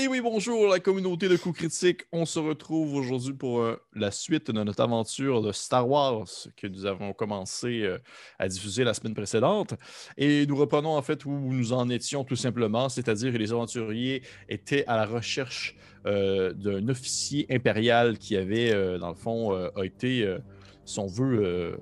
Et 0.00 0.06
oui, 0.06 0.20
bonjour 0.20 0.68
la 0.68 0.78
communauté 0.78 1.28
de 1.28 1.36
coups 1.36 1.58
critiques. 1.58 2.02
On 2.12 2.24
se 2.24 2.38
retrouve 2.38 2.94
aujourd'hui 2.94 3.32
pour 3.32 3.60
euh, 3.60 3.82
la 3.96 4.12
suite 4.12 4.48
de 4.48 4.62
notre 4.62 4.80
aventure 4.80 5.42
de 5.42 5.50
Star 5.50 5.88
Wars 5.88 6.28
que 6.56 6.68
nous 6.68 6.86
avons 6.86 7.12
commencé 7.12 7.82
euh, 7.82 7.98
à 8.38 8.46
diffuser 8.46 8.84
la 8.84 8.94
semaine 8.94 9.14
précédente. 9.14 9.74
Et 10.16 10.46
nous 10.46 10.54
reprenons 10.54 10.96
en 10.96 11.02
fait 11.02 11.24
où 11.24 11.30
nous 11.30 11.72
en 11.72 11.88
étions 11.88 12.22
tout 12.22 12.36
simplement, 12.36 12.88
c'est-à-dire 12.88 13.32
que 13.32 13.38
les 13.38 13.50
aventuriers 13.50 14.22
étaient 14.48 14.84
à 14.86 14.96
la 14.96 15.06
recherche 15.06 15.74
euh, 16.06 16.52
d'un 16.52 16.88
officier 16.88 17.46
impérial 17.50 18.18
qui 18.18 18.36
avait, 18.36 18.98
dans 18.98 19.08
le 19.08 19.16
fond, 19.16 19.68
été, 19.82 20.36
son 20.84 21.06
vœu 21.06 21.76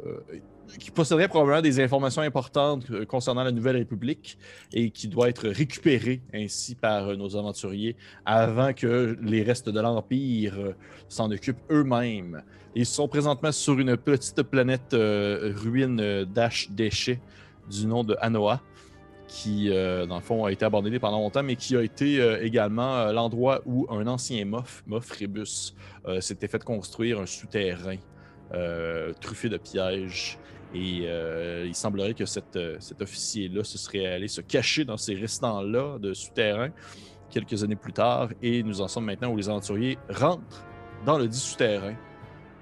qui 0.78 0.90
posséderait 0.90 1.28
probablement 1.28 1.62
des 1.62 1.80
informations 1.80 2.22
importantes 2.22 2.90
euh, 2.90 3.04
concernant 3.04 3.44
la 3.44 3.52
Nouvelle 3.52 3.76
République 3.76 4.38
et 4.72 4.90
qui 4.90 5.08
doit 5.08 5.28
être 5.28 5.48
récupéré 5.48 6.20
ainsi 6.34 6.74
par 6.74 7.08
euh, 7.08 7.16
nos 7.16 7.36
aventuriers 7.36 7.96
avant 8.24 8.72
que 8.72 9.16
les 9.22 9.42
restes 9.42 9.68
de 9.68 9.80
l'Empire 9.80 10.54
euh, 10.58 10.72
s'en 11.08 11.30
occupent 11.30 11.62
eux-mêmes. 11.71 12.43
Ils 12.74 12.86
sont 12.86 13.08
présentement 13.08 13.52
sur 13.52 13.79
une 13.79 13.96
petite 13.96 14.43
planète 14.43 14.93
ruine 14.93 16.24
d'Ash 16.24 16.68
déchets 16.71 17.21
du 17.71 17.86
nom 17.86 18.04
de 18.04 18.14
Anoa 18.21 18.60
qui, 19.29 19.71
dans 19.71 20.16
le 20.16 20.21
fond, 20.21 20.44
a 20.44 20.52
été 20.52 20.66
abandonnée 20.66 20.98
pendant 20.98 21.18
longtemps, 21.18 21.43
mais 21.43 21.57
qui 21.57 21.74
a 21.74 21.82
été 21.82 22.21
également 22.43 23.10
l'endroit 23.12 23.62
où 23.64 23.86
un 23.88 24.07
ancien 24.07 24.44
Moff, 24.44 24.85
Moff 24.86 25.10
Rebus, 25.10 25.74
s'était 26.21 26.48
fait 26.48 26.62
construire 26.62 27.18
un 27.18 27.24
souterrain 27.24 27.96
truffé 29.21 29.48
de 29.48 29.57
pièges 29.57 30.38
et 30.76 31.04
euh, 31.07 31.64
il 31.66 31.75
semblerait 31.75 32.12
que 32.12 32.25
euh, 32.56 32.77
cet 32.78 33.00
officier-là 33.00 33.64
se 33.64 33.78
serait 33.78 34.06
allé 34.06 34.28
se 34.28 34.42
cacher 34.42 34.84
dans 34.84 34.98
ces 34.98 35.14
restants-là 35.14 35.98
de 35.98 36.12
souterrain 36.12 36.69
quelques 37.30 37.64
années 37.64 37.77
plus 37.77 37.92
tard. 37.92 38.28
Et 38.42 38.62
nous 38.62 38.80
en 38.80 38.89
sommes 38.89 39.06
maintenant 39.06 39.30
où 39.30 39.36
les 39.36 39.48
aventuriers 39.48 39.98
rentrent 40.11 40.64
dans 41.06 41.19
le 41.19 41.28
dit 41.28 41.39
souterrain 41.39 41.94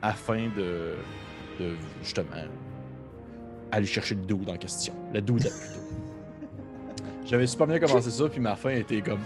afin 0.01 0.49
de, 0.57 0.95
justement 2.03 2.29
aller 3.73 3.87
chercher 3.87 4.15
le 4.15 4.23
doux 4.23 4.43
en 4.47 4.57
question. 4.57 4.95
La 5.13 5.21
doude 5.21 5.43
plutôt. 5.43 5.84
J'avais 7.25 7.47
super 7.47 7.67
bien 7.67 7.79
commencé 7.79 8.11
ça, 8.11 8.29
puis 8.29 8.41
ma 8.41 8.55
fin 8.55 8.71
était 8.71 9.01
comme. 9.01 9.21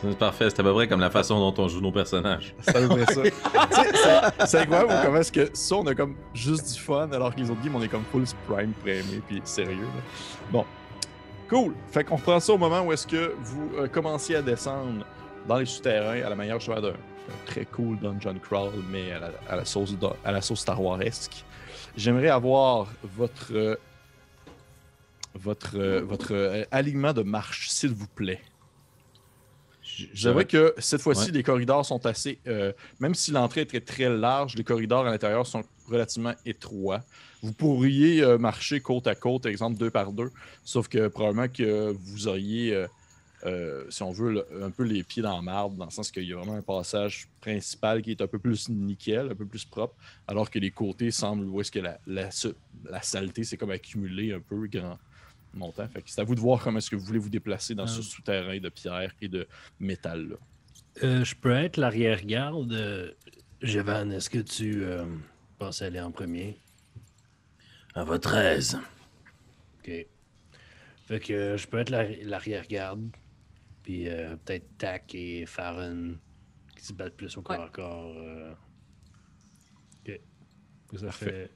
C'est 0.00 0.18
parfait, 0.18 0.50
c'est 0.50 0.60
à 0.60 0.62
peu 0.62 0.72
près 0.72 0.88
comme 0.88 1.00
la 1.00 1.10
façon 1.10 1.38
dont 1.38 1.62
on 1.62 1.68
joue 1.68 1.80
nos 1.80 1.92
personnages. 1.92 2.54
C'est 2.60 2.76
à 2.76 2.80
peu 2.80 2.88
près 2.88 3.14
ça. 3.14 4.32
c'est 4.46 4.58
incroyable 4.58 4.92
comment 5.04 5.18
est-ce 5.18 5.30
que 5.30 5.48
ça, 5.52 5.76
on 5.76 5.86
a 5.86 5.94
comme 5.94 6.16
juste 6.34 6.74
du 6.74 6.80
fun, 6.80 7.08
alors 7.12 7.32
que 7.32 7.40
les 7.40 7.50
autres 7.50 7.62
games, 7.62 7.76
on 7.76 7.82
est 7.82 7.88
comme 7.88 8.02
full 8.10 8.24
prime 8.48 8.72
primé, 8.82 9.22
puis 9.28 9.40
sérieux. 9.44 9.86
Bon. 10.50 10.64
Cool. 11.48 11.74
Fait 11.90 12.02
qu'on 12.02 12.16
reprend 12.16 12.40
ça 12.40 12.52
au 12.52 12.58
moment 12.58 12.80
où 12.80 12.92
est-ce 12.92 13.06
que 13.06 13.34
vous 13.42 13.70
euh, 13.78 13.86
commenciez 13.86 14.36
à 14.36 14.42
descendre 14.42 15.04
dans 15.46 15.58
les 15.58 15.66
souterrains 15.66 16.22
à 16.24 16.30
la 16.30 16.34
manière 16.34 16.60
cheval 16.60 16.82
d'un 16.82 16.92
très 17.46 17.64
cool 17.66 17.98
dungeon 18.00 18.38
crawl, 18.42 18.72
mais 18.90 19.12
à 19.48 19.56
la, 19.56 19.64
sauce, 19.64 19.94
à 20.24 20.32
la 20.32 20.40
sauce 20.40 20.60
Star 20.60 20.82
Wars-esque. 20.82 21.44
J'aimerais 21.96 22.30
avoir 22.30 22.88
votre 23.16 23.78
votre, 25.34 25.78
euh, 25.78 26.02
votre 26.02 26.34
euh, 26.34 26.64
alignement 26.70 27.12
de 27.12 27.22
marche, 27.22 27.68
s'il 27.68 27.92
vous 27.92 28.06
plaît. 28.06 28.40
J'avoue 30.14 30.44
que 30.44 30.74
cette 30.78 31.02
fois-ci, 31.02 31.32
les 31.32 31.42
corridors 31.42 31.84
sont 31.84 32.06
assez. 32.06 32.38
Euh, 32.46 32.72
même 32.98 33.14
si 33.14 33.30
l'entrée 33.30 33.66
est 33.72 33.86
très, 33.86 34.08
large, 34.08 34.54
les 34.54 34.64
corridors 34.64 35.06
à 35.06 35.10
l'intérieur 35.10 35.46
sont 35.46 35.64
relativement 35.86 36.34
étroits. 36.46 37.02
Vous 37.42 37.52
pourriez 37.52 38.24
marcher 38.38 38.80
côte 38.80 39.06
à 39.06 39.14
côte, 39.14 39.44
exemple 39.44 39.76
deux 39.76 39.90
par 39.90 40.12
deux, 40.12 40.30
sauf 40.64 40.88
que 40.88 41.08
probablement 41.08 41.48
que 41.48 41.90
vous 41.90 42.26
auriez, 42.28 42.86
si 43.90 44.02
on 44.02 44.12
veut, 44.12 44.46
un 44.62 44.70
peu 44.70 44.84
les 44.84 45.02
pieds 45.02 45.22
dans 45.22 45.36
la 45.36 45.42
marbre, 45.42 45.76
dans 45.76 45.84
le 45.84 45.90
sens 45.90 46.10
qu'il 46.10 46.24
y 46.24 46.32
a 46.32 46.36
vraiment 46.36 46.54
un 46.54 46.62
passage 46.62 47.28
principal 47.40 48.00
qui 48.00 48.12
est 48.12 48.22
un 48.22 48.28
peu 48.28 48.38
plus 48.38 48.70
nickel, 48.70 49.32
un 49.32 49.34
peu 49.34 49.46
plus 49.46 49.64
propre, 49.64 49.94
alors 50.26 50.48
que 50.50 50.58
les 50.58 50.70
côtés 50.70 51.10
semblent 51.10 51.44
où 51.44 51.60
est-ce 51.60 51.72
que 51.72 51.80
la, 51.80 51.98
la, 52.06 52.30
la 52.84 53.02
saleté 53.02 53.44
s'est 53.44 53.58
comme 53.58 53.72
accumulée 53.72 54.32
un 54.32 54.40
peu 54.40 54.66
grand 54.68 54.96
montant. 55.54 55.88
c'est 56.06 56.20
à 56.20 56.24
vous 56.24 56.34
de 56.34 56.40
voir 56.40 56.62
comment 56.62 56.78
est-ce 56.78 56.90
que 56.90 56.96
vous 56.96 57.04
voulez 57.04 57.18
vous 57.18 57.28
déplacer 57.28 57.74
dans 57.74 57.86
ce 57.86 58.00
euh. 58.00 58.02
souterrain 58.02 58.58
de 58.58 58.68
pierre 58.68 59.14
et 59.20 59.28
de 59.28 59.46
métal. 59.80 60.28
Là. 60.28 60.36
Euh, 61.02 61.24
je 61.24 61.34
peux 61.34 61.52
être 61.52 61.76
l'arrière-garde. 61.76 62.72
Euh, 62.72 63.12
Jevan, 63.60 64.10
est-ce 64.12 64.30
que 64.30 64.38
tu 64.38 64.84
penses 65.58 65.82
aller 65.82 66.00
en 66.00 66.10
premier? 66.10 66.58
À 67.94 68.04
votre 68.04 68.34
aise. 68.34 68.78
Ok. 69.78 70.06
Fait 71.06 71.20
que 71.20 71.56
je 71.56 71.66
peux 71.66 71.78
être 71.78 71.90
l'arrière-garde. 71.90 73.08
Puis 73.82 74.04
peut-être 74.44 74.66
Tac 74.78 75.14
et 75.14 75.44
Farron 75.46 76.16
qui 76.76 76.84
se 76.84 76.92
battent 76.92 77.16
plus 77.16 77.36
au 77.36 77.42
corps 77.42 77.62
à 77.62 77.68
corps. 77.68 78.16
Ok. 80.00 80.20
Ça 80.98 81.12
fait 81.12 81.50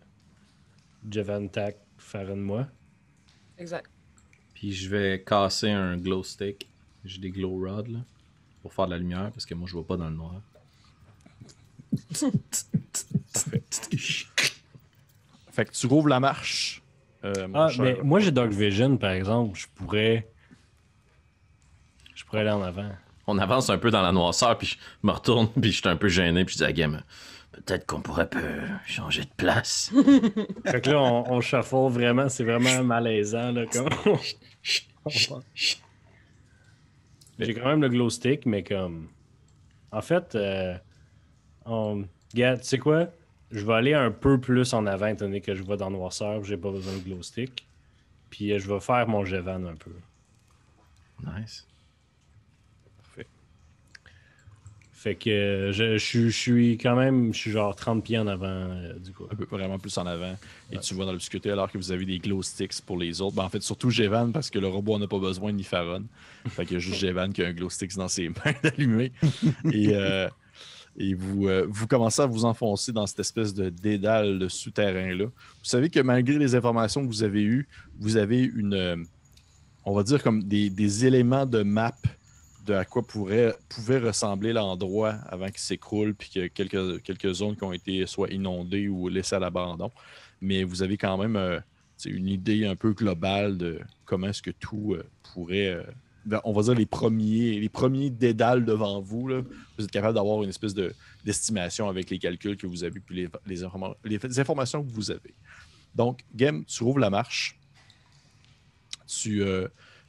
Jevan, 1.10 1.48
Tac, 1.48 1.78
Farron, 1.98 2.36
moi. 2.36 2.66
Exact. 3.58 3.90
Puis 4.54 4.72
je 4.72 4.88
vais 4.88 5.22
casser 5.24 5.70
un 5.70 5.96
glow 5.96 6.22
stick. 6.22 6.68
J'ai 7.04 7.20
des 7.20 7.30
glow 7.30 7.50
rods 7.50 7.88
là, 7.88 8.00
pour 8.62 8.72
faire 8.72 8.86
de 8.86 8.92
la 8.92 8.98
lumière 8.98 9.30
parce 9.32 9.46
que 9.46 9.54
moi 9.54 9.68
je 9.68 9.74
vois 9.74 9.86
pas 9.86 9.96
dans 9.96 10.08
le 10.08 10.16
noir. 10.16 10.40
fait 15.50 15.64
que 15.64 15.72
tu 15.72 15.86
rouvres 15.86 16.08
la 16.08 16.20
marche. 16.20 16.82
Euh, 17.24 17.48
ah, 17.54 17.68
mais 17.78 17.98
moi 18.02 18.20
j'ai 18.20 18.30
Dark 18.30 18.50
Vision 18.50 18.96
par 18.96 19.10
exemple. 19.10 19.58
Je 19.58 19.66
pourrais. 19.74 20.28
Je 22.14 22.24
pourrais 22.24 22.40
aller 22.40 22.50
en 22.50 22.62
avant. 22.62 22.90
On 23.26 23.38
avance 23.38 23.70
un 23.70 23.78
peu 23.78 23.90
dans 23.90 24.02
la 24.02 24.12
noirceur, 24.12 24.56
puis 24.56 24.68
je 24.68 24.76
me 25.02 25.12
retourne, 25.12 25.48
puis 25.60 25.72
je 25.72 25.80
suis 25.80 25.88
un 25.88 25.96
peu 25.96 26.08
gêné, 26.08 26.44
puis 26.44 26.54
je 26.54 26.58
dis 26.58 26.64
à 26.64 26.72
Game 26.72 27.02
Peut-être 27.64 27.86
qu'on 27.86 28.00
pourrait 28.00 28.28
changer 28.86 29.22
de 29.22 29.30
place. 29.36 29.92
fait 30.66 30.80
que 30.82 30.90
là, 30.90 31.00
on, 31.00 31.40
on 31.40 31.88
vraiment, 31.88 32.28
c'est 32.28 32.44
vraiment 32.44 32.84
malaisant. 32.84 33.52
Là, 33.52 33.64
comme... 33.66 33.88
J'ai 37.38 37.54
quand 37.54 37.66
même 37.66 37.82
le 37.82 37.88
glow 37.88 38.10
stick, 38.10 38.46
mais 38.46 38.62
comme. 38.62 39.08
En 39.92 40.00
fait, 40.00 40.34
euh, 40.34 40.76
on... 41.64 42.04
Regarde, 42.32 42.60
tu 42.60 42.66
sais 42.66 42.78
quoi? 42.78 43.08
Je 43.50 43.64
vais 43.64 43.74
aller 43.74 43.94
un 43.94 44.10
peu 44.10 44.40
plus 44.40 44.74
en 44.74 44.86
avant, 44.86 45.06
étant 45.06 45.26
donné 45.26 45.40
que 45.40 45.54
je 45.54 45.62
vois 45.62 45.76
dans 45.76 45.90
noirceur, 45.90 46.42
j'ai 46.44 46.56
pas 46.56 46.70
besoin 46.70 46.94
de 46.94 47.00
glow 47.00 47.22
stick. 47.22 47.66
Puis 48.30 48.52
euh, 48.52 48.58
je 48.58 48.72
vais 48.72 48.80
faire 48.80 49.06
mon 49.06 49.24
Jevan 49.24 49.66
un 49.66 49.76
peu. 49.76 49.92
Nice. 51.24 51.65
Fait 55.06 55.14
que 55.14 55.70
je, 55.72 56.28
suis 56.30 56.78
quand 56.78 56.96
même, 56.96 57.32
je 57.32 57.38
suis 57.38 57.52
genre 57.52 57.76
30 57.76 58.02
pieds 58.02 58.18
en 58.18 58.26
avant 58.26 58.48
euh, 58.48 58.92
du 58.98 59.12
coup. 59.12 59.22
Un 59.30 59.36
peu 59.36 59.46
vraiment 59.48 59.78
plus 59.78 59.96
en 59.98 60.04
avant. 60.04 60.34
Et 60.72 60.78
tu 60.78 60.94
vois 60.94 61.04
dans 61.04 61.12
l'obscurité 61.12 61.48
alors 61.48 61.70
que 61.70 61.78
vous 61.78 61.92
avez 61.92 62.04
des 62.04 62.18
glow 62.18 62.42
sticks 62.42 62.80
pour 62.84 62.98
les 62.98 63.20
autres. 63.20 63.36
Ben, 63.36 63.44
en 63.44 63.48
fait, 63.48 63.62
surtout 63.62 63.88
Jevan 63.88 64.32
parce 64.32 64.50
que 64.50 64.58
le 64.58 64.66
robot 64.66 64.98
n'a 64.98 65.06
pas 65.06 65.20
besoin 65.20 65.52
ni 65.52 65.62
Faron. 65.62 66.02
Fait 66.48 66.66
qu'il 66.66 66.74
y 66.74 66.76
a 66.78 66.80
juste 66.80 66.96
Jevan 66.98 67.32
qui 67.32 67.44
a 67.44 67.46
un 67.46 67.52
glow 67.52 67.70
sticks 67.70 67.94
dans 67.94 68.08
ses 68.08 68.28
mains 68.44 68.52
d'allumer. 68.64 69.12
Et, 69.72 69.90
euh, 69.94 70.28
et 70.96 71.14
vous, 71.14 71.46
euh, 71.46 71.68
vous 71.70 71.86
commencez 71.86 72.22
à 72.22 72.26
vous 72.26 72.44
enfoncer 72.44 72.90
dans 72.90 73.06
cette 73.06 73.20
espèce 73.20 73.54
de 73.54 73.68
dédale 73.68 74.40
de 74.40 74.48
souterrain-là. 74.48 75.26
Vous 75.26 75.30
savez 75.62 75.88
que 75.88 76.00
malgré 76.00 76.36
les 76.36 76.56
informations 76.56 77.02
que 77.02 77.06
vous 77.06 77.22
avez 77.22 77.44
eues, 77.44 77.68
vous 78.00 78.16
avez 78.16 78.40
une, 78.40 79.06
on 79.84 79.94
va 79.94 80.02
dire 80.02 80.20
comme 80.20 80.42
des, 80.42 80.68
des 80.68 81.06
éléments 81.06 81.46
de 81.46 81.62
map 81.62 81.94
de 82.66 82.74
à 82.74 82.84
quoi 82.84 83.02
pourrait, 83.02 83.54
pouvait 83.68 83.98
ressembler 83.98 84.52
l'endroit 84.52 85.12
avant 85.28 85.46
qu'il 85.46 85.58
s'écroule, 85.58 86.14
puis 86.14 86.30
a 86.40 86.48
quelques, 86.48 87.02
quelques 87.02 87.32
zones 87.32 87.56
qui 87.56 87.64
ont 87.64 87.72
été 87.72 88.06
soit 88.06 88.30
inondées 88.30 88.88
ou 88.88 89.08
laissées 89.08 89.36
à 89.36 89.38
l'abandon. 89.38 89.90
Mais 90.40 90.64
vous 90.64 90.82
avez 90.82 90.96
quand 90.96 91.16
même 91.16 91.36
euh, 91.36 91.60
une 92.04 92.28
idée 92.28 92.66
un 92.66 92.76
peu 92.76 92.92
globale 92.92 93.56
de 93.56 93.80
comment 94.04 94.28
est-ce 94.28 94.42
que 94.42 94.50
tout 94.50 94.94
euh, 94.94 95.04
pourrait. 95.32 95.68
Euh, 95.68 95.82
ben, 96.24 96.40
on 96.44 96.52
va 96.52 96.62
dire 96.62 96.74
les 96.74 96.86
premiers, 96.86 97.60
les 97.60 97.68
premiers 97.68 98.10
dédales 98.10 98.64
devant 98.64 99.00
vous. 99.00 99.30
vous 99.78 99.84
êtes 99.84 99.90
capable 99.92 100.14
d'avoir 100.14 100.42
une 100.42 100.48
espèce 100.48 100.74
d'estimation 101.24 101.88
avec 101.88 102.10
les 102.10 102.18
calculs 102.18 102.56
que 102.56 102.66
vous 102.66 102.82
avez, 102.82 102.98
puis 102.98 103.14
les, 103.14 103.28
les, 103.46 103.64
les, 104.04 104.40
informations 104.40 104.82
que 104.82 104.90
vous 104.90 105.12
avez. 105.12 105.34
Donc, 105.94 106.24
Game, 106.34 106.64
tu 106.64 106.82
rouvres 106.82 106.98
la 106.98 107.10
marche. 107.10 107.56
Tu 109.06 109.40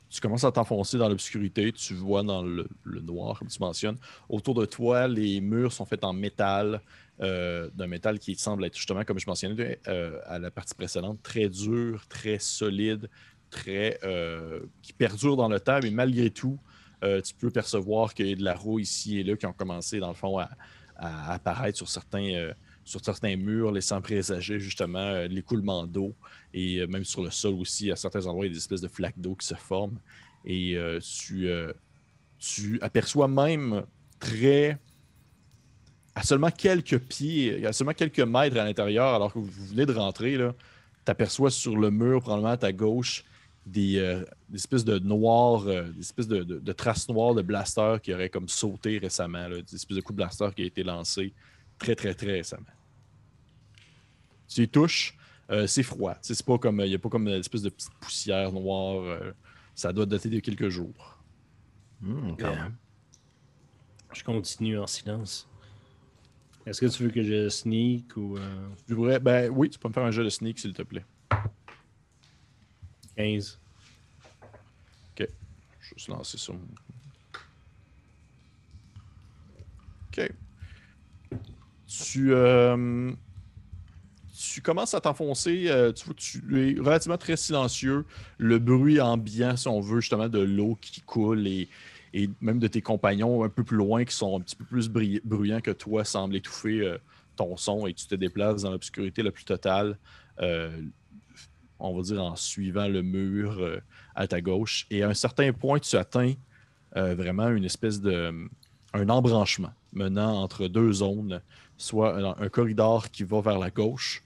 tu 0.09 0.21
commences 0.21 0.44
à 0.44 0.51
t'enfoncer 0.51 0.98
dans 0.98 1.09
l'obscurité, 1.09 1.71
tu 1.71 1.94
vois 1.94 2.24
dans 2.24 2.42
le, 2.42 2.68
noir, 2.86 3.39
comme 3.39 3.48
tu 3.48 3.59
mentionnes. 3.59 3.98
Autour 4.30 4.56
de 4.56 4.65
toi, 4.65 5.07
les 5.07 5.42
murs 5.42 5.74
sont 5.74 5.86
faits 5.86 6.04
en 6.04 6.13
métal, 6.13 6.81
euh, 7.21 7.69
d'un 7.74 7.88
métal 7.88 8.19
qui 8.19 8.36
semble 8.36 8.63
être 8.65 8.75
justement, 8.75 9.04
comme 9.04 9.19
je 9.19 9.27
mentionnais 9.27 9.80
euh, 9.88 10.19
à 10.25 10.39
la 10.39 10.51
partie 10.51 10.75
précédente, 10.75 11.21
très 11.21 11.50
dur, 11.50 12.06
très 12.07 12.39
solide, 12.39 13.09
très 13.50 14.00
euh, 14.04 14.62
qui 14.81 14.94
perdure 14.94 15.36
dans 15.36 15.50
le 15.50 15.59
temps, 15.59 15.80
mais 15.81 15.92
malgré 15.92 16.30
tout, 16.30 16.60
tu 17.24 17.36
peux 17.36 17.51
percevoir 17.51 18.15
qu'il 18.15 18.27
y 18.27 18.33
a 18.33 18.36
de 18.36 18.44
la 18.44 18.56
roue 18.56 18.80
ici 18.80 19.19
et 19.19 19.24
là 19.24 19.36
qui 19.36 19.45
ont 19.45 19.53
commencé, 19.53 20.00
dans 20.00 20.07
le 20.07 20.15
fond, 20.15 20.39
à, 20.39 20.50
à 20.95 21.33
apparaître 21.33 21.77
sur 21.77 21.88
certains 21.88 22.51
sur 22.88 23.04
certains 23.04 23.36
murs, 23.36 23.72
laissant 23.72 24.01
présager 24.01 24.60
justement 24.60 25.00
euh, 25.00 25.28
l'écoulement 25.28 25.86
d'eau. 25.86 26.16
Et 26.54 26.80
euh, 26.80 26.88
même 26.88 27.04
sur 27.04 27.22
le 27.22 27.30
sol 27.30 27.56
aussi, 27.56 27.92
à 27.92 27.98
certains 27.98 28.25
endroits, 28.25 28.45
il 28.45 28.50
y 28.50 28.51
a 28.51 28.54
des 28.54 28.60
espèces 28.60 28.81
de 28.81 28.88
flaques 28.88 29.19
d'eau 29.19 29.36
qui 29.36 29.45
se 29.45 29.56
forment. 29.56 30.00
Et 30.45 30.78
euh, 30.78 31.00
tu, 32.39 32.80
aperçois 32.81 33.28
même 33.28 33.84
très. 34.19 34.78
à 36.16 36.24
seulement 36.24 36.50
quelques 36.50 37.00
pieds, 37.00 37.66
à 37.66 37.74
seulement 37.74 37.94
quelques 37.94 38.22
mètres 38.22 38.57
à 38.57 38.63
l'intérieur, 38.63 39.13
alors 39.13 39.34
que 39.34 39.39
vous 39.39 39.66
venez 39.68 39.86
de 39.86 39.94
rentrer, 39.94 40.38
tu 40.38 41.12
aperçois 41.12 41.51
sur 41.51 41.75
le 41.75 41.92
mur, 41.92 42.22
probablement 42.22 42.51
à 42.51 42.57
ta 42.57 42.72
gauche, 42.72 43.25
des, 43.66 44.24
espèces 44.54 44.86
de 44.86 44.98
noirs, 45.00 45.66
des 45.66 46.00
espèces 46.00 46.30
de, 46.30 46.72
traces 46.72 47.10
noires 47.10 47.36
de 47.36 47.42
blasters 47.42 48.00
qui 48.00 48.13
auraient 48.13 48.30
comme 48.30 48.48
sauté 48.48 48.98
récemment, 48.98 49.50
des 49.50 49.75
espèces 49.75 49.98
de 49.98 50.01
coups 50.01 50.16
de 50.16 50.24
blaster 50.24 50.48
qui 50.56 50.62
a 50.62 50.66
été 50.66 50.84
lancé 50.84 51.34
très, 51.77 51.95
très, 51.95 52.13
très 52.13 52.31
récemment. 52.31 52.65
Tu 54.47 54.62
les 54.62 54.68
touches, 54.68 55.18
euh, 55.50 55.68
c'est 55.68 55.83
froid. 55.83 56.15
C'est 56.21 56.44
pas 56.45 56.57
comme, 56.57 56.79
il 56.81 56.89
n'y 56.89 56.95
a 56.95 57.00
pas 57.00 57.09
comme 57.09 57.27
une 57.27 57.35
espèce 57.35 57.62
de 57.62 57.69
petite 57.69 57.94
poussière 58.00 58.51
noire. 58.51 59.01
euh, 59.03 59.31
ça 59.75 59.94
doit 59.94 60.06
dater 60.06 60.29
de 60.29 60.39
quelques 60.39 60.69
jours. 60.69 61.19
Hmm, 62.01 62.31
quand 62.39 62.56
même. 62.56 62.75
Je 64.13 64.24
continue 64.24 64.79
en 64.79 64.88
silence. 64.88 65.47
Est-ce 66.65 66.81
que 66.81 66.88
tu 66.88 67.03
veux 67.03 67.09
que 67.12 67.21
je 67.24 67.47
sneak 67.50 68.18
ou 68.18 68.38
euh, 68.38 68.68
Je 68.88 68.95
voudrais- 68.95 69.19
ben 69.19 69.50
oui, 69.50 69.69
tu 69.69 69.77
peux 69.79 69.88
me 69.88 69.94
faire 69.94 70.03
un 70.03 70.12
jeu 70.12 70.24
de 70.24 70.29
sneak, 70.29 70.57
s'il 70.59 70.74
te 70.74 70.81
plaît. 70.81 71.06
15? 73.15 73.59
Je 75.19 75.24
vais 75.24 75.29
juste 75.95 76.07
lancer 76.09 76.38
ça. 76.38 76.53
Ok. 80.09 80.31
Tu, 81.88 82.34
euh, 82.34 83.12
tu 84.38 84.62
commences 84.62 84.94
à 84.94 85.00
t'enfoncer. 85.00 85.66
euh, 85.68 85.94
tu, 85.94 86.13
tu 86.16 86.72
es 86.72 86.80
relativement 86.80 87.18
très 87.18 87.38
silencieux. 87.38 88.06
Le 88.38 88.60
bruit 88.60 89.00
ambiant, 89.00 89.56
si 89.56 89.68
on 89.68 89.80
veut, 89.80 90.01
justement, 90.01 90.28
de 90.28 90.39
l'eau 90.39 90.78
qui 90.81 91.01
coule 91.01 91.48
et, 91.48 91.69
même 92.42 92.57
de 92.60 92.68
tes 92.68 92.81
compagnons 92.81 93.44
un 93.44 93.50
peu 93.50 93.63
plus 93.63 93.78
loin 93.78 94.04
qui 94.04 94.16
sont 94.16 94.39
un 94.39 94.42
petit 94.42 94.56
peu 94.56 94.66
plus 94.66 94.89
bruyants 94.89 95.62
que 95.62 95.72
toi 95.72 96.04
semble 96.04 96.36
étouffer 96.36 96.81
euh, 96.81 96.98
ton 97.36 97.56
son 97.57 97.86
et 97.86 97.94
tu 97.94 98.07
te 98.07 98.16
déplaces 98.16 98.63
dans 98.63 98.72
l'obscurité 98.72 99.22
la 99.22 99.31
plus 99.31 99.45
totale. 99.45 100.00
on 101.80 101.95
va 101.95 102.01
dire 102.01 102.24
en 102.24 102.36
suivant 102.36 102.88
le 102.88 103.04
mur 103.04 103.80
à 104.16 104.28
ta 104.28 104.42
gauche. 104.42 104.88
Et 104.89 105.04
à 105.04 105.10
un 105.10 105.13
certain 105.13 105.54
point, 105.54 105.80
tu 105.80 105.95
atteins 105.95 106.34
vraiment 106.95 107.50
une 107.50 107.66
espèce 107.66 108.01
de. 108.01 108.34
un 108.94 109.10
embranchement 109.10 109.74
menant 109.94 110.42
entre 110.42 110.68
deux 110.68 110.94
zones, 110.94 111.42
soit 111.77 112.18
un, 112.18 112.44
un 112.45 112.50
corridor 112.50 113.09
qui 113.12 113.24
va 113.24 113.41
vers 113.41 113.59
la 113.59 113.69
gauche, 113.69 114.24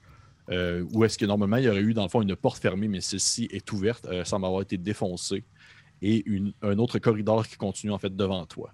euh, 0.50 0.84
où 0.92 1.04
est-ce 1.04 1.16
que 1.18 1.26
normalement 1.26 1.56
il 1.58 1.64
y 1.64 1.68
aurait 1.68 1.80
eu 1.80 1.94
dans 1.94 2.02
le 2.02 2.08
fond 2.08 2.22
une 2.22 2.34
porte 2.34 2.60
fermée, 2.60 2.88
mais 2.88 3.00
celle-ci 3.00 3.48
est 3.52 3.70
ouverte, 3.72 4.06
euh, 4.06 4.24
semble 4.24 4.46
avoir 4.46 4.62
été 4.62 4.76
défoncée, 4.76 5.44
et 6.00 6.22
une- 6.26 6.52
un 6.62 6.78
autre 6.78 6.98
corridor 6.98 7.46
qui 7.46 7.56
continue 7.56 7.92
en 7.92 7.98
fait 7.98 8.14
devant 8.16 8.44
toi. 8.46 8.72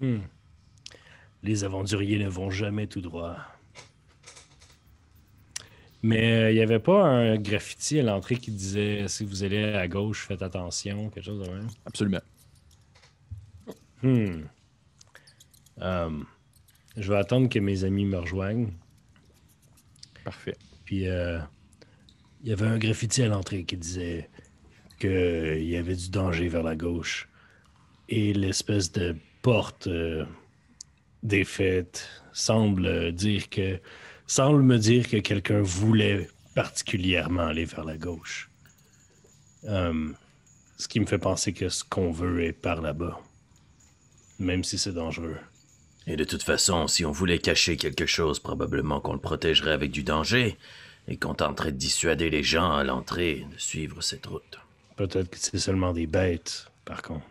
Hmm. 0.00 0.18
Les 1.42 1.64
aventuriers 1.64 2.18
ne 2.18 2.28
vont 2.28 2.50
jamais 2.50 2.86
tout 2.86 3.00
droit. 3.00 3.36
Mais 6.04 6.32
euh, 6.32 6.50
il 6.50 6.54
n'y 6.54 6.60
avait 6.60 6.80
pas 6.80 7.04
un 7.04 7.36
graffiti 7.36 8.00
à 8.00 8.02
l'entrée 8.02 8.36
qui 8.36 8.50
disait 8.50 9.06
si 9.06 9.24
vous 9.24 9.44
allez 9.44 9.62
à 9.62 9.86
gauche, 9.86 10.26
faites 10.26 10.42
attention, 10.42 11.10
quelque 11.10 11.24
chose 11.24 11.46
de 11.46 11.52
même? 11.52 11.68
Absolument. 11.86 12.20
Hmm. 14.02 14.42
Euh, 15.80 16.10
je 16.96 17.10
vais 17.10 17.18
attendre 17.18 17.48
que 17.48 17.58
mes 17.58 17.84
amis 17.84 18.04
me 18.04 18.18
rejoignent. 18.18 18.72
Parfait. 20.24 20.56
Puis 20.84 21.08
euh, 21.08 21.38
il 22.42 22.50
y 22.50 22.52
avait 22.52 22.66
un 22.66 22.78
graffiti 22.78 23.22
à 23.22 23.28
l'entrée 23.28 23.64
qui 23.64 23.76
disait 23.76 24.28
qu'il 24.98 25.64
y 25.64 25.76
avait 25.76 25.96
du 25.96 26.10
danger 26.10 26.48
vers 26.48 26.62
la 26.62 26.76
gauche. 26.76 27.28
Et 28.08 28.32
l'espèce 28.32 28.92
de 28.92 29.16
porte 29.42 29.86
euh, 29.86 30.24
défaite 31.22 32.08
semble 32.32 33.12
dire 33.12 33.48
que 33.48 33.80
semble 34.26 34.62
me 34.62 34.78
dire 34.78 35.08
que 35.08 35.18
quelqu'un 35.18 35.60
voulait 35.60 36.28
particulièrement 36.54 37.46
aller 37.46 37.64
vers 37.64 37.84
la 37.84 37.96
gauche. 37.96 38.50
Euh, 39.64 40.12
ce 40.78 40.88
qui 40.88 41.00
me 41.00 41.06
fait 41.06 41.18
penser 41.18 41.52
que 41.52 41.68
ce 41.68 41.84
qu'on 41.84 42.10
veut 42.10 42.44
est 42.44 42.52
par 42.52 42.80
là-bas. 42.80 43.20
Même 44.38 44.64
si 44.64 44.78
c'est 44.78 44.92
dangereux. 44.92 45.36
Et 46.06 46.16
de 46.16 46.24
toute 46.24 46.42
façon, 46.42 46.88
si 46.88 47.04
on 47.04 47.12
voulait 47.12 47.38
cacher 47.38 47.76
quelque 47.76 48.06
chose, 48.06 48.40
probablement 48.40 49.00
qu'on 49.00 49.12
le 49.12 49.20
protégerait 49.20 49.72
avec 49.72 49.90
du 49.90 50.02
danger, 50.02 50.56
et 51.08 51.16
qu'on 51.16 51.34
tenterait 51.34 51.72
de 51.72 51.76
dissuader 51.78 52.30
les 52.30 52.42
gens 52.44 52.72
à 52.72 52.84
l'entrée 52.84 53.44
de 53.52 53.58
suivre 53.58 54.02
cette 54.02 54.26
route. 54.26 54.58
Peut-être 54.96 55.30
que 55.30 55.38
c'est 55.38 55.58
seulement 55.58 55.92
des 55.92 56.06
bêtes, 56.06 56.66
par 56.84 57.02
contre. 57.02 57.26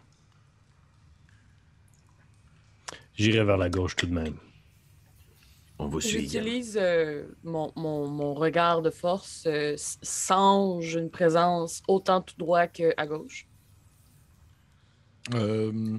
J'irai 3.18 3.44
vers 3.44 3.58
la 3.58 3.70
gauche 3.70 3.96
tout 3.96 4.08
de 4.08 4.14
même. 4.14 4.36
On 5.80 5.88
vous 5.88 6.02
suit. 6.02 6.22
J'utilise 6.22 6.78
euh, 6.80 7.26
mon, 7.44 7.72
mon- 7.76 8.08
mon 8.08 8.34
regard 8.34 8.82
de 8.82 8.90
force 8.90 9.46
euh, 9.48 9.74
s- 9.74 9.98
sans 10.02 10.80
une 10.82 11.10
présence 11.10 11.82
autant 11.88 12.22
tout 12.22 12.36
droit 12.38 12.68
qu'à 12.68 13.06
gauche. 13.08 13.48
Euh, 15.34 15.98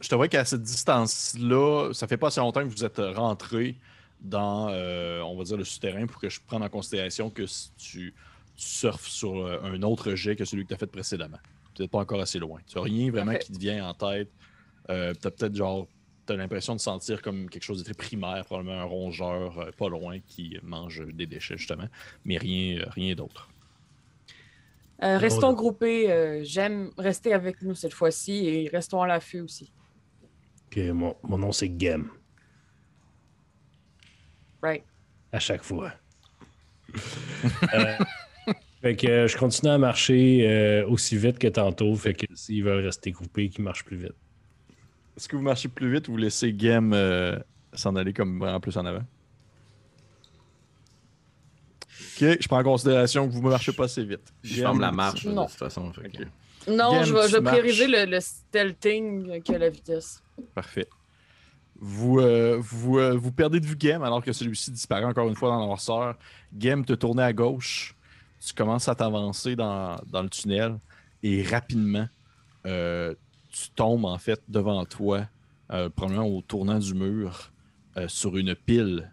je, 0.00 0.08
te 0.08 0.14
vois 0.14 0.28
qu'à 0.28 0.44
cette 0.44 0.62
distance-là, 0.62 1.90
ça 1.92 2.06
fait 2.06 2.16
pas 2.16 2.28
assez 2.28 2.40
longtemps 2.40 2.62
que 2.62 2.68
vous 2.72 2.84
êtes 2.84 2.98
rentré 2.98 3.76
dans, 4.20 4.68
euh, 4.70 5.20
on 5.22 5.36
va 5.36 5.44
dire, 5.44 5.56
le 5.56 5.64
souterrain 5.64 6.06
pour 6.06 6.20
que 6.20 6.28
je 6.28 6.40
prenne 6.44 6.62
en 6.62 6.68
considération 6.68 7.30
que 7.30 7.46
si 7.46 7.70
tu, 7.76 8.14
tu 8.56 8.64
surfes 8.66 9.06
sur 9.06 9.36
euh, 9.38 9.60
un 9.62 9.82
autre 9.82 10.14
jet 10.14 10.36
que 10.36 10.44
celui 10.44 10.64
que 10.64 10.68
tu 10.68 10.74
as 10.74 10.78
fait 10.78 10.86
précédemment. 10.86 11.38
Peut-être 11.74 11.90
pas 11.90 11.98
encore 12.00 12.20
assez 12.20 12.38
loin. 12.40 12.60
Tu 12.66 12.76
n'as 12.76 12.82
rien 12.84 13.10
vraiment 13.10 13.32
Parfait. 13.32 13.46
qui 13.46 13.52
te 13.52 13.58
vient 13.58 13.88
en 13.88 13.94
tête. 13.94 14.30
Euh, 14.90 15.14
tu 15.20 15.26
as 15.28 15.30
peut-être 15.30 15.54
genre. 15.54 15.86
Tu 16.26 16.32
as 16.32 16.36
l'impression 16.36 16.74
de 16.74 16.80
sentir 16.80 17.22
comme 17.22 17.48
quelque 17.48 17.62
chose 17.62 17.78
de 17.78 17.84
très 17.84 17.94
primaire, 17.94 18.44
probablement 18.44 18.80
un 18.80 18.84
rongeur 18.84 19.58
euh, 19.58 19.70
pas 19.78 19.88
loin 19.88 20.18
qui 20.26 20.58
mange 20.62 21.06
des 21.06 21.26
déchets, 21.26 21.56
justement, 21.56 21.86
mais 22.24 22.36
rien, 22.36 22.84
rien 22.90 23.14
d'autre. 23.14 23.48
Euh, 25.02 25.16
restons 25.18 25.52
groupés. 25.52 26.10
euh, 26.10 26.40
J'aime 26.42 26.90
rester 26.98 27.32
avec 27.32 27.62
nous 27.62 27.74
cette 27.74 27.94
fois-ci 27.94 28.46
et 28.48 28.68
restons 28.68 29.00
à 29.00 29.06
l'affût 29.06 29.40
aussi. 29.40 29.70
Ok, 30.70 30.76
mon, 30.92 31.16
mon 31.22 31.38
nom 31.38 31.52
c'est 31.52 31.72
Gem, 31.78 32.10
Right. 34.62 34.84
à 35.32 35.38
chaque 35.38 35.62
fois. 35.62 35.92
Euh, 37.74 37.96
fait 38.82 38.96
que 38.96 39.06
euh, 39.06 39.28
je 39.28 39.36
continue 39.36 39.70
à 39.70 39.78
marcher 39.78 40.48
euh, 40.48 40.86
aussi 40.88 41.16
vite 41.16 41.38
que 41.38 41.46
tantôt. 41.48 41.94
Fait 41.94 42.14
que 42.14 42.26
s'ils 42.34 42.64
veulent 42.64 42.84
rester 42.84 43.12
groupés, 43.12 43.48
qu'ils 43.50 43.62
marchent 43.62 43.84
plus 43.84 43.96
vite. 43.98 44.14
Est-ce 45.16 45.28
que 45.28 45.36
vous 45.36 45.42
marchez 45.42 45.68
plus 45.68 45.92
vite 45.92 46.08
ou 46.08 46.12
vous 46.12 46.16
laissez 46.16 46.52
Game 46.52 46.92
euh, 46.94 47.38
s'en 47.74 47.94
aller 47.94 48.12
comme 48.12 48.38
vraiment 48.40 48.58
plus 48.58 48.76
en 48.76 48.86
avant? 48.86 49.04
Ok, 52.20 52.38
je 52.40 52.48
prends 52.48 52.58
en 52.60 52.64
considération 52.64 53.28
que 53.28 53.32
vous 53.34 53.42
ne 53.42 53.50
marchez 53.50 53.72
pas 53.72 53.84
assez 53.84 54.04
vite. 54.04 54.32
Je 54.42 54.54
Game, 54.56 54.62
ferme 54.64 54.80
la 54.80 54.90
marche 54.92 55.24
de 55.26 55.32
toute 55.32 55.50
façon. 55.50 55.92
fait 55.92 56.08
que- 56.10 56.70
Non, 56.70 56.92
Game, 56.92 57.04
je 57.04 57.14
vais, 57.14 57.28
je 57.28 57.36
vais 57.36 57.42
prioriser 57.42 57.86
le, 57.86 58.04
le 58.10 58.20
stealthing 58.20 59.42
que 59.42 59.52
la 59.52 59.68
vitesse. 59.70 60.22
Parfait. 60.54 60.88
Vous, 61.80 62.18
euh, 62.18 62.60
euh, 62.60 63.16
vous 63.16 63.32
perdez 63.32 63.60
de 63.60 63.66
vue 63.66 63.76
Game 63.76 64.02
alors 64.02 64.22
que 64.22 64.32
celui-ci 64.32 64.72
disparaît 64.72 65.04
encore 65.04 65.28
une 65.28 65.36
fois 65.36 65.50
dans 65.50 65.64
noirceur. 65.64 66.16
Game 66.52 66.84
te 66.84 66.92
tourne 66.92 67.20
à 67.20 67.32
gauche. 67.32 67.94
Tu 68.44 68.52
commences 68.52 68.88
à 68.88 68.94
t'avancer 68.94 69.54
dans, 69.54 69.96
dans 70.06 70.22
le 70.22 70.28
tunnel 70.28 70.78
et 71.22 71.42
rapidement, 71.42 72.08
euh, 72.66 73.14
tu 73.50 73.70
tombes 73.70 74.04
en 74.04 74.18
fait 74.18 74.40
devant 74.48 74.84
toi, 74.84 75.26
probablement 75.68 76.26
au 76.26 76.42
tournant 76.42 76.78
du 76.78 76.94
mur, 76.94 77.52
sur 78.06 78.36
une 78.36 78.54
pile 78.54 79.12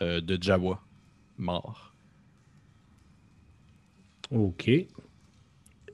de 0.00 0.38
Jawa 0.40 0.82
morts. 1.38 1.94
Ok. 4.30 4.70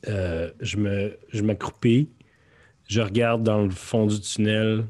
Je 0.07 1.43
m'accroupis. 1.43 2.09
Je 2.89 3.01
regarde 3.01 3.43
dans 3.43 3.63
le 3.63 3.71
fond 3.71 4.07
du 4.07 4.21
tunnel 4.21 4.87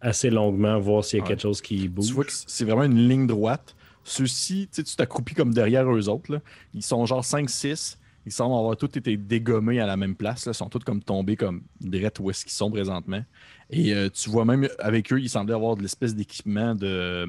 assez 0.00 0.30
longuement, 0.30 0.78
voir 0.80 1.04
s'il 1.04 1.18
y 1.18 1.20
a 1.20 1.24
Ouais. 1.24 1.28
quelque 1.28 1.42
chose 1.42 1.60
qui 1.60 1.88
bouge. 1.88 2.06
Tu 2.08 2.12
vois 2.14 2.24
que 2.24 2.32
c'est 2.32 2.64
vraiment 2.64 2.84
une 2.84 3.08
ligne 3.08 3.26
droite. 3.26 3.76
Ceux-ci, 4.04 4.68
tu 4.72 4.82
t'accroupis 4.82 5.34
comme 5.34 5.54
derrière 5.54 5.88
eux 5.92 6.08
autres. 6.08 6.32
là. 6.32 6.40
Ils 6.74 6.82
sont 6.82 7.06
genre 7.06 7.22
5-6. 7.24 7.98
Ils 8.26 8.32
semblent 8.32 8.54
avoir 8.56 8.76
tous 8.76 8.96
été 8.98 9.16
dégommés 9.16 9.80
à 9.80 9.86
la 9.86 9.96
même 9.96 10.14
place. 10.16 10.46
Là. 10.46 10.52
Ils 10.52 10.56
sont 10.56 10.68
tous 10.68 10.80
comme 10.80 11.02
tombés 11.02 11.36
comme 11.36 11.62
direct 11.80 12.18
où 12.20 12.30
est-ce 12.30 12.44
qu'ils 12.44 12.52
sont 12.52 12.70
présentement. 12.70 13.24
Et 13.70 13.92
euh, 13.94 14.08
tu 14.10 14.28
vois 14.30 14.44
même 14.44 14.68
avec 14.78 15.12
eux, 15.12 15.20
ils 15.20 15.28
semblaient 15.28 15.54
avoir 15.54 15.76
de 15.76 15.82
l'espèce 15.82 16.14
d'équipement 16.14 16.74
de. 16.74 17.26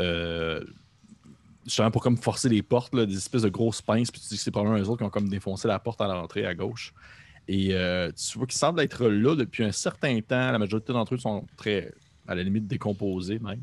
Euh, 0.00 0.62
justement 1.64 1.90
pour 1.90 2.02
comme 2.02 2.16
forcer 2.16 2.48
les 2.48 2.62
portes, 2.62 2.94
là, 2.94 3.06
des 3.06 3.16
espèces 3.16 3.42
de 3.42 3.48
grosses 3.48 3.82
pinces. 3.82 4.10
Puis 4.10 4.20
tu 4.20 4.28
dis 4.28 4.36
que 4.36 4.42
c'est 4.42 4.50
probablement 4.50 4.78
eux 4.82 4.88
autres 4.88 4.98
qui 4.98 5.04
ont 5.04 5.10
comme 5.10 5.28
défoncé 5.28 5.66
la 5.68 5.78
porte 5.78 6.00
à 6.00 6.06
l'entrée 6.06 6.46
à 6.46 6.54
gauche. 6.54 6.94
Et 7.48 7.68
euh, 7.74 8.10
tu 8.12 8.38
vois 8.38 8.46
qu'ils 8.46 8.58
semblent 8.58 8.80
être 8.80 9.06
là 9.08 9.36
depuis 9.36 9.62
un 9.64 9.72
certain 9.72 10.20
temps. 10.20 10.50
La 10.52 10.58
majorité 10.58 10.92
d'entre 10.92 11.14
eux 11.14 11.18
sont 11.18 11.46
très, 11.56 11.92
à 12.26 12.34
la 12.34 12.42
limite, 12.42 12.66
décomposés 12.66 13.38
même. 13.38 13.62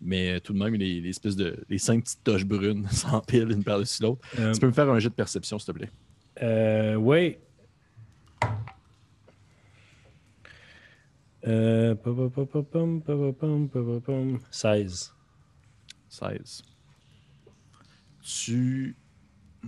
Mais 0.00 0.32
euh, 0.36 0.40
tout 0.40 0.52
de 0.52 0.58
même, 0.58 0.74
les, 0.74 1.00
les 1.00 1.10
espèces 1.10 1.36
de. 1.36 1.62
Les 1.68 1.78
cinq 1.78 2.02
petites 2.04 2.24
taches 2.24 2.44
brunes 2.44 2.88
s'empilent 2.90 3.52
une 3.52 3.62
par-dessus 3.62 4.02
l'autre. 4.02 4.26
Euh, 4.38 4.52
Tu 4.52 4.60
peux 4.60 4.66
me 4.66 4.72
faire 4.72 4.88
un 4.90 4.98
jet 4.98 5.10
de 5.10 5.14
perception, 5.14 5.58
s'il 5.58 5.66
te 5.74 5.78
plaît? 5.78 5.90
euh, 6.42 6.96
ouais. 6.96 7.38
Euh, 11.46 11.94
pa- 11.94 12.10
pa- 12.12 12.28
pa- 12.28 12.44
pa- 12.46 12.62
pam, 12.62 13.00
pa- 13.00 13.16
pa- 13.16 13.32
pam, 13.32 13.68
pa- 13.68 13.80
pa- 13.82 14.00
pam. 14.04 14.38
16. 14.50 15.12
16. 16.08 16.62
Tu. 18.22 18.96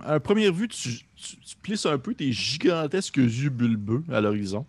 À 0.00 0.18
première 0.20 0.52
vue, 0.52 0.68
tu, 0.68 1.00
tu, 1.14 1.36
tu 1.36 1.56
plisses 1.62 1.86
un 1.86 1.98
peu 1.98 2.14
tes 2.14 2.32
gigantesques 2.32 3.18
yeux 3.18 3.50
bulbeux 3.50 4.02
à 4.10 4.20
l'horizon. 4.20 4.64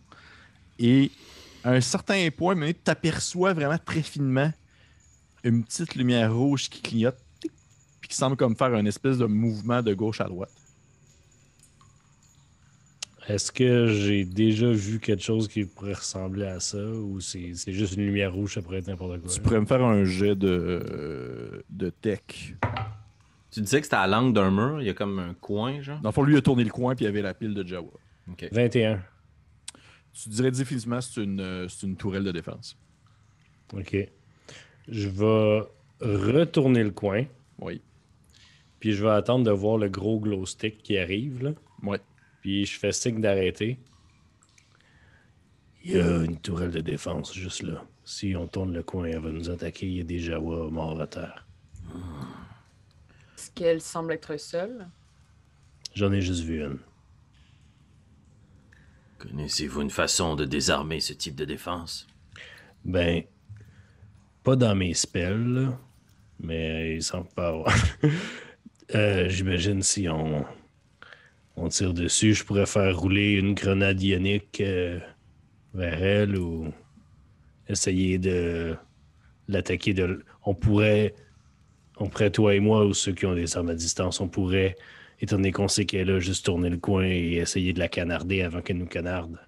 Et 0.79 1.11
à 1.63 1.71
un 1.71 1.81
certain 1.81 2.29
point, 2.29 2.55
tu 2.55 2.73
t'aperçois 2.73 3.53
vraiment 3.53 3.77
très 3.77 4.01
finement 4.01 4.51
une 5.43 5.63
petite 5.63 5.95
lumière 5.95 6.33
rouge 6.35 6.69
qui 6.69 6.81
clignote, 6.81 7.17
puis 7.39 8.09
qui 8.09 8.15
semble 8.15 8.35
comme 8.35 8.55
faire 8.55 8.73
un 8.73 8.85
espèce 8.85 9.17
de 9.17 9.25
mouvement 9.25 9.81
de 9.81 9.93
gauche 9.93 10.21
à 10.21 10.25
droite. 10.25 10.51
Est-ce 13.29 13.53
que 13.53 13.87
j'ai 13.87 14.25
déjà 14.25 14.69
vu 14.69 14.99
quelque 14.99 15.23
chose 15.23 15.47
qui 15.47 15.63
pourrait 15.63 15.93
ressembler 15.93 16.45
à 16.45 16.59
ça 16.59 16.83
ou 16.83 17.21
c'est 17.21 17.53
juste 17.67 17.95
une 17.95 18.05
lumière 18.05 18.33
rouge, 18.33 18.55
ça 18.55 18.61
pourrait 18.61 18.79
être 18.79 18.87
n'importe 18.87 19.21
quoi? 19.21 19.31
Tu 19.31 19.39
pourrais 19.39 19.61
me 19.61 19.65
faire 19.65 19.81
un 19.81 20.03
jet 20.03 20.35
de, 20.35 21.63
de 21.69 21.89
tech. 21.89 22.53
Tu 23.53 23.61
disais 23.61 23.79
que 23.79 23.85
c'était 23.85 23.97
à 23.97 24.07
l'angle 24.07 24.33
d'un 24.33 24.49
mur, 24.49 24.81
il 24.81 24.87
y 24.87 24.89
a 24.89 24.93
comme 24.93 25.19
un 25.19 25.33
coin, 25.35 25.79
genre? 25.81 25.99
Dans 26.01 26.09
le 26.09 26.13
fond, 26.13 26.23
lui 26.23 26.35
a 26.37 26.41
tourné 26.41 26.63
le 26.63 26.71
coin, 26.71 26.95
puis 26.95 27.05
il 27.05 27.07
y 27.07 27.09
avait 27.09 27.21
la 27.21 27.33
pile 27.35 27.53
de 27.53 27.65
Jawa. 27.65 27.91
Ok. 28.31 28.47
21. 28.51 28.99
Tu 30.13 30.29
dirais 30.29 30.49
définitivement 30.51 30.97
que 30.99 31.03
c'est 31.05 31.23
une, 31.23 31.39
euh, 31.39 31.67
c'est 31.67 31.85
une 31.85 31.95
tourelle 31.95 32.23
de 32.23 32.31
défense. 32.31 32.75
OK. 33.73 33.95
Je 34.87 35.07
vais 35.07 35.61
retourner 36.01 36.83
le 36.83 36.91
coin, 36.91 37.25
Oui. 37.59 37.81
puis 38.79 38.93
je 38.93 39.03
vais 39.03 39.11
attendre 39.11 39.45
de 39.45 39.51
voir 39.51 39.77
le 39.77 39.87
gros 39.87 40.19
glow 40.19 40.45
stick 40.45 40.81
qui 40.83 40.97
arrive, 40.97 41.43
là. 41.43 41.51
Ouais. 41.83 41.99
Puis 42.41 42.65
je 42.65 42.77
fais 42.79 42.91
signe 42.91 43.21
d'arrêter. 43.21 43.77
Il 45.83 45.91
y 45.91 45.99
a 45.99 46.23
une 46.23 46.37
tourelle 46.39 46.71
de 46.71 46.81
défense 46.81 47.33
juste 47.33 47.61
là. 47.63 47.83
Si 48.03 48.35
on 48.35 48.47
tourne 48.47 48.73
le 48.73 48.83
coin, 48.83 49.05
elle 49.05 49.19
va 49.19 49.29
nous 49.31 49.49
attaquer. 49.49 49.85
Il 49.87 49.93
y 49.97 50.01
a 50.01 50.03
des 50.03 50.19
Jawa 50.19 50.69
morts 50.71 50.99
à 50.99 51.07
terre. 51.07 51.45
Est-ce 53.43 53.51
qu'elle 53.51 53.81
semble 53.81 54.13
être 54.13 54.37
seule? 54.37 54.87
J'en 55.93 56.13
ai 56.13 56.21
juste 56.21 56.43
vu 56.45 56.63
une. 56.63 56.79
Connaissez-vous 59.17 59.81
une 59.81 59.89
façon 59.89 60.37
de 60.37 60.45
désarmer 60.45 61.01
ce 61.01 61.11
type 61.11 61.35
de 61.35 61.43
défense? 61.43 62.07
Ben, 62.85 63.23
pas 64.43 64.55
dans 64.55 64.75
mes 64.75 64.93
spells, 64.93 65.55
là, 65.55 65.77
mais 66.39 66.95
il 66.95 67.03
semble 67.03 67.27
pas 67.35 67.49
avoir. 67.49 67.75
Euh, 68.95 69.27
J'imagine 69.29 69.81
si 69.81 70.07
on, 70.07 70.45
on 71.55 71.69
tire 71.69 71.93
dessus, 71.93 72.33
je 72.33 72.43
pourrais 72.43 72.65
faire 72.65 72.95
rouler 72.97 73.31
une 73.31 73.55
grenade 73.55 74.01
ionique 74.03 74.59
euh, 74.61 74.99
vers 75.73 76.03
elle 76.03 76.37
ou 76.37 76.71
essayer 77.67 78.19
de 78.19 78.75
l'attaquer. 79.47 79.93
De... 79.93 80.23
On 80.45 80.53
pourrait, 80.53 81.15
on 81.97 82.07
pourrait, 82.07 82.31
toi 82.31 82.55
et 82.55 82.59
moi, 82.59 82.85
ou 82.85 82.93
ceux 82.93 83.13
qui 83.13 83.25
ont 83.25 83.35
des 83.35 83.55
armes 83.57 83.69
à 83.69 83.75
distance, 83.75 84.19
on 84.19 84.27
pourrait, 84.27 84.75
étant 85.19 85.35
donné 85.35 85.51
qu'on 85.51 85.67
sait 85.67 85.85
qu'elle 85.85 86.09
a 86.09 86.19
juste 86.19 86.45
tourné 86.45 86.69
le 86.69 86.77
coin 86.77 87.05
et 87.05 87.33
essayer 87.35 87.73
de 87.73 87.79
la 87.79 87.87
canarder 87.87 88.41
avant 88.41 88.61
qu'elle 88.61 88.77
nous 88.77 88.87
canarde. 88.87 89.39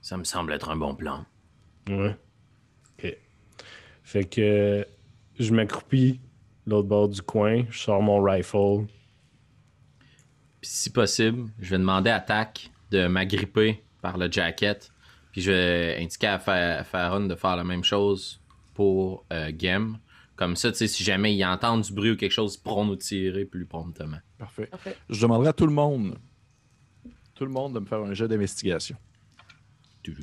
Ça 0.00 0.16
me 0.16 0.24
semble 0.24 0.52
être 0.52 0.70
un 0.70 0.76
bon 0.76 0.94
plan. 0.94 1.24
Ouais. 1.88 2.16
Ok. 2.98 3.16
Fait 4.02 4.24
que 4.24 4.86
je 5.38 5.52
m'accroupis 5.52 6.20
l'autre 6.66 6.88
bord 6.88 7.08
du 7.08 7.22
coin, 7.22 7.64
je 7.70 7.78
sors 7.78 8.02
mon 8.02 8.22
rifle. 8.22 8.86
Puis 10.60 10.70
si 10.70 10.90
possible, 10.90 11.50
je 11.60 11.70
vais 11.70 11.78
demander 11.78 12.10
à 12.10 12.20
Tac 12.20 12.70
de 12.90 13.06
m'agripper 13.06 13.82
par 14.02 14.18
le 14.18 14.30
jacket. 14.30 14.90
Puis 15.32 15.42
je 15.42 15.52
vais 15.52 15.96
indiquer 16.00 16.26
à 16.26 16.38
Fa- 16.38 16.84
Farron 16.84 17.26
de 17.26 17.34
faire 17.34 17.56
la 17.56 17.64
même 17.64 17.84
chose 17.84 18.40
pour 18.74 19.24
euh, 19.32 19.52
Gem. 19.56 19.98
Comme 20.38 20.54
ça, 20.54 20.70
tu 20.70 20.78
sais, 20.78 20.86
si 20.86 21.02
jamais 21.02 21.34
ils 21.34 21.44
entendent 21.44 21.82
du 21.82 21.92
bruit 21.92 22.12
ou 22.12 22.16
quelque 22.16 22.30
chose, 22.30 22.54
ils 22.54 22.62
pourront 22.62 22.84
nous 22.84 22.94
tirer 22.94 23.44
plus 23.44 23.66
promptement. 23.66 24.20
Parfait. 24.38 24.66
Parfait. 24.66 24.96
Je 25.10 25.20
demanderai 25.20 25.48
à 25.48 25.52
tout 25.52 25.66
le 25.66 25.72
monde, 25.72 26.16
tout 27.34 27.44
le 27.44 27.50
monde 27.50 27.74
de 27.74 27.80
me 27.80 27.86
faire 27.86 27.98
un 27.98 28.14
jet 28.14 28.28
d'investigation. 28.28 28.96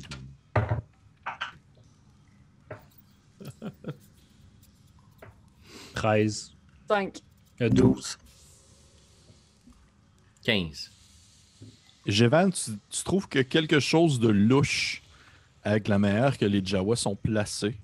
13. 5.94 6.54
5. 6.88 7.20
Euh, 7.60 7.68
12. 7.68 8.16
15. 10.44 10.92
Jevan, 12.06 12.50
tu, 12.50 12.70
tu 12.88 13.04
trouves 13.04 13.28
que 13.28 13.40
quelque 13.40 13.80
chose 13.80 14.18
de 14.18 14.28
louche 14.28 15.02
avec 15.62 15.88
la 15.88 15.98
manière 15.98 16.38
que 16.38 16.46
les 16.46 16.64
Jawas 16.64 16.96
sont 16.96 17.16
placés, 17.16 17.78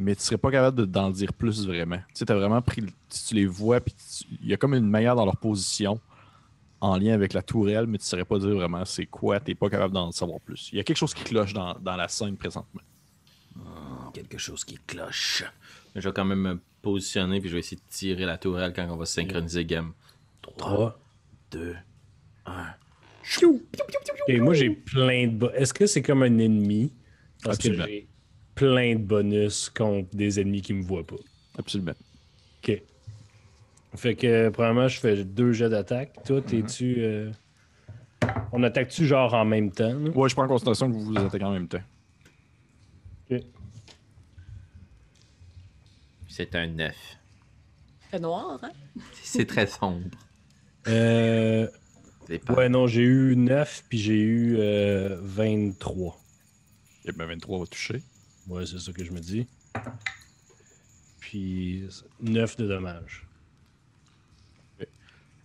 mais 0.00 0.16
tu 0.16 0.22
serais 0.22 0.38
pas 0.38 0.50
capable 0.50 0.78
de- 0.78 0.84
d'en 0.84 1.10
dire 1.10 1.32
plus 1.32 1.66
vraiment. 1.66 1.98
Tu 1.98 2.04
sais, 2.14 2.24
t'as 2.24 2.34
vraiment 2.34 2.60
pris. 2.62 2.82
tu 3.28 3.34
les 3.34 3.46
vois, 3.46 3.80
puis 3.80 3.94
tu- 3.94 4.24
il 4.42 4.48
y 4.48 4.54
a 4.54 4.56
comme 4.56 4.74
une 4.74 4.88
manière 4.88 5.14
dans 5.16 5.24
leur 5.24 5.36
position 5.36 6.00
en 6.80 6.96
lien 6.96 7.12
avec 7.12 7.32
la 7.34 7.42
tourelle, 7.42 7.86
mais 7.86 7.98
tu 7.98 8.04
saurais 8.06 8.24
pas 8.24 8.38
dire 8.38 8.50
vraiment 8.54 8.84
c'est 8.84 9.06
quoi, 9.06 9.38
t'es 9.40 9.54
pas 9.54 9.68
capable 9.68 9.92
d'en 9.94 10.10
savoir 10.12 10.40
plus. 10.40 10.70
Il 10.72 10.76
y 10.78 10.80
a 10.80 10.84
quelque 10.84 10.96
chose 10.96 11.12
qui 11.14 11.24
cloche 11.24 11.52
dans, 11.52 11.74
dans 11.78 11.96
la 11.96 12.08
scène 12.08 12.36
présentement. 12.36 12.80
Quelque 14.14 14.38
chose 14.38 14.64
qui 14.64 14.78
cloche. 14.86 15.44
Je 15.94 16.08
vais 16.08 16.12
quand 16.12 16.24
même 16.24 16.40
me 16.40 16.60
positionner 16.82 17.40
puis 17.40 17.48
je 17.48 17.54
vais 17.54 17.60
essayer 17.60 17.76
de 17.76 17.82
tirer 17.90 18.24
la 18.24 18.38
tourelle 18.38 18.72
quand 18.74 18.86
on 18.88 18.96
va 18.96 19.04
synchroniser 19.06 19.66
Gem. 19.68 19.92
3. 20.56 20.98
Deux. 21.50 21.76
Et 24.28 24.40
moi, 24.40 24.54
j'ai 24.54 24.70
plein 24.70 25.28
de. 25.28 25.50
Est-ce 25.54 25.74
que 25.74 25.86
c'est 25.86 26.02
comme 26.02 26.22
un 26.22 26.38
ennemi? 26.38 26.92
Parce 27.42 27.56
Absolument. 27.56 27.84
que 27.84 27.90
plein 28.54 28.94
de 28.94 29.00
bonus 29.02 29.70
contre 29.70 30.14
des 30.14 30.40
ennemis 30.40 30.62
qui 30.62 30.74
me 30.74 30.82
voient 30.82 31.06
pas. 31.06 31.16
Absolument. 31.58 31.94
Ok. 32.62 32.82
Fait 33.96 34.14
que, 34.14 34.48
premièrement, 34.50 34.86
je 34.88 35.00
fais 35.00 35.24
deux 35.24 35.52
jets 35.52 35.68
d'attaque. 35.70 36.22
Toi, 36.24 36.40
t'es-tu. 36.42 36.96
euh, 36.98 37.30
On 38.52 38.62
attaque-tu 38.62 39.06
genre 39.06 39.34
en 39.34 39.44
même 39.44 39.70
temps? 39.72 39.92
là? 39.98 40.10
Ouais, 40.10 40.28
je 40.28 40.34
prends 40.34 40.44
en 40.44 40.48
considération 40.48 40.88
que 40.88 40.94
vous 40.94 41.04
vous 41.06 41.16
attaquez 41.18 41.44
en 41.44 41.52
même 41.52 41.68
temps. 41.68 41.82
Ok. 43.30 43.40
C'est 46.28 46.54
un 46.54 46.66
9. 46.68 46.94
Fait 48.10 48.18
noir, 48.20 48.58
hein? 48.62 48.70
C'est 49.22 49.46
très 49.46 49.66
sombre. 49.66 50.06
Euh, 50.88 51.66
C'est 52.26 52.38
pas... 52.44 52.54
Ouais, 52.54 52.68
non, 52.68 52.86
j'ai 52.86 53.02
eu 53.02 53.34
9 53.36 53.84
puis 53.88 53.98
j'ai 53.98 54.18
eu 54.20 54.56
euh, 54.58 55.16
23. 55.20 56.16
Et 57.06 57.12
ben 57.12 57.26
23 57.26 57.58
va 57.60 57.66
toucher. 57.66 58.02
Ouais, 58.50 58.66
c'est 58.66 58.78
ça 58.80 58.92
que 58.92 59.04
je 59.04 59.12
me 59.12 59.20
dis. 59.20 59.46
Puis 61.20 61.84
9 62.20 62.56
de 62.56 62.66
dommages. 62.66 63.26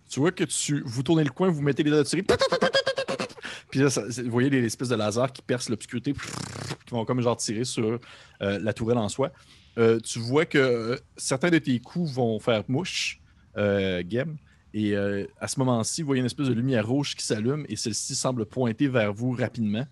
Tu 0.08 0.20
vois 0.20 0.32
que 0.32 0.44
tu 0.44 0.82
vous 0.84 1.02
tournez 1.02 1.24
le 1.24 1.30
coin, 1.30 1.48
vous 1.48 1.62
mettez 1.62 1.82
les 1.82 1.90
doigts 1.90 2.02
de. 2.02 2.08
Puis 3.70 3.80
là, 3.80 3.90
ça- 3.90 4.02
vous 4.06 4.30
voyez 4.30 4.50
les 4.50 4.64
espèces 4.64 4.88
de 4.88 4.94
lasers 4.94 5.32
qui 5.32 5.42
percent 5.42 5.68
l'obscurité, 5.70 6.12
qui 6.86 6.90
vont 6.90 7.04
comme 7.04 7.20
genre 7.20 7.36
tirer 7.36 7.64
sur 7.64 7.98
euh, 8.42 8.58
la 8.58 8.72
tourelle 8.72 8.98
en 8.98 9.08
soi. 9.08 9.32
Euh, 9.78 9.98
tu 10.00 10.18
vois 10.18 10.46
que 10.46 10.58
euh, 10.58 10.96
certains 11.16 11.50
de 11.50 11.58
tes 11.58 11.78
coups 11.80 12.10
vont 12.12 12.38
faire 12.40 12.62
mouche, 12.68 13.20
Gem. 13.56 14.36
Et 14.74 14.94
à 14.94 15.48
ce 15.48 15.58
moment-ci, 15.58 16.02
vous 16.02 16.06
voyez 16.06 16.20
une 16.20 16.26
espèce 16.26 16.48
de 16.48 16.52
lumière 16.52 16.86
rouge 16.86 17.14
qui 17.16 17.24
s'allume 17.24 17.64
et 17.68 17.76
celle-ci 17.76 18.14
semble 18.14 18.44
pointer 18.44 18.88
vers 18.88 19.10
vous 19.12 19.30
rapidement. 19.30 19.86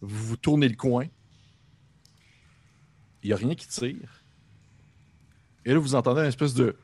Vous 0.00 0.28
vous 0.28 0.36
tournez 0.36 0.68
le 0.68 0.76
coin. 0.76 1.06
Il 3.22 3.28
n'y 3.28 3.32
a 3.32 3.36
rien 3.36 3.54
qui 3.54 3.68
tire. 3.68 4.22
Et 5.64 5.72
là, 5.72 5.78
vous 5.78 5.94
entendez 5.94 6.20
une 6.22 6.26
espèce 6.26 6.54
de. 6.54 6.76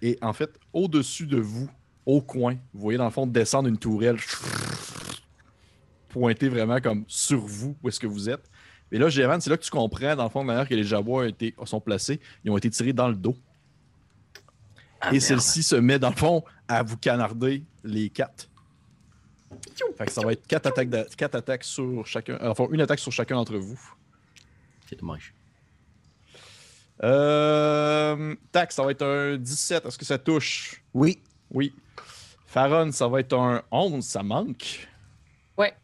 Et 0.00 0.18
en 0.20 0.32
fait, 0.32 0.58
au-dessus 0.72 1.26
de 1.26 1.38
vous, 1.38 1.68
au 2.06 2.20
coin, 2.20 2.54
vous 2.72 2.80
voyez 2.80 2.98
dans 2.98 3.04
le 3.04 3.10
fond 3.10 3.26
descendre 3.26 3.68
une 3.68 3.78
tourelle 3.78 4.18
pointée 6.08 6.48
vraiment 6.48 6.80
comme 6.80 7.04
sur 7.08 7.40
vous, 7.40 7.76
où 7.82 7.88
est-ce 7.88 7.98
que 7.98 8.06
vous 8.06 8.30
êtes. 8.30 8.50
Et 8.92 8.98
là, 8.98 9.08
Jévan, 9.08 9.40
c'est 9.40 9.50
là 9.50 9.56
que 9.56 9.64
tu 9.64 9.70
comprends, 9.70 10.14
dans 10.14 10.24
le 10.24 10.30
fond, 10.30 10.42
de 10.42 10.46
manière 10.46 10.68
que 10.68 10.74
les 10.74 10.94
ont 10.94 11.22
été, 11.22 11.54
sont 11.64 11.80
placés, 11.80 12.20
ils 12.44 12.50
ont 12.50 12.56
été 12.56 12.70
tirés 12.70 12.92
dans 12.92 13.08
le 13.08 13.16
dos. 13.16 13.36
Ah, 15.00 15.12
Et 15.12 15.20
celle-ci 15.20 15.62
se 15.62 15.76
met, 15.76 15.98
dans 15.98 16.10
le 16.10 16.16
fond, 16.16 16.44
à 16.68 16.82
vous 16.82 16.96
canarder 16.96 17.64
les 17.82 18.08
quatre. 18.08 18.48
Fait 19.96 20.06
que 20.06 20.12
ça 20.12 20.20
va 20.22 20.32
être 20.32 20.46
quatre 20.46 20.66
attaques, 20.66 20.88
d'a- 20.88 21.04
quatre 21.16 21.34
attaques 21.34 21.64
sur 21.64 22.06
chacun. 22.06 22.38
Enfin, 22.42 22.66
une 22.70 22.80
attaque 22.80 22.98
sur 22.98 23.12
chacun 23.12 23.36
d'entre 23.36 23.56
vous. 23.56 23.78
C'est 24.88 24.98
dommage. 24.98 25.32
Euh, 27.02 28.34
tac, 28.52 28.72
ça 28.72 28.82
va 28.84 28.90
être 28.92 29.02
un 29.04 29.36
17. 29.36 29.84
Est-ce 29.86 29.98
que 29.98 30.04
ça 30.04 30.18
touche? 30.18 30.82
Oui. 30.92 31.18
Oui. 31.50 31.74
Faron, 32.46 32.92
ça 32.92 33.08
va 33.08 33.20
être 33.20 33.36
un 33.36 33.62
11. 33.70 34.04
Ça 34.04 34.22
manque. 34.22 34.88
Ouais. 35.58 35.74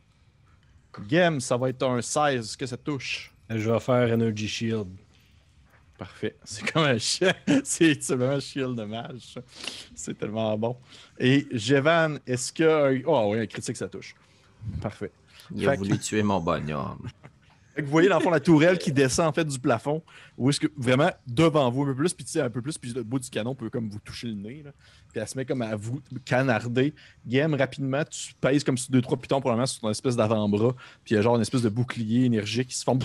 Gem, 1.08 1.40
ça 1.40 1.56
va 1.56 1.68
être 1.70 1.82
un 1.82 2.00
16. 2.00 2.44
Est-ce 2.46 2.56
que 2.56 2.66
ça 2.66 2.76
touche? 2.76 3.32
Je 3.48 3.70
vais 3.70 3.80
faire 3.80 4.12
Energy 4.12 4.46
Shield. 4.48 4.86
Parfait. 6.00 6.34
C'est 6.44 6.72
comme 6.72 6.84
un 6.84 6.96
chien. 6.96 7.34
C'est 7.62 8.08
vraiment 8.08 8.36
un 8.36 8.40
shield 8.40 8.74
de 8.74 8.84
mage. 8.84 9.34
C'est 9.94 10.16
tellement 10.16 10.56
bon. 10.56 10.78
Et 11.18 11.46
Jevan, 11.52 12.18
est-ce 12.26 12.50
que. 12.54 13.02
Oh, 13.04 13.28
oui, 13.32 13.40
un 13.40 13.46
critique, 13.46 13.76
ça 13.76 13.86
touche. 13.86 14.14
Parfait. 14.80 15.12
Il 15.54 15.68
a 15.68 15.72
Fait 15.72 15.76
que- 15.76 15.82
voulu 15.82 15.98
tuer 15.98 16.22
mon 16.22 16.40
bonhomme. 16.40 17.06
Fait 17.74 17.82
que 17.82 17.86
vous 17.86 17.92
voyez, 17.92 18.08
dans 18.08 18.16
le 18.16 18.22
fond, 18.24 18.30
la 18.30 18.40
tourelle 18.40 18.78
qui 18.78 18.90
descend 18.92 19.28
en 19.28 19.32
fait 19.32 19.44
du 19.44 19.58
plafond, 19.58 20.02
où 20.36 20.48
est-ce 20.50 20.58
que 20.58 20.66
vraiment 20.76 21.10
devant 21.26 21.70
vous 21.70 21.82
un 21.82 21.86
peu 21.86 21.94
plus, 21.94 22.12
puis 22.14 22.24
tu 22.24 22.32
sais, 22.32 22.40
un 22.40 22.50
peu 22.50 22.60
plus, 22.62 22.76
puis 22.78 22.92
le 22.92 23.02
bout 23.04 23.18
du 23.20 23.30
canon 23.30 23.54
peut 23.54 23.70
comme 23.70 23.88
vous 23.90 24.00
toucher 24.00 24.26
le 24.26 24.34
nez. 24.34 24.62
Là. 24.64 24.72
Puis 25.12 25.20
elle 25.20 25.28
se 25.28 25.36
met 25.38 25.44
comme 25.44 25.62
à 25.62 25.76
vous 25.76 26.00
canarder. 26.24 26.92
Game, 27.26 27.54
rapidement, 27.54 28.02
tu 28.04 28.34
pèses 28.40 28.64
comme 28.64 28.76
sur 28.76 28.90
deux, 28.90 29.00
trois 29.02 29.16
pitons 29.18 29.40
probablement 29.40 29.66
sur 29.66 29.82
ton 29.82 29.90
espèce 29.90 30.16
d'avant-bras, 30.16 30.74
puis 31.04 31.14
il 31.14 31.16
y 31.16 31.18
a 31.18 31.22
genre 31.22 31.36
une 31.36 31.42
espèce 31.42 31.62
de 31.62 31.68
bouclier 31.68 32.24
énergique 32.24 32.68
qui 32.68 32.76
se 32.76 32.82
forme. 32.84 32.98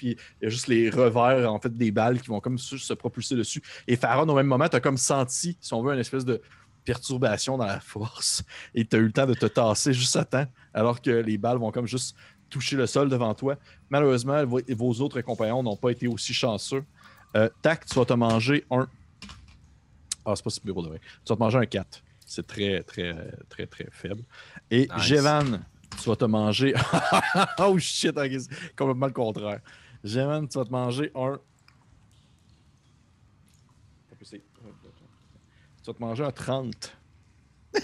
Puis 0.00 0.16
il 0.40 0.44
y 0.44 0.46
a 0.46 0.48
juste 0.48 0.66
les 0.66 0.88
revers 0.88 1.52
en 1.52 1.60
fait 1.60 1.74
des 1.74 1.90
balles 1.90 2.22
qui 2.22 2.28
vont 2.28 2.40
comme 2.40 2.56
juste 2.56 2.86
se 2.86 2.94
propulser 2.94 3.36
dessus. 3.36 3.60
Et 3.86 3.96
Pharaon, 3.96 4.26
au 4.26 4.34
même 4.34 4.46
moment, 4.46 4.66
tu 4.66 4.76
as 4.76 4.80
comme 4.80 4.96
senti, 4.96 5.58
si 5.60 5.74
on 5.74 5.82
veut, 5.82 5.92
une 5.92 6.00
espèce 6.00 6.24
de 6.24 6.40
perturbation 6.86 7.58
dans 7.58 7.66
la 7.66 7.80
force. 7.92 8.42
Et 8.74 8.86
tu 8.86 8.96
as 8.96 8.98
eu 8.98 9.04
le 9.04 9.12
temps 9.12 9.26
de 9.26 9.34
te 9.34 9.44
tasser 9.44 9.92
juste 9.92 10.16
à 10.16 10.24
temps, 10.24 10.46
alors 10.72 11.02
que 11.02 11.10
les 11.10 11.36
balles 11.36 11.58
vont 11.58 11.70
comme 11.70 11.86
juste 11.86 12.16
toucher 12.48 12.76
le 12.76 12.86
sol 12.86 13.10
devant 13.10 13.34
toi. 13.34 13.56
Malheureusement, 13.90 14.42
vo- 14.46 14.62
vos 14.70 14.92
autres 15.02 15.20
compagnons 15.20 15.62
n'ont 15.62 15.76
pas 15.76 15.90
été 15.90 16.08
aussi 16.08 16.32
chanceux. 16.32 16.82
Euh, 17.36 17.50
tac, 17.60 17.84
tu 17.84 17.94
vas 17.94 18.06
te 18.06 18.14
manger 18.14 18.64
un. 18.70 18.88
Ah, 20.24 20.32
c'est 20.34 20.42
pas 20.42 20.48
si 20.50 20.62
bureau 20.64 20.82
de 20.82 20.88
vrai. 20.88 21.00
Tu 21.26 21.28
vas 21.28 21.36
te 21.36 21.40
manger 21.42 21.58
un 21.58 21.66
4. 21.66 22.02
C'est 22.24 22.46
très, 22.46 22.82
très, 22.84 23.14
très, 23.50 23.66
très 23.66 23.86
faible. 23.90 24.22
Et 24.70 24.88
Nice. 24.96 25.02
Jevan, 25.04 25.62
tu 26.02 26.08
vas 26.08 26.16
te 26.16 26.24
manger. 26.24 26.72
oh 27.58 27.78
shit, 27.78 28.14
complètement 28.74 29.06
le 29.06 29.12
contraire. 29.12 29.60
Jevan, 30.04 30.48
tu 30.48 30.58
vas 30.58 30.64
te 30.64 30.70
manger 30.70 31.10
un. 31.14 31.38
Tu 35.82 35.86
vas 35.86 35.94
te 35.94 36.00
manger 36.00 36.24
un 36.24 36.30
30. 36.32 36.96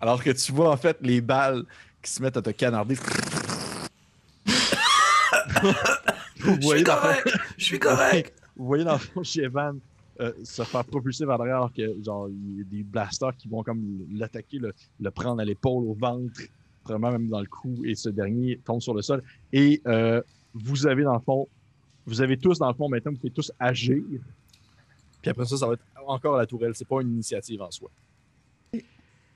Alors 0.00 0.22
que 0.22 0.30
tu 0.30 0.52
vois 0.52 0.70
en 0.72 0.76
fait 0.76 0.98
les 1.00 1.20
balles 1.20 1.64
qui 2.02 2.10
se 2.10 2.22
mettent 2.22 2.36
à 2.36 2.42
te 2.42 2.50
canarder. 2.50 2.96
Vous 6.40 6.56
voyez 6.60 6.84
dans- 6.84 6.98
Je 7.56 7.64
suis 7.64 7.78
correct. 7.78 8.34
vous 8.56 8.66
voyez 8.66 8.84
dans 8.84 8.92
le 8.94 8.98
fond 8.98 9.22
chez 9.22 9.42
Evan 9.44 9.78
euh, 10.20 10.32
se 10.44 10.62
faire 10.62 10.84
propulser 10.84 11.24
vers 11.26 11.38
l'arrière 11.38 11.56
alors 11.56 11.72
que 11.72 12.02
genre 12.02 12.28
il 12.28 12.58
y 12.58 12.60
a 12.60 12.64
des 12.64 12.82
blasters 12.82 13.36
qui 13.36 13.48
vont 13.48 13.62
comme 13.62 14.06
l'attaquer, 14.12 14.58
le, 14.58 14.72
le 15.00 15.10
prendre 15.10 15.40
à 15.40 15.44
l'épaule, 15.44 15.84
au 15.84 15.94
ventre, 15.94 16.40
vraiment 16.86 17.10
même 17.10 17.28
dans 17.28 17.40
le 17.40 17.46
cou, 17.46 17.82
et 17.84 17.94
ce 17.94 18.08
dernier 18.08 18.60
tombe 18.64 18.80
sur 18.80 18.94
le 18.94 19.02
sol. 19.02 19.22
Et 19.52 19.80
euh, 19.86 20.22
vous 20.54 20.86
avez 20.86 21.02
dans 21.02 21.14
le 21.14 21.20
fond, 21.20 21.48
vous 22.06 22.20
avez 22.20 22.36
tous 22.36 22.58
dans 22.58 22.68
le 22.68 22.74
fond 22.74 22.88
maintenant, 22.88 23.12
vous 23.12 23.18
pouvez 23.18 23.32
tous 23.32 23.52
agir. 23.58 24.02
Puis 25.22 25.30
après 25.30 25.44
ça, 25.44 25.56
ça 25.56 25.66
va 25.66 25.74
être 25.74 25.82
encore 26.06 26.36
à 26.36 26.38
la 26.38 26.46
tourelle. 26.46 26.72
C'est 26.74 26.86
pas 26.86 27.00
une 27.02 27.12
initiative 27.12 27.60
en 27.60 27.70
soi. 27.70 27.90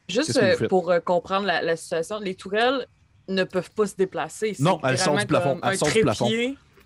Juste 0.08 0.36
euh, 0.36 0.68
pour 0.68 0.90
euh, 0.90 1.00
comprendre 1.00 1.46
la, 1.46 1.62
la 1.62 1.76
situation, 1.76 2.18
les 2.18 2.34
tourelles 2.34 2.86
ne 3.28 3.44
peuvent 3.44 3.70
pas 3.70 3.86
se 3.86 3.94
déplacer. 3.94 4.56
Non, 4.58 4.80
elles 4.82 4.98
sont 4.98 5.16
du 5.16 5.26
plafond. 5.26 5.58
Elles 5.62 5.78
sont 5.78 5.88
du 5.88 6.00
plafond. 6.00 6.28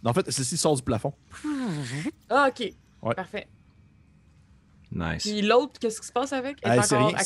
En 0.05 0.13
fait, 0.13 0.31
ceci 0.31 0.57
sort 0.59 0.77
du 0.77 0.83
plafond. 0.83 1.15
Ah, 2.29 2.49
ok. 2.51 2.73
Ouais. 3.03 3.15
Parfait. 3.15 3.47
Nice. 4.95 5.23
Puis 5.25 5.43
l'autre, 5.43 5.73
qu'est-ce 5.81 6.01
qui 6.01 6.07
se 6.07 6.13
passe 6.13 6.33
avec? 6.33 6.59
Ah, 6.63 6.83
c'est 6.83 6.97
rien, 6.97 7.17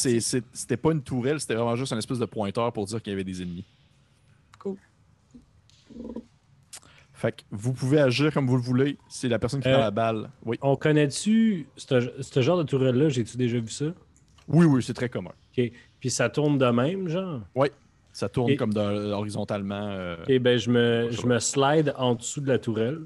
c'était 0.52 0.76
pas 0.78 0.92
une 0.92 1.02
tourelle, 1.02 1.38
c'était 1.38 1.54
vraiment 1.54 1.76
juste 1.76 1.92
un 1.92 1.98
espèce 1.98 2.18
de 2.18 2.24
pointeur 2.24 2.72
pour 2.72 2.86
dire 2.86 3.02
qu'il 3.02 3.10
y 3.12 3.14
avait 3.14 3.24
des 3.24 3.42
ennemis. 3.42 3.64
Cool. 4.58 4.76
Fait 7.12 7.32
que 7.32 7.42
vous 7.50 7.72
pouvez 7.72 8.00
agir 8.00 8.32
comme 8.32 8.46
vous 8.46 8.56
le 8.56 8.62
voulez. 8.62 8.96
C'est 9.08 9.28
la 9.28 9.38
personne 9.38 9.60
qui 9.60 9.68
Euh, 9.68 9.72
prend 9.72 9.80
la 9.82 9.90
balle. 9.90 10.30
Oui, 10.44 10.56
On 10.62 10.76
connaît-tu 10.76 11.66
ce 11.76 12.12
ce 12.20 12.40
genre 12.42 12.58
de 12.58 12.62
tourelle-là? 12.62 13.08
J'ai-tu 13.08 13.36
déjà 13.36 13.58
vu 13.58 13.68
ça? 13.70 13.86
oui, 14.46 14.64
oui, 14.64 14.82
c'est 14.82 14.94
très 14.94 15.08
commun. 15.08 15.32
OK. 15.56 15.70
Puis 16.00 16.10
ça 16.10 16.30
tourne 16.30 16.58
de 16.58 16.66
même, 16.66 17.08
genre? 17.08 17.40
Ça 18.12 18.28
tourne 18.28 18.56
comme 18.56 18.72
dans- 18.72 18.94
horizontalement. 19.12 19.88
euh, 19.90 20.16
OK, 20.22 20.38
ben 20.38 20.58
je 20.58 20.70
me, 20.70 21.08
je 21.10 21.26
me 21.26 21.38
slide 21.38 21.92
en 21.98 22.14
dessous 22.14 22.40
de 22.40 22.48
la 22.48 22.58
tourelle. 22.58 23.00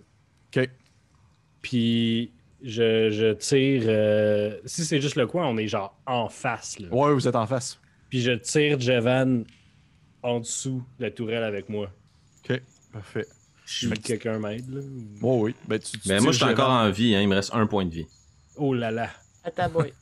OK. 0.56 0.68
Puis 1.62 2.32
je, 2.62 3.10
je 3.10 3.32
tire. 3.34 3.82
euh, 3.86 4.58
si 4.64 4.84
c'est 4.84 5.00
juste 5.00 5.16
le 5.16 5.26
coin, 5.26 5.46
on 5.46 5.56
est 5.58 5.68
genre 5.68 5.96
en 6.06 6.28
face. 6.28 6.78
Là. 6.78 6.88
Ouais, 6.90 7.12
vous 7.12 7.26
êtes 7.28 7.36
en 7.36 7.46
face. 7.46 7.78
Puis 8.10 8.20
je 8.20 8.32
tire 8.32 8.78
Javan 8.80 9.44
en 10.22 10.40
dessous 10.40 10.82
de 10.98 11.04
la 11.04 11.10
tourelle 11.10 11.42
avec 11.44 11.68
moi. 11.68 11.90
OK, 12.48 12.60
parfait. 12.92 13.26
Si 13.64 13.88
quelqu'un 13.90 14.38
m'aide. 14.38 14.68
là. 14.72 14.80
Ouais, 15.22 15.38
oui. 15.40 15.54
Ben, 15.66 15.78
tu, 15.78 15.98
tu 15.98 16.08
Mais 16.08 16.20
moi, 16.20 16.32
je 16.32 16.36
suis 16.36 16.44
encore 16.44 16.66
Jevan. 16.70 16.86
en 16.88 16.90
vie, 16.90 17.14
hein, 17.14 17.22
il 17.22 17.28
me 17.28 17.34
reste 17.36 17.54
un 17.54 17.66
point 17.66 17.84
de 17.86 17.90
vie. 17.94 18.06
Oh 18.56 18.74
là 18.74 18.90
là. 18.90 19.08
Attends, 19.44 19.70
boy. 19.70 19.92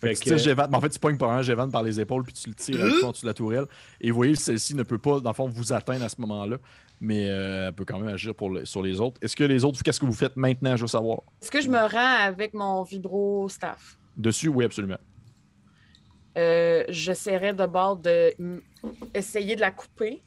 Fait 0.00 0.08
Fait 0.08 0.14
que 0.14 0.18
tu 0.18 0.24
que- 0.24 0.34
tires 0.36 0.38
Jevan. 0.38 0.68
Mais 0.70 0.76
en 0.76 0.80
fait, 0.80 0.88
tu 0.90 0.98
pognes 0.98 1.16
par 1.18 1.30
un 1.30 1.42
Jevan 1.42 1.70
par 1.70 1.82
les 1.82 2.00
épaules, 2.00 2.24
puis 2.24 2.32
tu 2.32 2.48
le 2.48 2.54
tires 2.54 2.84
à 2.84 2.90
fond 3.00 3.06
en 3.08 3.10
dessous 3.12 3.22
de 3.22 3.30
la 3.30 3.34
tourelle. 3.34 3.64
Et 4.00 4.10
vous 4.10 4.16
voyez, 4.16 4.34
celle-ci 4.34 4.74
ne 4.74 4.82
peut 4.82 4.98
pas, 4.98 5.20
dans 5.20 5.30
le 5.30 5.34
fond, 5.34 5.48
vous 5.48 5.72
atteindre 5.72 6.04
à 6.04 6.08
ce 6.08 6.20
moment-là. 6.20 6.56
Mais 7.00 7.28
euh, 7.28 7.68
elle 7.68 7.74
peut 7.74 7.84
quand 7.84 7.98
même 7.98 8.08
agir 8.14 8.34
pour 8.34 8.48
le- 8.50 8.64
sur 8.64 8.82
les 8.82 9.00
autres. 9.00 9.18
Est-ce 9.22 9.36
que 9.36 9.44
les 9.44 9.64
autres, 9.64 9.82
qu'est-ce 9.82 10.00
que 10.00 10.06
vous 10.06 10.12
faites 10.14 10.36
maintenant, 10.36 10.76
je 10.76 10.82
veux 10.82 10.86
savoir? 10.88 11.20
Est-ce 11.42 11.50
que 11.50 11.60
je 11.60 11.68
me 11.68 11.78
rends 11.78 12.24
avec 12.24 12.54
mon 12.54 12.82
vibro 12.84 13.48
staff? 13.50 13.98
Dessus, 14.16 14.48
oui, 14.48 14.64
absolument. 14.64 14.96
Euh, 16.38 16.84
J'essaierai 16.88 17.52
d'abord 17.52 17.96
de 17.96 18.34
essayer 19.14 19.56
de 19.56 19.60
la 19.60 19.70
couper. 19.70 20.22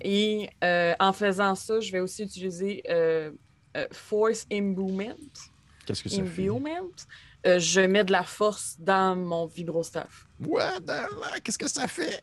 Et 0.00 0.48
euh, 0.62 0.94
en 0.98 1.12
faisant 1.12 1.54
ça, 1.54 1.78
je 1.80 1.92
vais 1.92 2.00
aussi 2.00 2.22
utiliser 2.22 2.82
euh, 2.88 3.30
euh, 3.76 3.86
Force 3.92 4.46
Imbuement. 4.52 5.14
Qu'est-ce 5.86 6.02
que? 6.04 6.20
Imbuement. 6.20 6.88
Euh, 7.46 7.58
je 7.58 7.80
mets 7.82 8.04
de 8.04 8.12
la 8.12 8.22
force 8.22 8.76
dans 8.78 9.14
mon 9.14 9.44
vibro-staff. 9.46 10.26
What 10.46 10.80
the? 10.86 11.42
Qu'est-ce 11.42 11.58
que 11.58 11.68
ça 11.68 11.86
fait? 11.86 12.22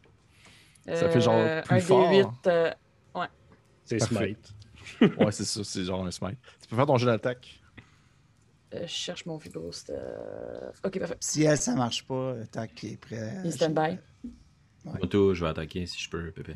Ça 0.88 1.10
fait 1.10 1.22
genre 1.22 1.62
plus 1.64 1.76
un 1.76 1.80
fort. 1.80 2.12
D8. 2.12 2.28
euh, 2.48 2.72
C'est. 4.00 4.06
Smite. 4.06 4.54
Ouais, 5.18 5.32
c'est 5.32 5.46
ça, 5.46 5.64
c'est 5.64 5.84
genre 5.84 6.06
un 6.06 6.12
smite. 6.12 6.38
Tu 6.62 6.68
peux 6.68 6.76
faire 6.76 6.86
ton 6.86 6.98
jeu 6.98 7.06
d'attaque. 7.08 7.60
euh, 8.74 8.82
je 8.84 8.88
cherche 8.92 9.26
mon 9.26 9.38
vibro-staff. 9.38 10.80
Ok, 10.84 11.00
parfait. 11.00 11.18
Si 11.20 11.44
elle, 11.44 11.58
ça 11.58 11.76
marche 11.76 12.06
pas, 12.06 12.36
tac, 12.52 12.74
qui 12.76 12.94
est 12.94 12.98
prêt. 12.98 13.38
Il 13.44 13.52
stand 13.52 13.74
by. 13.74 13.98
Moi, 14.84 14.98
tout, 15.10 15.34
je 15.34 15.44
vais 15.44 15.50
attaquer 15.52 15.86
si 15.86 16.00
je 16.00 16.10
peux, 16.10 16.32
Pépé. 16.32 16.56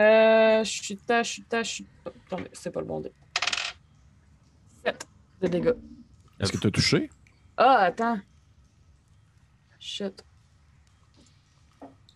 Euh, 0.00 0.64
je 0.64 0.70
suis 0.70 0.96
ta, 0.96 1.22
je 1.22 1.30
suis 1.30 1.42
ta, 1.42 1.62
je 1.62 1.70
suis. 1.70 1.86
oh, 2.06 2.10
attendez, 2.26 2.48
c'est 2.52 2.70
pas 2.70 2.80
le 2.80 2.86
bon 2.86 3.00
dé. 3.00 3.12
7 4.84 5.06
de 5.42 5.48
dégâts. 5.48 5.74
Est-ce 6.40 6.50
que 6.52 6.58
tu 6.58 6.66
as 6.66 6.70
touché? 6.70 7.10
Ah, 7.56 7.78
attends. 7.84 8.18
Shit. 9.78 10.24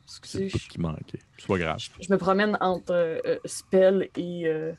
C'est 0.07 0.19
Excusez, 0.19 0.49
tout 0.49 0.59
je, 0.59 0.69
qui 0.69 0.81
manquait. 0.81 1.19
C'est 1.37 1.47
pas 1.49 1.59
grave. 1.59 1.79
je 2.01 2.13
me 2.13 2.17
promène 2.17 2.57
entre 2.61 2.93
euh, 2.93 3.19
euh, 3.27 3.39
spell 3.45 4.09
et. 4.17 4.47
Euh... 4.47 4.73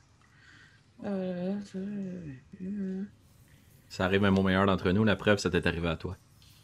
euh, 1.06 1.54
euh, 1.76 3.04
Ça 3.90 4.06
arrive 4.06 4.22
même 4.22 4.38
au 4.40 4.44
meilleur 4.44 4.66
d'entre 4.66 4.90
nous, 4.92 5.04
la 5.04 5.16
preuve, 5.18 5.38
ça 5.38 5.50
t'est 5.50 5.68
arrivé 5.68 5.90
à 5.90 5.98
toi. 5.98 6.18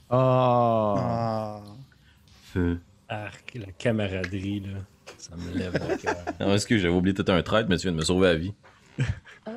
Ah! 0.10 0.96
Ah. 0.98 1.64
Feu. 2.54 2.80
Arc, 3.10 3.54
la 3.56 3.72
camaraderie, 3.74 4.62
là. 4.62 4.80
Ça 5.18 5.36
me 5.36 5.58
lève 5.58 5.74
le 5.74 5.98
cœur. 5.98 6.16
Non, 6.40 6.54
excuse, 6.54 6.82
j'avais 6.82 6.94
oublié 6.94 7.14
tout 7.14 7.30
un 7.30 7.42
trait, 7.44 7.66
mais 7.68 7.78
tu 7.78 7.84
viens 7.84 7.92
de 7.92 7.98
me 7.98 8.04
sauver 8.06 8.28
la 8.28 8.36
vie. 8.36 8.54
Ah! 9.46 9.52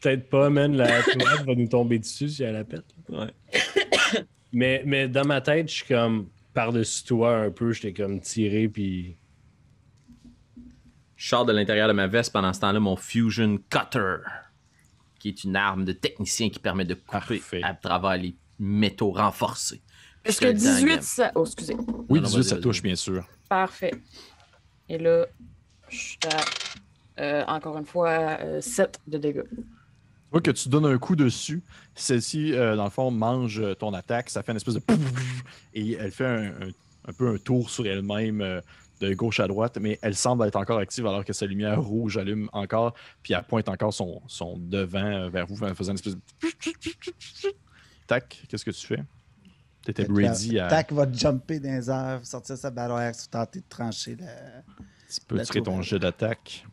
Peut-être 0.00 0.28
pas, 0.30 0.50
man. 0.50 0.76
La 0.76 1.02
toilette 1.02 1.44
va 1.46 1.54
nous 1.54 1.68
tomber 1.68 1.98
dessus 1.98 2.28
si 2.28 2.42
elle 2.44 2.54
la 2.54 2.64
pète. 2.64 2.84
Ouais. 3.08 3.32
Mais, 4.52 4.82
mais 4.86 5.08
dans 5.08 5.24
ma 5.24 5.40
tête, 5.40 5.68
je 5.68 5.74
suis 5.74 5.86
comme 5.86 6.28
par-dessus 6.54 7.04
toi 7.04 7.36
un 7.36 7.50
peu. 7.50 7.72
J'étais 7.72 7.92
comme 7.92 8.20
tiré, 8.20 8.68
puis. 8.68 9.16
Je 11.16 11.28
sors 11.28 11.44
de 11.44 11.52
l'intérieur 11.52 11.86
de 11.88 11.92
ma 11.92 12.06
veste 12.08 12.32
pendant 12.32 12.52
ce 12.52 12.60
temps-là 12.60 12.80
mon 12.80 12.96
Fusion 12.96 13.58
Cutter, 13.70 14.16
qui 15.20 15.28
est 15.28 15.44
une 15.44 15.54
arme 15.54 15.84
de 15.84 15.92
technicien 15.92 16.50
qui 16.50 16.58
permet 16.58 16.84
de 16.84 16.94
couper 16.94 17.38
Parfait. 17.38 17.60
à 17.62 17.74
travers 17.74 18.16
les 18.16 18.34
métaux 18.58 19.12
renforcés. 19.12 19.82
Est-ce 20.24 20.36
Je 20.36 20.40
que 20.40 20.46
te 20.46 20.52
le 20.52 20.58
dis 20.58 20.68
en 20.68 20.74
18 20.74 20.88
game. 20.88 21.00
ça. 21.02 21.32
Oh, 21.36 21.44
excusez. 21.44 21.74
Oui, 22.08 22.18
Non, 22.20 22.28
non, 22.28 22.28
18, 22.28 22.36
vas-y, 22.38 22.44
ça 22.44 22.56
touche, 22.58 22.82
bien 22.82 22.96
sûr. 22.96 23.24
Parfait. 23.48 23.92
Et 24.88 24.98
là, 24.98 25.26
je 25.88 25.96
suis 25.96 26.18
à. 26.26 27.20
euh, 27.22 27.44
encore 27.46 27.78
une 27.78 27.86
fois, 27.86 28.38
7 28.60 28.98
de 29.06 29.18
dégâts. 29.18 29.42
Vois 30.32 30.40
que 30.40 30.50
tu 30.50 30.68
donnes 30.68 30.86
un 30.86 30.98
coup 30.98 31.14
dessus. 31.14 31.62
Celle-ci, 31.94 32.52
euh, 32.54 32.74
dans 32.74 32.84
le 32.84 32.90
fond, 32.90 33.10
mange 33.10 33.60
euh, 33.60 33.74
ton 33.74 33.92
attaque. 33.94 34.30
Ça 34.30 34.42
fait 34.42 34.50
une 34.52 34.56
espèce 34.56 34.74
de. 34.74 34.82
Et 35.74 35.92
elle 35.92 36.10
fait 36.10 36.26
un, 36.26 36.46
un- 36.46 36.72
un 37.08 37.12
peu 37.12 37.34
un 37.34 37.36
tour 37.38 37.68
sur 37.68 37.86
elle-même 37.86 38.40
euh, 38.40 38.60
de 39.00 39.12
gauche 39.14 39.40
à 39.40 39.48
droite, 39.48 39.76
mais 39.80 39.98
elle 40.02 40.14
semble 40.14 40.46
être 40.46 40.54
encore 40.56 40.78
active 40.78 41.04
alors 41.06 41.24
que 41.24 41.32
sa 41.32 41.46
lumière 41.46 41.80
rouge 41.82 42.16
allume 42.16 42.48
encore. 42.52 42.94
Puis 43.22 43.34
elle 43.34 43.42
pointe 43.42 43.68
encore 43.68 43.92
son, 43.92 44.22
son 44.26 44.56
devant 44.58 45.28
vers 45.28 45.46
vous 45.46 45.62
en 45.64 45.74
faisant 45.74 45.92
une 45.92 45.96
espèce 45.98 46.14
de. 46.14 46.20
Tac, 48.06 48.42
qu'est-ce 48.48 48.64
que 48.64 48.70
tu 48.70 48.86
fais? 48.86 49.02
T'étais 49.84 50.04
ready 50.30 50.58
à. 50.60 50.68
Tac 50.68 50.92
va 50.92 51.10
jumper 51.12 51.58
dans 51.58 51.70
les 51.72 51.90
airs, 51.90 52.20
sortir 52.24 52.56
sa 52.56 52.70
barre 52.70 52.94
axe, 52.96 53.28
tenter 53.28 53.58
de 53.60 53.64
trancher 53.68 54.16
la. 54.16 54.26
Tu 55.12 55.20
peux 55.26 55.36
tirer 55.42 55.58
ton 55.62 55.82
jet 55.82 55.98
d'attaque. 55.98 56.64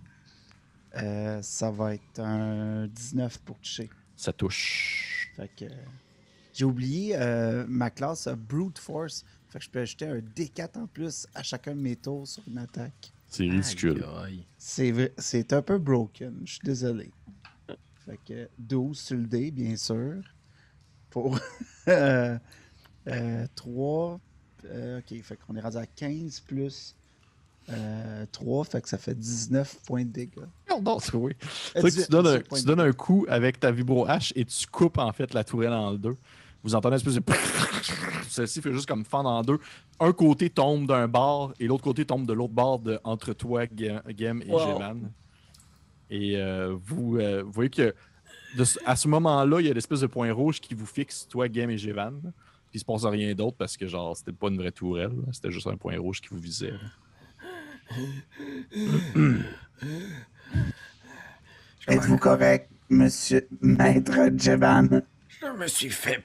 Euh, 0.96 1.42
ça 1.42 1.70
va 1.72 1.94
être 1.94 2.20
un 2.20 2.88
19 2.88 3.40
pour 3.40 3.58
toucher. 3.60 3.90
Ça 4.16 4.34
touche. 4.34 5.32
Fait 5.36 5.50
que. 5.56 5.66
J'ai 6.54 6.66
oublié 6.66 7.16
euh, 7.16 7.66
ma 7.68 7.90
classe 7.90 8.28
a 8.28 8.36
Brute 8.36 8.80
Force. 8.80 9.24
Fait 9.50 9.60
que 9.60 9.66
je 9.66 9.70
peux 9.70 9.80
ajouter 9.80 10.08
un 10.08 10.20
D4 10.20 10.78
en 10.78 10.88
plus 10.88 11.28
à 11.34 11.44
chacun 11.44 11.74
de 11.74 11.80
mes 11.80 11.96
tours 11.96 12.28
sur 12.28 12.44
une 12.48 12.58
attaque. 12.58 13.14
C'est 13.28 13.44
ridicule. 13.44 14.04
C'est 14.58 15.54
un 15.54 15.62
peu 15.62 15.78
broken. 15.78 16.42
Je 16.44 16.54
suis 16.54 16.62
désolé. 16.64 17.12
Fait 18.06 18.20
que 18.26 18.50
12 18.58 19.00
sur 19.00 19.18
le 19.18 19.26
dé, 19.26 19.52
bien 19.52 19.76
sûr. 19.78 20.22
Pour 21.12 21.40
euh, 21.88 22.38
3. 23.56 24.14
ok, 24.16 25.22
fait 25.22 25.38
qu'on 25.38 25.56
est 25.56 25.62
rendu 25.62 25.78
à 25.78 25.86
15 25.86 26.40
plus 26.42 26.96
3. 28.32 28.66
Fait 28.66 28.82
que 28.82 28.90
ça 28.90 28.98
fait 28.98 29.16
19 29.16 29.82
points 29.86 30.04
de 30.04 30.12
dégâts. 30.12 30.42
C'est 31.02 31.14
oui. 31.16 31.34
Tu 31.76 31.82
18 31.82 32.12
donnes, 32.12 32.28
un, 32.28 32.32
18 32.38 32.48
points 32.48 32.58
tu 32.58 32.64
de 32.64 32.68
donnes 32.68 32.80
un 32.82 32.92
coup 32.94 33.26
avec 33.30 33.60
ta 33.60 33.72
vibro 33.72 34.06
hache 34.08 34.34
et 34.36 34.46
tu 34.46 34.68
coupes 34.68 34.98
en 34.98 35.12
fait 35.12 35.34
la 35.34 35.44
tourelle 35.44 35.74
en 35.74 35.94
deux. 35.94 36.16
Vous 36.64 36.76
entendez 36.76 36.96
une 37.02 37.10
espèce 37.10 37.16
de. 37.16 37.24
Celle-ci 38.30 38.62
fait 38.62 38.74
juste 38.74 38.86
comme 38.88 39.06
fendre 39.06 39.30
en 39.30 39.42
deux. 39.42 39.60
Un 40.00 40.12
côté 40.12 40.50
tombe 40.50 40.86
d'un 40.88 41.08
bord 41.08 41.54
et 41.60 41.68
l'autre 41.68 41.84
côté 41.84 42.06
tombe 42.06 42.26
de 42.28 42.34
l'autre 42.34 42.54
bord 42.54 42.80
de- 42.80 43.00
entre 43.04 43.34
toi, 43.34 43.66
Ga- 43.66 44.04
Gem 44.18 44.42
et 44.46 44.52
Wow. 44.52 44.60
Geman. 44.60 45.12
Et 46.10 46.38
euh, 46.38 46.76
vous, 46.86 47.18
euh, 47.18 47.44
vous 47.44 47.52
voyez 47.52 47.70
que 47.70 47.94
de 48.58 48.64
à 48.86 48.96
ce 48.96 49.08
moment-là, 49.08 49.60
il 49.62 49.68
y 49.68 49.70
a 49.70 49.74
l'espèce 49.74 50.02
de 50.02 50.08
point 50.08 50.32
rouge 50.34 50.60
qui 50.60 50.74
vous 50.74 50.86
fixe, 50.86 51.28
toi, 51.30 51.48
Gem 51.52 51.70
et 51.70 51.78
Gevan. 51.78 52.20
Puis 52.22 52.78
il 52.78 52.80
se 52.80 52.86
passe 52.86 53.04
rien 53.06 53.34
d'autre 53.34 53.58
parce 53.58 53.78
que 53.78 53.88
genre 53.88 54.16
c'était 54.18 54.32
pas 54.32 54.48
une 54.50 54.58
vraie 54.58 54.72
tourelle, 54.72 55.12
c'était 55.32 55.52
juste 55.52 55.68
un 55.68 55.76
point 55.78 55.98
rouge 56.00 56.20
qui 56.22 56.28
vous 56.30 56.40
visait. 56.40 56.74
Êtes-vous 61.88 62.18
correct, 62.18 62.70
monsieur 62.90 63.48
Maître 63.62 64.30
Jevan? 64.38 65.02
Je 65.42 65.48
me 65.48 65.68
suis 65.68 65.90
fait 65.90 66.24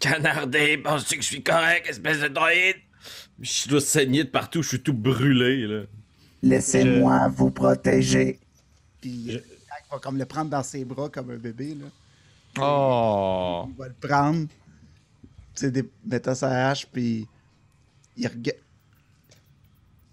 canarder. 0.00 0.78
Penses-tu 0.78 1.16
que 1.16 1.22
je 1.22 1.26
suis 1.28 1.42
correct, 1.42 1.86
espèce 1.88 2.20
de 2.20 2.28
droïde? 2.28 2.76
Je 3.40 3.68
dois 3.68 3.80
saigner 3.80 4.24
de 4.24 4.28
partout, 4.30 4.62
je 4.62 4.68
suis 4.68 4.80
tout 4.82 4.92
brûlé, 4.92 5.66
là. 5.66 5.82
Laissez-moi 6.42 7.28
vous 7.28 7.50
protéger. 7.50 8.38
Puis 9.00 9.24
Je- 9.26 9.38
Jack 9.38 9.84
va 9.90 9.98
comme 9.98 10.18
le 10.18 10.24
prendre 10.26 10.50
dans 10.50 10.62
ses 10.62 10.84
bras 10.84 11.08
comme 11.08 11.30
un 11.30 11.36
bébé. 11.36 11.74
Là. 11.74 11.86
Oh! 12.60 13.66
Il 13.70 13.76
va 13.76 13.88
le 13.88 13.94
prendre, 13.94 14.46
c'est 15.54 15.70
des... 15.70 15.88
mettre 16.04 16.34
sa 16.36 16.70
hache, 16.70 16.86
puis 16.86 17.26
il 18.16 18.26
regarde. 18.26 18.58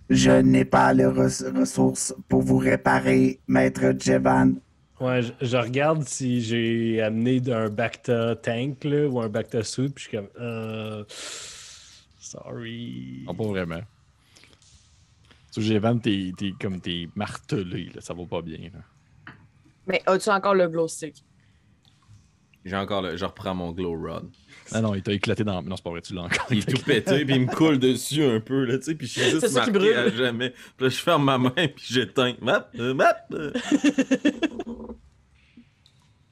Je 0.10 0.32
n'ai 0.32 0.66
pas 0.66 0.94
les 0.94 1.06
ressources 1.06 2.16
pour 2.30 2.42
vous 2.42 2.58
réparer, 2.58 3.40
Maître 3.48 3.94
Jevan. 4.00 4.60
Ouais, 5.00 5.22
je, 5.22 5.34
je 5.42 5.58
regarde 5.58 6.04
si 6.04 6.42
j'ai 6.42 7.02
amené 7.02 7.42
un 7.52 7.70
Bacta 7.70 8.36
tank 8.36 8.84
là, 8.84 9.08
ou 9.08 9.20
un 9.20 9.30
Bacta 9.30 9.64
suit, 9.64 9.90
puis 9.90 10.06
je 10.06 10.10
suis 10.10 10.18
comme. 10.18 10.30
Euh... 10.40 11.04
Sorry. 12.20 13.24
Non, 13.26 13.34
pas 13.34 13.44
vraiment. 13.44 13.82
Sur 15.52 15.62
Gévan, 15.64 16.00
t'es 16.00 16.34
t'es 16.38 16.54
comme 16.60 16.80
t'es 16.80 17.08
martelé, 17.16 17.90
là, 17.94 18.02
ça 18.02 18.14
va 18.14 18.26
pas 18.26 18.42
bien. 18.42 18.70
Là. 18.74 19.34
Mais 19.88 20.02
as-tu 20.06 20.30
encore 20.30 20.56
le 20.56 20.68
glow 20.68 20.88
stick? 20.88 21.24
J'ai 22.66 22.76
encore 22.76 23.04
le... 23.04 23.16
Je 23.16 23.24
reprends 23.26 23.54
mon 23.54 23.72
glow 23.72 23.96
rod. 23.96 24.30
Ah 24.72 24.82
non, 24.82 24.96
il 24.96 25.04
t'a 25.04 25.14
éclaté 25.14 25.44
dans. 25.44 25.62
Non, 25.62 25.76
c'est 25.76 25.84
pas 25.84 25.92
vrai, 25.92 26.02
tu 26.02 26.14
l'as 26.16 26.24
encore. 26.24 26.48
Il 26.50 26.58
est 26.58 26.66
tout 26.76 26.82
pété, 26.84 27.24
puis 27.24 27.36
il 27.36 27.42
me 27.42 27.54
coule 27.54 27.78
dessus 27.78 28.24
un 28.24 28.40
peu, 28.40 28.66
là, 28.66 28.78
tu 28.80 28.86
sais, 28.86 28.96
puis 28.96 29.06
je 29.06 29.12
suis 29.12 29.22
C'est 29.22 29.40
juste 29.42 29.54
marqué 29.54 29.72
brûle. 29.72 29.94
à 29.94 30.10
jamais. 30.10 30.50
Puis 30.50 30.86
là, 30.86 30.90
je 30.90 30.98
ferme 30.98 31.24
ma 31.26 31.38
main, 31.38 31.52
puis 31.52 31.86
j'éteins. 31.88 32.36
Map, 32.42 32.70
euh, 32.80 32.94
map. 32.96 33.16
euh. 33.34 33.54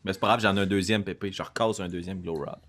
Mais 0.03 0.11
c'est 0.13 0.19
pas 0.19 0.27
grave, 0.27 0.41
j'en 0.41 0.57
ai 0.57 0.61
un 0.61 0.65
deuxième, 0.65 1.03
Pépé. 1.03 1.31
Je 1.31 1.41
recasse 1.41 1.79
un 1.79 1.87
deuxième 1.87 2.21
glow 2.21 2.33
rod. 2.35 2.59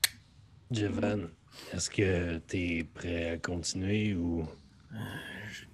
Jevan, 0.71 1.29
est-ce 1.73 1.91
que 1.91 2.39
t'es 2.39 2.87
prêt 2.95 3.31
à 3.31 3.37
continuer 3.39 4.15
ou? 4.15 4.47
Je 4.93 5.65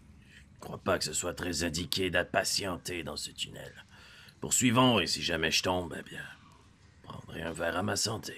crois 0.61 0.79
pas 0.79 0.99
que 0.99 1.05
ce 1.05 1.13
soit 1.13 1.35
très 1.35 1.65
indiqué 1.65 2.11
d'être 2.11 2.31
patienté 2.31 3.03
dans 3.03 3.17
ce 3.17 3.31
tunnel. 3.31 3.73
Poursuivons, 4.41 5.01
et 5.01 5.07
si 5.07 5.23
jamais 5.23 5.51
je 5.51 5.63
tombe, 5.63 5.95
eh 5.99 6.03
bien, 6.09 6.21
prendrai 7.11 7.43
un 7.43 7.53
verre 7.53 7.77
à 7.77 7.83
ma 7.83 7.97
santé. 7.97 8.35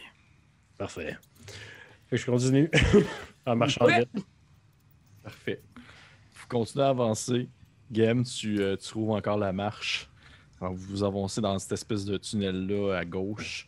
Parfait. 0.79 1.17
Fait 2.09 2.17
que 2.17 2.17
je 2.17 2.27
continue 2.27 2.71
en 3.47 3.57
marchant 3.57 3.85
Ouais. 3.85 4.01
vite. 4.15 4.27
Parfait. 5.23 5.63
Vous 6.35 6.47
continuez 6.49 6.85
à 6.85 6.89
avancer. 6.89 7.49
Game, 7.91 8.25
tu, 8.25 8.61
euh, 8.61 8.77
tu 8.77 8.89
trouves 8.89 9.11
encore 9.11 9.37
la 9.39 9.53
marche. 9.53 10.09
Alors, 10.61 10.75
vous 10.75 11.03
avancez 11.05 11.41
dans 11.41 11.59
cette 11.59 11.73
espèce 11.73 12.05
de 12.05 12.17
tunnel-là 12.17 12.97
à 12.99 13.05
gauche. 13.05 13.67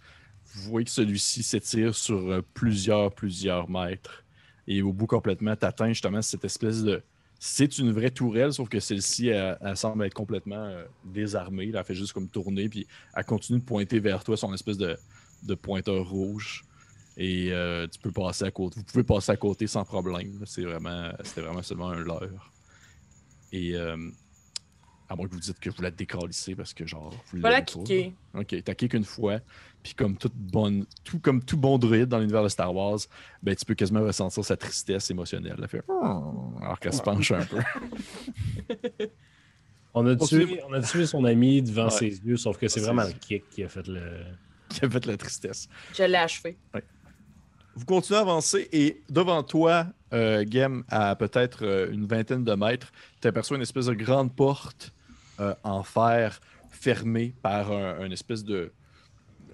Vous 0.55 0.71
voyez 0.71 0.85
que 0.85 0.91
celui-ci 0.91 1.43
s'étire 1.43 1.95
sur 1.95 2.31
euh, 2.31 2.43
plusieurs, 2.55 3.13
plusieurs 3.13 3.69
mètres. 3.69 4.25
Et 4.67 4.81
au 4.83 4.93
bout 4.93 5.07
complètement, 5.07 5.55
tu 5.57 5.67
atteins 5.67 5.89
justement 5.89 6.23
cette 6.23 6.45
espèce 6.45 6.83
de. 6.83 7.03
C'est 7.47 7.77
une 7.77 7.93
vraie 7.93 8.11
tourelle, 8.11 8.55
sauf 8.55 8.71
que 8.71 8.81
celle-ci, 8.81 9.29
elle, 9.29 9.77
semble 9.77 10.07
être 10.07 10.15
complètement 10.15 10.65
euh, 10.65 10.87
désarmée. 11.05 11.71
Elle 11.75 11.85
fait 11.85 11.95
juste 11.95 12.15
comme 12.15 12.27
tourner, 12.27 12.71
puis 12.71 12.87
elle 13.15 13.25
continue 13.27 13.59
de 13.59 13.65
pointer 13.65 14.01
vers 14.01 14.25
toi 14.25 14.35
son 14.35 14.55
espèce 14.55 14.79
de, 14.79 14.97
pointeur 15.55 16.09
rouge. 16.09 16.65
Et 17.19 17.53
euh, 17.53 17.87
tu 17.87 17.99
peux 17.99 18.13
passer 18.13 18.47
à 18.47 18.51
côté. 18.51 18.81
Vous 18.81 18.87
pouvez 18.87 19.05
passer 19.05 19.33
à 19.33 19.37
côté 19.37 19.67
sans 19.67 19.85
problème. 19.85 20.41
C'est 20.47 20.63
vraiment, 20.63 21.13
c'était 21.23 21.43
vraiment 21.43 21.63
seulement 21.63 21.91
un 21.91 22.01
leurre. 22.01 22.51
Et 23.53 23.77
euh, 23.77 23.95
à 25.15 25.17
moins 25.17 25.27
que 25.27 25.33
vous 25.33 25.41
dites 25.41 25.59
que 25.59 25.71
vous 25.71 25.81
la 25.83 25.91
décalissez 25.91 26.55
parce 26.55 26.75
que 26.75 26.85
genre 26.87 27.15
vous 27.33 27.41
Pas 27.41 27.49
la 27.51 27.57
l'aimez 27.61 27.65
pas. 27.67 27.73
kicker. 27.85 28.13
Ok, 28.35 28.63
t'as 28.65 28.75
kick 28.75 28.95
une 28.95 29.05
fois, 29.05 29.39
puis 29.83 29.95
comme 29.95 30.17
toute 30.17 30.35
bonne, 30.35 30.85
tout 31.05 31.19
comme 31.21 31.43
tout 31.43 31.57
bon 31.57 31.79
druide 31.79 32.07
dans 32.09 32.19
l'univers 32.19 32.43
de 32.43 32.49
Star 32.49 32.75
Wars, 32.75 32.99
ben 33.43 33.55
tu 33.55 33.65
peux 33.65 33.75
quasiment 33.75 34.03
ressentir 34.03 34.45
sa 34.45 34.57
tristesse 34.57 35.11
émotionnelle. 35.11 35.57
Elle 35.63 35.69
fait 35.69 35.83
alors 35.89 36.79
qu'elle 36.81 36.93
se 36.93 37.03
penche 37.03 37.31
un 37.33 37.45
peu. 37.45 37.59
On 39.97 40.05
a, 40.09 40.17
tué, 40.17 40.61
on 40.69 40.73
a 40.73 40.81
tué 40.83 41.07
son 41.07 41.25
ami 41.25 41.63
devant 41.63 41.85
Ouais. 41.85 41.91
ses 41.91 42.09
yeux, 42.27 42.37
sauf 42.37 42.59
que 42.59 42.67
c'est 42.67 42.81
vraiment 42.81 43.05
le 43.05 43.13
kick 43.13 43.49
qui 43.49 43.63
a 43.63 43.69
fait 43.69 43.87
le. 43.87 44.25
qui 44.69 44.85
a 44.85 44.91
fait 44.91 45.07
la 45.07 45.17
tristesse. 45.17 45.69
Je 45.97 46.03
l'ai 46.03 46.17
achevé. 46.17 46.59
Vous 47.77 47.85
continuez 47.85 48.19
à 48.19 48.23
avancer 48.23 48.69
et 48.73 49.03
devant 49.09 49.45
toi, 49.45 49.87
euh, 50.13 50.45
Gem, 50.51 50.83
à 50.89 51.15
peut-être 51.15 51.65
euh, 51.65 51.93
une 51.93 52.07
vingtaine 52.07 52.43
de 52.43 52.55
mètres, 52.55 52.91
tu 53.21 53.29
aperçois 53.29 53.57
une 53.57 53.63
espèce 53.63 53.87
de 53.87 53.95
grande 53.95 54.35
porte 54.35 54.93
euh, 55.41 55.55
en 55.63 55.83
fer 55.83 56.41
fermée 56.71 57.35
par 57.43 57.73
un, 57.73 58.01
un 58.01 58.11
espèce 58.11 58.45
de 58.45 58.73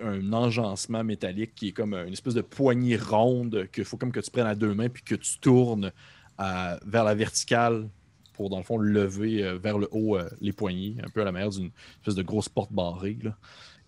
un 0.02 0.32
enjancement 0.32 1.04
métallique 1.04 1.54
qui 1.54 1.68
est 1.68 1.72
comme 1.72 1.92
une 1.92 2.12
espèce 2.12 2.32
de 2.34 2.40
poignée 2.40 2.96
ronde 2.96 3.68
qu'il 3.70 3.84
faut 3.84 3.98
comme 3.98 4.12
que 4.12 4.20
tu 4.20 4.30
prennes 4.30 4.46
à 4.46 4.54
deux 4.54 4.74
mains 4.74 4.88
puis 4.88 5.02
que 5.02 5.14
tu 5.14 5.38
tournes 5.38 5.92
à- 6.38 6.78
vers 6.86 7.04
la 7.04 7.14
verticale 7.14 7.86
pour 8.32 8.48
dans 8.48 8.56
le 8.56 8.62
fond 8.62 8.78
lever 8.78 9.44
euh, 9.44 9.58
vers 9.58 9.76
le 9.76 9.88
haut 9.90 10.16
euh, 10.16 10.28
les 10.40 10.52
poignées, 10.52 10.96
un 11.04 11.10
peu 11.10 11.20
à 11.20 11.24
la 11.24 11.32
manière 11.32 11.50
d'une 11.50 11.70
espèce 11.98 12.14
de 12.14 12.22
grosse 12.22 12.48
porte 12.48 12.72
barrée. 12.72 13.18
là. 13.22 13.36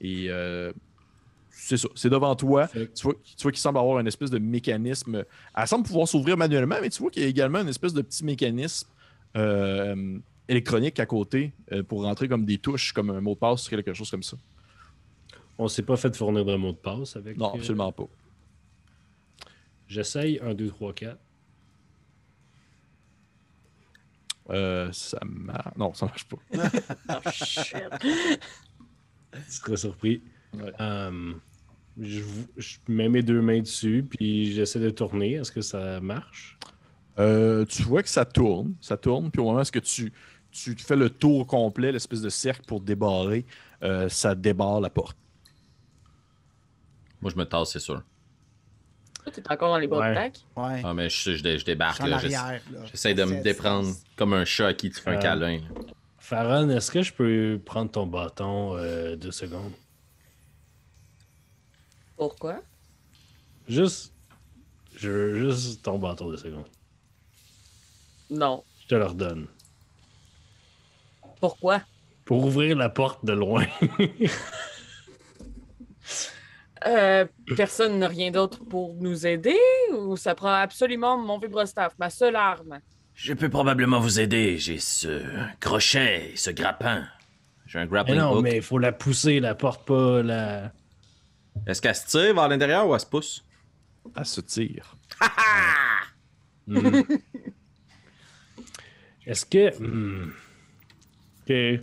Et 0.02 0.26
euh, 0.28 0.72
c'est 1.48 1.78
ça, 1.78 1.88
c'est 1.94 2.10
devant 2.10 2.34
toi. 2.36 2.68
Tu 2.94 3.02
vois, 3.04 3.14
tu 3.24 3.42
vois 3.42 3.52
qu'il 3.52 3.60
semble 3.60 3.78
avoir 3.78 3.98
une 3.98 4.06
espèce 4.06 4.30
de 4.30 4.38
mécanisme. 4.38 5.24
Elle 5.56 5.66
semble 5.66 5.86
pouvoir 5.86 6.06
s'ouvrir 6.06 6.36
manuellement, 6.36 6.76
mais 6.82 6.90
tu 6.90 7.00
vois 7.00 7.10
qu'il 7.10 7.22
y 7.22 7.24
a 7.24 7.28
également 7.28 7.60
une 7.60 7.68
espèce 7.68 7.94
de 7.94 8.02
petit 8.02 8.24
mécanisme 8.24 8.88
euh, 9.36 10.18
électronique 10.48 11.00
à 11.00 11.06
côté 11.06 11.52
euh, 11.72 11.82
pour 11.82 12.02
rentrer 12.02 12.28
comme 12.28 12.44
des 12.44 12.58
touches, 12.58 12.92
comme 12.92 13.10
un 13.10 13.20
mot 13.20 13.34
de 13.34 13.38
passe, 13.38 13.68
quelque 13.68 13.94
chose 13.94 14.10
comme 14.10 14.22
ça. 14.22 14.36
On 15.58 15.68
s'est 15.68 15.82
pas 15.82 15.96
fait 15.96 16.14
fournir 16.16 16.44
de 16.44 16.56
mot 16.56 16.72
de 16.72 16.76
passe 16.76 17.16
avec. 17.16 17.36
Non, 17.36 17.50
euh, 17.50 17.58
absolument 17.58 17.92
pas. 17.92 18.08
J'essaye 19.86 20.40
1, 20.42 20.54
2, 20.54 20.68
3, 20.68 20.92
4. 20.94 21.18
Euh, 24.50 24.90
ça 24.92 25.18
marche. 25.24 25.76
Non, 25.76 25.94
ça 25.94 26.06
marche 26.06 26.26
pas. 26.26 26.38
Oh 27.08 27.30
shit. 27.30 27.76
Tu 29.32 29.40
serais 29.48 29.76
surpris. 29.76 30.22
Ouais. 30.54 30.72
Euh, 30.80 31.32
je, 32.00 32.22
je 32.56 32.76
mets 32.88 33.08
mes 33.08 33.22
deux 33.22 33.40
mains 33.40 33.60
dessus, 33.60 34.04
puis 34.08 34.52
j'essaie 34.52 34.80
de 34.80 34.90
tourner. 34.90 35.34
Est-ce 35.34 35.52
que 35.52 35.60
ça 35.60 36.00
marche? 36.00 36.58
Euh, 37.18 37.64
tu 37.66 37.82
vois 37.82 38.02
que 38.02 38.08
ça 38.08 38.24
tourne, 38.24 38.74
ça 38.80 38.96
tourne, 38.96 39.30
puis 39.30 39.40
au 39.40 39.44
moment 39.44 39.58
où 39.58 39.60
est-ce 39.60 39.72
que 39.72 39.78
tu, 39.78 40.12
tu 40.52 40.76
fais 40.76 40.96
le 40.96 41.10
tour 41.10 41.46
complet, 41.46 41.90
l'espèce 41.92 42.20
de 42.20 42.28
cercle 42.28 42.64
pour 42.66 42.80
débarrer, 42.80 43.44
euh, 43.82 44.08
ça 44.08 44.34
débarre 44.34 44.80
la 44.80 44.90
porte. 44.90 45.16
Moi, 47.20 47.30
je 47.32 47.36
me 47.38 47.44
tasse, 47.44 47.70
c'est 47.72 47.78
sûr. 47.80 48.02
Toi, 49.24 49.32
t'es 49.32 49.42
encore 49.50 49.70
dans 49.70 49.78
les 49.78 49.86
bras 49.86 50.00
Ouais. 50.00 50.10
de 50.10 50.14
tac? 50.14 50.34
Ouais. 50.56 50.82
Ah, 50.84 50.92
mais 50.94 51.08
je, 51.08 51.32
je, 51.32 51.36
je 51.36 51.58
Je 51.58 51.64
débarque, 51.64 52.00
là. 52.00 52.16
arrière. 52.16 52.60
là. 52.72 52.84
J'essaie 52.90 53.14
de 53.14 53.24
me 53.24 53.42
déprendre 53.42 53.94
comme 54.16 54.32
un 54.34 54.44
chat 54.44 54.68
à 54.68 54.74
qui 54.74 54.90
tu 54.90 55.00
fais 55.00 55.10
un 55.10 55.14
Euh, 55.18 55.20
câlin. 55.20 55.60
Farron, 56.18 56.68
est-ce 56.70 56.90
que 56.90 57.02
je 57.02 57.12
peux 57.12 57.60
prendre 57.64 57.90
ton 57.90 58.06
bâton 58.06 58.76
euh, 58.76 59.16
deux 59.16 59.30
secondes? 59.32 59.72
Pourquoi? 62.16 62.60
Juste. 63.68 64.12
Je 64.96 65.08
veux 65.10 65.50
juste 65.50 65.82
ton 65.82 65.98
bâton 65.98 66.28
deux 66.28 66.36
secondes. 66.36 66.66
Non. 68.30 68.64
Je 68.82 68.86
te 68.88 68.94
le 68.94 69.06
redonne. 69.06 69.46
Pourquoi? 71.42 71.82
Pour 72.24 72.44
ouvrir 72.46 72.76
la 72.76 72.88
porte 72.88 73.24
de 73.24 73.32
loin. 73.32 73.66
Euh, 76.84 77.26
personne 77.56 78.00
n'a 78.00 78.08
rien 78.08 78.32
d'autre 78.32 78.58
pour 78.64 78.94
nous 78.94 79.24
aider 79.24 79.56
ou 79.96 80.16
ça 80.16 80.34
prend 80.34 80.52
absolument 80.52 81.16
mon 81.16 81.38
vibrostaff, 81.38 81.92
ma 81.96 82.10
seule 82.10 82.34
arme? 82.34 82.80
Je 83.14 83.32
peux 83.34 83.48
probablement 83.48 84.00
vous 84.00 84.18
aider. 84.18 84.58
J'ai 84.58 84.78
ce 84.80 85.22
crochet, 85.60 86.32
ce 86.34 86.50
grappin. 86.50 87.06
J'ai 87.66 87.78
un 87.78 87.82
Mais 87.82 87.88
grappling 87.88 88.18
non, 88.18 88.34
hook. 88.34 88.42
mais 88.42 88.56
il 88.56 88.62
faut 88.62 88.78
la 88.78 88.90
pousser, 88.90 89.38
la 89.38 89.54
porte, 89.54 89.86
pas 89.86 90.24
la. 90.24 90.72
Est-ce 91.68 91.80
qu'elle 91.80 91.94
se 91.94 92.06
tire 92.08 92.34
vers 92.34 92.48
l'intérieur 92.48 92.88
ou 92.88 92.94
elle 92.94 93.00
se 93.00 93.06
pousse? 93.06 93.44
Elle 94.16 94.26
se 94.26 94.40
tire. 94.40 94.96
Est-ce 99.24 99.46
que. 99.46 99.78
Hmm. 99.80 100.32
Ok. 101.48 101.80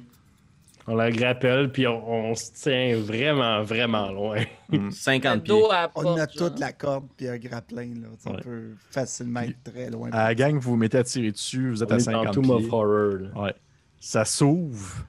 On 0.88 0.96
la 0.96 1.12
grappelle, 1.12 1.72
puis 1.72 1.86
on, 1.86 2.30
on 2.32 2.34
se 2.34 2.52
tient 2.52 2.98
vraiment, 2.98 3.62
vraiment 3.62 4.12
loin. 4.12 4.44
50 4.90 5.44
pieds. 5.44 5.54
dos 5.54 5.70
à 5.70 5.82
la 5.84 5.92
On 5.94 6.02
porte, 6.02 6.20
a 6.20 6.26
genre. 6.28 6.50
toute 6.50 6.60
la 6.60 6.72
corde 6.74 7.06
puis 7.16 7.28
un 7.28 7.38
grappin. 7.38 7.76
Là. 8.02 8.08
On 8.26 8.32
Ouais. 8.32 8.42
peut 8.42 8.72
facilement 8.90 9.42
être 9.42 9.62
très 9.72 9.92
loin. 9.92 10.10
À 10.12 10.24
la 10.30 10.36
gang, 10.36 10.56
vous 10.56 10.72
vous 10.72 10.78
mettez 10.78 10.98
à 10.98 11.04
tirer 11.04 11.32
dessus, 11.32 11.70
vous 11.70 11.84
êtes 11.84 11.92
On 11.92 11.96
à 11.96 11.98
est 11.98 12.06
dans 12.06 12.24
50 12.24 12.34
Tomb 12.34 12.50
of 12.50 12.62
pieds. 12.62 12.70
Horror. 12.72 13.14
là. 13.20 13.42
Ouais. 13.44 13.54
Ça 14.00 14.26
s'ouvre. 14.26 15.06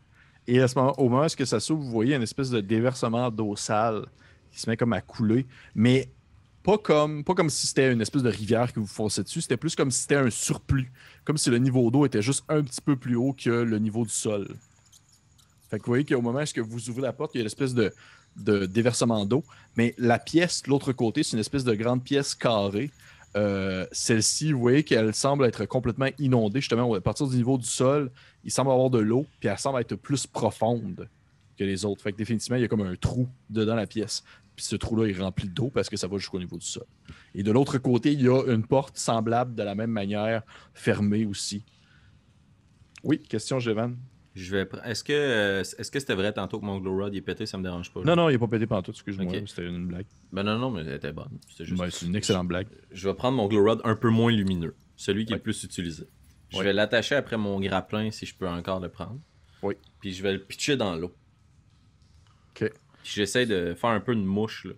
Et 0.46 0.60
à 0.60 0.68
ce 0.68 0.78
moment, 0.78 0.92
au 0.98 1.08
moment 1.08 1.24
où 1.24 1.44
ça 1.46 1.60
s'ouvre, 1.60 1.82
vous 1.82 1.90
voyez 1.90 2.14
une 2.14 2.22
espèce 2.22 2.50
de 2.50 2.60
déversement 2.60 3.30
d'eau 3.30 3.56
sale 3.56 4.04
qui 4.52 4.60
se 4.60 4.68
met 4.68 4.76
comme 4.76 4.92
à 4.92 5.00
couler. 5.00 5.46
Mais 5.74 6.08
pas 6.62 6.78
comme, 6.78 7.24
pas 7.24 7.34
comme 7.34 7.50
si 7.50 7.66
c'était 7.66 7.92
une 7.92 8.00
espèce 8.00 8.22
de 8.22 8.30
rivière 8.30 8.72
qui 8.72 8.80
vous 8.80 8.86
fonçait 8.86 9.22
dessus. 9.22 9.40
C'était 9.40 9.56
plus 9.56 9.74
comme 9.74 9.90
si 9.90 10.02
c'était 10.02 10.16
un 10.16 10.30
surplus. 10.30 10.92
Comme 11.24 11.38
si 11.38 11.50
le 11.50 11.58
niveau 11.58 11.90
d'eau 11.90 12.04
était 12.06 12.22
juste 12.22 12.44
un 12.48 12.62
petit 12.62 12.80
peu 12.80 12.96
plus 12.96 13.16
haut 13.16 13.32
que 13.32 13.50
le 13.50 13.78
niveau 13.78 14.04
du 14.04 14.10
sol. 14.10 14.48
Fait 15.70 15.78
que 15.78 15.84
vous 15.84 15.90
voyez 15.90 16.04
qu'au 16.04 16.20
moment 16.20 16.40
où 16.40 16.64
vous 16.64 16.90
ouvrez 16.90 17.02
la 17.02 17.12
porte, 17.12 17.34
il 17.34 17.38
y 17.38 17.40
a 17.40 17.44
l'espèce 17.44 17.74
de, 17.74 17.92
de 18.36 18.66
déversement 18.66 19.24
d'eau. 19.24 19.44
Mais 19.76 19.94
la 19.98 20.18
pièce, 20.18 20.62
de 20.62 20.70
l'autre 20.70 20.92
côté, 20.92 21.22
c'est 21.22 21.32
une 21.32 21.40
espèce 21.40 21.64
de 21.64 21.74
grande 21.74 22.02
pièce 22.02 22.34
carrée. 22.34 22.90
Euh, 23.36 23.86
Celle-ci, 23.92 24.52
vous 24.52 24.60
voyez 24.60 24.82
qu'elle 24.82 25.14
semble 25.14 25.44
être 25.44 25.64
complètement 25.66 26.08
inondée. 26.18 26.60
Justement, 26.60 26.92
à 26.92 27.00
partir 27.00 27.28
du 27.28 27.36
niveau 27.36 27.56
du 27.56 27.66
sol, 27.66 28.10
il 28.44 28.50
semble 28.50 28.70
avoir 28.72 28.90
de 28.90 28.98
l'eau, 28.98 29.26
puis 29.38 29.48
elle 29.48 29.58
semble 29.58 29.80
être 29.80 29.94
plus 29.94 30.26
profonde 30.26 31.08
que 31.56 31.64
les 31.64 31.84
autres. 31.84 32.02
Fait 32.02 32.12
que 32.12 32.18
définitivement, 32.18 32.56
il 32.56 32.62
y 32.62 32.64
a 32.64 32.68
comme 32.68 32.80
un 32.80 32.96
trou 32.96 33.28
dedans 33.48 33.76
la 33.76 33.86
pièce. 33.86 34.24
Puis 34.60 34.66
ce 34.66 34.76
trou-là 34.76 35.06
est 35.06 35.18
rempli 35.18 35.48
d'eau 35.48 35.70
parce 35.70 35.88
que 35.88 35.96
ça 35.96 36.06
va 36.06 36.18
jusqu'au 36.18 36.38
niveau 36.38 36.58
du 36.58 36.66
sol. 36.66 36.84
Et 37.34 37.42
de 37.42 37.50
l'autre 37.50 37.78
côté, 37.78 38.12
il 38.12 38.20
y 38.20 38.28
a 38.28 38.42
une 38.52 38.66
porte 38.66 38.98
semblable 38.98 39.54
de 39.54 39.62
la 39.62 39.74
même 39.74 39.90
manière, 39.90 40.42
fermée 40.74 41.24
aussi. 41.24 41.64
Oui, 43.02 43.22
question, 43.22 43.58
Jevan. 43.58 43.96
Je 44.34 44.54
vais. 44.54 44.68
Est-ce 44.84 45.02
que 45.02 45.14
euh, 45.14 45.60
est-ce 45.62 45.90
que 45.90 45.98
c'était 45.98 46.14
vrai 46.14 46.34
tantôt 46.34 46.60
que 46.60 46.66
mon 46.66 46.78
glow 46.78 46.94
rod 47.04 47.14
il 47.14 47.16
est 47.16 47.22
pété, 47.22 47.46
ça 47.46 47.56
me 47.56 47.62
dérange 47.62 47.90
pas? 47.90 48.02
Non, 48.02 48.14
non, 48.16 48.28
il 48.28 48.32
n'est 48.32 48.38
pas 48.38 48.48
pété 48.48 48.66
pendant 48.66 48.82
tout, 48.82 48.90
excuse-moi. 48.90 49.32
Ok. 49.34 49.44
C'était 49.48 49.66
une 49.66 49.86
blague. 49.86 50.04
Ben 50.30 50.42
non, 50.42 50.58
non, 50.58 50.70
mais 50.70 50.82
elle 50.82 50.92
était 50.92 51.12
bonne. 51.14 51.38
C'était 51.48 51.64
juste- 51.64 51.82
c'est 51.90 52.04
une 52.06 52.14
excellente 52.16 52.46
blague. 52.46 52.68
Je 52.90 53.08
vais 53.08 53.14
prendre 53.14 53.38
mon 53.38 53.48
glow 53.48 53.64
rod 53.64 53.80
un 53.84 53.96
peu 53.96 54.10
moins 54.10 54.30
lumineux, 54.30 54.76
celui 54.94 55.24
qui 55.24 55.32
est 55.32 55.36
le 55.36 55.42
plus 55.42 55.64
utilisé. 55.64 56.04
Je 56.50 56.58
Ouais. 56.58 56.64
vais 56.64 56.72
l'attacher 56.74 57.14
après 57.14 57.38
mon 57.38 57.58
grappin 57.60 58.10
si 58.10 58.26
je 58.26 58.34
peux 58.36 58.46
encore 58.46 58.78
le 58.80 58.90
prendre. 58.90 59.18
Oui. 59.62 59.76
Puis 60.00 60.12
je 60.12 60.22
vais 60.22 60.34
le 60.34 60.40
pitcher 60.44 60.76
dans 60.76 60.94
l'eau. 60.96 61.14
Ok. 62.50 62.70
Puis 63.02 63.12
j'essaie 63.14 63.46
de 63.46 63.74
faire 63.74 63.90
un 63.90 64.00
peu 64.00 64.14
de 64.14 64.20
mouche 64.20 64.66
là. 64.66 64.72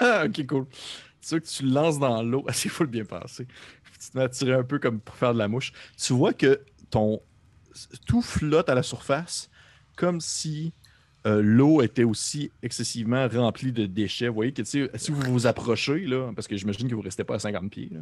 Ah, 0.00 0.24
ok, 0.26 0.46
cool. 0.46 0.66
C'est 1.20 1.28
sûr 1.28 1.42
que 1.42 1.46
tu 1.46 1.62
le 1.64 1.70
lances 1.70 1.98
dans 1.98 2.22
l'eau. 2.22 2.44
Ah, 2.48 2.52
c'est 2.54 2.68
fou 2.68 2.84
le 2.84 2.88
bien 2.88 3.04
pensé. 3.04 3.46
Tu 4.00 4.10
te 4.10 4.16
mets 4.16 4.24
à 4.24 4.28
tirer 4.28 4.54
un 4.54 4.62
peu 4.62 4.78
comme 4.78 5.00
pour 5.00 5.16
faire 5.16 5.34
de 5.34 5.38
la 5.38 5.48
mouche. 5.48 5.72
Tu 5.96 6.12
vois 6.12 6.32
que 6.32 6.60
ton 6.90 7.20
tout 8.06 8.22
flotte 8.22 8.68
à 8.68 8.74
la 8.74 8.82
surface 8.82 9.50
comme 9.96 10.20
si 10.20 10.72
euh, 11.26 11.42
l'eau 11.42 11.82
était 11.82 12.04
aussi 12.04 12.50
excessivement 12.62 13.26
remplie 13.28 13.72
de 13.72 13.86
déchets. 13.86 14.28
Vous 14.28 14.34
voyez 14.34 14.52
que 14.52 14.62
si 14.64 14.88
vous 15.08 15.32
vous 15.32 15.46
approchez, 15.46 16.06
là, 16.06 16.32
parce 16.34 16.46
que 16.46 16.56
j'imagine 16.56 16.88
que 16.88 16.94
vous 16.94 17.00
ne 17.00 17.06
restez 17.06 17.24
pas 17.24 17.34
à 17.34 17.38
50 17.38 17.70
pieds, 17.70 17.90
là, 17.92 18.00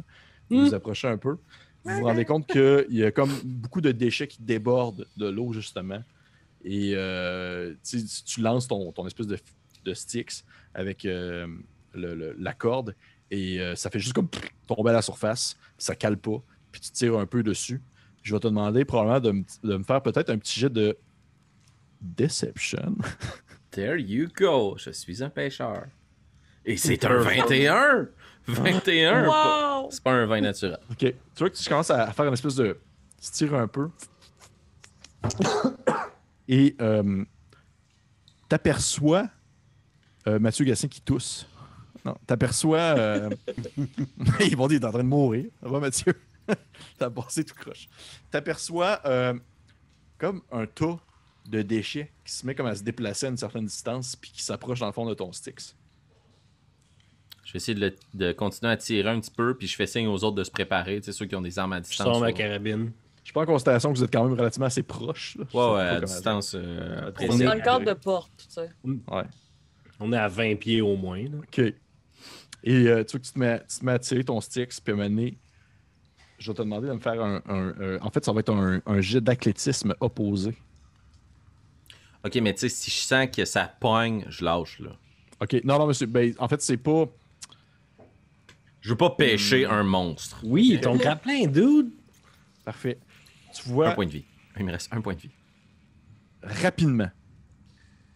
vous 0.49 0.65
vous 0.65 0.73
approchez 0.73 1.07
un 1.07 1.17
peu, 1.17 1.37
vous 1.83 1.97
vous 1.97 2.05
rendez 2.05 2.25
compte 2.25 2.47
qu'il 2.47 2.85
y 2.95 3.03
a 3.03 3.11
comme 3.11 3.31
beaucoup 3.43 3.81
de 3.81 3.91
déchets 3.91 4.27
qui 4.27 4.41
débordent 4.41 5.07
de 5.17 5.27
l'eau, 5.27 5.51
justement. 5.53 6.01
Et 6.69 6.93
euh, 6.95 7.73
tu 8.27 8.41
lances 8.41 8.67
ton, 8.67 8.91
ton 8.91 9.07
espèce 9.07 9.27
de, 9.27 9.39
de 9.85 9.93
sticks 9.93 10.43
avec 10.73 11.05
euh, 11.05 11.47
le- 11.93 12.13
le- 12.13 12.35
la 12.37 12.51
corde 12.53 12.93
et 13.31 13.61
euh, 13.61 13.73
ça 13.75 13.89
fait 13.89 13.99
juste 13.99 14.11
comme 14.13 14.27
tomber 14.67 14.89
à 14.89 14.93
la 14.93 15.01
surface, 15.01 15.55
ça 15.77 15.95
cale 15.95 16.17
pas, 16.17 16.41
puis 16.71 16.81
tu 16.81 16.91
tires 16.91 17.17
un 17.17 17.25
peu 17.25 17.41
dessus. 17.41 17.81
Je 18.21 18.33
vais 18.33 18.39
te 18.41 18.47
demander 18.47 18.83
probablement 18.83 19.21
de, 19.21 19.31
me- 19.31 19.43
de 19.63 19.77
me 19.77 19.83
faire 19.83 20.01
peut-être 20.01 20.29
un 20.29 20.37
petit 20.37 20.59
jet 20.59 20.69
de 20.69 20.97
Deception. 22.01 22.95
There 23.71 23.97
you 23.99 24.27
go, 24.35 24.75
je 24.77 24.91
suis 24.91 25.23
un 25.23 25.29
pêcheur. 25.29 25.85
Et 26.65 26.75
c'est 26.75 27.03
un 27.05 27.17
21! 27.19 28.07
21! 28.47 29.23
pas- 29.25 29.79
Wow! 29.81 29.87
C'est 29.91 30.03
pas 30.03 30.11
un 30.11 30.25
vin 30.25 30.41
naturel. 30.41 30.77
Ok. 30.91 30.97
Tu 30.99 31.13
vois 31.39 31.49
que 31.49 31.55
tu 31.55 31.69
commences 31.69 31.91
à 31.91 32.11
faire 32.11 32.25
une 32.25 32.33
espèce 32.33 32.55
de. 32.55 32.77
Tu 33.21 33.31
tires 33.31 33.53
un 33.55 33.67
peu. 33.67 33.89
Et 36.47 36.75
euh, 36.81 37.23
t'aperçois 38.49 39.29
euh, 40.27 40.39
Mathieu 40.39 40.65
Gassin 40.65 40.87
qui 40.87 41.01
tousse. 41.01 41.47
Non, 42.05 42.15
t'aperçois. 42.25 42.79
Euh... 42.97 43.29
Ils 44.39 44.55
vont 44.55 44.67
dire, 44.67 44.77
il 44.79 44.83
est 44.83 44.85
en 44.85 44.91
train 44.91 45.03
de 45.03 45.09
mourir. 45.09 45.45
Ça 45.61 45.67
va, 45.69 45.79
Mathieu? 45.79 46.13
T'as 46.97 47.09
passé 47.09 47.43
tout 47.43 47.55
croche. 47.55 47.87
T'aperçois 48.31 49.01
euh, 49.05 49.33
comme 50.17 50.41
un 50.51 50.65
tas 50.65 50.97
de 51.49 51.61
déchets 51.61 52.11
qui 52.25 52.31
se 52.33 52.45
met 52.45 52.55
comme 52.55 52.67
à 52.67 52.75
se 52.75 52.83
déplacer 52.83 53.25
à 53.25 53.29
une 53.29 53.37
certaine 53.37 53.65
distance 53.65 54.15
puis 54.15 54.31
qui 54.31 54.41
s'approche 54.43 54.79
dans 54.79 54.85
le 54.87 54.91
fond 54.93 55.05
de 55.05 55.13
ton 55.13 55.31
Styx. 55.33 55.75
Je 57.43 57.53
vais 57.53 57.57
essayer 57.57 57.75
de, 57.75 57.79
le- 57.87 57.95
de 58.13 58.31
continuer 58.33 58.71
à 58.71 58.77
tirer 58.77 59.09
un 59.09 59.19
petit 59.21 59.31
peu, 59.31 59.55
puis 59.57 59.67
je 59.67 59.75
fais 59.75 59.87
signe 59.87 60.07
aux 60.07 60.23
autres 60.25 60.35
de 60.35 60.43
se 60.43 60.51
préparer, 60.51 60.97
tu 60.99 61.05
sais, 61.05 61.11
ceux 61.13 61.25
qui 61.25 61.35
ont 61.35 61.41
des 61.41 61.57
armes 61.59 61.71
à 61.73 61.77
Je 61.77 61.83
distance. 61.83 62.05
sors 62.05 62.19
ma 62.19 62.33
carabine. 62.33 62.91
Je 63.27 63.33
prends 63.33 63.41
en 63.41 63.45
considération 63.45 63.91
que 63.91 63.97
vous 63.97 64.05
êtes 64.05 64.13
quand 64.13 64.23
même 64.23 64.39
relativement 64.39 64.67
assez 64.67 64.83
sais 65.33 65.39
ouais, 65.41 65.47
pas 65.51 65.89
à 65.89 65.99
distance 65.99 66.55
euh, 66.55 67.01
On 67.03 67.07
On 67.07 67.11
précise. 67.11 67.41
est 67.41 67.43
est- 67.43 67.47
dans 67.47 67.53
le 67.55 67.59
cadre 67.61 67.85
de 67.85 67.93
porte, 67.93 68.31
tu 68.37 68.45
sais. 68.47 68.69
Ouais. 68.85 69.23
On 69.99 70.13
est 70.13 70.17
à 70.17 70.29
20 70.29 70.55
pieds 70.55 70.79
au 70.79 70.95
moins. 70.95 71.21
là. 71.23 71.37
OK. 71.39 71.59
Et 71.59 71.73
euh, 72.87 73.03
tu 73.03 73.11
vois 73.11 73.19
que 73.19 73.25
tu 73.25 73.33
te, 73.33 73.37
mets, 73.37 73.59
tu 73.69 73.79
te 73.79 73.85
mets 73.85 73.91
à 73.91 73.99
tirer 73.99 74.23
ton 74.23 74.39
stick, 74.39 74.69
puis 74.81 74.93
donné, 75.09 75.37
je 76.39 76.49
vais 76.49 76.55
te 76.55 76.61
demander 76.61 76.87
de 76.87 76.93
me 76.93 76.99
faire 76.99 77.21
un. 77.21 77.41
un- 77.49 77.73
euh, 77.81 77.99
en 78.01 78.09
fait, 78.11 78.23
ça 78.23 78.31
va 78.31 78.39
être 78.39 78.53
un, 78.53 78.81
un 78.85 79.01
jet 79.01 79.19
d'athlétisme 79.19 79.93
opposé. 79.99 80.55
Ok, 82.25 82.35
mais 82.35 82.53
tu 82.53 82.61
sais, 82.61 82.69
si 82.69 82.89
je 82.89 82.95
sens 82.95 83.27
que 83.35 83.43
ça 83.43 83.69
pogne, 83.81 84.23
je 84.29 84.45
lâche, 84.45 84.79
là. 84.79 84.91
OK. 85.41 85.53
Non, 85.65 85.79
non, 85.79 85.87
monsieur. 85.87 86.07
Ben, 86.07 86.33
en 86.39 86.47
fait, 86.47 86.61
c'est 86.61 86.77
pas. 86.77 87.05
Je 88.79 88.89
veux 88.91 88.97
pas 88.97 89.09
pêcher 89.09 89.65
un 89.65 89.83
monstre. 89.83 90.39
Oui, 90.45 90.79
ton 90.81 90.95
grappin, 90.95 91.45
dude. 91.47 91.91
Parfait. 92.63 92.97
Tu 93.53 93.69
Un 93.69 93.73
vois 93.73 93.91
point 93.91 94.05
de 94.05 94.11
vie. 94.11 94.25
Il 94.59 94.65
me 94.65 94.71
reste 94.71 94.91
un 94.91 95.01
point 95.01 95.13
de 95.13 95.19
vie. 95.19 95.31
rapidement. 96.43 97.09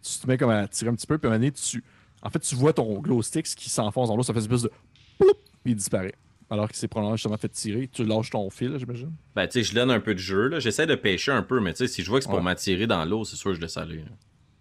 Tu 0.02 0.20
te 0.20 0.28
mets 0.28 0.38
comme 0.38 0.50
à 0.50 0.68
tirer 0.68 0.90
un 0.90 0.96
petit 0.96 1.08
peu, 1.08 1.18
puis 1.18 1.28
à 1.28 1.30
un 1.30 1.34
moment 1.34 1.40
donné, 1.46 1.52
tu. 1.52 1.84
En 2.24 2.30
fait, 2.30 2.40
tu 2.40 2.56
vois 2.56 2.74
ton 2.74 3.00
glow 3.00 3.22
stick 3.22 3.46
qui 3.46 3.70
s'enfonce 3.70 4.08
dans 4.10 4.16
l'eau, 4.16 4.24
ça 4.24 4.34
fait 4.34 4.40
une 4.40 4.46
espèce 4.46 4.64
de. 4.64 4.72
Ploup, 5.20 5.34
puis 5.64 5.74
il 5.74 5.76
disparaît. 5.76 6.16
Alors 6.50 6.68
que 6.68 6.76
c'est 6.76 6.88
probablement 6.88 7.16
justement 7.16 7.38
fait 7.38 7.50
tirer. 7.50 7.88
Tu 7.92 8.04
lâches 8.04 8.30
ton 8.32 8.50
fil, 8.50 8.78
j'imagine. 8.78 9.14
Ben, 9.36 9.48
tu 9.48 9.54
sais, 9.54 9.64
je 9.64 9.74
donne 9.74 9.90
un 9.92 10.00
peu 10.00 10.14
de 10.14 10.20
jeu, 10.20 10.48
là. 10.48 10.60
J'essaie 10.60 10.86
de 10.86 10.96
pêcher 10.96 11.32
un 11.32 11.44
peu, 11.44 11.60
mais 11.62 11.72
tu 11.74 11.78
sais, 11.78 11.88
si 11.88 12.04
je 12.04 12.10
vois 12.10 12.20
que 12.20 12.24
c'est 12.26 12.30
pour 12.30 12.40
Ouais. 12.40 12.44
m'attirer 12.44 12.88
dans 12.88 13.06
l'eau, 13.06 13.24
c'est 13.24 13.36
sûr 13.38 13.52
que 13.58 13.66
je 13.68 13.80
aller. 13.80 13.98
là. 13.98 14.04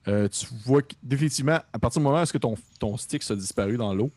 Euh, 0.09 0.29
tu 0.29 0.47
vois 0.65 0.83
que 0.83 0.95
définitivement, 1.03 1.59
à 1.73 1.79
partir 1.79 2.01
du 2.01 2.05
moment 2.05 2.19
où 2.19 2.23
est-ce 2.23 2.33
que 2.33 2.39
ton, 2.39 2.55
ton 2.79 2.97
stick 2.97 3.29
a 3.31 3.35
disparu 3.35 3.77
dans 3.77 3.93
l'eau, 3.93 4.11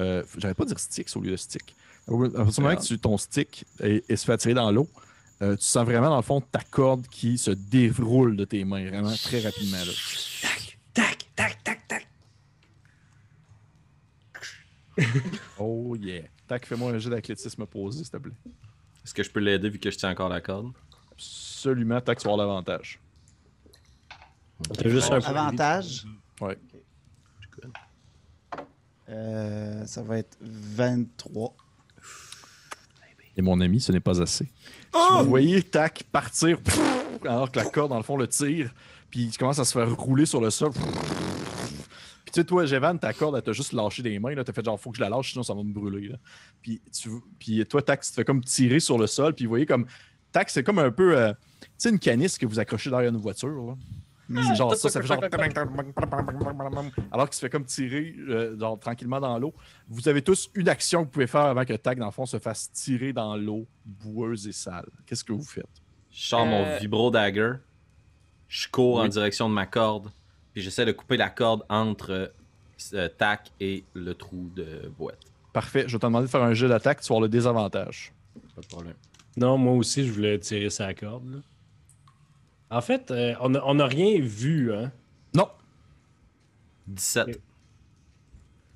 euh, 0.00 0.24
j'arrête 0.38 0.56
pas 0.56 0.64
dire 0.64 0.78
sticks 0.78 1.14
au 1.16 1.20
lieu 1.20 1.30
de 1.32 1.36
stick. 1.36 1.76
À 2.08 2.10
partir 2.10 2.50
du 2.54 2.60
moment 2.62 2.76
tu- 2.76 2.98
ton 2.98 3.16
stick 3.18 3.64
est, 3.80 4.08
est 4.10 4.16
se 4.16 4.24
fait 4.24 4.32
attirer 4.32 4.54
dans 4.54 4.70
l'eau, 4.72 4.88
euh, 5.40 5.56
tu 5.56 5.64
sens 5.64 5.84
vraiment 5.84 6.10
dans 6.10 6.16
le 6.16 6.22
fond 6.22 6.40
ta 6.40 6.60
corde 6.60 7.06
qui 7.08 7.38
se 7.38 7.50
déroule 7.50 8.36
de 8.36 8.44
tes 8.44 8.64
mains, 8.64 8.88
vraiment 8.88 9.14
très 9.14 9.40
rapidement. 9.40 9.78
Là. 9.78 9.92
Tac, 10.94 11.28
tac, 11.36 11.64
tac, 11.64 11.88
tac. 11.88 12.08
Oh 15.58 15.94
yeah. 15.96 16.22
Tac, 16.46 16.66
fais-moi 16.66 16.92
un 16.92 16.98
jet 16.98 17.10
d'athlétisme 17.10 17.66
posé, 17.66 18.04
s'il 18.04 18.10
te 18.10 18.16
plaît. 18.16 18.32
Est-ce 19.04 19.14
que 19.14 19.22
je 19.22 19.30
peux 19.30 19.40
l'aider 19.40 19.68
vu 19.70 19.78
que 19.78 19.90
je 19.90 19.96
tiens 19.96 20.10
encore 20.10 20.28
la 20.28 20.40
corde? 20.40 20.72
Absolument, 21.12 22.00
tac, 22.00 22.18
tu 22.18 22.24
vas 22.24 22.32
avoir 22.32 22.46
l'avantage. 22.46 23.00
T'as 24.74 24.88
juste 24.88 25.12
un. 25.12 25.20
Avantage? 25.20 26.04
Ouais. 26.40 26.58
Euh, 29.08 29.86
ça 29.86 30.02
va 30.02 30.18
être 30.18 30.36
23. 30.40 31.54
Et 33.38 33.42
mon 33.42 33.60
ami, 33.60 33.80
ce 33.80 33.92
n'est 33.92 34.00
pas 34.00 34.20
assez. 34.20 34.48
Vous 35.22 35.28
voyez 35.28 35.62
Tac 35.62 36.02
partir 36.10 36.60
pff, 36.60 36.78
alors 37.24 37.50
que 37.50 37.58
la 37.58 37.64
corde, 37.66 37.90
dans 37.90 37.96
le 37.96 38.02
fond, 38.02 38.16
le 38.16 38.26
tire. 38.26 38.74
Puis 39.10 39.20
il 39.26 39.36
commence 39.38 39.58
à 39.60 39.64
se 39.64 39.72
faire 39.72 39.94
rouler 39.96 40.26
sur 40.26 40.40
le 40.40 40.50
sol. 40.50 40.72
Puis 40.72 42.32
tu 42.32 42.40
sais, 42.40 42.44
toi, 42.44 42.66
Jevan, 42.66 42.98
ta 42.98 43.12
corde, 43.12 43.36
elle 43.36 43.42
t'a 43.42 43.52
juste 43.52 43.72
lâché 43.72 44.02
des 44.02 44.18
mains. 44.18 44.34
Tu 44.34 44.40
as 44.40 44.52
fait 44.52 44.64
genre, 44.64 44.78
faut 44.78 44.90
que 44.90 44.96
je 44.96 45.02
la 45.02 45.08
lâche, 45.08 45.30
sinon 45.32 45.44
ça 45.44 45.54
va 45.54 45.62
me 45.62 45.72
brûler. 45.72 46.08
là. 46.08 46.16
Puis, 46.60 46.82
tu, 46.92 47.10
puis 47.38 47.64
toi, 47.64 47.80
Tac, 47.80 48.02
tu 48.02 48.10
te 48.10 48.14
fais 48.16 48.24
comme 48.24 48.42
tirer 48.42 48.80
sur 48.80 48.98
le 48.98 49.06
sol. 49.06 49.34
Puis 49.34 49.44
vous 49.46 49.50
voyez 49.50 49.66
comme 49.66 49.86
tac, 50.32 50.50
c'est 50.50 50.62
comme 50.64 50.78
un 50.80 50.90
peu. 50.90 51.16
euh, 51.16 51.32
tu 51.60 51.68
sais, 51.78 51.90
une 51.90 51.98
canisse 51.98 52.36
que 52.38 52.44
vous 52.44 52.58
accrochez 52.58 52.90
derrière 52.90 53.10
une 53.10 53.16
voiture. 53.18 53.48
Là. 53.48 53.76
C'est 54.30 54.54
genre 54.56 54.74
ça, 54.76 54.88
ça 54.90 55.00
fait 55.00 55.06
genre. 55.06 55.18
Alors 57.10 57.28
qu'il 57.28 57.34
se 57.36 57.40
fait 57.40 57.48
comme 57.50 57.64
tirer 57.64 58.14
euh, 58.28 58.58
genre, 58.58 58.78
tranquillement 58.78 59.20
dans 59.20 59.38
l'eau. 59.38 59.54
Vous 59.88 60.08
avez 60.08 60.20
tous 60.22 60.50
une 60.54 60.68
action 60.68 61.00
que 61.00 61.04
vous 61.06 61.12
pouvez 61.12 61.26
faire 61.26 61.42
avant 61.46 61.64
que 61.64 61.72
Tac, 61.74 61.98
dans 61.98 62.06
le 62.06 62.12
fond, 62.12 62.26
se 62.26 62.38
fasse 62.38 62.70
tirer 62.72 63.12
dans 63.12 63.36
l'eau 63.36 63.66
boueuse 63.84 64.46
et 64.46 64.52
sale. 64.52 64.86
Qu'est-ce 65.06 65.24
que 65.24 65.32
vous 65.32 65.42
faites? 65.44 65.66
Je 66.10 66.22
sors 66.26 66.44
mon 66.46 66.64
Euh. 66.64 66.78
vibro 66.78 67.10
dagger. 67.10 67.54
Je 68.48 68.68
cours 68.68 69.00
en 69.00 69.08
direction 69.08 69.48
de 69.48 69.54
ma 69.54 69.66
corde. 69.66 70.10
Puis 70.52 70.62
j'essaie 70.62 70.84
de 70.84 70.92
couper 70.92 71.16
la 71.16 71.30
corde 71.30 71.64
entre 71.68 72.32
euh, 72.94 73.08
Tac 73.16 73.50
et 73.60 73.84
le 73.94 74.14
trou 74.14 74.50
de 74.54 74.90
boîte. 74.98 75.18
Parfait. 75.52 75.84
Je 75.86 75.92
vais 75.94 75.98
te 75.98 76.06
demander 76.06 76.26
de 76.26 76.30
faire 76.30 76.42
un 76.42 76.54
jeu 76.54 76.68
d'attaque. 76.68 77.00
Tu 77.00 77.04
vas 77.08 77.14
avoir 77.16 77.22
le 77.22 77.28
désavantage. 77.28 78.12
Pas 78.54 78.60
de 78.62 78.66
problème. 78.66 78.94
Non, 79.36 79.56
moi 79.56 79.72
aussi, 79.74 80.06
je 80.06 80.12
voulais 80.12 80.38
tirer 80.38 80.68
sa 80.70 80.92
corde. 80.94 81.30
là. 81.32 81.38
En 82.70 82.80
fait, 82.80 83.10
euh, 83.10 83.34
on 83.40 83.50
n'a 83.50 83.62
on 83.64 83.78
a 83.78 83.86
rien 83.86 84.20
vu, 84.20 84.72
hein. 84.74 84.92
Non. 85.34 85.48
17. 86.86 87.28
Ok. 87.28 87.40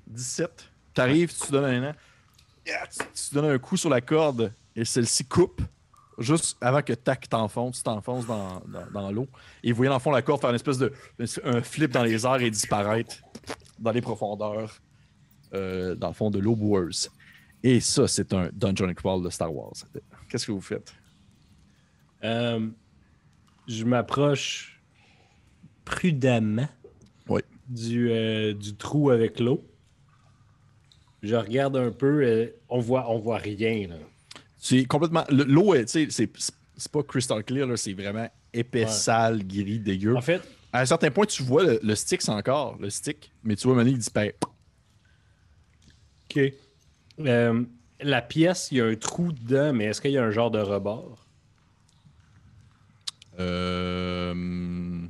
17. 0.07 0.69
T'arrives, 0.93 1.33
tu 1.33 1.51
donnes 1.51 1.65
un 1.65 1.89
an. 1.91 1.95
Yeah, 2.65 2.87
Tu, 2.87 2.99
tu 2.99 3.29
te 3.29 3.35
donnes 3.35 3.51
un 3.51 3.57
coup 3.59 3.77
sur 3.77 3.89
la 3.89 4.01
corde 4.01 4.53
et 4.75 4.85
celle-ci 4.85 5.25
coupe. 5.25 5.61
Juste 6.19 6.57
avant 6.61 6.81
que 6.83 6.93
tac 6.93 7.27
t'enfonces, 7.27 7.77
tu 7.77 7.83
t'enfonces 7.83 8.27
dans, 8.27 8.61
dans, 8.67 8.85
dans 8.93 9.11
l'eau. 9.11 9.27
Et 9.63 9.71
vous 9.71 9.77
voyez 9.77 9.89
dans 9.89 9.95
le 9.95 9.99
fond 10.01 10.11
la 10.11 10.21
corde 10.21 10.41
faire 10.41 10.51
une 10.51 10.55
espèce 10.55 10.77
de 10.77 10.93
un 11.43 11.61
flip 11.61 11.91
dans 11.91 12.03
les 12.03 12.25
airs 12.25 12.41
et 12.41 12.51
disparaître 12.51 13.15
dans 13.79 13.91
les 13.91 14.01
profondeurs 14.01 14.79
euh, 15.55 15.95
dans 15.95 16.09
le 16.09 16.13
fond 16.13 16.29
de 16.29 16.37
l'eau 16.39 16.55
boueuse. 16.55 17.09
Et 17.63 17.79
ça, 17.79 18.07
c'est 18.07 18.31
un 18.33 18.49
Dungeon 18.53 18.93
Crawl 18.93 19.23
de 19.23 19.29
Star 19.31 19.53
Wars. 19.53 19.73
Qu'est-ce 20.29 20.45
que 20.45 20.51
vous 20.51 20.61
faites? 20.61 20.93
Euh, 22.23 22.67
je 23.67 23.83
m'approche 23.85 24.81
prudemment 25.85 26.67
Oui. 27.27 27.41
du, 27.69 28.09
euh, 28.11 28.53
du 28.53 28.75
trou 28.75 29.09
avec 29.09 29.39
l'eau. 29.39 29.65
Je 31.21 31.35
regarde 31.35 31.77
un 31.77 31.91
peu. 31.91 32.23
euh, 32.23 32.47
on 32.69 32.79
voit, 32.79 33.09
on 33.09 33.17
voit 33.19 33.37
rien. 33.37 33.87
C'est 34.57 34.85
complètement. 34.85 35.23
le- 35.29 35.43
L'eau, 35.45 35.73
est- 35.73 35.85
tu 35.85 35.91
sais, 35.91 36.07
c'est 36.09 36.29
c'est 36.75 36.91
pas 36.91 37.03
crystal 37.03 37.43
clear, 37.43 37.67
c'est 37.77 37.93
vraiment 37.93 38.27
épais, 38.51 38.85
Ouais. 38.85 38.89
sale, 38.89 39.45
gris, 39.47 39.79
dégueu. 39.79 40.15
En 40.15 40.21
fait, 40.21 40.41
À 40.75 40.81
un 40.81 40.85
certain 40.87 41.11
point, 41.11 41.25
tu 41.27 41.43
vois 41.43 41.63
le, 41.63 41.79
le 41.83 41.93
stick, 41.95 42.21
c'est 42.23 42.31
encore 42.31 42.77
le 42.79 42.89
stick, 42.89 43.31
mais 43.43 43.55
tu 43.55 43.67
vois, 43.67 43.75
Mané, 43.75 43.91
il 43.91 43.97
disparaît. 43.99 44.35
OK. 46.35 46.39
Euh, 47.19 47.63
la 48.01 48.21
pièce, 48.23 48.69
il 48.71 48.77
y 48.79 48.81
a 48.81 48.85
un 48.85 48.95
trou 48.95 49.31
dedans, 49.31 49.71
mais 49.71 49.85
est-ce 49.85 50.01
qu'il 50.01 50.09
y 50.11 50.17
a 50.17 50.23
un 50.23 50.31
genre 50.31 50.49
de 50.49 50.57
rebord? 50.59 51.22
Euh... 53.39 55.05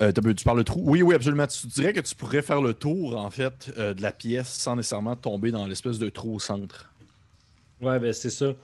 euh, 0.00 0.12
tu 0.12 0.44
parles 0.44 0.58
de 0.58 0.62
trou? 0.62 0.80
Oui, 0.84 1.02
oui, 1.02 1.14
absolument. 1.14 1.46
Tu 1.46 1.66
dirais 1.66 1.92
que 1.92 2.00
tu 2.00 2.14
pourrais 2.14 2.42
faire 2.42 2.62
le 2.62 2.74
tour, 2.74 3.16
en 3.16 3.30
fait, 3.30 3.72
euh, 3.76 3.94
de 3.94 4.02
la 4.02 4.12
pièce 4.12 4.48
sans 4.48 4.76
nécessairement 4.76 5.16
tomber 5.16 5.50
dans 5.50 5.66
l'espèce 5.66 5.98
de 5.98 6.08
trou 6.08 6.36
au 6.36 6.38
centre. 6.38 6.92
Ouais, 7.80 7.98
ben 7.98 8.12
c'est 8.12 8.30
ça. 8.30 8.54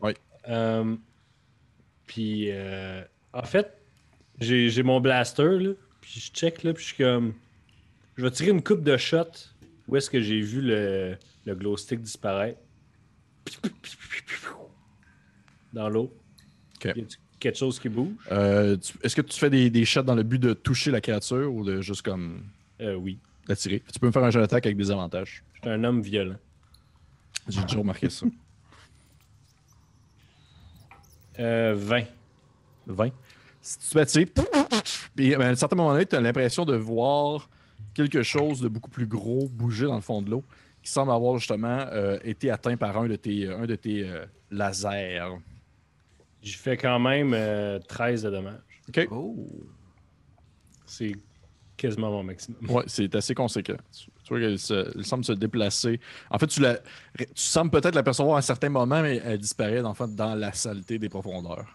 Ouais. 0.00 0.16
Euh, 0.48 0.96
puis, 2.06 2.50
euh, 2.50 3.02
en 3.32 3.44
fait, 3.44 3.76
j'ai 4.38 4.68
j'ai 4.68 4.82
mon 4.82 5.00
blaster, 5.00 5.58
là, 5.58 5.72
puis 6.00 6.20
je 6.20 6.30
check, 6.32 6.62
là, 6.62 6.72
puis 6.72 6.82
je 6.82 6.88
suis 6.88 7.02
comme... 7.02 7.34
Je 8.16 8.22
vais 8.22 8.30
tirer 8.30 8.50
une 8.50 8.62
coupe 8.62 8.82
de 8.82 8.96
shot. 8.96 9.30
Où 9.88 9.96
est-ce 9.96 10.10
que 10.10 10.20
j'ai 10.20 10.40
vu 10.40 10.60
le, 10.60 11.16
le 11.46 11.54
glow 11.54 11.76
stick 11.76 12.00
disparaître? 12.00 12.60
Dans 15.72 15.88
l'eau. 15.88 16.12
Y 16.84 17.06
quelque 17.38 17.56
chose 17.58 17.78
qui 17.80 17.88
bouge? 17.88 18.08
Euh, 18.30 18.76
Est-ce 19.02 19.16
que 19.16 19.22
tu 19.22 19.38
fais 19.38 19.48
des, 19.50 19.70
des 19.70 19.84
shots 19.86 20.02
dans 20.02 20.14
le 20.14 20.22
but 20.22 20.38
de 20.38 20.52
toucher 20.52 20.90
la 20.90 21.00
créature 21.00 21.52
ou 21.52 21.64
de 21.64 21.80
juste 21.80 22.02
comme 22.02 22.42
Euh, 22.80 22.94
oui. 22.94 23.18
l'attirer? 23.48 23.82
Tu 23.92 23.98
peux 23.98 24.06
me 24.06 24.12
faire 24.12 24.24
un 24.24 24.30
jeu 24.30 24.40
d'attaque 24.40 24.66
avec 24.66 24.76
des 24.76 24.90
avantages. 24.90 25.42
Je 25.54 25.60
suis 25.60 25.70
un 25.70 25.82
homme 25.84 26.02
violent. 26.02 26.36
J'ai 27.48 27.62
déjà 27.62 27.78
remarqué 27.78 28.10
ça. 28.10 28.26
Euh, 31.38 31.74
20. 31.76 32.04
20. 32.86 33.10
Si 33.62 33.78
tu 33.78 33.86
fais 33.86 34.04
tirer, 34.06 34.26
puis 35.14 35.34
à 35.34 35.40
un 35.40 35.54
certain 35.54 35.76
moment 35.76 35.92
donné, 35.92 36.04
tu 36.06 36.16
as 36.16 36.20
l'impression 36.20 36.64
de 36.64 36.76
voir 36.76 37.48
quelque 37.94 38.22
chose 38.22 38.60
de 38.60 38.68
beaucoup 38.68 38.90
plus 38.90 39.06
gros 39.06 39.48
bouger 39.48 39.86
dans 39.86 39.94
le 39.94 40.00
fond 40.00 40.20
de 40.22 40.30
l'eau 40.30 40.44
qui 40.82 40.90
semble 40.90 41.12
avoir 41.12 41.38
justement 41.38 41.86
euh, 41.92 42.18
été 42.24 42.50
atteint 42.50 42.76
par 42.76 42.96
un 42.98 43.06
de 43.08 43.16
tes, 43.16 43.48
un 43.48 43.66
de 43.66 43.74
tes 43.76 44.08
euh, 44.08 44.24
lasers. 44.50 45.20
J'ai 46.42 46.56
fait 46.56 46.76
quand 46.76 46.98
même 46.98 47.32
euh, 47.34 47.78
13 47.80 48.22
de 48.22 48.30
dommages. 48.30 48.60
OK? 48.88 49.08
Oh. 49.10 49.46
C'est 50.86 51.12
quasiment 51.76 52.10
mon 52.10 52.22
maximum. 52.22 52.58
Ouais, 52.70 52.84
c'est 52.86 53.14
assez 53.14 53.34
conséquent. 53.34 53.76
Tu, 53.92 54.06
tu 54.24 54.28
vois 54.28 54.40
qu'elle 54.40 54.58
se- 54.58 54.92
elle 54.96 55.04
semble 55.04 55.24
se 55.24 55.32
déplacer. 55.32 56.00
En 56.30 56.38
fait, 56.38 56.46
tu, 56.46 56.60
la, 56.60 56.76
tu 57.18 57.24
sembles 57.34 57.70
peut-être 57.70 57.94
l'apercevoir 57.94 58.36
à 58.36 58.38
un 58.38 58.42
certain 58.42 58.68
moment, 58.70 59.02
mais 59.02 59.20
elle 59.24 59.38
disparaît 59.38 59.80
en 59.82 59.94
fait, 59.94 60.14
dans 60.14 60.34
la 60.34 60.52
saleté 60.52 60.98
des 60.98 61.08
profondeurs. 61.08 61.66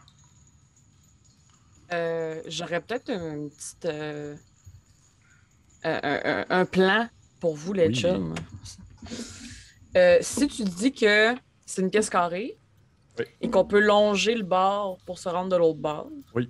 Euh, 1.93 2.41
J'aurais 2.47 2.81
peut-être 2.81 3.09
une 3.11 3.49
petite. 3.49 3.85
euh, 3.85 4.35
un, 5.83 5.99
un- 6.03 6.45
un 6.49 6.65
plan 6.65 7.07
pour 7.39 7.55
vous, 7.55 7.73
les 7.73 7.87
Oui. 7.87 7.95
chums. 7.95 8.33
Euh, 9.95 10.17
si 10.21 10.47
tu 10.47 10.63
dis 10.63 10.91
que 10.91 11.35
c'est 11.65 11.81
une 11.81 11.91
caisse 11.91 12.09
carrée 12.09 12.57
Oui. 13.19 13.25
et 13.41 13.49
qu'on 13.49 13.65
peut 13.65 13.79
longer 13.79 14.35
le 14.35 14.43
bord 14.43 14.97
pour 15.05 15.19
se 15.19 15.29
rendre 15.29 15.49
de 15.49 15.55
l'autre 15.55 15.79
bord, 15.79 16.09
Oui. 16.33 16.49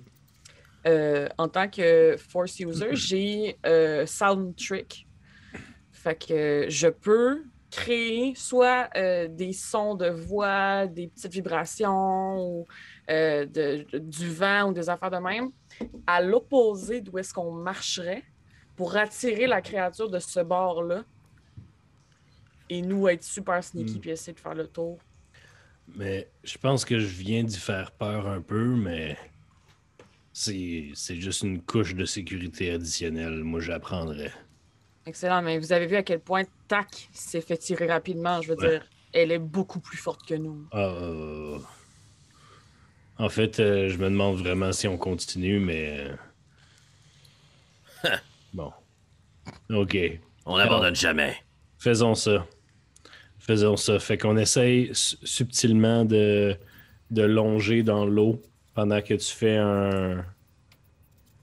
euh, 0.86 1.28
en 1.38 1.48
tant 1.48 1.68
que 1.68 2.16
force 2.16 2.58
user, 2.60 2.88
j'ai 2.94 3.56
euh, 3.66 4.04
Sound 4.06 4.56
Trick. 4.56 5.06
Fait 5.92 6.14
que 6.16 6.66
je 6.68 6.88
peux 6.88 7.42
créer 7.70 8.34
soit 8.36 8.88
euh, 8.96 9.28
des 9.28 9.52
sons 9.52 9.94
de 9.96 10.08
voix, 10.08 10.86
des 10.86 11.08
petites 11.08 11.32
vibrations 11.32 12.38
ou 12.40 12.66
euh, 13.10 13.44
de- 13.46 13.86
du 13.98 14.30
vent 14.30 14.70
ou 14.70 14.72
des 14.72 14.88
affaires 14.88 15.10
de 15.10 15.16
même, 15.18 15.50
à 16.06 16.20
l'opposé 16.22 17.00
d'où 17.00 17.18
est-ce 17.18 17.34
qu'on 17.34 17.50
marcherait 17.52 18.22
pour 18.76 18.96
attirer 18.96 19.46
la 19.46 19.60
créature 19.60 20.08
de 20.10 20.18
ce 20.20 20.40
bord-là 20.40 21.02
et 22.68 22.82
nous 22.82 23.08
être 23.08 23.22
super 23.24 23.62
sneaky 23.62 23.96
Hmm. 23.96 24.00
puis 24.00 24.10
essayer 24.10 24.32
de 24.32 24.40
faire 24.40 24.54
le 24.54 24.66
tour. 24.66 24.98
Mais 25.94 26.28
je 26.44 26.58
pense 26.58 26.84
que 26.84 26.98
je 26.98 27.06
viens 27.06 27.44
d'y 27.44 27.58
faire 27.58 27.92
peur 27.92 28.26
un 28.28 28.40
peu, 28.42 28.64
mais 28.64 29.16
c'est 30.32 30.90
c'est 30.94 31.16
juste 31.16 31.42
une 31.42 31.62
couche 31.62 31.94
de 31.94 32.04
sécurité 32.04 32.70
additionnelle. 32.72 33.42
Moi, 33.44 33.60
j'apprendrais. 33.60 34.32
Excellent, 35.06 35.40
mais 35.42 35.58
vous 35.58 35.72
avez 35.72 35.86
vu 35.86 35.96
à 35.96 36.02
quel 36.02 36.20
point 36.20 36.42
Tac 36.68 37.08
s'est 37.12 37.40
fait 37.40 37.56
tirer 37.56 37.86
rapidement. 37.86 38.42
Je 38.42 38.52
veux 38.52 38.58
Ouais. 38.60 38.70
dire, 38.70 38.86
elle 39.12 39.30
est 39.30 39.38
beaucoup 39.38 39.78
plus 39.80 39.96
forte 39.96 40.26
que 40.26 40.34
nous. 40.34 40.66
Euh, 40.74 41.58
En 43.18 43.28
fait, 43.30 43.60
euh, 43.60 43.88
je 43.88 43.96
me 43.96 44.10
demande 44.10 44.36
vraiment 44.36 44.72
si 44.72 44.86
on 44.88 44.98
continue, 44.98 45.58
mais. 45.60 46.10
bon. 48.52 48.72
Ok. 49.70 49.96
On 50.44 50.58
n'abandonne 50.58 50.96
jamais. 50.96 51.36
Faisons 51.78 52.14
ça. 52.14 52.46
Faisons 53.46 53.76
ça. 53.76 53.98
Fait 53.98 54.18
qu'on 54.18 54.36
essaye 54.36 54.90
su- 54.94 55.16
subtilement 55.22 56.04
de, 56.04 56.56
de 57.10 57.22
longer 57.22 57.82
dans 57.82 58.04
l'eau 58.04 58.42
pendant 58.74 59.00
que 59.02 59.14
tu 59.14 59.32
fais 59.32 59.56
un. 59.56 60.24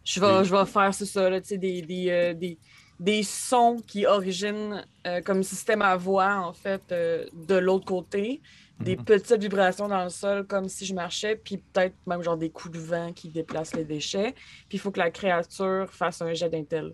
Je 0.05 0.19
vais, 0.19 0.43
je 0.43 0.53
vais 0.55 0.65
faire, 0.65 0.93
c'est 0.93 1.05
ça, 1.05 1.29
là, 1.29 1.39
tu 1.39 1.47
sais, 1.47 1.57
des, 1.57 1.81
des, 1.81 2.09
euh, 2.09 2.33
des, 2.33 2.59
des 2.99 3.23
sons 3.23 3.77
qui 3.87 4.05
originent 4.05 4.85
euh, 5.07 5.21
comme 5.21 5.43
système 5.43 5.81
à 5.81 5.95
voix, 5.95 6.35
en 6.45 6.51
fait, 6.53 6.83
euh, 6.91 7.25
de 7.33 7.55
l'autre 7.55 7.85
côté. 7.85 8.41
Des 8.79 8.97
Mhm. 8.97 9.05
petites 9.05 9.39
vibrations 9.41 9.87
dans 9.87 10.03
le 10.03 10.09
sol, 10.09 10.45
comme 10.45 10.67
si 10.67 10.85
je 10.85 10.93
marchais, 10.93 11.37
puis 11.37 11.57
peut-être 11.59 11.95
même 12.05 12.21
genre 12.21 12.37
des 12.37 12.51
coups 12.51 12.73
de 12.73 12.79
vent 12.79 13.13
qui 13.13 13.29
déplacent 13.29 13.75
les 13.75 13.85
déchets. 13.85 14.33
Puis 14.67 14.77
il 14.77 14.79
faut 14.79 14.91
que 14.91 14.99
la 14.99 15.11
créature 15.11 15.87
fasse 15.93 16.21
un 16.21 16.33
jet 16.33 16.49
d'intel, 16.49 16.93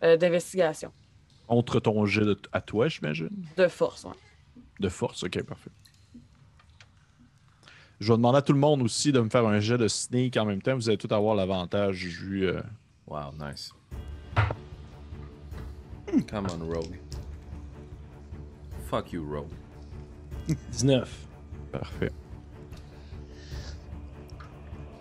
d'investigation, 0.00 0.92
Contre 1.46 1.80
ton 1.80 2.04
jet 2.06 2.24
de- 2.24 2.38
à 2.52 2.60
toi, 2.60 2.88
j'imagine? 2.88 3.30
de 3.56 3.68
force. 3.68 4.04
ouais. 4.04 4.10
De 4.80 4.88
force, 4.88 5.22
ok, 5.24 5.42
parfait. 5.44 5.70
Je 8.00 8.12
vais 8.12 8.16
demander 8.18 8.38
à 8.38 8.42
tout 8.42 8.52
le 8.52 8.58
monde 8.58 8.82
aussi 8.82 9.10
de 9.12 9.20
me 9.20 9.28
faire 9.30 9.46
un 9.46 9.58
jet 9.60 9.78
de 9.78 9.88
sneak 9.88 10.36
en 10.36 10.44
même 10.44 10.60
temps. 10.60 10.74
Vous 10.74 10.88
allez 10.88 10.98
tout 10.98 11.12
avoir 11.14 11.34
l'avantage 11.34 12.04
vu. 12.04 12.46
euh, 12.46 12.60
Wow, 13.06 13.32
nice. 13.38 13.72
Come 16.28 16.46
on, 16.52 16.64
Rogue. 16.66 16.98
Fuck 18.90 19.12
you, 19.12 19.24
Rogue. 19.28 19.48
19. 20.72 21.26
Parfait. 21.72 22.10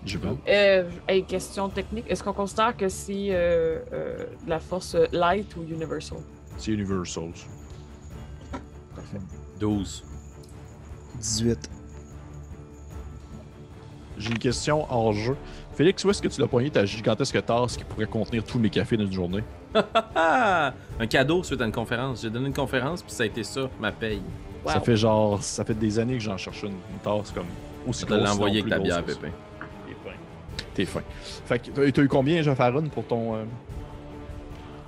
Je 0.05 0.17
vais. 0.19 0.29
Euh, 0.47 0.89
hey, 1.07 1.23
question 1.25 1.67
technique, 1.69 2.05
est-ce 2.07 2.23
qu'on 2.23 2.33
considère 2.33 2.77
que 2.77 2.87
c'est 2.89 3.29
euh, 3.31 3.79
euh, 3.91 4.25
de 4.45 4.49
la 4.49 4.59
force 4.59 4.95
light 5.11 5.55
ou 5.55 5.63
universal? 5.63 6.19
C'est 6.57 6.71
Universals. 6.71 7.33
12. 9.59 10.03
18. 11.19 11.69
j'ai 14.17 14.29
une 14.31 14.39
question 14.39 14.85
hors 14.91 15.13
jeu. 15.13 15.35
Félix, 15.73 16.03
où 16.05 16.09
est-ce 16.09 16.21
que 16.21 16.27
tu 16.27 16.39
l'as 16.41 16.47
poigné 16.47 16.69
ta 16.69 16.85
gigantesque 16.85 17.43
tasse 17.45 17.77
qui 17.77 17.83
pourrait 17.83 18.05
contenir 18.05 18.43
tous 18.43 18.59
mes 18.59 18.69
cafés 18.69 18.95
dans 18.97 19.05
une 19.05 19.11
journée? 19.11 19.43
Un 20.15 21.07
cadeau 21.09 21.43
suite 21.43 21.59
à 21.61 21.65
une 21.65 21.71
conférence. 21.71 22.21
J'ai 22.21 22.29
donné 22.29 22.47
une 22.47 22.53
conférence, 22.53 23.01
puis 23.01 23.11
ça 23.11 23.23
a 23.23 23.25
été 23.25 23.43
ça, 23.43 23.69
ma 23.79 23.91
paye. 23.91 24.21
Ça 24.65 24.79
fait 24.79 24.95
genre. 24.95 25.41
Ça 25.43 25.63
fait 25.65 25.73
des 25.75 25.99
années 25.99 26.13
que 26.15 26.23
j'en 26.23 26.37
cherche 26.37 26.63
une, 26.63 26.69
une 26.71 26.99
tasse 27.03 27.31
comme 27.31 27.45
aussi 27.87 28.05
grosse, 28.05 28.19
l'envoyer 28.23 28.61
plus 28.61 28.69
ta 28.71 28.79
bière, 28.79 29.01
grosse 29.03 29.15
que 29.17 29.21
ça. 29.21 29.27
Pépin. 29.27 29.33
T'es 30.73 30.85
fin. 30.85 31.01
Fait 31.45 31.59
que 31.59 31.69
t'as- 31.71 31.91
t'as 31.91 32.01
eu 32.01 32.07
combien, 32.07 32.41
Jean 32.41 32.55
Farron, 32.55 32.83
pour 32.89 33.05
ton. 33.05 33.35
euh, 33.35 33.43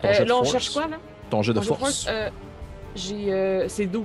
ton 0.01 0.07
Euh, 0.07 0.25
là, 0.25 0.33
on 0.35 0.37
force? 0.39 0.51
cherche 0.51 0.69
quoi, 0.71 0.87
là? 0.87 0.97
Ton 1.29 1.41
jet 1.41 1.53
de 1.53 1.61
force? 1.61 2.05
Euh, 2.09 2.29
J'ai. 2.95 3.31
euh, 3.33 3.67
C'est 3.69 3.85
12. 3.85 4.03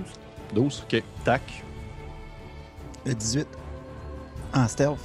12. 0.54 0.84
Ok. 0.90 1.02
Tac. 1.24 1.42
Le 3.06 3.14
18. 3.14 3.46
En 4.54 4.68
stealth. 4.68 4.98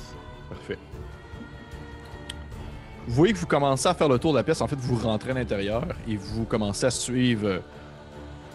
Parfait. 0.50 0.78
Vous 3.08 3.14
voyez 3.16 3.34
que 3.34 3.40
vous 3.40 3.46
commencez 3.48 3.88
à 3.88 3.94
faire 3.94 4.10
le 4.10 4.20
tour 4.20 4.34
de 4.34 4.38
la 4.38 4.44
pièce. 4.44 4.60
En 4.62 4.68
fait, 4.68 4.76
vous 4.78 4.96
rentrez 4.98 5.32
à 5.32 5.34
l'intérieur 5.34 5.86
et 6.08 6.18
vous 6.18 6.44
commencez 6.46 6.86
à 6.86 6.92
suivre 6.92 7.48
euh, 7.48 7.60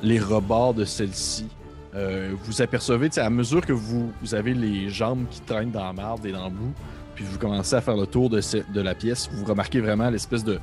les 0.03 0.19
rebords 0.19 0.75
de 0.75 0.85
celle-ci. 0.85 1.47
Euh, 1.95 2.35
vous 2.45 2.61
apercevez, 2.61 3.09
tu 3.09 3.15
sais, 3.17 3.21
à 3.21 3.31
mesure 3.31 3.65
que 3.65 3.73
vous, 3.73 4.13
vous 4.21 4.35
avez 4.35 4.55
les 4.55 4.89
jambes 4.91 5.25
qui 5.31 5.41
traînent 5.41 5.71
dans 5.71 5.85
la 5.85 5.93
marde 5.93 6.25
et 6.27 6.33
dans 6.33 6.45
le 6.45 6.51
bout, 6.51 6.73
puis 7.15 7.25
vous 7.25 7.39
commencez 7.39 7.75
à 7.77 7.81
faire 7.83 7.97
le 7.97 8.07
tour 8.07 8.31
de, 8.31 8.41
ce- 8.41 8.59
de 8.73 8.81
la 8.81 8.95
pièce, 8.95 9.29
vous 9.31 9.45
remarquez 9.45 9.81
vraiment 9.81 10.09
l'espèce 10.09 10.43
de, 10.43 10.59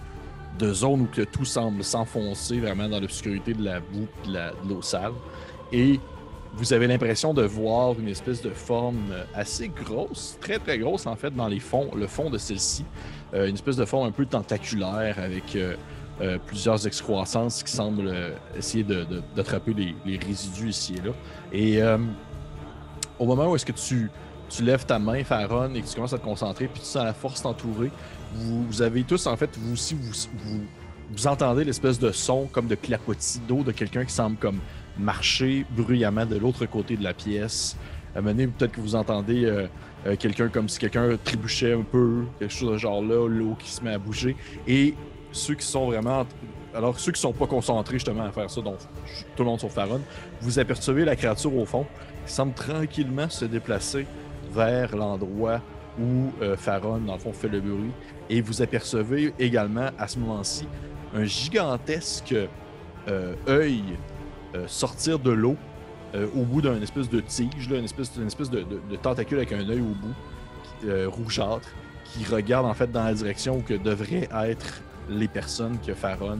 de 0.60 0.74
zone 0.74 1.02
où 1.02 1.08
que 1.08 1.22
tout 1.22 1.46
semble 1.46 1.84
s'enfoncer 1.84 2.60
vraiment 2.60 2.88
dans 2.88 3.00
l'obscurité 3.00 3.54
de 3.54 3.64
la 3.64 3.80
boue 3.80 4.08
et 4.26 4.28
de 4.28 4.70
l'eau 4.70 4.82
sale. 4.82 5.14
Et 5.72 6.00
vous 6.54 6.74
avez 6.74 6.88
l'impression 6.88 7.34
de 7.34 7.44
voir 7.44 8.00
une 8.00 8.08
espèce 8.08 8.42
de 8.42 8.50
forme 8.50 9.14
assez 9.34 9.70
grosse, 9.70 10.38
très 10.42 10.60
très 10.60 10.78
grosse 10.78 11.06
en 11.06 11.16
fait, 11.16 11.34
dans 11.34 11.48
les 11.48 11.60
fonds, 11.60 11.90
le 11.96 12.08
fond 12.08 12.30
de 12.30 12.38
celle-ci. 12.38 12.86
Euh, 13.34 13.48
une 13.48 13.56
espèce 13.56 13.76
de 13.76 13.86
forme 13.86 14.08
un 14.08 14.12
peu 14.12 14.26
tentaculaire 14.26 15.20
avec 15.20 15.56
euh, 15.56 15.76
euh, 16.22 16.38
plusieurs 16.46 16.86
excroissances 16.88 17.64
qui 17.64 17.72
semblent 17.72 18.14
essayer 18.58 18.84
d'attraper 19.36 19.74
les, 20.06 20.18
résidus 20.18 20.70
ici 20.70 20.96
et 20.98 21.08
là. 21.08 21.14
Et 21.54 22.00
au 23.20 23.26
moment 23.26 23.52
où 23.52 23.56
est-ce 23.56 23.66
que 23.66 23.72
tu, 23.72 24.10
tu 24.50 24.64
lèves 24.64 24.86
ta 24.86 24.98
main, 24.98 25.24
Faron, 25.24 25.74
et 25.76 25.82
que 25.82 25.88
tu 25.88 25.96
commences 25.96 26.14
à 26.14 26.18
te 26.18 26.24
concentrer, 26.24 26.68
puis 26.68 26.82
tu 26.82 26.88
sens 26.88 27.04
la 27.04 27.14
force 27.14 27.42
t'entourer, 27.42 27.92
vous, 28.34 28.82
avez 28.82 29.04
tous, 29.04 29.28
en 29.28 29.36
fait, 29.36 29.50
vous 29.58 29.74
aussi, 29.74 29.96
vous, 29.96 31.28
entendez 31.28 31.64
l'espèce 31.64 32.00
de 32.00 32.12
son 32.12 32.46
comme 32.46 32.68
de 32.68 32.76
clapotis 32.76 33.42
d'eau 33.48 33.64
de 33.64 33.72
quelqu'un 33.72 34.06
qui 34.06 34.14
semble 34.14 34.38
comme 34.38 34.60
marcher 34.98 35.66
bruyamment 35.72 36.26
de 36.26 36.38
l'autre 36.38 36.66
côté 36.66 36.98
de 36.98 37.04
la 37.04 37.14
pièce. 37.14 37.76
À 38.16 38.22
peut-être 38.22 38.72
que 38.72 38.82
vous 38.82 38.96
entendez 38.96 39.46
euh, 39.46 39.68
euh, 40.06 40.16
quelqu'un 40.16 40.50
comme 40.50 40.68
si 40.68 40.80
quelqu'un 40.80 41.18
trébuchait 41.24 41.74
un 41.74 41.84
peu, 41.84 42.24
quelque 42.40 42.54
chose 42.54 42.72
de 42.72 42.78
genre 42.78 43.02
là, 43.02 43.28
l'eau 43.28 43.56
qui 43.60 43.70
se 43.70 43.84
met 43.84 43.94
à 43.94 43.98
bouger. 43.98 44.36
Et 44.68 44.94
ceux 45.32 45.56
qui 45.56 45.66
sont 45.66 45.88
vraiment. 45.88 46.26
Alors, 46.74 47.00
ceux 47.00 47.12
qui 47.12 47.20
sont 47.20 47.34
pas 47.34 47.48
concentrés 47.48 47.96
justement 47.96 48.24
à 48.24 48.32
faire 48.32 48.50
ça, 48.50 48.62
donc 48.62 48.78
tout 49.36 49.44
le 49.44 49.50
monde 49.50 49.60
sauf 49.60 49.74
Faron, 49.74 50.02
vous 50.42 50.60
apercevez 50.60 51.04
la 51.04 51.16
créature 51.16 51.56
au 51.56 51.66
fond 51.66 51.86
qui 52.26 52.34
semble 52.34 52.54
tranquillement 52.54 53.30
se 53.30 53.46
déplacer 53.46 54.06
vers 54.54 54.96
l'endroit 54.96 55.62
où 56.00 56.32
euh, 56.42 56.56
Faron, 56.56 57.00
dans 57.00 57.14
le 57.14 57.20
fond, 57.20 57.34
fait 57.34 57.50
le 57.50 57.60
bruit. 57.60 57.92
Et 58.30 58.42
vous 58.42 58.62
apercevez 58.62 59.34
également 59.40 59.90
à 59.98 60.08
ce 60.08 60.20
moment-ci 60.20 60.68
un 61.16 61.24
gigantesque 61.26 62.36
euh, 63.08 63.34
œil 63.48 63.82
euh, 64.56 64.66
sortir 64.68 65.18
de 65.20 65.32
l'eau 65.32 65.56
euh, 66.16 66.28
au 66.36 66.44
bout 66.44 66.62
d'une 66.62 66.82
espèce 66.84 67.10
de 67.10 67.20
tige, 67.22 67.70
là, 67.70 67.78
une 67.78 67.86
espèce, 67.86 68.12
une 68.18 68.28
espèce 68.28 68.50
de, 68.50 68.60
de- 68.62 68.82
de 68.90 68.96
tentacule 68.96 69.38
avec 69.38 69.52
un 69.52 69.68
œil 69.70 69.82
au 69.82 69.96
bout, 69.96 70.14
qui- 70.82 71.06
rougeâtre, 71.06 71.68
qui 72.06 72.24
regarde 72.26 72.66
en 72.66 72.74
fait 72.74 72.92
dans 72.92 73.04
la 73.04 73.14
direction 73.14 73.58
où 73.58 73.62
que 73.62 73.74
devraient 73.76 74.28
être 74.46 74.82
les 75.10 75.28
personnes 75.28 75.78
que 75.86 75.94
Faron 75.94 76.40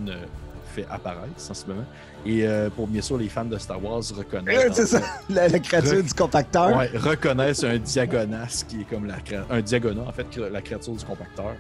fait 0.76 0.86
apparaître 0.90 1.34
en 1.50 1.54
ce 1.54 1.66
moment. 1.66 1.86
Et 2.26 2.46
euh, 2.48 2.70
pour 2.70 2.88
bien 2.88 3.02
sûr 3.02 3.18
les 3.18 3.30
fans 3.30 3.46
de 3.46 3.58
Star 3.58 3.84
Wars 3.84 4.02
reconnaissent. 4.16 4.74
C'est 4.74 4.86
ça. 4.86 5.02
La, 5.30 5.48
la 5.48 5.60
créature 5.60 6.00
Re- 6.00 6.04
du 6.08 6.14
compacteur. 6.14 6.76
Ouais, 6.78 6.92
reconnaissent 6.96 7.64
un 7.64 7.78
diagonas 7.78 8.64
qui 8.68 8.82
est 8.82 8.84
comme 8.84 9.06
la 9.08 9.16
un 9.50 9.62
diagonat 9.62 10.02
en 10.08 10.12
fait 10.12 10.28
la 10.38 10.62
créature 10.62 10.94
du 10.94 11.04
compacteur. 11.06 11.54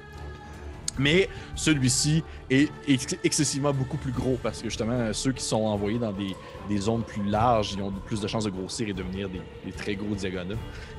Mais 0.97 1.29
celui-ci 1.55 2.23
est 2.49 2.71
ex- 2.87 3.15
excessivement 3.23 3.73
beaucoup 3.73 3.97
plus 3.97 4.11
gros 4.11 4.37
parce 4.41 4.61
que 4.61 4.69
justement 4.69 5.13
ceux 5.13 5.31
qui 5.31 5.43
sont 5.43 5.63
envoyés 5.63 5.99
dans 5.99 6.11
des, 6.11 6.35
des 6.67 6.77
zones 6.77 7.03
plus 7.03 7.23
larges, 7.23 7.73
ils 7.73 7.81
ont 7.81 7.91
plus 8.05 8.21
de 8.21 8.27
chances 8.27 8.45
de 8.45 8.49
grossir 8.49 8.87
et 8.89 8.93
devenir 8.93 9.29
des, 9.29 9.71
très 9.71 9.95
gros 9.95 10.15
diagonats. 10.15 10.55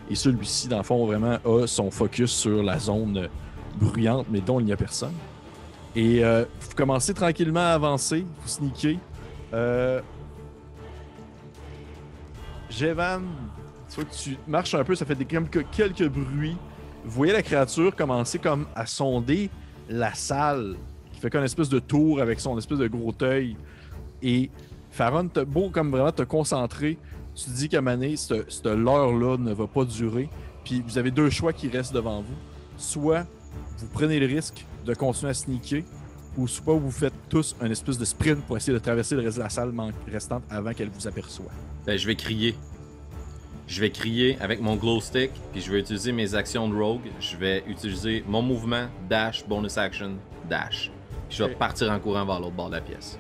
Et 0.09 0.15
celui-ci, 0.15 0.69
dans 0.69 0.79
le 0.79 0.83
fond, 0.83 1.07
vraiment 1.07 1.39
a 1.45 1.67
son 1.67 1.91
focus 1.91 2.31
sur 2.31 2.63
la 2.63 2.79
zone 2.79 3.29
bruyante, 3.77 4.27
mais 4.31 4.41
dont 4.41 4.61
il 4.61 4.67
n'y 4.67 4.73
a 4.73 4.77
personne. 4.77 5.15
Et 5.95 6.25
euh, 6.25 6.45
vous 6.61 6.75
commencez 6.77 7.15
tranquillement 7.15 7.61
à 7.61 7.75
avancer, 7.75 8.25
vous 8.43 8.49
sneakez. 8.49 8.99
Euh... 9.53 10.01
Jevan, 12.71 13.23
tu 13.89 13.97
vois 13.97 14.05
que 14.05 14.15
tu 14.15 14.37
marches 14.47 14.75
un 14.75 14.85
peu, 14.85 14.95
ça 14.95 15.05
fait 15.05 15.17
des, 15.17 15.25
quelques, 15.25 15.69
quelques 15.71 16.09
bruits. 16.09 16.57
Vous 17.05 17.11
voyez 17.11 17.33
la 17.33 17.43
créature 17.43 17.95
commencer 17.97 18.39
comme 18.39 18.67
à 18.75 18.87
sonder 18.87 19.51
la 19.91 20.15
salle, 20.15 20.77
qui 21.13 21.21
fait 21.21 21.35
une 21.35 21.45
espèce 21.45 21.69
de 21.69 21.81
tour 21.81 22.21
avec 22.21 22.41
son 22.41 22.57
espèce 22.57 22.79
de 22.79 22.89
gros 22.89 23.13
œil. 23.23 23.57
Et 24.23 24.51
Faron, 24.91 25.29
beau 25.47 25.69
comme 25.71 25.91
vraiment 25.91 26.13
te 26.13 26.23
concentrer, 26.23 26.97
tu 27.35 27.45
te 27.45 27.51
dis 27.51 27.69
qu'à 27.69 27.81
Mané, 27.81 28.17
cette, 28.17 28.51
cette 28.51 28.67
leurre-là 28.67 29.37
ne 29.37 29.53
va 29.53 29.67
pas 29.67 29.85
durer. 29.85 30.29
Puis 30.65 30.83
vous 30.87 30.97
avez 30.97 31.11
deux 31.11 31.31
choix 31.31 31.53
qui 31.53 31.69
restent 31.69 31.93
devant 31.93 32.23
vous. 32.23 32.35
Soit 32.77 33.27
vous 33.79 33.89
prenez 33.93 34.19
le 34.21 34.27
risque 34.27 34.65
de 34.87 34.95
continuer 34.95 35.31
à 35.31 35.35
sneaker, 35.35 35.83
ou 36.37 36.47
soit 36.47 36.75
vous 36.75 36.91
faites 36.91 37.15
tous 37.29 37.57
un 37.61 37.71
espèce 37.71 37.99
de 37.99 38.05
sprint 38.05 38.41
pour 38.45 38.57
essayer 38.57 38.73
de 38.73 38.79
traverser 38.79 39.17
le 39.17 39.23
reste 39.23 39.37
de 39.39 39.43
la 39.43 39.49
salle 39.49 39.73
restante 40.11 40.43
avant 40.49 40.73
qu'elle 40.73 40.91
vous 40.91 41.07
aperçoive. 41.07 41.49
Ben, 41.85 41.99
je 41.99 42.07
vais 42.07 42.15
crier. 42.15 42.55
Je 43.73 43.81
vais 43.81 43.91
crier 43.91 44.37
avec 44.41 44.61
mon 44.61 44.75
glow 44.75 45.01
stick, 45.01 45.31
puis 45.53 45.61
je 45.61 45.71
vais 45.71 45.79
utiliser 45.79 46.11
mes 46.11 46.35
actions 46.35 46.69
de 46.69 46.75
rogue. 46.75 47.09
Je 47.21 47.37
vais 47.37 47.63
utiliser 47.69 48.25
mon 48.27 48.43
mouvement, 48.43 48.87
dash, 49.09 49.45
bonus 49.47 49.79
action, 49.79 50.17
dash. 50.49 50.91
Puis 51.29 51.39
je 51.39 51.45
vais 51.45 51.55
partir 51.55 51.89
en 51.93 52.01
courant 52.01 52.27
vers 52.27 52.41
l'autre 52.41 52.57
bord 52.57 52.69
de 52.69 52.75
la 52.75 52.81
pièce. 52.81 53.17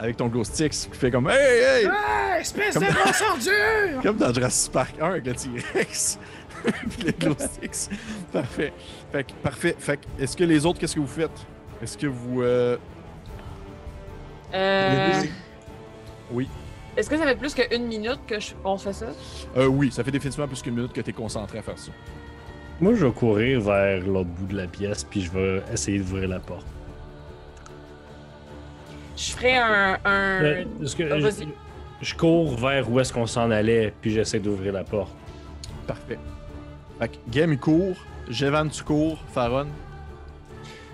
Avec 0.00 0.16
ton 0.16 0.26
glow 0.26 0.42
stick, 0.42 0.72
qui 0.72 0.88
fait 0.98 1.10
comme 1.12 1.30
Hey, 1.30 1.84
hey! 1.84 1.88
Ah, 1.88 2.40
espèce 2.40 2.74
Comme- 2.74 2.84
grosse 2.88 3.22
ordure! 3.30 4.00
Comme 4.02 4.16
dans 4.16 4.34
Jurassic 4.34 4.72
Park 4.72 4.94
1 5.00 5.04
avec 5.06 5.24
le 5.26 5.34
T-Rex. 5.34 6.18
Puis 6.90 7.02
les 7.04 7.12
glow 7.12 7.36
sticks. 7.38 7.96
Parfait. 8.32 8.72
Fait 9.12 9.22
que, 9.24 9.32
parfait. 9.34 9.76
Fait 9.78 9.98
que, 9.98 10.22
est-ce 10.22 10.36
que 10.36 10.42
les 10.44 10.66
autres, 10.66 10.80
qu'est-ce 10.80 10.96
que 10.96 11.00
vous 11.00 11.06
faites? 11.06 11.30
Est-ce 11.80 11.96
que 11.96 12.08
vous. 12.08 12.42
euh, 12.42 12.76
Euh, 14.52 15.22
Oui. 16.32 16.48
Est-ce 16.96 17.10
que 17.10 17.16
ça 17.18 17.24
fait 17.24 17.36
plus 17.36 17.54
qu'une 17.54 17.86
minute 17.86 18.20
que 18.26 18.40
je- 18.40 18.54
qu'on 18.62 18.78
fait 18.78 18.92
ça? 18.92 19.06
Euh, 19.56 19.66
oui, 19.66 19.90
ça 19.92 20.02
fait 20.02 20.10
définitivement 20.10 20.48
plus 20.48 20.62
qu'une 20.62 20.74
minute 20.74 20.92
que 20.92 21.00
t'es 21.02 21.12
concentré 21.12 21.58
à 21.58 21.62
faire 21.62 21.78
ça. 21.78 21.92
Moi, 22.80 22.94
je 22.94 23.06
vais 23.06 23.12
courir 23.12 23.60
vers 23.60 24.00
l'autre 24.06 24.28
bout 24.30 24.46
de 24.46 24.56
la 24.56 24.66
pièce, 24.66 25.04
puis 25.04 25.22
je 25.22 25.30
vais 25.30 25.62
essayer 25.72 25.98
d'ouvrir 25.98 26.28
la 26.28 26.40
porte. 26.40 26.66
Je 29.16 29.32
ferais 29.32 29.56
un. 29.56 29.98
un... 30.04 30.42
Euh, 30.44 30.64
est-ce 30.82 30.96
que- 30.96 31.10
Ah, 31.10 31.18
je, 31.18 31.26
vas-y. 31.26 31.48
je 32.02 32.14
cours 32.14 32.54
vers 32.56 32.90
où 32.90 33.00
est-ce 33.00 33.12
qu'on 33.12 33.26
s'en 33.26 33.50
allait, 33.50 33.92
puis 34.00 34.10
j'essaie 34.12 34.38
d'ouvrir 34.40 34.72
la 34.74 34.84
porte. 34.84 35.12
Parfait. 35.86 36.18
Fait 36.98 37.08
que 37.08 37.16
Game, 37.30 37.52
il 37.52 37.58
court. 37.58 37.96
Jevan, 38.28 38.68
tu 38.68 38.82
cours. 38.82 39.18
Faron. 39.32 39.66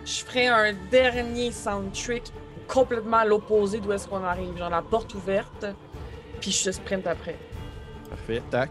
Je 0.04 0.24
ferais 0.24 0.46
un 0.48 0.72
dernier 0.90 1.50
sound 1.52 1.92
trick 1.92 2.24
complètement 2.68 3.18
à 3.18 3.24
l'opposé 3.24 3.80
d'où 3.80 3.92
est-ce 3.92 4.06
qu'on 4.08 4.22
arrive. 4.24 4.56
Genre 4.56 4.70
la 4.70 4.82
porte 4.82 5.14
ouverte, 5.14 5.66
puis 6.42 6.50
je 6.50 6.72
sprint 6.72 7.06
après. 7.06 7.38
Parfait. 8.10 8.42
Tac. 8.50 8.70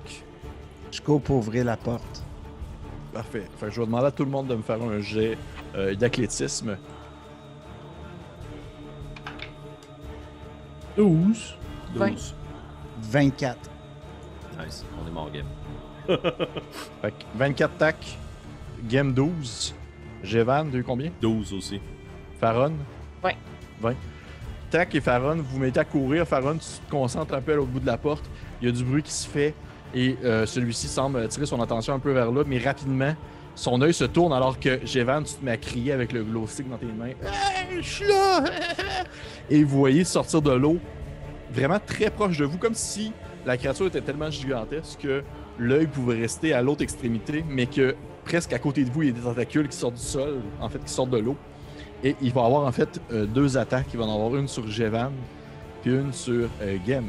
Je 0.91 1.01
cours 1.01 1.21
pour 1.21 1.37
ouvrir 1.37 1.63
la 1.63 1.77
porte. 1.77 2.21
Parfait. 3.13 3.47
Fait 3.57 3.67
que 3.67 3.71
je 3.71 3.79
vais 3.79 3.85
demander 3.85 4.07
à 4.07 4.11
tout 4.11 4.25
le 4.25 4.29
monde 4.29 4.47
de 4.47 4.55
me 4.55 4.61
faire 4.61 4.81
un 4.81 4.99
jet 4.99 5.37
euh, 5.75 5.95
d'athlétisme. 5.95 6.77
12. 10.97 11.57
20. 11.95 12.09
12. 12.09 12.35
24. 13.03 13.57
Nice, 14.59 14.85
on 15.01 15.07
est 15.07 15.11
mort 15.11 15.31
game. 15.31 15.47
Fait 17.01 17.11
que 17.11 17.23
24 17.35 17.77
tac. 17.77 18.17
Game 18.83 19.13
12. 19.13 19.73
Jevan, 20.23 20.69
t'as 20.69 20.77
eu 20.77 20.83
combien? 20.83 21.11
12 21.21 21.53
aussi. 21.53 21.79
Faron? 22.39 22.73
20. 23.23 23.31
20. 23.79 23.95
Tac 24.71 24.95
et 24.95 25.01
Faron, 25.01 25.35
vous 25.35 25.43
vous 25.43 25.59
mettez 25.59 25.81
à 25.81 25.83
courir. 25.83 26.25
Faron, 26.25 26.53
tu 26.53 26.59
te 26.59 26.89
concentres 26.89 27.33
un 27.33 27.41
peu 27.41 27.51
à 27.51 27.55
l'autre 27.57 27.71
bout 27.71 27.81
de 27.81 27.85
la 27.85 27.97
porte. 27.97 28.23
Il 28.61 28.69
y 28.69 28.71
a 28.71 28.73
du 28.73 28.85
bruit 28.85 29.03
qui 29.03 29.11
se 29.11 29.27
fait 29.27 29.53
et 29.93 30.15
euh, 30.23 30.45
celui-ci 30.45 30.87
semble 30.87 31.19
attirer 31.19 31.45
son 31.45 31.61
attention 31.61 31.93
un 31.93 31.99
peu 31.99 32.13
vers 32.13 32.31
là, 32.31 32.43
mais 32.47 32.57
rapidement, 32.57 33.13
son 33.53 33.81
œil 33.81 33.93
se 33.93 34.05
tourne 34.05 34.31
alors 34.31 34.57
que 34.57 34.79
Jevan, 34.85 35.25
tu 35.25 35.33
te 35.33 35.43
mets 35.43 35.51
à 35.51 35.57
crier 35.57 35.91
avec 35.91 36.13
le 36.13 36.23
glow 36.23 36.47
stick 36.47 36.69
dans 36.69 36.77
tes 36.77 36.85
mains. 36.85 37.07
Hey, 37.07 37.81
je 37.81 37.89
suis 37.89 38.07
là! 38.07 38.45
Et 39.49 39.61
vous 39.65 39.77
voyez 39.77 40.05
sortir 40.05 40.41
de 40.41 40.53
l'eau 40.53 40.77
vraiment 41.51 41.79
très 41.85 42.09
proche 42.09 42.37
de 42.37 42.45
vous, 42.45 42.57
comme 42.57 42.73
si 42.73 43.11
la 43.45 43.57
créature 43.57 43.87
était 43.87 43.99
tellement 43.99 44.31
gigantesque 44.31 45.01
que 45.01 45.21
l'œil 45.59 45.87
pouvait 45.87 46.15
rester 46.15 46.53
à 46.53 46.61
l'autre 46.61 46.81
extrémité, 46.81 47.43
mais 47.45 47.65
que 47.65 47.93
presque 48.23 48.53
à 48.53 48.59
côté 48.59 48.85
de 48.85 48.89
vous, 48.89 49.01
il 49.01 49.09
y 49.09 49.11
a 49.11 49.15
des 49.15 49.21
tentacules 49.21 49.67
qui 49.67 49.75
sortent 49.75 49.95
du 49.95 50.01
sol, 50.01 50.39
en 50.61 50.69
fait, 50.69 50.79
qui 50.79 50.93
sortent 50.93 51.09
de 51.09 51.17
l'eau. 51.17 51.35
Et 52.03 52.15
il 52.21 52.33
va 52.33 52.45
avoir 52.45 52.65
en 52.67 52.71
fait 52.71 52.99
euh, 53.11 53.25
deux 53.25 53.57
attaques. 53.57 53.87
Il 53.93 53.99
va 53.99 54.05
en 54.05 54.13
avoir 54.15 54.35
une 54.39 54.47
sur 54.47 54.67
Jevan, 54.67 55.11
puis 55.81 55.91
une 55.91 56.11
sur 56.13 56.49
euh, 56.61 56.77
Gem. 56.85 57.05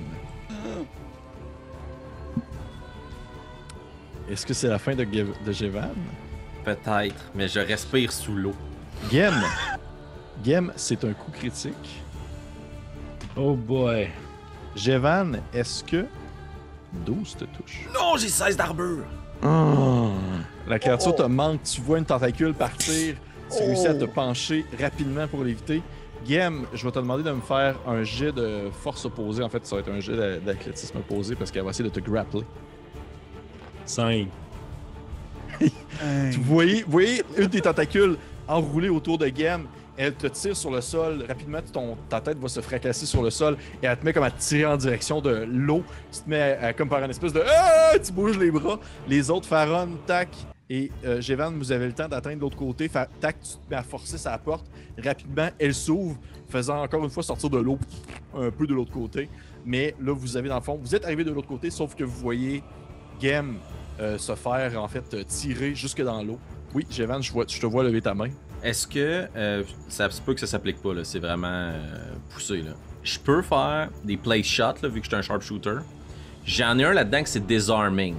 Est-ce 4.30 4.46
que 4.46 4.54
c'est 4.54 4.68
la 4.68 4.78
fin 4.78 4.94
de, 4.94 5.04
Ge- 5.04 5.26
de 5.44 5.52
Jevan? 5.52 5.90
Peut-être, 6.64 7.30
mais 7.34 7.48
je 7.48 7.58
respire 7.60 8.12
sous 8.12 8.34
l'eau. 8.34 8.54
Gem! 9.10 9.34
Gem, 10.44 10.72
c'est 10.76 11.04
un 11.04 11.12
coup 11.12 11.30
critique. 11.32 12.02
Oh 13.36 13.54
boy. 13.54 14.08
Jevan, 14.76 15.40
est-ce 15.52 15.82
que 15.84 16.06
12 16.92 17.36
te 17.36 17.44
touche? 17.44 17.86
Non, 17.94 18.16
j'ai 18.16 18.28
16 18.28 18.56
d'armure. 18.56 19.04
La 20.68 20.78
créature 20.78 21.14
te 21.16 21.22
manque, 21.22 21.62
tu 21.64 21.80
vois 21.80 21.98
une 21.98 22.04
tentacule 22.04 22.54
partir, 22.54 23.16
tu 23.56 23.62
réussis 23.64 23.86
à 23.86 23.94
te 23.94 24.04
pencher 24.04 24.64
rapidement 24.80 25.26
pour 25.28 25.44
l'éviter. 25.44 25.82
Gem, 26.26 26.66
je 26.72 26.84
vais 26.84 26.92
te 26.92 26.98
demander 26.98 27.24
de 27.24 27.32
me 27.32 27.40
faire 27.40 27.76
un 27.86 28.02
jet 28.04 28.30
de 28.32 28.70
force 28.82 29.04
opposée. 29.04 29.42
En 29.42 29.48
fait, 29.48 29.66
ça 29.66 29.74
va 29.76 29.80
être 29.82 29.90
un 29.90 30.00
jet 30.00 30.16
d'a- 30.16 30.38
d'athlétisme 30.38 30.98
opposé 30.98 31.34
parce 31.34 31.50
qu'elle 31.50 31.64
va 31.64 31.70
essayer 31.70 31.88
de 31.88 31.94
te 31.94 32.00
grappler. 32.00 32.42
5. 33.84 34.28
Hey. 35.60 35.70
Vous 36.32 36.42
voyez, 36.54 36.82
vous 36.84 36.92
voyez 36.92 37.22
une 37.36 37.46
des 37.46 37.60
tentacules 37.60 38.16
enroulée 38.48 38.88
autour 38.88 39.18
de 39.18 39.26
Gem. 39.26 39.66
Elle 39.96 40.14
te 40.14 40.26
tire 40.28 40.56
sur 40.56 40.70
le 40.70 40.80
sol. 40.80 41.24
Rapidement, 41.28 41.58
ton, 41.72 41.96
ta 42.08 42.20
tête 42.20 42.38
va 42.38 42.48
se 42.48 42.60
fracasser 42.60 43.04
sur 43.04 43.22
le 43.22 43.30
sol 43.30 43.56
et 43.82 43.86
elle 43.86 43.96
te 43.98 44.04
met 44.04 44.12
comme 44.12 44.22
à 44.24 44.30
tirer 44.30 44.64
en 44.66 44.76
direction 44.76 45.20
de 45.20 45.44
l'eau. 45.48 45.82
Tu 46.10 46.20
te 46.20 46.30
mets 46.30 46.40
à- 46.40 46.66
à- 46.68 46.72
comme 46.72 46.88
par 46.88 47.02
une 47.04 47.10
espèce 47.10 47.32
de 47.32 47.42
ah! 47.46 47.92
Tu 48.02 48.10
bouges 48.12 48.38
les 48.38 48.50
bras. 48.50 48.78
Les 49.06 49.28
autres, 49.30 49.46
Faron, 49.46 49.90
Tac 50.06 50.28
et 50.72 50.90
euh, 51.04 51.20
vous 51.54 51.70
avez 51.70 51.86
le 51.86 51.92
temps 51.92 52.08
d'atteindre 52.08 52.40
l'autre 52.40 52.56
côté. 52.56 52.88
Tac, 52.88 53.38
tu 53.42 53.50
te 53.50 53.70
mets 53.70 53.76
à 53.76 53.82
forcer 53.82 54.16
sa 54.16 54.38
porte. 54.38 54.64
Rapidement, 55.04 55.50
elle 55.58 55.74
s'ouvre, 55.74 56.16
faisant 56.48 56.82
encore 56.82 57.04
une 57.04 57.10
fois 57.10 57.22
sortir 57.22 57.50
de 57.50 57.58
l'eau 57.58 57.78
un 58.34 58.50
peu 58.50 58.66
de 58.66 58.72
l'autre 58.72 58.90
côté. 58.90 59.28
Mais 59.66 59.94
là, 60.00 60.14
vous 60.14 60.34
avez 60.34 60.48
dans 60.48 60.56
le 60.56 60.62
fond, 60.62 60.78
vous 60.82 60.94
êtes 60.94 61.04
arrivé 61.04 61.24
de 61.24 61.30
l'autre 61.30 61.46
côté, 61.46 61.68
sauf 61.68 61.94
que 61.94 62.04
vous 62.04 62.18
voyez 62.18 62.62
Gem 63.20 63.56
euh, 64.00 64.16
se 64.16 64.34
faire 64.34 64.82
en 64.82 64.88
fait 64.88 65.12
euh, 65.12 65.24
tirer 65.24 65.74
jusque 65.74 66.00
dans 66.00 66.22
l'eau. 66.22 66.38
Oui, 66.74 66.86
Jevan, 66.90 67.22
je, 67.22 67.60
te 67.60 67.66
vois 67.66 67.84
lever 67.84 68.00
ta 68.00 68.14
main. 68.14 68.30
Est-ce 68.62 68.86
que 68.86 69.28
euh, 69.36 69.62
ça 69.88 70.08
peut 70.24 70.32
que 70.32 70.40
ça 70.40 70.46
s'applique 70.46 70.80
pas 70.80 70.94
là, 70.94 71.04
c'est 71.04 71.18
vraiment 71.18 71.48
euh, 71.48 72.14
poussé 72.30 72.62
là. 72.62 72.72
Je 73.02 73.18
peux 73.18 73.42
faire 73.42 73.90
des 74.04 74.16
place 74.16 74.46
shots 74.46 74.88
vu 74.88 75.00
que 75.00 75.04
je 75.04 75.10
suis 75.10 75.16
un 75.16 75.22
sharpshooter. 75.22 75.80
J'en 76.46 76.78
ai 76.78 76.84
un 76.84 76.94
là-dedans 76.94 77.22
que 77.24 77.28
c'est 77.28 77.46
disarming. 77.46 78.14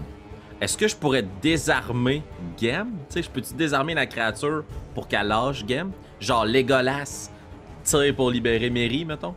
Est-ce 0.64 0.78
que 0.78 0.88
je 0.88 0.96
pourrais 0.96 1.26
désarmer 1.42 2.22
Gem? 2.58 2.88
Tu 3.10 3.16
sais, 3.16 3.24
je 3.24 3.30
peux-tu 3.30 3.54
désarmer 3.54 3.94
la 3.96 4.06
créature 4.06 4.64
pour 4.96 5.10
qu'elle 5.10 5.28
lâche 5.28 5.66
Gem? 5.68 5.92
Genre 6.22 6.46
Legolas 6.46 7.30
tire 7.84 8.16
pour 8.16 8.32
libérer 8.32 8.70
Mary, 8.70 9.04
mettons? 9.04 9.36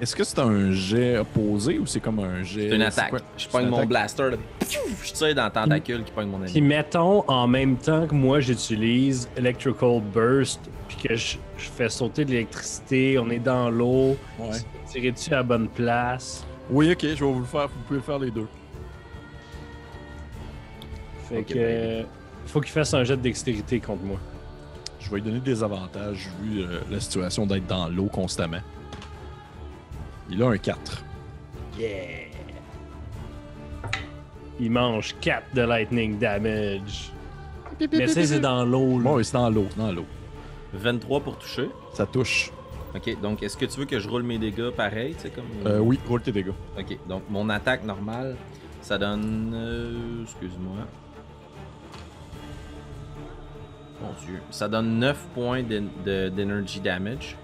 Est-ce 0.00 0.16
que 0.16 0.24
c'est 0.24 0.40
un 0.40 0.72
jet 0.72 1.18
opposé 1.18 1.78
ou 1.78 1.86
c'est 1.86 2.00
comme 2.00 2.18
un 2.18 2.42
jet. 2.42 2.68
C'est 2.70 2.74
une 2.74 2.82
attaque. 2.82 3.10
quoi? 3.10 3.20
Je 3.38 3.46
pogne 3.46 3.68
mon 3.68 3.86
blaster, 3.86 4.30
là, 4.30 4.36
je 5.04 5.12
tire 5.12 5.34
dans 5.36 5.44
le 5.44 5.50
tentacule 5.52 6.02
qui 6.02 6.10
pogne 6.10 6.26
mon 6.30 6.40
Puis 6.40 6.50
ennemi. 6.58 6.66
mettons 6.68 7.22
en 7.30 7.46
même 7.46 7.76
temps 7.76 8.04
que 8.08 8.14
moi 8.16 8.40
j'utilise 8.40 9.28
Electrical 9.36 10.02
Burst, 10.12 10.60
puis 10.88 10.96
que 10.96 11.14
je, 11.14 11.36
je 11.58 11.68
fais 11.70 11.88
sauter 11.88 12.24
de 12.24 12.32
l'électricité, 12.32 13.20
on 13.20 13.30
est 13.30 13.38
dans 13.38 13.70
l'eau, 13.70 14.16
Ouais. 14.40 14.48
tirer 14.90 15.12
dessus 15.12 15.32
à 15.32 15.36
la 15.36 15.42
bonne 15.44 15.68
place. 15.68 16.44
Oui, 16.68 16.90
ok, 16.90 17.02
je 17.02 17.06
vais 17.24 17.32
vous 17.32 17.38
le 17.38 17.44
faire. 17.46 17.68
Vous 17.68 17.74
pouvez 17.86 18.00
le 18.00 18.04
faire 18.04 18.18
les 18.18 18.32
deux. 18.32 18.48
Fait 21.28 21.42
que. 21.42 21.54
ben. 21.54 21.60
euh, 21.60 22.02
faut 22.46 22.60
qu'il 22.60 22.70
fasse 22.72 22.94
un 22.94 23.04
jet 23.04 23.16
de 23.16 23.22
dextérité 23.22 23.80
contre 23.80 24.02
moi. 24.04 24.18
Je 25.00 25.10
vais 25.10 25.16
lui 25.16 25.22
donner 25.22 25.40
des 25.40 25.62
avantages 25.62 26.28
vu 26.42 26.60
euh, 26.62 26.80
la 26.90 27.00
situation 27.00 27.46
d'être 27.46 27.66
dans 27.66 27.88
l'eau 27.88 28.06
constamment. 28.06 28.60
Il 30.30 30.42
a 30.42 30.48
un 30.48 30.56
4. 30.58 31.04
Yeah! 31.78 31.92
Il 34.58 34.70
mange 34.70 35.14
4 35.20 35.54
de 35.54 35.62
lightning 35.62 36.18
damage. 36.18 37.12
Mais 37.92 38.06
ça, 38.06 38.24
c'est 38.24 38.40
dans 38.40 38.64
l'eau, 38.64 38.98
là. 39.00 39.12
Oui, 39.12 39.24
c'est 39.24 39.34
dans 39.34 39.50
l'eau, 39.50 39.66
c'est 39.70 39.78
dans 39.78 39.92
l'eau. 39.92 40.06
23 40.72 41.20
pour 41.20 41.36
toucher. 41.38 41.68
Ça 41.94 42.06
touche. 42.06 42.50
Ok, 42.94 43.20
donc 43.20 43.42
est-ce 43.42 43.56
que 43.56 43.66
tu 43.66 43.78
veux 43.80 43.84
que 43.84 43.98
je 44.00 44.08
roule 44.08 44.22
mes 44.22 44.38
dégâts 44.38 44.70
pareil, 44.70 45.14
tu 45.14 45.22
sais, 45.22 45.30
comme. 45.30 45.44
Euh, 45.66 45.78
oui, 45.80 45.98
roule 46.08 46.22
tes 46.22 46.32
dégâts. 46.32 46.52
Ok, 46.78 46.96
donc 47.06 47.22
mon 47.28 47.48
attaque 47.50 47.84
normale, 47.84 48.36
ça 48.80 48.96
donne. 48.96 49.52
euh, 49.54 50.22
Excuse-moi. 50.22 50.86
Mon 54.06 54.26
dieu. 54.26 54.40
Ça 54.50 54.68
donne 54.68 54.98
9 54.98 55.16
points 55.34 55.62
d'en- 55.62 55.88
de- 56.04 56.28
d'energy 56.28 56.80
damage. 56.80 57.36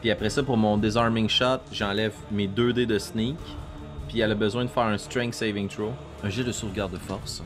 Puis 0.00 0.10
après 0.10 0.30
ça, 0.30 0.42
pour 0.42 0.56
mon 0.56 0.78
disarming 0.78 1.28
shot, 1.28 1.58
j'enlève 1.70 2.12
mes 2.32 2.48
2 2.48 2.72
dés 2.72 2.86
de 2.86 2.98
sneak. 2.98 3.36
Puis 4.08 4.18
elle 4.20 4.32
a 4.32 4.34
besoin 4.34 4.64
de 4.64 4.70
faire 4.70 4.82
un 4.84 4.98
strength 4.98 5.34
saving 5.34 5.68
throw. 5.68 5.92
Un 6.24 6.28
jet 6.28 6.42
de 6.44 6.50
sauvegarde 6.52 6.92
de 6.92 6.98
force. 6.98 7.42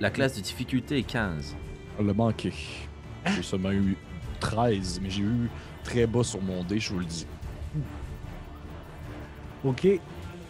La 0.00 0.10
classe 0.10 0.36
de 0.36 0.40
difficulté 0.40 0.98
est 0.98 1.02
15. 1.02 1.54
Elle 1.98 2.06
l'a 2.06 2.14
manqué. 2.14 2.52
J'ai 3.34 3.42
seulement 3.42 3.72
eu 3.72 3.96
13, 4.40 5.00
mais 5.02 5.10
j'ai 5.10 5.22
eu 5.22 5.50
très 5.82 6.06
bas 6.06 6.22
sur 6.22 6.40
mon 6.40 6.62
dé, 6.62 6.78
je 6.78 6.92
vous 6.92 7.00
le 7.00 7.04
dis. 7.06 7.26
Ok. 9.64 9.86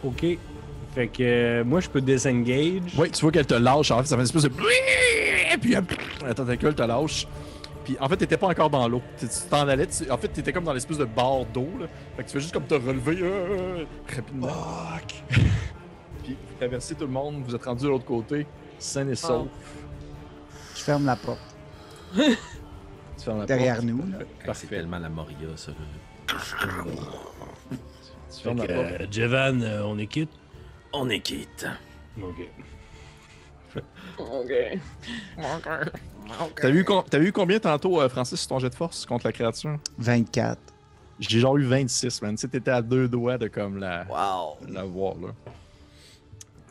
Ok. 0.05 0.27
Fait 0.95 1.09
que 1.09 1.23
euh, 1.23 1.65
moi, 1.65 1.81
je 1.81 1.89
peux 1.89 2.01
disengage. 2.01 2.93
Oui, 2.97 3.11
tu 3.11 3.21
vois 3.23 3.33
qu'elle 3.33 3.47
te 3.47 3.55
lâche. 3.55 3.91
En 3.91 3.99
fait, 3.99 4.05
ça 4.07 4.17
fait 4.17 4.23
une 4.23 4.27
espèce 4.27 4.43
de. 4.45 4.51
Puis 5.61 5.75
la 6.25 6.35
tentacule 6.35 6.75
te 6.75 6.83
lâche. 6.83 7.27
Puis 7.85 7.97
en 8.01 8.09
fait, 8.09 8.17
t'étais 8.17 8.37
pas 8.37 8.49
encore 8.49 8.69
dans 8.71 8.89
l'eau. 8.89 9.01
Tu 9.19 9.27
t'en 9.49 9.69
allais. 9.69 9.87
tu- 9.87 10.11
En 10.11 10.19
fait, 10.19 10.29
t'étais 10.29 10.53
comme 10.53 10.65
dans 10.65 10.73
l'espèce 10.73 10.99
de 10.99 11.05
barre 11.05 11.45
d'eau. 11.47 11.69
là. 11.79 11.87
Fait 12.17 12.23
que 12.25 12.29
tu 12.29 12.33
fais 12.35 12.41
juste 12.41 12.53
comme 12.53 12.67
te 12.67 12.75
relever 12.75 13.19
euh, 13.23 13.85
rapidement. 14.15 14.49
Puis 16.25 16.37
vous 16.49 16.55
traversez 16.59 16.95
tout 16.97 17.07
le 17.07 17.13
monde. 17.13 17.43
Vous 17.47 17.55
êtes 17.55 17.65
rendu 17.65 17.85
de 17.85 17.89
l'autre 17.91 18.05
côté, 18.05 18.47
sain 18.79 19.07
et 19.09 19.15
sauf. 19.15 19.47
Je 20.75 20.81
ferme 20.83 21.07
la 21.07 21.15
porte 21.17 21.39
Tu 22.15 22.23
fermes 23.25 23.39
la 23.41 23.47
derrière 23.47 23.77
porte. 23.77 23.87
nous. 23.87 23.99
là. 23.99 24.19
Parfait. 24.45 24.67
Actuellement, 24.67 24.99
la 24.99 25.09
Moria, 25.09 25.37
ça. 25.57 25.71
là. 25.71 26.35
Tu 28.31 28.43
fermes 28.43 28.59
la 28.59 28.67
porte. 28.67 29.01
euh, 29.01 29.07
Jevan, 29.11 29.63
euh, 29.63 29.83
on 29.85 29.97
est 29.99 30.07
quitte? 30.09 30.31
On 30.93 31.09
est 31.09 31.21
quitte. 31.21 31.67
Ok. 32.21 32.49
Ok. 34.19 34.53
T'as 36.61 36.71
vu, 36.71 36.85
com- 36.85 37.05
t'as 37.09 37.19
vu 37.19 37.31
combien 37.33 37.61
tantôt, 37.61 38.01
euh, 38.01 38.09
Francis, 38.09 38.41
sur 38.41 38.49
ton 38.49 38.59
jet 38.59 38.69
de 38.71 38.75
force 38.75 39.07
contre 39.07 39.27
la 39.27 39.33
créature? 39.33 39.79
24. 39.99 40.59
J'ai 41.21 41.39
genre 41.41 41.57
eu 41.57 41.65
26, 41.65 42.21
man. 42.21 42.35
Tu 42.35 42.41
sais, 42.43 42.49
t'étais 42.49 42.73
à 42.73 42.83
deux 42.83 43.07
doigts 43.09 43.39
de 43.39 43.47
comme 43.49 43.79
la, 43.79 44.05
Wow. 44.11 44.57
la 44.69 44.83
voir, 44.85 45.15
là. 45.21 45.29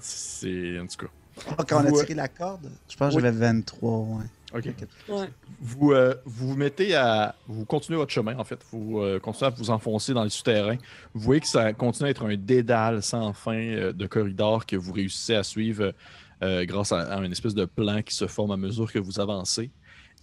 C'est. 0.01 0.79
En 0.79 0.87
tout 0.87 1.05
cas. 1.05 1.11
Ah, 1.57 1.63
quand 1.67 1.81
on 1.81 1.85
a 1.85 1.89
euh, 1.89 2.01
tiré 2.01 2.13
la 2.15 2.27
corde, 2.27 2.69
je 2.89 2.95
pense 2.95 3.11
que 3.11 3.15
oui. 3.17 3.21
j'avais 3.23 3.37
23, 3.37 3.99
ouais. 3.99 4.23
Ok. 4.53 4.65
Ouais. 5.09 5.29
Vous, 5.59 5.91
euh, 5.91 6.15
vous 6.25 6.49
vous 6.49 6.55
mettez 6.55 6.95
à. 6.95 7.35
Vous 7.47 7.65
continuez 7.65 7.97
votre 7.97 8.11
chemin, 8.11 8.37
en 8.37 8.43
fait. 8.43 8.59
Vous 8.71 8.99
euh, 8.99 9.19
continuez 9.19 9.47
à 9.47 9.55
vous 9.55 9.69
enfoncer 9.69 10.13
dans 10.13 10.23
les 10.23 10.29
souterrains. 10.29 10.77
Vous 11.13 11.21
voyez 11.21 11.41
que 11.41 11.47
ça 11.47 11.73
continue 11.73 12.07
à 12.07 12.11
être 12.11 12.25
un 12.25 12.35
dédale 12.37 13.01
sans 13.03 13.33
fin 13.33 13.57
euh, 13.57 13.91
de 13.93 14.05
corridors 14.07 14.65
que 14.65 14.75
vous 14.75 14.93
réussissez 14.93 15.35
à 15.35 15.43
suivre 15.43 15.93
euh, 16.41 16.65
grâce 16.65 16.91
à, 16.91 17.01
à 17.01 17.23
une 17.23 17.31
espèce 17.31 17.53
de 17.53 17.65
plan 17.65 18.01
qui 18.01 18.15
se 18.15 18.27
forme 18.27 18.51
à 18.51 18.57
mesure 18.57 18.91
que 18.91 18.99
vous 18.99 19.19
avancez. 19.19 19.71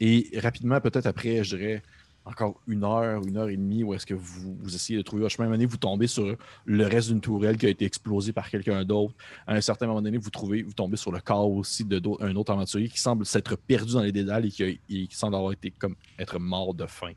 Et 0.00 0.30
rapidement, 0.38 0.80
peut-être 0.80 1.06
après, 1.06 1.44
je 1.44 1.56
dirais, 1.56 1.82
encore 2.24 2.60
une 2.68 2.84
heure, 2.84 3.22
une 3.26 3.36
heure 3.36 3.48
et 3.48 3.56
demie, 3.56 3.82
où 3.82 3.94
est-ce 3.94 4.06
que 4.06 4.14
vous, 4.14 4.56
essayez 4.74 4.98
de 4.98 5.02
trouver 5.02 5.22
votre 5.22 5.34
chemin. 5.34 5.44
À 5.44 5.46
un 5.46 5.50
moment 5.50 5.56
donné, 5.58 5.66
vous 5.66 5.76
tombez 5.76 6.06
sur 6.06 6.36
le 6.64 6.86
reste 6.86 7.08
d'une 7.08 7.20
tourelle 7.20 7.56
qui 7.56 7.66
a 7.66 7.68
été 7.68 7.84
explosée 7.84 8.32
par 8.32 8.48
quelqu'un 8.48 8.84
d'autre. 8.84 9.14
À 9.46 9.54
un 9.54 9.60
certain 9.60 9.86
moment 9.86 10.02
donné, 10.02 10.18
vous 10.18 10.30
trouvez, 10.30 10.62
vous 10.62 10.72
tombez 10.72 10.96
sur 10.96 11.10
le 11.10 11.20
corps 11.20 11.50
aussi 11.50 11.84
d'un 11.84 12.36
autre 12.36 12.52
aventurier 12.52 12.88
qui 12.88 13.00
semble 13.00 13.26
s'être 13.26 13.56
perdu 13.56 13.94
dans 13.94 14.02
les 14.02 14.12
dédales 14.12 14.46
et 14.46 14.50
qui, 14.50 15.08
semble 15.10 15.34
avoir 15.34 15.52
été 15.52 15.70
comme 15.70 15.96
être 16.18 16.38
mort 16.38 16.74
de 16.74 16.86
faim. 16.86 17.12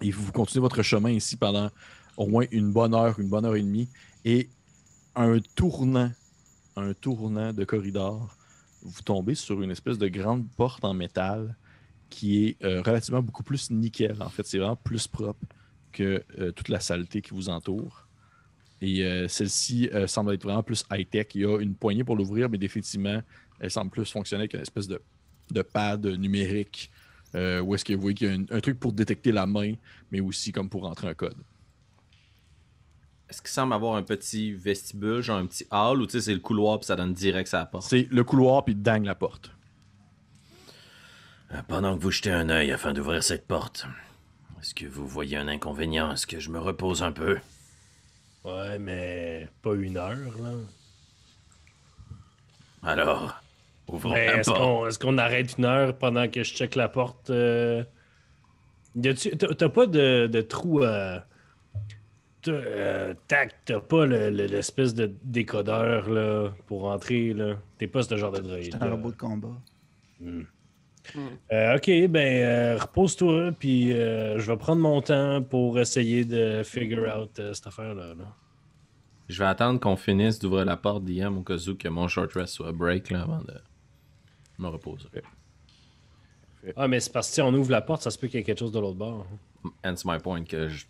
Et 0.00 0.10
vous 0.10 0.32
continuez 0.32 0.62
votre 0.62 0.82
chemin 0.82 1.10
ici 1.10 1.36
pendant 1.36 1.70
au 2.16 2.26
moins 2.26 2.46
une 2.50 2.72
bonne 2.72 2.94
heure, 2.94 3.18
une 3.20 3.28
bonne 3.28 3.44
heure 3.44 3.56
et 3.56 3.62
demie. 3.62 3.88
Et 4.24 4.48
un 5.14 5.38
tournant, 5.54 6.10
un 6.78 6.94
tournant 6.94 7.52
de 7.52 7.64
corridor, 7.64 8.36
vous 8.82 9.02
tombez 9.02 9.34
sur 9.34 9.62
une 9.62 9.70
espèce 9.70 9.98
de 9.98 10.08
grande 10.08 10.48
porte 10.56 10.84
en 10.84 10.94
métal 10.94 11.56
qui 12.10 12.46
est 12.46 12.64
euh, 12.64 12.82
relativement 12.82 13.22
beaucoup 13.22 13.42
plus 13.42 13.70
nickel. 13.70 14.16
En 14.20 14.28
fait, 14.28 14.46
c'est 14.46 14.58
vraiment 14.58 14.76
plus 14.76 15.06
propre 15.06 15.44
que 15.92 16.22
euh, 16.38 16.52
toute 16.52 16.68
la 16.68 16.80
saleté 16.80 17.20
qui 17.20 17.34
vous 17.34 17.48
entoure. 17.48 18.06
Et 18.80 19.04
euh, 19.04 19.26
celle-ci 19.28 19.90
semble 20.06 20.32
être 20.34 20.44
vraiment 20.44 20.62
plus 20.62 20.84
high-tech. 20.90 21.26
Il 21.34 21.40
y 21.40 21.44
a 21.44 21.58
une 21.58 21.74
poignée 21.74 22.04
pour 22.04 22.16
l'ouvrir, 22.16 22.48
mais 22.48 22.58
définitivement, 22.58 23.20
elle 23.58 23.70
semble 23.70 23.90
plus 23.90 24.10
fonctionner 24.10 24.42
avec 24.42 24.54
une 24.54 24.60
espèce 24.60 24.86
de, 24.86 25.00
pad 25.62 26.06
numérique. 26.06 26.90
où 27.34 27.74
est-ce 27.74 27.84
que 27.84 27.92
vous 27.92 28.00
voyez 28.00 28.14
qu'il 28.14 28.28
y 28.28 28.30
a 28.30 28.34
un, 28.34 28.44
un 28.56 28.60
truc 28.60 28.78
pour 28.78 28.92
détecter 28.92 29.32
la 29.32 29.46
main, 29.46 29.74
mais 30.12 30.20
aussi 30.20 30.52
comme 30.52 30.68
pour 30.68 30.82
rentrer 30.82 31.08
un 31.08 31.14
code. 31.14 31.36
Est-ce 33.28 33.40
qu'il 33.42 33.50
semble 33.50 33.72
avoir 33.74 33.96
un 33.96 34.02
petit 34.02 34.52
vestibule, 34.52 35.20
genre 35.20 35.38
un 35.38 35.46
petit 35.46 35.66
hall, 35.70 36.00
ou 36.00 36.06
tu 36.06 36.12
sais, 36.12 36.20
c'est 36.20 36.34
le 36.34 36.40
couloir 36.40 36.78
puis 36.78 36.86
ça 36.86 36.96
donne 36.96 37.12
direct 37.14 37.52
à 37.54 37.58
la 37.60 37.66
porte? 37.66 37.84
C'est 37.88 38.08
le 38.10 38.24
couloir, 38.24 38.64
puis 38.64 38.74
dingue 38.74 39.04
la 39.04 39.14
porte. 39.14 39.50
Euh, 41.52 41.60
Pendant 41.68 41.96
que 41.96 42.02
vous 42.02 42.10
jetez 42.10 42.30
un 42.30 42.48
œil 42.50 42.72
afin 42.72 42.92
d'ouvrir 42.92 43.22
cette 43.22 43.46
porte, 43.46 43.86
est-ce 44.60 44.74
que 44.74 44.86
vous 44.86 45.06
voyez 45.06 45.36
un 45.36 45.48
inconvénient? 45.48 46.12
Est-ce 46.12 46.26
que 46.26 46.40
je 46.40 46.50
me 46.50 46.58
repose 46.58 47.02
un 47.02 47.12
peu? 47.12 47.38
Ouais, 48.44 48.78
mais 48.78 49.48
pas 49.62 49.74
une 49.74 49.96
heure, 49.96 50.16
là. 50.42 50.52
Alors, 52.82 53.40
ouvrons 53.88 54.12
Mais 54.14 54.26
la 54.26 54.36
est-ce 54.38 54.50
porte. 54.50 54.60
qu'on 54.62 54.86
est-ce 54.86 54.98
qu'on 54.98 55.18
arrête 55.18 55.56
une 55.58 55.64
heure 55.64 55.96
pendant 55.98 56.28
que 56.28 56.42
je 56.42 56.54
check 56.54 56.74
la 56.76 56.88
porte? 56.88 57.30
euh? 57.30 57.82
Y 58.96 59.08
a-tu- 59.08 59.36
T'as 59.36 59.48
t'as 59.54 59.68
pas 59.68 59.86
de, 59.86 60.28
de 60.30 60.40
trou 60.40 60.82
à. 60.84 61.24
Euh, 62.52 63.14
tac, 63.28 63.54
t'as 63.64 63.80
pas 63.80 64.06
le- 64.06 64.30
le- 64.30 64.46
l'espèce 64.46 64.94
de 64.94 65.10
décodeur 65.24 66.08
là, 66.10 66.50
pour 66.66 66.84
entrer. 66.86 67.32
là. 67.34 67.56
T'es 67.78 67.86
pas 67.86 68.02
ce 68.02 68.16
genre 68.16 68.32
de 68.32 68.40
droïde. 68.40 68.72
C'est 68.72 68.82
un 68.82 68.90
robot 68.90 69.10
de 69.12 69.16
combat. 69.16 69.56
Euh, 71.52 71.76
ok, 71.76 71.86
ben 72.10 72.42
euh, 72.44 72.78
repose-toi, 72.78 73.52
puis 73.58 73.92
euh, 73.94 74.38
je 74.38 74.50
vais 74.52 74.58
prendre 74.58 74.82
mon 74.82 75.00
temps 75.00 75.42
pour 75.42 75.78
essayer 75.78 76.24
de 76.26 76.62
figure 76.62 77.04
out 77.16 77.38
euh, 77.38 77.54
cette 77.54 77.66
affaire-là. 77.68 78.14
là. 78.14 78.24
Je 79.28 79.38
vais 79.38 79.48
attendre 79.48 79.80
qu'on 79.80 79.96
finisse 79.96 80.38
d'ouvrir 80.38 80.64
la 80.66 80.76
porte 80.76 81.04
d'IM 81.04 81.38
au 81.38 81.42
cas 81.42 81.56
où 81.66 81.74
que 81.76 81.88
mon 81.88 82.08
short 82.08 82.32
rest 82.34 82.54
soit 82.54 82.72
break 82.72 83.10
là, 83.10 83.22
avant 83.22 83.40
de 83.40 83.54
me 84.58 84.68
reposer. 84.68 85.08
Ah, 86.76 86.88
mais 86.88 87.00
c'est 87.00 87.12
parce 87.12 87.28
que 87.28 87.34
si 87.34 87.40
on 87.42 87.54
ouvre 87.54 87.70
la 87.70 87.80
porte, 87.80 88.02
ça 88.02 88.10
se 88.10 88.18
peut 88.18 88.26
qu'il 88.26 88.38
y 88.38 88.40
ait 88.40 88.44
quelque 88.44 88.58
chose 88.58 88.72
de 88.72 88.80
l'autre 88.80 88.98
bord. 88.98 89.26
Hence 89.84 90.04
my 90.04 90.18
point 90.18 90.44
que 90.44 90.68
je, 90.68 90.84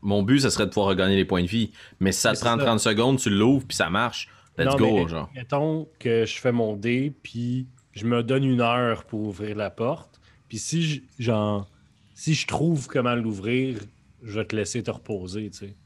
mon 0.00 0.22
but, 0.22 0.40
ce 0.40 0.50
serait 0.50 0.64
de 0.64 0.70
pouvoir 0.70 0.88
regagner 0.88 1.16
les 1.16 1.24
points 1.24 1.42
de 1.42 1.48
vie. 1.48 1.72
Mais 2.00 2.12
si 2.12 2.20
ça 2.20 2.30
Mais 2.30 2.36
te 2.36 2.40
prend 2.40 2.58
ça. 2.58 2.64
30 2.64 2.80
secondes, 2.80 3.18
tu 3.18 3.30
l'ouvres 3.30 3.66
puis 3.66 3.76
ça 3.76 3.90
marche. 3.90 4.28
Let's 4.56 4.66
Non, 4.66 4.76
go, 4.76 5.04
mais, 5.04 5.08
genre. 5.08 5.30
Mettons 5.34 5.88
que 5.98 6.24
je 6.26 6.38
fais 6.38 6.52
mon 6.52 6.76
dé, 6.76 7.12
puis 7.22 7.68
je 7.92 8.04
me 8.06 8.22
donne 8.22 8.44
une 8.44 8.60
heure 8.60 9.04
pour 9.04 9.20
ouvrir 9.20 9.56
la 9.56 9.70
porte. 9.70 10.20
Puis 10.48 10.58
si 10.58 10.82
je, 10.82 11.00
genre, 11.18 11.68
si 12.14 12.34
je 12.34 12.46
trouve 12.46 12.86
comment 12.88 13.14
l'ouvrir, 13.14 13.78
je 14.22 14.40
vais 14.40 14.44
te 14.44 14.56
laisser 14.56 14.82
te 14.82 14.90
reposer, 14.90 15.50
tu 15.50 15.58
sais. 15.58 15.76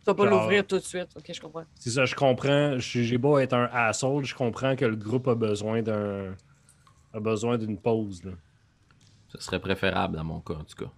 Tu 0.00 0.06
vas 0.06 0.14
pas 0.14 0.26
l'ouvrir 0.26 0.66
tout 0.66 0.78
de 0.78 0.82
suite. 0.82 1.10
Ok, 1.16 1.30
je 1.32 1.40
comprends. 1.40 1.62
C'est 1.78 1.90
ça, 1.90 2.04
je 2.06 2.14
comprends. 2.16 2.76
J'ai 2.78 3.04
j'ai 3.04 3.18
beau 3.18 3.38
être 3.38 3.52
un 3.52 3.68
asshole, 3.72 4.24
je 4.24 4.34
comprends 4.34 4.74
que 4.74 4.84
le 4.84 4.96
groupe 4.96 5.28
a 5.28 5.36
besoin 5.36 5.80
d'un 5.80 6.34
a 7.14 7.20
besoin 7.20 7.56
d'une 7.56 7.78
pause. 7.78 8.24
Là. 8.24 8.32
Ce 9.28 9.40
serait 9.40 9.60
préférable 9.60 10.16
dans 10.16 10.24
mon 10.24 10.40
cas, 10.40 10.54
en 10.54 10.64
tout 10.64 10.84
cas. 10.84 10.90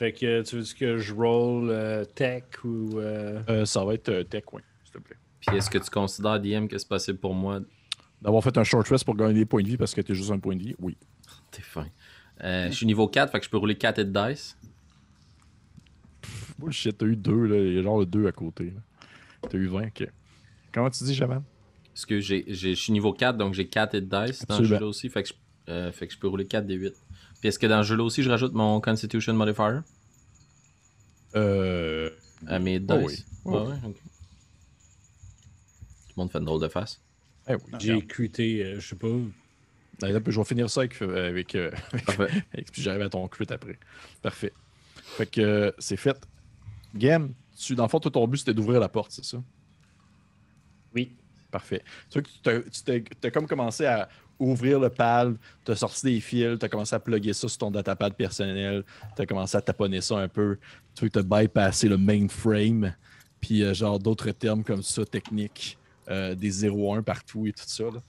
Fait 0.00 0.12
que 0.12 0.40
tu 0.40 0.56
veux 0.56 0.62
dire 0.62 0.74
que 0.76 0.96
je 0.96 1.12
roll 1.12 1.68
euh, 1.68 2.06
tech 2.06 2.44
ou. 2.64 2.98
euh, 2.98 3.42
Euh, 3.50 3.64
ça 3.66 3.84
va 3.84 3.92
être 3.92 4.08
euh, 4.08 4.24
tech, 4.24 4.44
oui, 4.54 4.62
s'il 4.82 4.92
te 4.94 4.98
plaît. 4.98 5.16
Puis 5.46 5.58
est-ce 5.58 5.68
que 5.68 5.76
tu 5.76 5.90
considères, 5.90 6.40
DM, 6.40 6.68
que 6.68 6.78
c'est 6.78 6.88
possible 6.88 7.18
pour 7.18 7.34
moi? 7.34 7.60
D'avoir 8.22 8.42
fait 8.42 8.56
un 8.56 8.64
short 8.64 8.88
rest 8.88 9.04
pour 9.04 9.14
gagner 9.14 9.34
des 9.34 9.44
points 9.44 9.62
de 9.62 9.68
vie 9.68 9.76
parce 9.76 9.94
que 9.94 10.00
t'es 10.00 10.14
juste 10.14 10.30
un 10.30 10.38
point 10.38 10.56
de 10.56 10.62
vie, 10.62 10.74
oui. 10.78 10.96
T'es 11.50 11.60
fin. 11.60 11.86
Euh, 12.42 12.70
je 12.70 12.76
suis 12.76 12.86
niveau 12.86 13.08
4, 13.08 13.30
fait 13.30 13.40
que 13.40 13.44
je 13.44 13.50
peux 13.50 13.58
rouler 13.58 13.76
4 13.76 13.98
hit 14.00 14.10
dice. 14.10 14.56
Bullshit, 16.58 16.96
t'as 16.96 17.04
eu 17.06 17.16
deux, 17.16 17.44
là. 17.46 17.56
Il 17.58 17.74
y 17.74 17.78
a 17.78 17.82
genre 17.82 17.98
le 18.00 18.06
deux 18.06 18.26
à 18.26 18.32
côté. 18.32 18.72
T'as 19.50 19.58
eu 19.58 19.66
20, 19.66 19.88
ok. 19.88 20.08
Comment 20.72 20.88
tu 20.88 21.04
dis, 21.04 21.14
Jaman? 21.14 21.42
Parce 21.92 22.06
que 22.06 22.20
je 22.20 22.72
suis 22.74 22.92
niveau 22.92 23.12
4, 23.12 23.36
donc 23.36 23.52
j'ai 23.52 23.66
4 23.68 23.94
hit 23.96 24.04
dice 24.04 24.10
dans 24.46 24.54
Absolument. 24.54 24.64
jeu-là 24.64 24.86
aussi. 24.86 25.10
Fait 25.10 25.22
que, 25.24 25.28
je, 25.28 25.34
euh, 25.70 25.92
fait 25.92 26.06
que 26.06 26.14
je 26.14 26.18
peux 26.18 26.28
rouler 26.28 26.46
4 26.46 26.64
des 26.66 26.74
8. 26.76 26.94
Puis 27.40 27.48
est-ce 27.48 27.58
que 27.58 27.66
dans 27.66 27.82
ce 27.82 27.88
jeu-là 27.88 28.04
aussi, 28.04 28.22
je 28.22 28.30
rajoute 28.30 28.52
mon 28.52 28.80
Constitution 28.80 29.32
Modifier? 29.34 29.80
Euh. 31.36 32.10
à 32.46 32.58
mes 32.58 32.80
Oh 32.88 33.08
dice? 33.08 33.26
Oui. 33.44 33.54
Ouais, 33.54 33.60
ouais, 33.68 33.76
ok. 33.86 33.94
Tout 33.94 34.00
le 36.16 36.22
monde 36.22 36.32
fait 36.32 36.38
une 36.38 36.44
drôle 36.44 36.60
de 36.62 36.68
face. 36.68 37.00
eh 37.48 37.54
oui. 37.54 37.60
J'ai 37.78 38.04
cuité, 38.06 38.64
euh, 38.64 38.80
je 38.80 38.88
sais 38.88 38.96
pas. 38.96 39.08
D'ailleurs, 40.00 40.22
je 40.26 40.38
vais 40.38 40.44
finir 40.44 40.68
ça 40.70 40.80
avec. 40.80 41.00
euh, 41.02 41.28
avec, 41.28 41.54
euh, 41.54 41.70
avec- 41.92 42.06
Parfait. 42.06 42.44
avec- 42.52 42.72
puis 42.72 42.82
j'arrive 42.82 43.02
à 43.02 43.08
ton 43.10 43.26
crit 43.28 43.46
après. 43.50 43.78
Parfait. 44.22 44.52
Fait 44.94 45.26
que 45.26 45.40
euh, 45.40 45.72
c'est 45.78 45.96
fait. 45.96 46.16
Game, 46.94 47.32
tu, 47.58 47.74
dans 47.74 47.84
le 47.84 47.88
fond, 47.88 48.00
toi, 48.00 48.10
ton 48.10 48.26
but, 48.26 48.38
c'était 48.38 48.54
d'ouvrir 48.54 48.80
la 48.80 48.88
porte, 48.88 49.12
c'est 49.12 49.24
ça? 49.24 49.42
Oui. 50.94 51.14
Parfait. 51.50 51.82
Tu 52.10 52.20
vois 52.20 52.22
que 52.62 52.68
tu 52.68 52.82
t'es- 52.82 53.04
t'as 53.20 53.30
comme 53.30 53.46
commencé 53.46 53.84
à 53.86 54.08
ouvrir 54.40 54.80
le 54.80 54.88
pal, 54.88 55.36
tu 55.64 55.70
as 55.70 55.76
sorti 55.76 56.06
des 56.06 56.20
fils, 56.20 56.58
tu 56.58 56.64
as 56.64 56.68
commencé 56.68 56.96
à 56.96 56.98
plugger 56.98 57.32
ça 57.32 57.46
sur 57.46 57.58
ton 57.58 57.70
datapad 57.70 58.14
personnel, 58.14 58.82
tu 59.14 59.22
as 59.22 59.26
commencé 59.26 59.56
à 59.56 59.60
taponner 59.60 60.00
ça 60.00 60.16
un 60.16 60.28
peu, 60.28 60.58
tu 60.94 61.10
te 61.10 61.20
bypasser 61.20 61.88
le 61.88 61.98
mainframe, 61.98 62.94
puis 63.40 63.62
euh, 63.62 63.74
genre 63.74 63.98
d'autres 63.98 64.30
termes 64.32 64.64
comme 64.64 64.82
ça, 64.82 65.04
techniques, 65.04 65.78
euh, 66.08 66.34
des 66.34 66.50
0-1 66.66 67.02
partout 67.02 67.46
et 67.46 67.52
tout 67.52 67.62
ça. 67.66 67.84
là. 67.84 68.00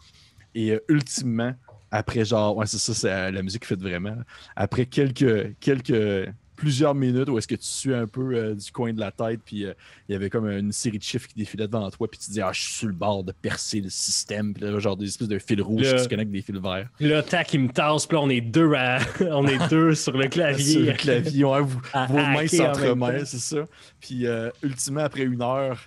Et 0.56 0.72
euh, 0.72 0.80
ultimement, 0.88 1.54
après 1.92 2.26
genre, 2.26 2.56
ouais, 2.56 2.66
c'est 2.66 2.80
ça, 2.80 2.94
c'est 2.94 3.32
la 3.32 3.44
musique 3.44 3.62
qui 3.62 3.68
fait 3.68 3.80
vraiment. 3.80 4.16
Après 4.56 4.86
quelques, 4.86 5.58
quelques, 5.60 6.30
plusieurs 6.62 6.94
minutes 6.94 7.28
où 7.28 7.40
est-ce 7.40 7.48
que 7.48 7.56
tu 7.56 7.66
suis 7.66 7.92
un 7.94 8.06
peu 8.06 8.36
euh, 8.36 8.54
du 8.54 8.72
coin 8.72 8.94
de 8.94 9.00
la 9.00 9.12
tête, 9.12 9.40
puis 9.44 9.66
euh, 9.66 9.74
il 10.08 10.14
y 10.14 10.16
avait 10.16 10.30
comme 10.30 10.48
une 10.48 10.72
série 10.72 11.00
de 11.00 11.04
chiffres 11.04 11.28
qui 11.28 11.34
défilaient 11.34 11.66
devant 11.68 11.90
toi, 11.90 12.08
puis 12.08 12.20
tu 12.20 12.30
dis, 12.30 12.40
ah, 12.40 12.52
je 12.54 12.62
suis 12.62 12.74
sur 12.74 12.88
le 12.88 12.94
bord 12.94 13.24
de 13.24 13.32
percer 13.32 13.82
le 13.82 13.90
système, 13.90 14.54
puis 14.54 14.64
là, 14.64 14.78
genre 14.78 14.96
des 14.96 15.08
espèces 15.08 15.28
de 15.28 15.40
fils 15.40 15.60
rouges 15.60 15.82
Le- 15.92 15.98
qui 15.98 16.04
se 16.04 16.08
connectent 16.08 16.30
avec 16.30 16.32
des 16.32 16.42
fils 16.54 16.62
verts. 16.62 16.88
Là, 17.00 17.24
tac, 17.24 17.52
il 17.56 17.62
me 17.62 17.70
tasse, 17.70 18.06
puis 18.06 18.16
là, 18.16 18.22
on 18.22 18.30
est 18.30 18.42
deux, 18.42 18.72
à... 18.76 19.00
on 19.32 19.48
est 19.48 19.70
deux 19.70 19.96
sur 19.96 20.16
le 20.16 20.28
clavier. 20.30 20.64
Sur 20.74 20.82
le 20.82 20.94
clavier, 20.94 21.44
ouais, 21.46 21.62
vous- 21.62 21.82
À 21.94 22.06
vos 22.06 22.18
mains 22.18 22.46
s'entremêlent, 22.48 23.26
c'est 23.26 23.40
ça. 23.40 23.66
Puis, 24.00 24.28
euh, 24.28 24.52
ultimement, 24.62 25.02
après 25.02 25.24
une 25.24 25.42
heure, 25.42 25.80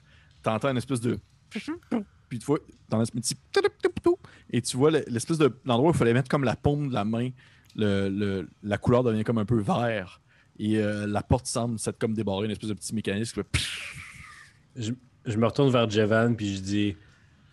t'entends 0.42 0.70
une 0.70 0.78
espèce 0.78 1.00
de. 1.00 1.18
Puis, 2.28 2.38
tu 2.40 2.46
vois, 2.46 2.58
t'entends 2.90 3.02
un 3.02 3.20
petit. 3.20 3.36
Et 4.50 4.60
tu 4.60 4.76
vois 4.76 4.90
le- 4.90 5.04
l'espèce 5.06 5.38
de. 5.38 5.52
L'endroit 5.64 5.90
où 5.90 5.94
il 5.94 5.96
fallait 5.98 6.12
mettre 6.14 6.28
comme 6.28 6.42
la 6.44 6.56
paume 6.56 6.88
de 6.88 6.94
la 6.94 7.04
main, 7.04 7.30
le, 7.76 8.08
le- 8.08 8.48
la 8.64 8.76
couleur 8.78 9.04
devient 9.04 9.22
comme 9.24 9.38
un 9.38 9.44
peu 9.44 9.60
vert. 9.60 10.20
Et 10.58 10.78
euh, 10.78 11.06
la 11.06 11.22
porte 11.22 11.46
semble 11.46 11.78
s'être 11.78 11.98
comme 11.98 12.14
débarrée, 12.14 12.46
une 12.46 12.52
espèce 12.52 12.68
de 12.68 12.74
petit 12.74 12.94
mécanisme. 12.94 13.42
Je, 14.76 14.92
je 15.26 15.36
me 15.36 15.46
retourne 15.46 15.70
vers 15.70 15.88
Jevan, 15.90 16.36
puis 16.36 16.56
je 16.56 16.60
dis 16.60 16.96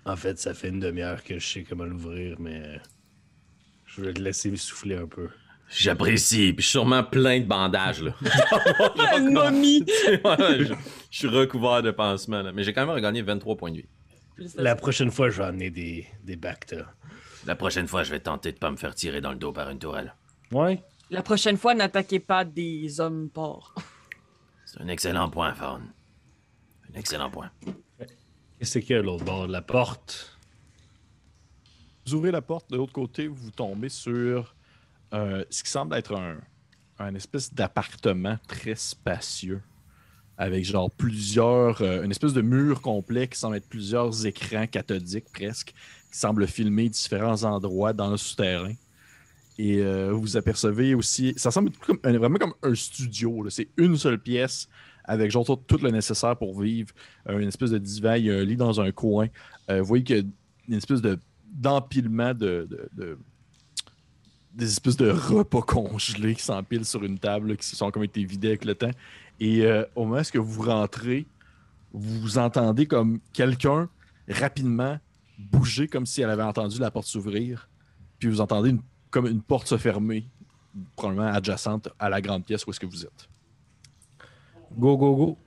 En 0.06 0.16
fait, 0.16 0.38
ça 0.40 0.54
fait 0.54 0.70
une 0.70 0.80
demi-heure 0.80 1.24
que 1.24 1.40
je 1.40 1.48
sais 1.48 1.64
comment 1.64 1.86
l'ouvrir, 1.86 2.40
mais 2.40 2.80
je 3.86 4.02
vais 4.02 4.14
te 4.14 4.22
laisser 4.22 4.56
souffler 4.56 4.96
un 4.96 5.08
peu. 5.08 5.30
J'apprécie. 5.70 6.54
Puis 6.54 6.64
je 6.64 6.68
suis 6.68 6.72
sûrement 6.72 7.04
plein 7.04 7.40
de 7.40 7.46
bandages, 7.46 8.04
là. 8.04 8.14
Une 9.18 9.32
momie! 9.32 9.84
Je, 9.88 10.74
je 11.10 11.18
suis 11.18 11.28
recouvert 11.28 11.82
de 11.82 11.92
pansements, 11.92 12.42
là. 12.42 12.52
Mais 12.52 12.64
j'ai 12.64 12.74
quand 12.74 12.86
même 12.86 12.94
regagné 12.94 13.22
23 13.22 13.56
points 13.56 13.72
de 13.72 13.78
vie. 13.78 13.86
La 14.56 14.76
prochaine 14.76 15.12
fois, 15.12 15.30
je 15.30 15.38
vais 15.38 15.46
amener 15.46 15.70
des, 15.70 16.06
des 16.24 16.36
Bacta. 16.36 16.94
La 17.46 17.56
prochaine 17.56 17.88
fois, 17.88 18.04
je 18.04 18.12
vais 18.12 18.20
tenter 18.20 18.52
de 18.52 18.58
pas 18.58 18.70
me 18.70 18.76
faire 18.76 18.94
tirer 18.96 19.22
dans 19.22 19.32
le 19.32 19.38
dos 19.38 19.52
par 19.54 19.70
une 19.70 19.80
tourelle. 19.80 20.14
Ouais. 20.52 20.84
La 21.12 21.22
prochaine 21.22 21.58
fois, 21.58 21.76
n'attaquez 21.76 22.22
pas 22.22 22.46
des 22.46 23.02
hommes 23.02 23.30
porcs. 23.30 23.76
C'est 24.66 24.80
un 24.80 24.88
excellent 24.88 25.30
point, 25.30 25.54
Fawn. 25.54 25.84
Un 26.90 26.98
excellent 26.98 27.30
point. 27.30 27.52
Qu'est-ce 28.58 28.80
qu'il 28.80 28.96
y 28.96 29.00
a 29.00 29.02
l'autre 29.02 29.26
bord 29.26 29.46
de 29.46 29.52
la 29.52 29.62
porte? 29.62 30.40
Vous 32.06 32.14
ouvrez 32.14 32.32
la 32.32 32.42
porte, 32.42 32.72
de 32.72 32.78
l'autre 32.78 32.94
côté, 32.94 33.28
vous 33.28 33.52
tombez 33.52 33.90
sur 33.90 34.56
euh, 35.14 35.44
ce 35.50 35.64
qui 35.64 35.70
semble 35.70 35.96
être 35.98 36.16
un, 36.16 36.38
un 36.98 37.14
espèce 37.14 37.54
d'appartement 37.54 38.38
très 38.48 38.76
spacieux. 38.76 39.62
Avec 40.38 40.64
genre 40.64 40.90
plusieurs. 40.90 41.82
euh, 41.82 42.04
une 42.04 42.12
espèce 42.12 42.34
de 42.34 42.42
mur 42.42 42.82
complet 42.82 43.28
qui 43.28 43.38
semble 43.38 43.58
être 43.58 43.68
plusieurs 43.68 44.26
écrans 44.26 44.66
cathodiques 44.66 45.30
presque, 45.34 45.74
qui 46.10 46.18
semblent 46.18 46.48
filmer 46.48 46.88
différents 46.88 47.44
endroits 47.44 47.92
dans 47.92 48.10
le 48.10 48.18
souterrain. 48.18 48.76
Et 49.64 49.78
euh, 49.80 50.12
vous 50.12 50.38
apercevez 50.38 50.96
aussi. 50.96 51.34
Ça 51.38 51.52
semble 51.52 51.70
vraiment 52.04 52.40
comme 52.40 52.54
un 52.64 52.74
studio. 52.74 53.48
C'est 53.50 53.68
une 53.78 53.96
seule 53.96 54.18
pièce 54.18 54.68
avec 55.04 55.30
genre 55.30 55.46
tout, 55.68 55.78
le 55.78 55.92
nécessaire 55.92 56.36
pour 56.36 56.60
vivre. 56.60 56.90
Euh, 57.30 57.38
une 57.38 57.48
espèce 57.50 57.70
de 57.70 57.78
divan, 57.78 58.16
il 58.16 58.26
y 58.26 58.32
a 58.32 58.36
un 58.40 58.44
lit 58.44 58.56
dans 58.56 58.82
un 58.82 58.92
coin. 58.92 59.28
Euh, 59.70 59.82
vous 59.82 59.86
voyez 59.88 60.04
qu'il 60.04 60.16
y 60.18 60.20
a 60.20 60.24
une 60.68 60.74
espèce 60.76 61.02
de 61.02 61.20
d'empilement 61.54 62.34
de, 62.34 62.66
de- 62.70 62.90
de- 62.98 63.18
des 64.54 64.66
espèces 64.66 64.98
de 64.98 65.10
repas 65.12 65.62
congelés 65.62 66.34
qui 66.36 66.44
s'empilent 66.44 66.86
sur 66.86 67.04
une 67.04 67.20
table, 67.20 67.56
qui 67.58 67.66
se 67.68 67.76
sont 67.76 67.92
comme 67.92 68.04
été 68.04 68.24
vidés 68.24 68.48
avec 68.50 68.66
le 68.66 68.74
temps. 68.74 68.92
Et 69.40 69.64
au 69.96 70.06
moment 70.06 70.22
où 70.36 70.44
vous 70.44 70.62
rentrez, 70.64 71.26
vous 71.94 72.38
entendez 72.38 72.86
comme 72.86 73.20
quelqu'un 73.34 73.90
rapidement 74.30 74.98
bouger 75.38 75.88
comme 75.88 76.06
si 76.06 76.22
elle 76.22 76.30
avait 76.30 76.44
entendu 76.44 76.80
la 76.80 76.90
porte 76.90 77.08
s'ouvrir. 77.08 77.70
Puis 78.20 78.30
vous 78.30 78.40
entendez 78.42 78.70
une- 78.72 78.82
comme 79.12 79.28
une 79.28 79.42
porte 79.42 79.68
se 79.68 79.78
fermer, 79.78 80.26
probablement 80.96 81.32
adjacente 81.32 81.90
à 82.00 82.10
la 82.10 82.22
grande 82.22 82.46
pièce 82.46 82.66
où 82.66 82.72
est-ce 82.72 82.80
que 82.80 82.86
vous 82.86 83.06
êtes. 83.06 83.30
Go, 84.78 84.98
go, 84.98 85.16
go. 85.16 85.38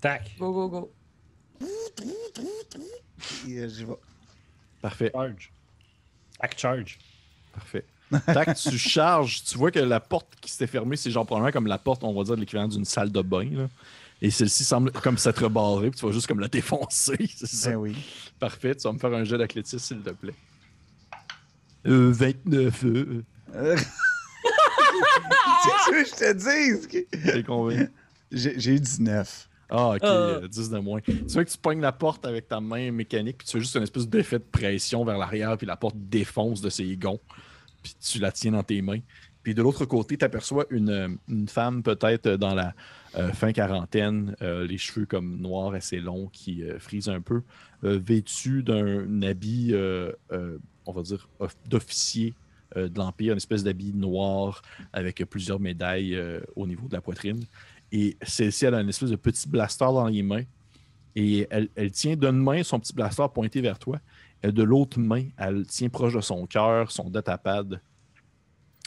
Tac. 0.00 0.36
Go, 0.38 0.52
go, 0.52 0.68
go. 0.68 0.92
Euh, 3.48 3.68
j'y 3.68 3.84
vais. 3.84 3.96
Parfait, 4.80 5.10
Charge. 5.12 5.52
Tac, 6.40 6.58
charge. 6.58 6.98
parfait. 7.52 7.84
Tac, 8.26 8.56
tu 8.56 8.78
charges, 8.78 9.42
tu 9.42 9.58
vois 9.58 9.70
que 9.72 9.80
la 9.80 9.98
porte 10.00 10.28
qui 10.40 10.50
s'était 10.50 10.68
fermée, 10.68 10.96
c'est 10.96 11.10
genre 11.10 11.26
probablement 11.26 11.50
comme 11.52 11.66
la 11.66 11.78
porte, 11.78 12.04
on 12.04 12.14
va 12.14 12.22
dire, 12.22 12.36
de 12.36 12.40
l'équivalent 12.40 12.68
d'une 12.68 12.84
salle 12.84 13.10
de 13.10 13.20
bain. 13.20 13.50
là. 13.50 13.68
Et 14.22 14.30
celle-ci 14.30 14.64
semble 14.64 14.90
comme 14.92 15.18
s'être 15.18 15.48
barrée, 15.48 15.90
puis 15.90 15.98
tu 16.00 16.06
vas 16.06 16.12
juste 16.12 16.26
comme 16.26 16.40
la 16.40 16.48
défoncer. 16.48 17.16
C'est 17.36 17.46
ça? 17.46 17.70
Ben 17.70 17.76
oui. 17.76 17.96
Parfait, 18.38 18.74
tu 18.74 18.82
vas 18.82 18.92
me 18.92 18.98
faire 18.98 19.12
un 19.12 19.24
jet 19.24 19.38
d'athlétisme, 19.38 19.78
s'il 19.78 20.00
te 20.00 20.10
plaît. 20.10 20.34
Euh, 21.86 22.10
29. 22.12 22.84
Euh. 22.84 23.22
C'est 25.62 25.70
ce 25.84 25.90
que 25.90 26.04
je 26.04 26.14
te 26.14 26.32
dis. 26.34 27.00
c'est 27.24 27.42
combien? 27.46 27.88
J'ai 28.30 28.58
j'ai 28.58 28.74
eu 28.74 28.80
19. 28.80 29.48
Ah, 29.70 29.90
ok, 29.90 29.98
Ah. 30.02 30.06
euh, 30.06 30.48
10 30.48 30.70
de 30.70 30.78
moins. 30.78 31.00
Tu 31.00 31.12
vois 31.28 31.44
que 31.44 31.50
tu 31.50 31.58
pognes 31.58 31.80
la 31.80 31.92
porte 31.92 32.24
avec 32.26 32.48
ta 32.48 32.60
main 32.60 32.90
mécanique, 32.90 33.38
puis 33.38 33.46
tu 33.46 33.52
fais 33.52 33.60
juste 33.60 33.74
une 33.76 33.82
espèce 33.82 34.08
d'effet 34.08 34.38
de 34.38 34.44
pression 34.44 35.04
vers 35.04 35.18
l'arrière, 35.18 35.56
puis 35.58 35.66
la 35.66 35.76
porte 35.76 35.96
défonce 35.98 36.60
de 36.62 36.70
ses 36.70 36.96
gonds, 36.96 37.20
puis 37.82 37.94
tu 38.00 38.18
la 38.18 38.32
tiens 38.32 38.52
dans 38.52 38.62
tes 38.62 38.80
mains. 38.80 39.00
Puis 39.42 39.54
de 39.54 39.62
l'autre 39.62 39.84
côté, 39.84 40.16
tu 40.16 40.24
aperçois 40.24 40.66
une, 40.70 40.88
euh, 40.90 41.08
une 41.28 41.48
femme, 41.48 41.82
peut-être 41.82 42.30
dans 42.30 42.54
la 42.54 42.74
euh, 43.16 43.32
fin 43.32 43.52
quarantaine, 43.52 44.34
euh, 44.42 44.66
les 44.66 44.78
cheveux 44.78 45.06
comme 45.06 45.36
noirs 45.38 45.74
assez 45.74 46.00
longs 46.00 46.28
qui 46.32 46.62
euh, 46.62 46.78
frisent 46.78 47.08
un 47.08 47.20
peu, 47.20 47.42
euh, 47.84 47.98
vêtue 48.02 48.62
d'un 48.62 49.22
habit, 49.22 49.70
euh, 49.72 50.12
euh, 50.32 50.58
on 50.88 50.92
va 50.92 51.02
dire, 51.02 51.28
off- 51.38 51.56
d'officier 51.66 52.34
euh, 52.76 52.88
de 52.88 52.98
l'Empire, 52.98 53.32
une 53.32 53.36
espèce 53.36 53.62
d'habit 53.62 53.92
noir 53.92 54.62
avec 54.92 55.22
plusieurs 55.26 55.60
médailles 55.60 56.16
euh, 56.16 56.40
au 56.56 56.66
niveau 56.66 56.88
de 56.88 56.94
la 56.94 57.00
poitrine. 57.00 57.44
Et 57.92 58.16
celle-ci, 58.22 58.64
elle 58.64 58.74
a 58.74 58.80
une 58.80 58.88
espèce 58.88 59.10
de 59.10 59.16
petit 59.16 59.48
blaster 59.48 59.84
dans 59.84 60.06
les 60.06 60.22
mains. 60.22 60.44
Et 61.14 61.46
elle, 61.50 61.68
elle 61.74 61.90
tient 61.90 62.16
d'une 62.16 62.32
main 62.32 62.62
son 62.62 62.80
petit 62.80 62.94
blaster 62.94 63.26
pointé 63.32 63.60
vers 63.60 63.78
toi. 63.78 64.00
Et 64.42 64.52
de 64.52 64.62
l'autre 64.62 64.98
main, 64.98 65.24
elle 65.36 65.66
tient 65.66 65.88
proche 65.88 66.14
de 66.14 66.20
son 66.20 66.46
cœur, 66.46 66.90
son 66.90 67.10
datapad. 67.10 67.80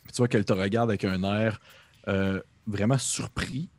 Puis 0.04 0.14
tu 0.14 0.18
vois 0.18 0.28
qu'elle 0.28 0.46
te 0.46 0.54
regarde 0.54 0.90
avec 0.90 1.04
un 1.04 1.24
air 1.24 1.60
euh, 2.08 2.42
vraiment 2.66 2.98
surpris. 2.98 3.70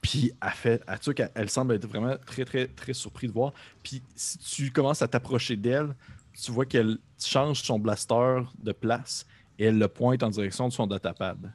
Puis 0.00 0.32
elle 0.40 0.50
fait, 0.50 0.82
elle, 0.86 1.30
elle 1.34 1.50
semble 1.50 1.74
être 1.74 1.86
vraiment 1.86 2.16
très, 2.24 2.44
très, 2.44 2.66
très 2.68 2.94
surpris 2.94 3.26
de 3.26 3.32
voir. 3.32 3.52
Puis 3.82 4.02
si 4.14 4.38
tu 4.38 4.70
commences 4.70 5.02
à 5.02 5.08
t'approcher 5.08 5.56
d'elle, 5.56 5.94
tu 6.32 6.52
vois 6.52 6.64
qu'elle 6.64 6.98
change 7.18 7.62
son 7.62 7.78
blaster 7.78 8.40
de 8.62 8.72
place 8.72 9.26
et 9.58 9.64
elle 9.66 9.78
le 9.78 9.88
pointe 9.88 10.22
en 10.22 10.30
direction 10.30 10.68
de 10.68 10.72
son 10.72 10.86
datapad. 10.86 11.52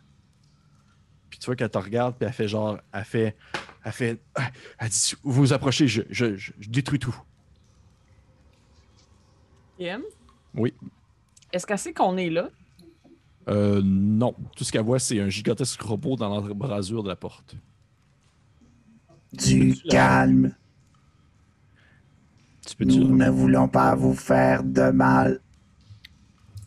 Puis 1.29 1.39
tu 1.39 1.47
vois 1.47 1.55
qu'elle 1.55 1.69
te 1.69 1.77
regarde, 1.77 2.15
puis 2.15 2.27
elle 2.27 2.33
fait 2.33 2.47
genre, 2.47 2.77
elle 2.93 3.03
fait, 3.03 3.35
elle 3.83 3.91
fait, 3.91 4.21
ah, 4.35 4.51
elle 4.77 4.89
dit, 4.89 5.13
vous 5.23 5.33
vous 5.33 5.53
approchez, 5.53 5.87
je, 5.87 6.03
je, 6.09 6.35
je, 6.35 6.51
je 6.59 6.69
détruis 6.69 6.99
tout. 6.99 7.15
Ian? 9.79 10.01
Oui. 10.53 10.73
Est-ce 11.51 11.65
qu'elle 11.65 11.79
sait 11.79 11.93
qu'on 11.93 12.15
est 12.17 12.29
là? 12.29 12.49
Euh, 13.47 13.81
non. 13.83 14.35
Tout 14.55 14.63
ce 14.63 14.71
qu'elle 14.71 14.83
voit, 14.83 14.99
c'est 14.99 15.19
un 15.19 15.29
gigantesque 15.29 15.81
robot 15.81 16.15
dans 16.15 16.29
l'embrasure 16.29 17.03
de 17.03 17.09
la 17.09 17.15
porte. 17.15 17.55
Du 19.37 19.75
calme. 19.89 20.55
Tu 22.65 22.75
peux 22.75 22.85
Nous 22.85 23.15
ne 23.15 23.29
voulons 23.29 23.67
pas 23.67 23.95
vous 23.95 24.15
faire 24.15 24.63
de 24.63 24.89
mal. 24.91 25.39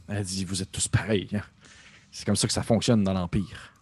Elle 0.09 0.25
dit, 0.25 0.45
vous 0.45 0.63
êtes 0.63 0.71
tous 0.73 0.89
pareils. 0.89 1.29
hein. 1.35 1.43
C'est 2.11 2.25
comme 2.25 2.37
ça 2.37 2.47
que 2.47 2.53
ça 2.53 2.63
fonctionne 2.63 3.05
dans 3.05 3.13
l'Empire. 3.13 3.73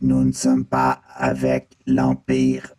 Nous 0.00 0.24
ne 0.24 0.32
sommes 0.32 0.64
pas 0.64 1.02
avec 1.14 1.76
l'Empire. 1.86 2.72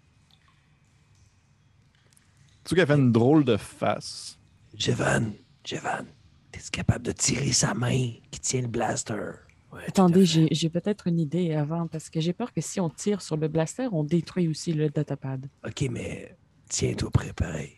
Tu 2.64 2.76
qu'elle 2.76 2.88
fait 2.88 2.96
une 2.96 3.12
drôle 3.12 3.44
de 3.46 3.58
face. 3.58 4.38
Jevan, 4.76 5.34
Jevan, 5.66 6.06
t'es 6.52 6.60
capable 6.72 7.06
de 7.06 7.12
tirer 7.12 7.52
sa 7.52 7.74
main 7.74 8.12
qui 8.30 8.40
tient 8.40 8.62
le 8.62 8.68
blaster? 8.68 9.32
Ouais, 9.74 9.82
Attendez, 9.88 10.26
j'ai 10.26 10.70
peut-être 10.70 11.08
une 11.08 11.20
idée 11.20 11.54
avant, 11.54 11.88
parce 11.88 12.10
que 12.10 12.22
j'ai 12.22 12.34
peur 12.34 12.54
que 12.54 12.62
si 12.62 12.80
on 12.80 12.90
tire 12.90 13.22
sur 13.22 13.36
le 13.38 13.48
blaster, 13.50 13.88
on 13.92 14.04
détruit 14.04 14.48
aussi 14.48 14.72
le 14.74 14.90
datapad. 14.90 15.46
Ok, 15.66 15.86
mais 15.92 16.36
tiens-toi 16.70 17.12
prêt 17.12 17.34
pareil. 17.34 17.74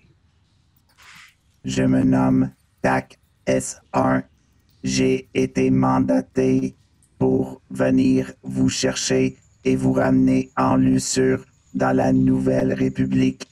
Je 1.66 1.84
me 1.84 2.04
nomme 2.04 2.52
TAC 2.82 3.20
S1. 3.48 4.24
J'ai 4.84 5.30
été 5.34 5.72
mandaté 5.72 6.76
pour 7.18 7.62
venir 7.70 8.32
vous 8.44 8.70
chercher 8.70 9.38
et 9.66 9.76
vous 9.76 9.92
ramener 9.92 10.52
en 10.56 10.78
Lussure 10.78 11.44
dans 11.74 11.92
la 11.96 12.14
Nouvelle 12.14 12.72
République. 12.74 13.46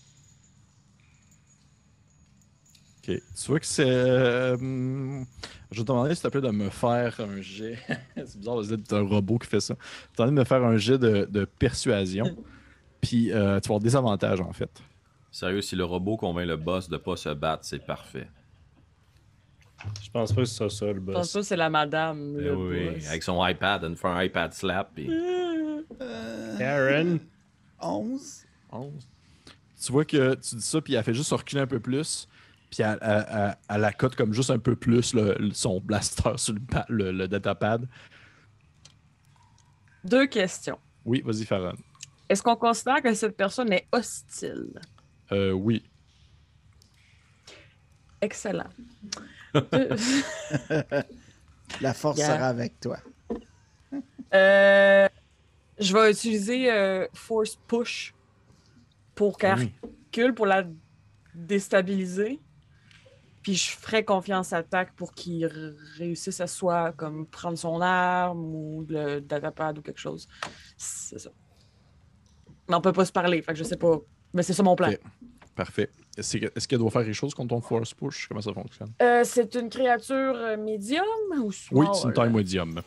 Ok. 2.99 3.15
Tu 3.35 3.47
vois 3.47 3.59
que 3.59 3.65
c'est. 3.65 3.83
euh, 3.85 5.23
je 5.71 5.77
vais 5.77 5.83
te 5.83 5.87
demander, 5.87 6.15
s'il 6.15 6.23
te 6.23 6.27
plaît, 6.29 6.41
de 6.41 6.49
me 6.49 6.69
faire 6.69 7.19
un 7.19 7.41
jet. 7.41 7.77
c'est 8.15 8.37
bizarre, 8.37 8.55
vous 8.55 8.73
êtes 8.73 8.93
un 8.93 9.01
robot 9.01 9.37
qui 9.37 9.47
fait 9.47 9.59
ça. 9.59 9.75
Je 10.17 10.23
vais 10.23 10.29
de 10.29 10.33
me 10.35 10.43
faire 10.43 10.63
un 10.63 10.77
jet 10.77 10.97
de, 10.97 11.27
de 11.29 11.45
persuasion. 11.45 12.37
Puis 13.01 13.31
euh, 13.31 13.59
tu 13.59 13.67
vas 13.69 13.75
avoir 13.75 13.79
des 13.79 13.95
avantages, 13.95 14.41
en 14.41 14.53
fait. 14.53 14.71
Sérieux, 15.31 15.61
si 15.61 15.75
le 15.75 15.83
robot 15.83 16.17
convainc 16.17 16.47
le 16.47 16.57
boss 16.57 16.89
de 16.89 16.97
pas 16.97 17.15
se 17.15 17.29
battre, 17.29 17.63
c'est 17.65 17.85
parfait. 17.85 18.27
Je 20.03 20.09
pense 20.09 20.33
pas 20.33 20.41
que 20.41 20.47
ce 20.47 20.55
soit 20.55 20.69
ça 20.69 20.85
le 20.87 20.93
Je 20.95 20.99
pense 20.99 21.13
boss. 21.13 21.33
pas 21.33 21.39
que 21.39 21.45
c'est 21.45 21.55
la 21.55 21.69
madame. 21.69 22.37
Eh 22.39 22.43
le 22.43 22.55
oui, 22.55 22.89
boss. 22.95 23.07
avec 23.09 23.23
son 23.23 23.45
iPad, 23.45 23.83
elle 23.83 23.91
nous 23.91 23.95
fait 23.95 24.07
un 24.07 24.23
iPad 24.23 24.51
slap. 24.53 24.91
Puis... 24.95 25.07
Karen, 26.57 27.19
11. 27.81 28.45
11. 28.71 28.91
Tu 29.79 29.91
vois 29.91 30.05
que 30.05 30.33
tu 30.35 30.55
dis 30.55 30.61
ça, 30.61 30.81
puis 30.81 30.95
elle 30.95 31.03
fait 31.03 31.13
juste 31.13 31.31
reculer 31.31 31.61
un 31.61 31.67
peu 31.67 31.79
plus. 31.79 32.27
Puis 32.69 32.83
elle, 32.83 32.97
elle, 33.01 33.25
elle- 33.29 33.57
elle 33.69 33.83
accote 33.85 34.15
comme 34.15 34.33
juste 34.33 34.49
un 34.49 34.59
peu 34.59 34.75
plus 34.75 35.13
le- 35.13 35.51
son 35.53 35.79
blaster 35.79 36.31
sur 36.37 36.53
le, 36.53 36.59
le, 36.89 37.11
le 37.11 37.27
datapad. 37.27 37.87
Deux 40.03 40.27
questions. 40.27 40.77
Oui, 41.05 41.21
vas-y, 41.25 41.45
Farron. 41.45 41.75
Est-ce 42.29 42.43
qu'on 42.43 42.55
considère 42.57 43.01
que 43.01 43.13
cette 43.13 43.37
personne 43.37 43.71
est 43.71 43.87
hostile? 43.91 44.79
Euh, 45.31 45.51
oui. 45.51 45.83
Excellent. 48.21 48.69
Deux- 49.53 49.89
La 51.81 51.93
force 51.93 52.17
Yeah. 52.17 52.27
sera 52.35 52.47
avec 52.47 52.79
toi. 52.79 52.97
Euh, 54.33 55.07
je 55.79 55.93
vais 55.93 56.11
utiliser 56.11 56.71
euh, 56.71 57.07
Force 57.13 57.57
Push 57.67 58.13
pour 59.15 59.37
qu'elle 59.37 59.57
Oui. 59.59 59.73
recule, 59.83 60.33
pour 60.33 60.45
la 60.45 60.63
déstabiliser. 61.35 62.39
Puis 63.47 63.55
je 63.55 63.77
ferai 63.77 64.03
confiance 64.03 64.51
à 64.51 64.61
Tac 64.61 64.91
pour 64.97 65.13
qu'il 65.13 65.45
réussisse 65.97 66.41
à 66.41 66.47
soit 66.47 66.91
comme 66.91 67.25
prendre 67.25 67.57
son 67.57 67.79
arme 67.79 68.43
ou 68.53 68.85
le 68.89 69.21
datapad 69.21 69.77
ou 69.77 69.81
quelque 69.81 70.01
chose. 70.01 70.27
C'est 70.75 71.17
ça. 71.17 71.29
Mais 72.67 72.75
on 72.75 72.81
peut 72.81 72.91
pas 72.91 73.05
se 73.05 73.11
parler, 73.13 73.41
fait 73.41 73.53
que 73.53 73.57
je 73.57 73.63
sais 73.63 73.77
pas. 73.77 73.99
Mais 74.33 74.43
c'est 74.43 74.51
ça 74.51 74.63
mon 74.63 74.75
plan. 74.75 74.89
Ok. 74.89 74.99
Parfait. 75.55 75.89
Est-ce 76.17 76.35
que- 76.39 76.51
est-ce 76.57 76.67
qu'elle 76.67 76.79
doit 76.79 76.91
faire 76.91 77.05
quelque 77.05 77.13
chose 77.13 77.33
contre 77.33 77.55
ton 77.55 77.61
force 77.61 77.93
push? 77.93 78.27
Comment 78.27 78.41
ça 78.41 78.51
fonctionne? 78.51 78.91
Euh, 79.01 79.21
c'est 79.23 79.55
une 79.55 79.69
créature 79.69 80.35
euh, 80.35 80.57
médium 80.57 81.05
ou 81.41 81.49
small? 81.53 81.85
Oui, 81.85 81.87
c'est 81.93 82.07
une 82.09 82.13
taille 82.13 82.29
medium. 82.33 82.81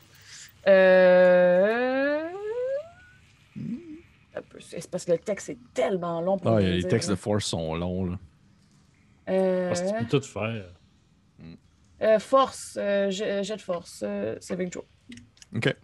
Euh... 0.68 2.20
C'est 4.60 4.90
parce 4.90 5.06
que 5.06 5.12
le 5.12 5.18
texte 5.18 5.48
est 5.48 5.58
tellement 5.72 6.20
long 6.20 6.36
pour 6.38 6.50
Ah, 6.50 6.56
me 6.56 6.60
les 6.68 6.80
dire, 6.80 6.88
textes 6.90 7.08
de 7.08 7.14
là. 7.14 7.18
force 7.18 7.46
sont 7.46 7.74
longs. 7.76 8.04
Là. 8.10 8.18
Euh, 9.30 9.68
parce 9.68 9.82
que 9.82 9.88
tu 9.98 10.04
peux 10.04 10.20
tout 10.20 10.26
faire. 10.26 10.74
euh, 12.02 12.18
force, 12.18 12.76
euh, 12.80 13.10
jet, 13.10 13.44
jet 13.44 13.56
de 13.56 13.60
force, 13.62 14.02
euh, 14.06 14.36
saving 14.40 14.70
throw. 14.70 14.86
OK. 15.54 15.74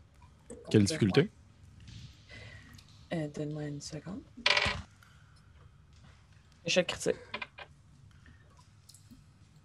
Quelle 0.71 0.85
difficulté? 0.85 1.31
Euh, 3.13 3.29
Donne-moi 3.35 3.65
une 3.65 3.81
seconde. 3.81 4.23
Échec 6.65 6.87
critique. 6.89 7.15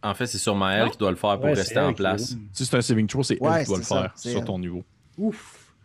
En 0.03 0.13
fait, 0.13 0.25
c'est 0.27 0.37
sur 0.37 0.55
Maël 0.55 0.85
Non? 0.85 0.91
qui 0.91 0.97
doit 0.97 1.11
le 1.11 1.15
faire 1.17 1.35
pour 1.37 1.45
Ouais, 1.45 1.53
rester 1.53 1.79
en 1.79 1.93
place. 1.93 2.35
Si 2.53 2.65
c'est 2.65 2.75
un 2.77 2.81
saving 2.81 3.07
throw, 3.07 3.23
c'est 3.23 3.39
Ouais, 3.41 3.59
elle 3.59 3.63
qui 3.65 3.69
doit 3.69 3.77
le 3.77 3.83
ça, 3.83 4.01
faire 4.01 4.17
sur 4.17 4.39
elle. 4.39 4.45
ton 4.45 4.59
niveau. 4.59 4.83
Ouf. 5.17 5.75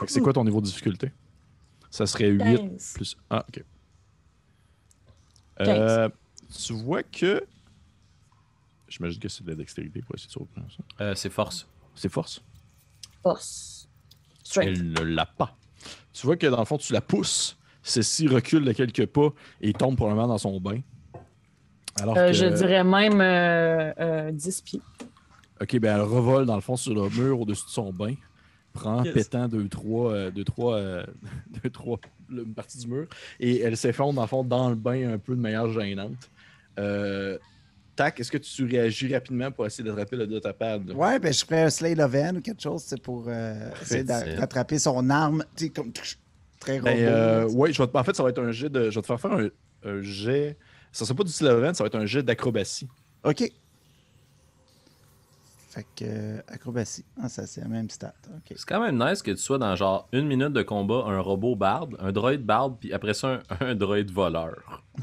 Fait 0.00 0.06
que 0.06 0.12
c'est 0.12 0.20
quoi 0.20 0.32
ton 0.34 0.44
niveau 0.44 0.60
de 0.60 0.66
difficulté? 0.66 1.10
Ça 1.90 2.06
serait 2.06 2.28
8 2.28 2.38
15. 2.58 2.92
plus. 2.94 3.16
Ah, 3.30 3.44
ok. 3.48 3.64
Euh, 5.60 6.08
tu 6.56 6.72
vois 6.72 7.02
que. 7.02 7.42
J'imagine 8.88 9.18
que 9.20 9.28
c'est 9.28 9.44
de 9.44 9.50
la 9.50 9.56
dextérité 9.56 10.00
pour 10.02 10.14
essayer 10.14 10.28
de 10.28 10.32
surprendre 10.32 10.68
ça. 10.70 11.04
Euh, 11.04 11.14
c'est 11.14 11.30
force. 11.30 11.66
C'est 11.94 12.08
force. 12.10 12.42
Force. 13.22 13.88
Strength. 14.42 14.66
Elle 14.68 14.90
ne 14.92 15.00
l'a 15.00 15.26
pas. 15.26 15.56
Tu 16.12 16.26
vois 16.26 16.36
que 16.36 16.46
dans 16.46 16.58
le 16.58 16.64
fond, 16.64 16.78
tu 16.78 16.92
la 16.92 17.00
pousses. 17.00 17.56
Celle-ci 17.82 18.28
recule 18.28 18.64
de 18.64 18.72
quelques 18.72 19.06
pas 19.06 19.28
et 19.60 19.72
tombe 19.72 19.96
probablement 19.96 20.28
dans 20.28 20.38
son 20.38 20.60
bain. 20.60 20.80
Alors 22.00 22.16
Euh, 22.16 22.28
que- 22.28 22.32
Je 22.34 22.46
dirais 22.46 22.84
même 22.84 23.20
euh, 23.20 23.92
euh, 23.98 24.30
10 24.32 24.60
pieds. 24.62 24.80
Ok, 25.60 25.78
ben 25.78 25.94
elle 25.96 26.02
revole 26.02 26.46
dans 26.46 26.54
le 26.56 26.60
fond 26.60 26.76
sur 26.76 26.94
le 26.94 27.08
mur 27.10 27.40
au-dessus 27.40 27.64
de 27.66 27.70
son 27.70 27.92
bain, 27.92 28.14
prend, 28.72 29.04
Yes. 29.04 29.14
pétant 29.14 29.48
deux, 29.48 29.68
trois, 29.68 30.12
euh, 30.12 30.30
deux, 30.30 30.44
trois, 30.44 30.74
euh, 30.76 31.06
deux, 31.62 31.70
trois, 31.70 31.98
une 32.30 32.52
partie 32.54 32.78
du 32.78 32.88
mur, 32.88 33.06
et 33.38 33.60
elle 33.60 33.76
s'effondre 33.76 34.14
dans 34.14 34.22
le 34.22 34.26
fond 34.28 34.42
dans 34.44 34.68
le 34.70 34.74
bain 34.74 35.12
un 35.14 35.18
peu 35.18 35.36
de 35.36 35.40
manière 35.40 35.68
gênante. 35.70 36.30
Euh, 36.78 37.38
Tac, 37.96 38.18
est-ce 38.18 38.32
que 38.32 38.38
tu 38.38 38.64
réagis 38.64 39.12
rapidement 39.14 39.52
pour 39.52 39.66
essayer 39.66 39.84
d'attraper 39.88 40.16
le 40.16 40.26
datapad? 40.26 40.90
Ouais, 40.90 41.18
ben 41.20 41.32
je 41.32 41.44
ferais 41.44 41.62
un 41.62 41.70
Slay 41.70 42.00
of 42.00 42.12
Hand 42.14 42.38
ou 42.38 42.40
quelque 42.40 42.60
chose 42.62 42.82
c'est 42.84 43.00
pour 43.00 43.26
euh, 43.28 43.70
essayer 43.82 44.04
rattraper 44.36 44.78
son 44.80 45.08
arme. 45.10 45.44
Tu 45.56 45.66
sais, 45.66 45.70
comme 45.70 45.92
très 46.58 46.78
robot. 46.78 46.90
Ben, 46.90 46.98
euh, 47.00 47.40
là, 47.42 47.46
ouais, 47.48 47.72
je 47.72 47.80
vais 47.80 47.86
te- 47.88 47.96
en 47.96 48.02
fait, 48.02 48.16
ça 48.16 48.22
va 48.24 48.30
être 48.30 48.42
un 48.42 48.50
jet 48.50 48.68
de. 48.68 48.90
Je 48.90 48.96
vais 48.96 49.02
te 49.02 49.06
faire 49.06 49.20
faire 49.20 49.32
un, 49.32 49.48
un 49.84 50.02
jet. 50.02 50.56
Ça 50.90 51.04
sera 51.04 51.14
pas 51.16 51.22
du 51.24 51.30
Sloven, 51.32 51.72
ça 51.74 51.84
va 51.84 51.86
être 51.88 51.94
un 51.96 52.06
jet 52.06 52.22
d'acrobatie. 52.24 52.88
OK. 53.22 53.44
Fait 55.70 55.86
que 55.96 56.04
euh, 56.04 56.40
acrobatie. 56.46 57.04
Ah, 57.20 57.28
ça, 57.28 57.46
c'est 57.48 57.60
la 57.60 57.66
même 57.66 57.90
stat. 57.90 58.14
C'est 58.48 58.64
quand 58.64 58.80
même 58.80 58.96
nice 58.96 59.22
que 59.22 59.32
tu 59.32 59.38
sois 59.38 59.58
dans 59.58 59.74
genre 59.74 60.08
une 60.12 60.26
minute 60.28 60.52
de 60.52 60.62
combat, 60.62 61.02
un 61.06 61.18
robot 61.18 61.56
barde, 61.56 61.96
un 61.98 62.12
droïde 62.12 62.44
barde, 62.44 62.76
puis 62.78 62.92
après 62.92 63.12
ça, 63.14 63.40
un, 63.50 63.56
un 63.66 63.74
droïde 63.74 64.10
voleur. 64.12 64.84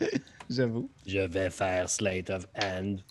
J'avoue. 0.50 0.90
Je 1.06 1.18
vais 1.18 1.50
faire 1.50 1.88
Slate 1.90 2.30
of 2.30 2.46
Hand. 2.62 3.02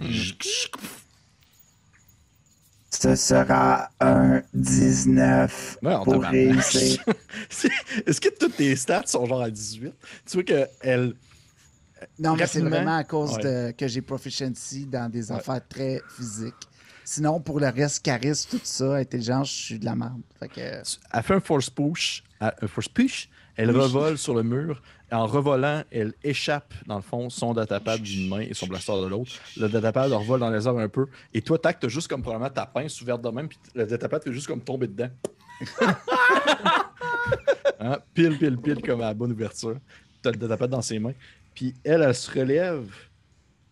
Ce 2.89 3.15
sera 3.15 3.89
un 3.99 4.41
19 4.53 5.77
Ouais, 5.83 5.93
on 5.95 6.03
pour 6.03 6.23
réussir. 6.23 7.03
Est-ce 8.05 8.19
que 8.21 8.29
toutes 8.29 8.55
tes 8.55 8.75
stats 8.75 9.03
sont 9.05 9.25
genre 9.25 9.41
à 9.43 9.51
18? 9.51 9.93
Tu 10.25 10.33
vois 10.37 10.43
qu'elle. 10.43 11.13
Non, 12.17 12.35
mais 12.35 12.47
c'est 12.47 12.61
vraiment 12.61 12.97
à 12.97 13.03
cause 13.03 13.33
Ouais. 13.37 13.43
de, 13.43 13.71
que 13.71 13.87
j'ai 13.87 14.01
proficiency 14.01 14.85
dans 14.85 15.11
des 15.11 15.31
Ouais. 15.31 15.37
affaires 15.37 15.61
très 15.67 16.01
physiques. 16.15 16.53
Sinon, 17.03 17.39
pour 17.39 17.59
le 17.59 17.67
reste, 17.69 18.03
charisme, 18.03 18.49
tout 18.57 18.61
ça, 18.63 18.95
intelligence, 18.95 19.49
je 19.49 19.61
suis 19.65 19.79
de 19.79 19.85
la 19.85 19.95
merde. 19.95 20.21
Fait 20.39 20.47
que, 20.47 20.59
Elle 21.13 21.23
fait 21.23 21.33
un 21.35 21.39
force 21.39 21.69
push. 21.69 22.23
Un 22.39 22.51
force 22.67 22.87
push. 22.89 23.29
Elle 23.55 23.71
revole 23.71 24.17
sur 24.17 24.33
le 24.35 24.43
mur. 24.43 24.81
En 25.11 25.25
revolant, 25.25 25.83
elle 25.89 26.13
échappe, 26.23 26.73
dans 26.85 26.97
le 26.97 27.01
fond, 27.01 27.29
son 27.29 27.53
datapad 27.53 28.01
d'une 28.01 28.27
main 28.27 28.41
et 28.41 28.53
son 28.53 28.67
blaster 28.67 28.91
de 29.01 29.07
l'autre. 29.07 29.31
Le 29.55 29.69
datapad 29.69 30.11
revole 30.11 30.41
dans 30.41 30.49
les 30.49 30.67
airs 30.67 30.77
un 30.77 30.89
peu. 30.89 31.05
Et 31.33 31.41
toi, 31.41 31.57
tac, 31.57 31.79
t'as 31.79 31.87
juste 31.87 32.09
comme 32.09 32.21
probablement 32.21 32.49
ta 32.49 32.65
pince 32.65 33.01
ouverte 33.01 33.21
de 33.21 33.29
même, 33.29 33.47
puis 33.47 33.57
le 33.73 33.85
datapad 33.85 34.21
fait 34.23 34.33
juste 34.33 34.47
comme 34.47 34.61
tomber 34.61 34.87
dedans. 34.87 35.09
Hein? 37.79 37.97
Pile, 38.13 38.37
pile, 38.37 38.57
pile, 38.57 38.81
comme 38.81 39.01
à 39.01 39.05
la 39.05 39.13
bonne 39.13 39.31
ouverture. 39.31 39.77
T'as 40.21 40.31
le 40.31 40.37
datapad 40.37 40.69
dans 40.69 40.81
ses 40.81 40.97
mains. 40.99 41.13
Puis 41.53 41.73
elle, 41.83 42.01
elle 42.01 42.15
se 42.15 42.31
relève 42.31 42.89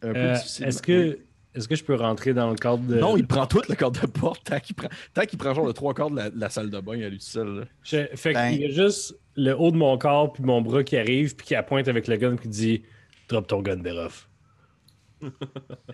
un 0.02 0.14
peu 0.14 0.20
Euh, 0.20 0.34
difficilement. 0.36 0.70
Est-ce 0.70 0.82
que, 0.82 1.20
est 1.56 1.68
que 1.68 1.76
je 1.76 1.84
peux 1.84 1.96
rentrer 1.96 2.34
dans 2.34 2.50
le 2.50 2.56
cadre 2.56 2.84
de. 2.84 2.96
Non, 2.96 3.18
il 3.18 3.26
prend 3.26 3.46
tout 3.46 3.62
le 3.68 3.76
cadre 3.76 4.00
de 4.02 4.08
porte. 4.08 4.44
Tac, 4.44 4.70
il 4.70 4.74
prend, 4.74 4.90
tac, 5.14 5.32
il 5.34 5.38
prend 5.38 5.54
genre 5.54 5.66
le 5.66 5.74
trois 5.74 5.94
quarts 5.94 6.12
de 6.12 6.32
la, 6.36 6.50
salle 6.50 6.70
de 6.70 6.80
bain 6.80 7.02
à 7.02 7.10
lui 7.10 7.18
tout 7.18 7.26
seul. 7.26 7.60
là. 7.60 7.66
Je- 7.84 8.08
fait 8.16 8.34
Ben. 8.34 8.52
qu'il 8.52 8.62
y 8.62 8.66
a 8.66 8.70
juste 8.70 9.18
le 9.36 9.54
haut 9.54 9.72
de 9.72 9.78
mon 9.78 9.98
corps 9.98 10.34
puis 10.34 10.44
mon 10.44 10.62
bras 10.62 10.84
qui 10.84 10.98
arrive 10.98 11.36
puis 11.36 11.48
qui 11.48 11.56
appointe 11.56 11.88
avec 11.88 12.08
le 12.08 12.18
gun 12.18 12.36
puis 12.36 12.50
dit 12.50 12.84
Drop 13.28 13.48
ton 13.48 13.62
gun, 13.62 13.78
Beroff. 13.78 14.30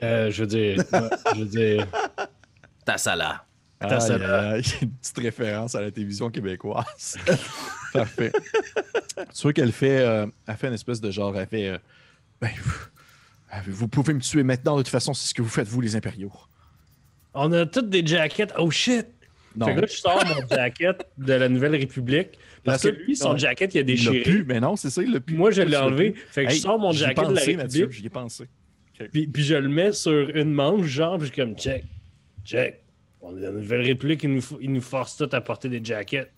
euh, 0.03 0.31
je 0.31 0.41
veux 0.41 0.47
dire. 0.47 0.83
je 1.35 1.39
veux 1.39 1.45
dire. 1.45 1.87
Ta 2.85 2.97
sala. 2.97 3.45
Ça 3.81 3.87
Aïe, 3.97 4.11
aïe, 4.11 4.23
aïe. 4.23 4.63
Une 4.83 4.91
petite 4.91 5.17
référence 5.17 5.73
à 5.73 5.81
la 5.81 5.89
télévision 5.89 6.29
québécoise. 6.29 7.17
Parfait. 7.93 8.31
Tu 9.33 9.41
vois 9.41 9.53
qu'elle 9.53 9.71
fait, 9.71 10.01
euh, 10.01 10.27
elle 10.47 10.55
fait 10.55 10.67
une 10.67 10.73
espèce 10.75 11.01
de 11.01 11.09
genre, 11.09 11.35
elle 11.35 11.47
fait, 11.47 11.69
euh, 11.69 11.77
ben, 12.39 12.49
vous, 13.65 13.71
vous 13.73 13.87
pouvez 13.87 14.13
me 14.13 14.19
tuer 14.21 14.43
maintenant, 14.43 14.77
de 14.77 14.81
toute 14.81 14.89
façon, 14.91 15.13
c'est 15.13 15.27
ce 15.29 15.33
que 15.33 15.41
vous 15.41 15.49
faites, 15.49 15.67
vous, 15.67 15.81
les 15.81 15.95
impériaux. 15.95 16.31
On 17.33 17.51
a 17.53 17.65
toutes 17.65 17.89
des 17.89 18.05
jackets. 18.05 18.47
Oh 18.57 18.69
shit! 18.71 19.07
Non, 19.55 19.65
Fait 19.65 19.75
que 19.75 19.79
là, 19.81 19.87
je 19.87 19.97
sors 19.97 20.23
mon 20.25 20.47
jacket 20.55 21.05
de 21.17 21.33
la 21.33 21.49
Nouvelle 21.49 21.75
République. 21.75 22.37
Parce 22.63 22.83
que 22.83 22.89
La 22.89 22.95
lui, 22.99 23.15
son 23.15 23.35
jacket, 23.35 23.73
il 23.73 23.77
a 23.79 23.81
il 23.81 23.87
l'a 23.87 23.93
déchiré. 23.93 24.21
plus, 24.21 24.43
mais 24.45 24.59
non, 24.59 24.75
c'est 24.75 24.89
ça, 24.89 25.01
il 25.01 25.11
l'a 25.11 25.19
plus. 25.19 25.35
Moi, 25.35 25.51
je 25.51 25.61
l'ai 25.63 25.75
enlevé. 25.75 26.13
Fait 26.29 26.45
que 26.45 26.51
Hey, 26.51 26.55
je 26.57 26.61
sors 26.61 26.79
mon 26.79 26.91
jacket 26.91 27.27
de 27.27 27.33
la 27.33 27.41
République. 27.41 27.91
j'y 27.91 28.05
ai 28.05 28.09
pensé. 28.09 28.47
Puis, 29.11 29.27
puis 29.27 29.43
je 29.43 29.55
le 29.55 29.67
mets 29.67 29.91
sur 29.93 30.29
une 30.35 30.53
manche, 30.53 30.85
genre, 30.85 31.17
puis 31.17 31.27
je 31.27 31.33
suis 31.33 31.41
comme 31.41 31.55
check, 31.57 31.83
check. 32.45 32.81
On 33.19 33.35
est 33.35 33.41
dans 33.41 33.47
la 33.47 33.59
Nouvelle 33.59 33.81
République, 33.81 34.21
ils 34.23 34.31
nous, 34.33 34.41
fo- 34.41 34.57
ils 34.61 34.71
nous 34.71 34.81
forcent 34.81 35.17
tous 35.17 35.33
à 35.35 35.41
porter 35.41 35.69
des 35.69 35.83
jackets. 35.83 36.29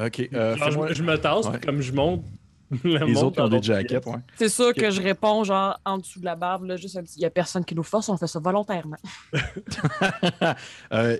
Ok, 0.00 0.28
euh, 0.32 0.56
je, 0.56 0.94
je 0.94 1.02
me 1.02 1.16
tasse, 1.18 1.46
Ouais. 1.46 1.52
puis 1.58 1.60
comme 1.66 1.80
je 1.82 1.92
monte. 1.92 2.24
Le 2.70 3.06
les 3.06 3.16
autres 3.22 3.40
ont 3.42 3.48
dans 3.48 3.58
des 3.58 3.62
jackets, 3.62 4.06
ouais. 4.06 4.18
C'est 4.36 4.48
sûr 4.48 4.74
que 4.74 4.90
je 4.90 5.00
réponds, 5.00 5.44
genre, 5.44 5.78
en 5.84 5.98
dessous 5.98 6.20
de 6.20 6.24
la 6.24 6.36
barbe, 6.36 6.64
là, 6.64 6.76
juste 6.76 6.96
un 6.96 7.02
petit. 7.02 7.16
Il 7.16 7.20
n'y 7.20 7.26
a 7.26 7.30
personne 7.30 7.64
qui 7.64 7.74
nous 7.74 7.82
force, 7.82 8.08
on 8.08 8.16
fait 8.16 8.26
ça 8.26 8.38
volontairement. 8.38 8.96
euh, 10.92 11.16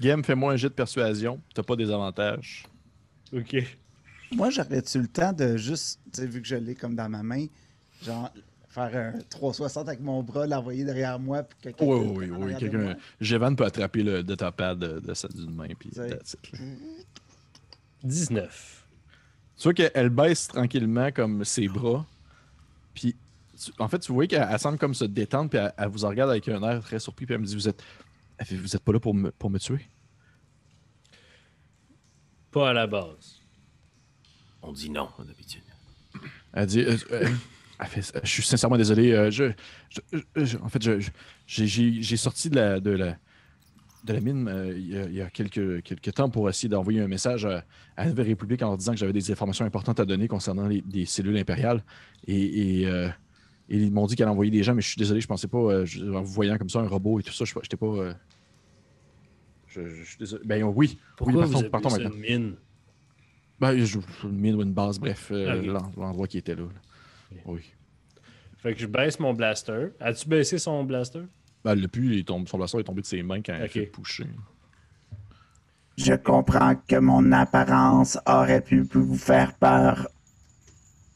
Game, 0.00 0.22
fais-moi 0.24 0.52
un 0.52 0.56
jet 0.56 0.68
de 0.68 0.74
persuasion. 0.74 1.40
T'as 1.54 1.62
pas 1.62 1.76
des 1.76 1.90
avantages. 1.90 2.64
Ok. 3.32 3.56
moi, 4.32 4.50
j'aurais-tu 4.50 5.00
le 5.00 5.08
temps 5.08 5.32
de 5.32 5.56
juste, 5.56 6.00
tu 6.12 6.20
sais, 6.20 6.26
vu 6.26 6.40
que 6.40 6.48
je 6.48 6.56
l'ai 6.56 6.74
comme 6.74 6.94
dans 6.94 7.08
ma 7.08 7.22
main, 7.22 7.46
genre 8.02 8.30
faire 8.68 9.14
un 9.14 9.18
360 9.30 9.88
avec 9.88 10.00
mon 10.00 10.22
bras, 10.22 10.46
l'envoyer 10.46 10.84
derrière 10.84 11.18
moi, 11.18 11.42
puis 11.42 11.58
que 11.58 11.62
quelqu'un. 11.78 11.84
Oui, 11.86 12.28
oui, 12.28 12.30
oui. 12.30 12.56
Quelqu'un. 12.58 12.96
Jevan 13.20 13.56
peut 13.56 13.64
attraper 13.64 14.02
le 14.02 14.22
datapad 14.22 14.78
de, 14.78 15.00
de 15.00 15.14
celle 15.14 15.32
d'une 15.32 15.54
main. 15.54 15.68
Puis 15.78 15.90
C'est- 15.92 16.08
that's 16.08 16.34
it, 16.34 16.52
là. 16.52 16.58
19. 18.04 18.77
Tu 19.58 19.64
vois 19.64 19.74
qu'elle 19.74 20.08
baisse 20.10 20.48
tranquillement 20.48 21.10
comme 21.10 21.44
ses 21.44 21.66
bras. 21.68 22.06
Puis, 22.94 23.16
tu- 23.60 23.72
en 23.78 23.88
fait, 23.88 23.98
tu 23.98 24.12
vois 24.12 24.26
qu'elle 24.26 24.46
elle 24.48 24.58
semble 24.58 24.78
comme 24.78 24.94
se 24.94 25.04
détendre. 25.04 25.50
Puis 25.50 25.58
elle, 25.58 25.72
elle 25.76 25.88
vous 25.88 26.04
en 26.04 26.08
regarde 26.10 26.30
avec 26.30 26.46
un 26.48 26.62
air 26.62 26.80
très 26.82 27.00
surpris. 27.00 27.26
Puis 27.26 27.34
elle 27.34 27.40
me 27.40 27.46
dit 27.46 27.54
Vous 27.54 27.68
êtes, 27.68 27.82
vous 28.50 28.76
êtes 28.76 28.82
pas 28.82 28.92
là 28.92 29.00
pour 29.00 29.14
me, 29.14 29.30
pour 29.32 29.50
me 29.50 29.58
tuer? 29.58 29.84
Pas 32.50 32.70
à 32.70 32.72
la 32.72 32.86
base. 32.86 33.40
On 34.62 34.72
dit 34.72 34.90
non, 34.90 35.08
d'habitude. 35.18 35.62
Elle 36.52 36.66
dit 36.66 36.80
euh, 36.80 36.96
euh, 37.12 37.28
elle 37.78 37.86
fait, 37.86 38.20
Je 38.24 38.28
suis 38.30 38.42
sincèrement 38.42 38.76
désolé. 38.76 39.12
euh, 39.12 39.30
je, 39.30 39.52
je- 39.90 40.00
je- 40.36 40.44
je- 40.44 40.58
en 40.58 40.68
fait, 40.68 40.82
je- 40.82 41.00
je- 41.46 41.64
j'ai- 41.64 42.16
sorti 42.16 42.48
de 42.50 42.56
la, 42.56 42.80
de 42.80 42.90
la, 42.90 43.16
de 44.04 44.12
la 44.12 44.20
mine 44.20 44.48
euh, 44.48 44.72
il 44.76 44.88
y 44.88 44.96
a, 44.98 45.04
il 45.06 45.14
y 45.14 45.20
a 45.20 45.28
quelques, 45.30 45.82
quelques 45.82 46.14
temps 46.14 46.30
pour 46.30 46.48
essayer 46.48 46.68
d'envoyer 46.68 47.00
un 47.00 47.08
message 47.08 47.44
à, 47.44 47.64
à 47.96 48.04
la 48.04 48.10
Nouvelle 48.10 48.28
République 48.28 48.62
en 48.62 48.68
leur 48.68 48.76
disant 48.78 48.92
que 48.92 48.98
j'avais 48.98 49.12
des 49.12 49.30
informations 49.30 49.64
importantes 49.64 49.98
à 50.00 50.04
donner 50.04 50.28
concernant 50.28 50.66
les, 50.68 50.80
des 50.82 51.04
cellules 51.06 51.36
impériales. 51.36 51.82
Et, 52.26 52.80
et, 52.82 52.86
euh, 52.86 53.08
et 53.68 53.76
ils 53.76 53.92
m'ont 53.92 54.06
dit 54.06 54.16
qu'elle 54.16 54.28
envoyait 54.28 54.50
des 54.50 54.62
gens, 54.62 54.74
mais 54.74 54.82
je 54.82 54.88
suis 54.88 54.98
désolé, 54.98 55.20
je 55.20 55.26
pensais 55.26 55.48
pas, 55.48 55.58
euh, 55.58 55.84
je- 55.84 56.04
en 56.04 56.22
vous 56.22 56.32
voyant 56.32 56.56
comme 56.58 56.68
ça, 56.70 56.78
un 56.80 56.86
robot 56.88 57.20
et 57.20 57.22
tout 57.22 57.32
ça, 57.32 57.44
je 57.44 57.54
n'étais 57.58 57.76
pas. 57.76 57.86
euh, 57.86 58.14
je, 59.68 60.04
suis 60.04 60.16
désolé. 60.18 60.42
Ben 60.46 60.62
oui, 60.62 60.98
Pourquoi 61.16 61.42
oui, 61.42 61.46
vous 61.46 61.52
partons, 61.52 61.60
avez 61.60 61.70
partons 61.70 61.90
maintenant. 61.90 62.10
une 62.10 62.20
mine? 62.20 62.54
Ben, 63.60 63.76
je, 63.84 63.98
une 64.24 64.38
mine 64.38 64.54
ou 64.54 64.62
une 64.62 64.72
base, 64.72 64.98
bref, 64.98 65.30
l'en- 65.30 65.90
l'endroit 65.96 66.26
qui 66.28 66.38
était 66.38 66.54
là. 66.54 66.64
Oui. 67.44 67.60
Fait 68.58 68.72
que 68.74 68.80
je 68.80 68.86
baisse 68.86 69.20
mon 69.20 69.34
blaster. 69.34 69.88
As-tu 70.00 70.28
baissé 70.28 70.58
son 70.58 70.82
blaster? 70.84 71.22
Ben, 71.64 71.74
le 71.74 71.88
il 71.96 72.24
tombe, 72.24 72.48
son 72.48 72.58
blaster 72.58 72.78
est 72.78 72.84
tombé 72.84 73.02
de 73.02 73.06
ses 73.06 73.22
mains 73.22 73.42
quand 73.42 73.58
il 73.60 73.68
fait 73.68 73.86
pusher. 73.86 74.26
Je 75.96 76.14
comprends 76.14 76.76
que 76.86 76.96
mon 76.96 77.32
apparence 77.32 78.18
aurait 78.26 78.60
pu 78.60 78.82
vous 78.82 79.16
faire 79.16 79.54
peur. 79.54 80.06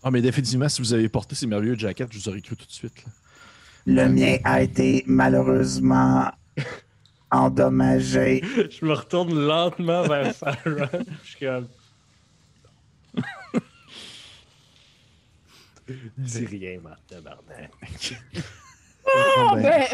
Ah, 0.03 0.11
mais 0.11 0.21
définitivement, 0.21 0.69
si 0.69 0.83
vous 0.83 0.93
avez 0.93 1.09
porté 1.09 1.37
ces 1.37 1.47
merveilleux 1.47 1.77
jackets, 1.79 2.09
je 2.11 2.19
vous 2.19 2.29
aurais 2.29 2.41
cru 2.41 2.57
tout 2.57 2.67
de 2.67 2.73
suite. 2.73 3.05
là. 3.05 3.13
Le 3.87 4.09
mien 4.09 4.39
a 4.45 4.63
été 4.63 5.05
malheureusement 5.07 6.31
endommagé. 7.31 8.43
Je 8.71 8.85
me 8.85 8.93
retourne 8.95 9.33
lentement 9.35 10.03
vers 10.03 10.35
Farah. 10.35 10.57
Je 10.65 11.29
suis 11.29 11.39
comme. 11.47 11.69
Dis 16.19 16.47
rien, 16.47 16.81
Martin 16.81 17.21
Barnet. 17.21 17.71
Ah, 19.07 19.55
ben, 19.57 19.85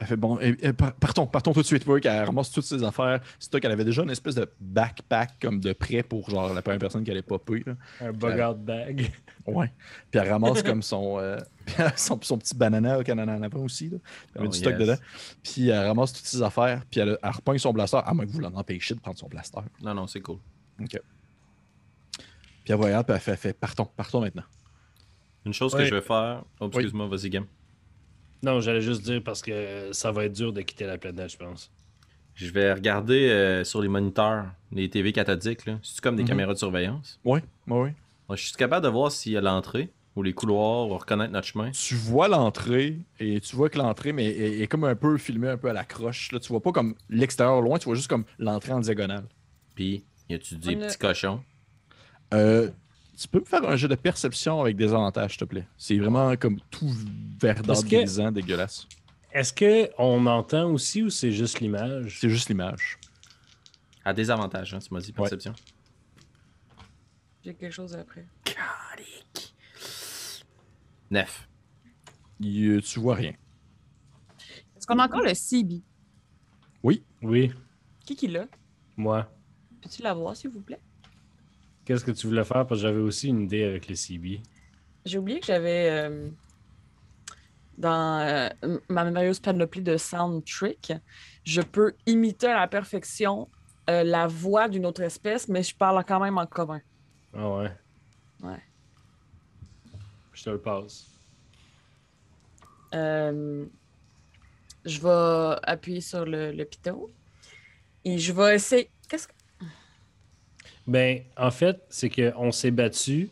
Elle 0.00 0.06
fait 0.08 0.16
bon, 0.16 0.36
par- 0.76 0.94
partons, 0.94 1.26
partons 1.28 1.52
tout 1.52 1.62
de 1.62 1.66
suite. 1.66 1.86
Work, 1.86 2.04
elle 2.06 2.24
ramasse 2.24 2.50
toutes 2.50 2.64
ses 2.64 2.82
affaires. 2.82 3.20
C'est 3.38 3.50
toi 3.50 3.60
qu'elle 3.60 3.70
avait 3.70 3.84
déjà 3.84 4.02
une 4.02 4.10
espèce 4.10 4.34
de 4.34 4.50
backpack 4.60 5.38
comme 5.40 5.60
de 5.60 5.72
prêt 5.72 6.02
pour 6.02 6.28
genre 6.28 6.52
la 6.52 6.60
première 6.60 6.80
personne 6.80 7.04
qui 7.04 7.10
allait 7.12 7.22
popper. 7.22 7.62
là. 7.64 7.74
Un 8.00 8.12
bug-out 8.12 8.58
bag. 8.58 9.12
Ouais. 9.46 9.70
Puis 10.10 10.20
elle 10.20 10.28
ramasse 10.28 10.62
comme 10.64 10.82
son, 10.82 11.18
euh, 11.20 11.38
son, 11.96 12.18
son 12.20 12.36
petit 12.38 12.56
banana 12.56 13.04
qu'elle 13.04 13.20
en 13.20 13.28
avait 13.42 13.58
aussi. 13.58 13.90
Là. 13.90 13.98
Elle 14.34 14.42
met 14.42 14.48
Oh, 14.48 14.50
du 14.50 14.58
stock 14.58 14.72
yes. 14.72 14.80
dedans. 14.80 14.96
Puis 15.44 15.68
elle 15.68 15.86
ramasse 15.86 16.12
toutes 16.14 16.26
ses 16.26 16.42
affaires. 16.42 16.82
Puis 16.90 16.98
elle, 17.00 17.16
elle 17.22 17.30
repogne 17.30 17.58
son 17.58 17.72
blaster. 17.72 17.98
À 18.04 18.12
moins 18.12 18.26
que 18.26 18.30
vous 18.32 18.40
l'en 18.40 18.54
empêchiez 18.56 18.96
de 18.96 19.00
prendre 19.00 19.18
son 19.18 19.28
blaster. 19.28 19.60
Non, 19.80 19.94
non, 19.94 20.08
c'est 20.08 20.20
cool. 20.20 20.38
OK. 20.80 20.88
Puis 22.64 22.72
elle 22.72 22.74
regarde, 22.76 23.06
puis 23.06 23.14
elle 23.14 23.20
fait, 23.20 23.30
elle 23.32 23.36
fait 23.36 23.52
partons, 23.52 23.84
partons 23.84 24.20
maintenant. 24.20 24.42
Une 25.44 25.52
chose 25.52 25.74
Ouais. 25.74 25.80
que 25.80 25.86
je 25.86 25.94
vais 25.94 26.00
faire. 26.02 26.44
Oh, 26.60 26.66
excuse-moi, 26.68 27.06
vas-y, 27.08 27.30
Game. 27.30 27.46
Non, 28.42 28.60
j'allais 28.60 28.80
juste 28.82 29.02
dire 29.02 29.22
parce 29.24 29.40
que 29.42 29.88
ça 29.92 30.10
va 30.12 30.24
être 30.24 30.32
dur 30.32 30.52
de 30.52 30.60
quitter 30.62 30.86
la 30.86 30.98
planète, 30.98 31.30
je 31.32 31.36
pense. 31.36 31.70
Je 32.34 32.50
vais 32.50 32.72
regarder 32.72 33.28
euh, 33.28 33.62
sur 33.64 33.82
les 33.82 33.88
moniteurs, 33.88 34.46
les 34.72 34.88
TV 34.88 35.12
cathodiques. 35.12 35.66
là. 35.66 35.78
C'est 35.82 36.00
comme 36.00 36.16
des 36.16 36.22
Mhm. 36.22 36.28
caméras 36.28 36.54
de 36.54 36.58
surveillance? 36.58 37.20
Oui, 37.24 37.40
oui, 37.68 37.90
je 38.30 38.36
suis 38.46 38.52
capable 38.54 38.84
de 38.84 38.90
voir 38.90 39.12
s'il 39.12 39.32
y 39.32 39.36
a 39.36 39.40
l'entrée 39.40 39.90
ou 40.16 40.22
les 40.22 40.32
couloirs 40.32 40.88
ou 40.88 40.96
reconnaître 40.96 41.32
notre 41.32 41.46
chemin. 41.46 41.70
tu 41.70 41.94
vois 41.94 42.28
l'entrée 42.28 42.98
et 43.20 43.40
tu 43.40 43.54
vois 43.56 43.68
que 43.70 43.78
l'entrée 43.78 44.12
mais 44.12 44.26
est, 44.26 44.60
est 44.62 44.66
comme 44.66 44.84
un 44.84 44.94
peu 44.96 45.16
filmée 45.18 45.48
un 45.48 45.56
peu 45.56 45.68
à 45.68 45.72
la 45.72 45.84
croche. 45.84 46.32
Là, 46.32 46.40
tu 46.40 46.48
vois 46.48 46.62
pas 46.62 46.72
comme 46.72 46.94
l'extérieur 47.10 47.60
loin, 47.60 47.78
tu 47.78 47.84
vois 47.86 47.94
juste 47.94 48.08
comme 48.08 48.24
l'entrée 48.38 48.72
en 48.72 48.80
diagonale. 48.80 49.24
Puis, 49.74 50.04
y 50.28 50.34
a-tu 50.34 50.56
des 50.56 50.76
On 50.76 50.82
a- 50.82 50.86
petits 50.86 50.98
cochons? 50.98 51.42
Euh, 52.34 52.70
Tu 53.22 53.28
peux 53.28 53.38
me 53.38 53.44
faire 53.44 53.62
un 53.68 53.76
jeu 53.76 53.86
de 53.86 53.94
perception 53.94 54.60
avec 54.60 54.76
des 54.76 54.92
avantages, 54.92 55.30
s'il 55.32 55.38
te 55.38 55.44
plaît? 55.44 55.64
C'est 55.78 55.96
vraiment 55.96 56.34
comme 56.36 56.58
tout 56.72 56.90
verdant, 57.40 57.72
Est-ce 57.74 57.84
que- 57.84 57.88
grisant, 57.96 58.32
dégueulasse. 58.32 58.88
Est-ce 59.30 59.52
qu'on 59.54 60.26
entend 60.26 60.68
aussi 60.72 61.04
ou 61.04 61.08
c'est 61.08 61.30
juste 61.30 61.60
l'image? 61.60 62.18
C'est 62.20 62.28
juste 62.28 62.48
l'image. 62.48 62.98
À 64.04 64.12
des 64.12 64.28
avantages, 64.28 64.74
hein, 64.74 64.80
tu 64.80 64.92
m'as 64.92 64.98
dit, 65.00 65.12
perception. 65.12 65.54
J'ai 67.44 67.54
quelque 67.54 67.72
chose 67.72 67.94
après. 67.94 68.26
Calique. 68.42 69.54
Neuf. 71.08 71.48
Il- 72.40 72.82
tu 72.82 72.98
vois 72.98 73.14
rien. 73.14 73.34
Est-ce 74.76 74.84
qu'on 74.84 74.98
a 74.98 75.04
encore 75.06 75.22
le 75.22 75.32
CB? 75.32 75.80
Oui, 76.82 77.04
Qui 78.04 78.16
qui 78.16 78.26
l'a? 78.26 78.46
moi. 78.96 79.32
Peux-tu 79.80 80.02
l'avoir, 80.02 80.34
s'il 80.36 80.50
vous 80.50 80.60
plaît? 80.60 80.80
Qu'est-ce 81.84 82.04
que 82.04 82.12
tu 82.12 82.28
voulais 82.28 82.44
faire? 82.44 82.66
Parce 82.66 82.80
que 82.80 82.86
j'avais 82.86 83.00
aussi 83.00 83.28
une 83.28 83.42
idée 83.42 83.64
avec 83.64 83.88
le 83.88 83.94
CB. 83.94 84.40
J'ai 85.04 85.18
oublié 85.18 85.40
que 85.40 85.46
j'avais 85.46 85.90
euh, 85.90 86.30
dans 87.76 88.20
euh, 88.20 88.48
ma 88.88 89.04
merveilleuse 89.04 89.40
panoplie 89.40 89.82
de 89.82 89.96
sound 89.96 90.44
trick, 90.44 90.92
je 91.44 91.60
peux 91.60 91.94
imiter 92.06 92.46
à 92.46 92.60
la 92.60 92.68
perfection 92.68 93.48
euh, 93.90 94.04
la 94.04 94.28
voix 94.28 94.68
d'une 94.68 94.86
autre 94.86 95.02
espèce, 95.02 95.48
mais 95.48 95.64
je 95.64 95.74
parle 95.74 96.04
quand 96.04 96.20
même 96.20 96.38
en 96.38 96.46
commun. 96.46 96.80
Ah 97.34 97.50
ouais? 97.50 97.72
Ouais. 98.42 98.62
Je 100.32 100.44
te 100.44 100.50
le 100.50 100.60
passe. 100.60 101.08
Je 104.84 105.00
vais 105.00 105.60
appuyer 105.64 106.00
sur 106.00 106.24
le, 106.24 106.52
le 106.52 106.64
piton 106.64 107.08
et 108.04 108.18
je 108.18 108.32
vais 108.32 108.54
essayer. 108.54 108.90
Qu'est-ce 109.08 109.28
que. 109.28 109.32
Ben, 110.86 111.22
en 111.36 111.50
fait, 111.50 111.80
c'est 111.88 112.10
qu'on 112.10 112.50
s'est 112.52 112.70
battu. 112.70 113.30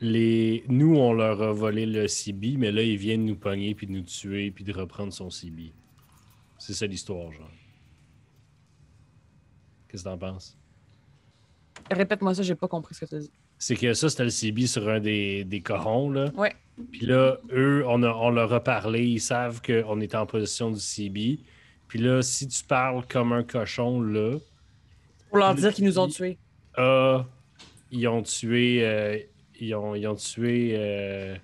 Les... 0.00 0.64
Nous, 0.68 0.96
on 0.96 1.12
leur 1.12 1.40
a 1.42 1.52
volé 1.52 1.86
le 1.86 2.08
CB, 2.08 2.56
mais 2.58 2.72
là, 2.72 2.82
ils 2.82 2.96
viennent 2.96 3.24
nous 3.24 3.36
pogner, 3.36 3.74
puis 3.74 3.86
de 3.86 3.92
nous 3.92 4.02
tuer, 4.02 4.50
puis 4.50 4.64
de 4.64 4.72
reprendre 4.72 5.12
son 5.12 5.30
CB. 5.30 5.72
C'est 6.58 6.72
ça 6.74 6.86
l'histoire, 6.86 7.30
genre. 7.32 7.50
Qu'est-ce 9.88 10.04
que 10.04 10.08
t'en 10.08 10.18
penses? 10.18 10.56
Répète-moi 11.90 12.34
ça, 12.34 12.42
j'ai 12.42 12.54
pas 12.54 12.68
compris 12.68 12.94
ce 12.94 13.00
que 13.04 13.06
tu 13.10 13.14
as 13.16 13.18
dit. 13.20 13.30
C'est 13.58 13.76
que 13.76 13.94
ça, 13.94 14.08
c'était 14.08 14.24
le 14.24 14.30
CB 14.30 14.66
sur 14.66 14.88
un 14.88 15.00
des, 15.00 15.44
des 15.44 15.60
corons, 15.60 16.10
là. 16.10 16.30
Ouais. 16.36 16.52
Puis 16.90 17.06
là, 17.06 17.38
eux, 17.52 17.84
on, 17.86 18.02
a- 18.02 18.12
on 18.14 18.30
leur 18.30 18.52
a 18.52 18.62
parlé, 18.62 19.04
ils 19.06 19.20
savent 19.20 19.62
qu'on 19.62 20.00
est 20.00 20.14
en 20.14 20.26
position 20.26 20.70
du 20.70 20.80
CB. 20.80 21.38
Puis 21.86 21.98
là, 21.98 22.20
si 22.22 22.48
tu 22.48 22.64
parles 22.64 23.06
comme 23.06 23.32
un 23.32 23.44
cochon, 23.44 24.00
là, 24.00 24.38
Pour 25.28 25.38
leur 25.38 25.54
Le 25.54 25.60
dire 25.60 25.72
qu'ils 25.74 25.84
nous 25.84 25.98
ont 25.98 26.08
tués. 26.08 26.38
Ah, 26.76 27.26
ils 27.90 28.06
ont 28.08 28.22
tué. 28.22 28.86
euh, 28.86 29.18
ils, 29.60 29.74
ont, 29.74 29.94
ils 29.94 30.06
ont 30.08 30.14
tué 30.16 30.72
euh, 30.76 31.36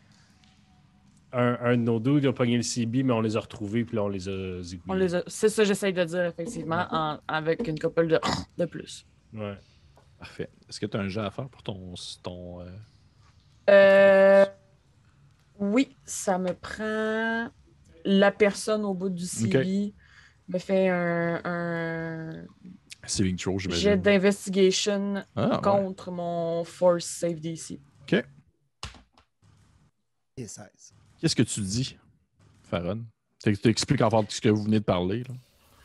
un, 1.32 1.58
un 1.62 1.76
de 1.76 1.82
nos 1.82 2.00
deux, 2.00 2.18
ils 2.18 2.28
ont 2.28 2.32
pogné 2.32 2.56
le 2.56 2.62
CB, 2.62 3.02
mais 3.04 3.12
on 3.12 3.20
les 3.20 3.36
a 3.36 3.40
retrouvés, 3.40 3.84
puis 3.84 3.96
là, 3.96 4.02
on 4.04 4.08
les 4.08 4.28
a 4.28 4.62
zigouillés. 4.62 4.90
On 4.92 4.94
les 4.94 5.14
a- 5.14 5.22
C'est 5.28 5.48
ça 5.48 5.62
que 5.62 5.68
j'essaye 5.68 5.92
de 5.92 6.04
dire, 6.04 6.24
effectivement, 6.24 6.86
en- 6.90 7.18
avec 7.28 7.66
une 7.68 7.78
couple 7.78 8.08
de, 8.08 8.18
de 8.58 8.64
plus. 8.64 9.06
Ouais. 9.32 9.54
Parfait. 10.18 10.50
Est-ce 10.68 10.80
que 10.80 10.86
tu 10.86 10.96
as 10.96 11.00
un 11.00 11.08
jeu 11.08 11.22
à 11.22 11.30
faire 11.30 11.48
pour 11.48 11.62
ton. 11.62 11.94
ton 12.22 12.60
euh, 12.60 12.66
Euh, 13.70 14.44
Oui, 15.58 15.96
ça 16.04 16.38
me 16.38 16.52
prend. 16.52 17.48
La 18.04 18.32
personne 18.32 18.84
au 18.84 18.92
bout 18.94 19.10
du 19.10 19.24
CB 19.26 19.94
me 20.48 20.58
fait 20.58 20.88
un, 20.88 21.40
un 21.44 22.30
saving 23.06 23.36
throw, 23.36 23.58
jet 23.58 23.70
j'imagine? 23.70 23.96
d'investigation 24.02 25.24
Ah, 25.36 25.48
ouais. 25.56 25.60
contre 25.62 26.10
mon 26.10 26.64
force 26.64 27.04
save 27.06 27.40
DC. 27.40 27.78
Et 30.36 30.46
16. 30.46 30.94
Qu'est-ce 31.20 31.36
que 31.36 31.42
tu 31.42 31.60
dis, 31.60 31.96
Faron? 32.62 33.04
Tu 33.42 33.50
expliques 33.68 34.00
en 34.00 34.10
fait 34.10 34.30
ce 34.30 34.40
que 34.40 34.48
vous 34.48 34.62
venez 34.64 34.78
de 34.80 34.84
parler. 34.84 35.22
Là. 35.24 35.34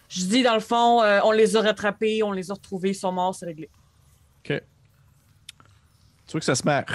Je 0.07 0.21
dis, 0.25 0.43
dans 0.43 0.53
le 0.53 0.59
fond, 0.61 1.01
euh, 1.01 1.19
on 1.23 1.31
les 1.31 1.55
a 1.57 1.61
rattrapés, 1.61 2.21
on 2.23 2.31
les 2.31 2.51
a 2.51 2.53
retrouvés, 2.53 2.89
ils 2.91 2.95
sont 2.95 3.11
morts, 3.11 3.35
c'est 3.35 3.45
réglé. 3.45 3.69
OK. 4.39 4.61
Tu 6.27 6.31
vois 6.31 6.39
que 6.39 6.45
ça 6.45 6.55
se 6.55 6.63
met 6.65 6.71
à, 6.73 6.85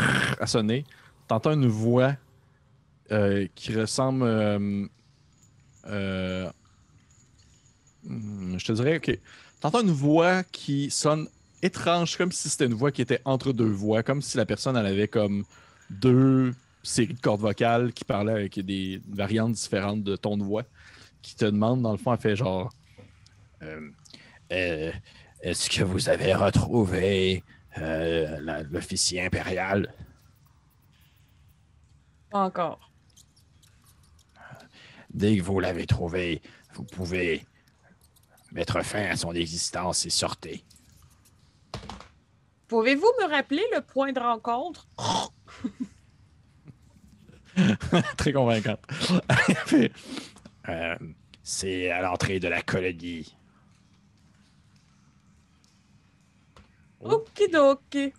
à 0.41 0.47
sonner. 0.47 0.85
T'entends 1.29 1.53
une 1.53 1.67
voix 1.69 2.15
euh, 3.13 3.47
qui 3.55 3.75
ressemble. 3.75 4.23
euh, 4.23 4.87
euh, 5.87 6.51
hmm, 8.05 8.57
je 8.59 8.65
te 8.65 8.73
dirais, 8.73 8.97
OK. 8.97 9.19
T'entends 9.61 9.83
une 9.83 9.91
voix 9.91 10.43
qui 10.45 10.91
sonne 10.91 11.29
étrange, 11.63 12.17
comme 12.17 12.33
si 12.33 12.49
c'était 12.49 12.67
une 12.67 12.75
voix 12.75 12.91
qui 12.91 13.03
était 13.03 13.21
entre 13.25 13.53
deux 13.53 13.69
voix, 13.69 14.03
comme 14.03 14.23
si 14.23 14.37
la 14.39 14.47
personne 14.47 14.77
elle 14.77 14.87
avait 14.87 15.09
comme 15.09 15.45
deux 15.91 16.55
séries 16.83 17.13
de 17.15 17.21
cordes 17.21 17.43
vocales 17.43 17.93
qui 17.93 18.05
parlaient 18.05 18.33
avec 18.33 18.59
des 18.59 19.03
variantes 19.09 19.53
différentes 19.53 20.03
de 20.03 20.17
ton 20.17 20.39
de 20.39 20.43
voix, 20.43 20.65
qui 21.21 21.35
te 21.37 21.45
demande, 21.45 21.83
dans 21.83 21.93
le 21.93 21.99
fond, 21.99 22.15
elle 22.15 22.21
fait 22.21 22.37
genre. 22.37 22.71
euh, 23.63 23.91
euh, 24.53 24.93
Est-ce 25.43 25.69
que 25.69 25.85
vous 25.85 26.09
avez 26.09 26.35
retrouvé 26.35 27.45
euh, 27.77 28.65
l'officier 28.71 29.23
impérial? 29.27 29.93
Pas 32.31 32.45
encore. 32.45 32.91
Dès 35.13 35.37
que 35.37 35.43
vous 35.43 35.61
l'avez 35.61 35.87
trouvé, 35.87 36.41
vous 36.75 36.85
pouvez 36.85 37.45
mettre 38.53 38.83
fin 38.83 39.05
à 39.11 39.17
son 39.17 39.33
existence 39.33 40.07
et 40.07 40.11
sortez. 40.11 40.63
Pouvez-vous 42.69 43.11
me 43.21 43.29
rappeler 43.31 43.65
le 43.75 43.81
point 43.81 44.13
de 44.13 44.21
rencontre? 44.21 44.87
Très 48.17 48.33
convaincante. 48.33 48.81
Euh, 50.69 50.95
C'est 51.43 51.91
à 51.91 52.03
l'entrée 52.03 52.39
de 52.39 52.47
la 52.47 52.61
colonie. 52.63 53.35
Okidoki. 57.01 58.13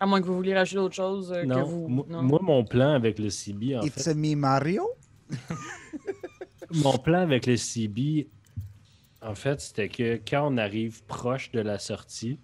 À 0.00 0.06
moins 0.06 0.20
que 0.20 0.26
vous 0.26 0.36
vouliez 0.36 0.54
rajouter 0.54 0.78
autre 0.78 0.94
chose 0.94 1.32
euh, 1.32 1.42
que 1.42 1.46
Non, 1.46 1.64
vous. 1.64 1.88
moi, 1.88 2.06
non. 2.08 2.22
moi, 2.22 2.38
mon 2.42 2.64
plan 2.64 2.94
avec 2.94 3.18
le 3.18 3.28
CB, 3.28 3.76
en 3.76 3.82
It's 3.82 4.04
fait, 4.04 4.10
a 4.10 4.14
me 4.14 4.34
Mario? 4.36 4.88
mon 6.74 6.98
plan 6.98 7.20
avec 7.20 7.46
le 7.46 7.56
CB, 7.56 8.28
en 9.22 9.34
fait, 9.34 9.60
c'était 9.60 9.88
que 9.88 10.20
quand 10.28 10.52
on 10.52 10.56
arrive 10.56 11.02
proche 11.04 11.50
de 11.52 11.60
la 11.60 11.78
sortie, 11.78 12.38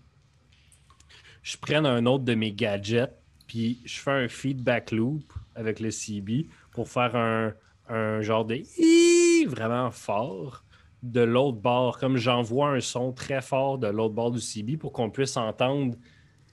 je 1.43 1.57
prenne 1.57 1.87
un 1.87 2.07
autre 2.07 2.25
de 2.25 2.35
mes 2.35 2.53
gadgets, 2.53 3.15
puis 3.47 3.81
je 3.85 4.01
fais 4.01 4.11
un 4.11 4.29
feedback 4.29 4.93
loop 4.93 5.33
avec 5.55 5.81
le 5.81 5.91
CB 5.91 6.47
pour 6.73 6.89
faire 6.89 7.17
un, 7.17 7.53
un 7.89 8.21
genre 8.21 8.45
de 8.45 8.63
vraiment 9.49 9.91
fort 9.91 10.65
de 11.03 11.21
l'autre 11.21 11.59
bord, 11.59 11.99
comme 11.99 12.17
j'envoie 12.19 12.71
un 12.71 12.81
son 12.81 13.13
très 13.13 13.41
fort 13.41 13.79
de 13.79 13.87
l'autre 13.89 14.15
bord 14.15 14.31
du 14.31 14.41
CB 14.41 14.77
pour 14.77 14.93
qu'on 14.93 15.11
puisse 15.11 15.37
entendre 15.37 15.97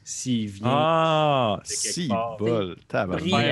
s'il 0.03 0.47
vient 0.47 0.67
Ah, 0.69 1.59
si, 1.63 2.09
bol. 2.39 2.77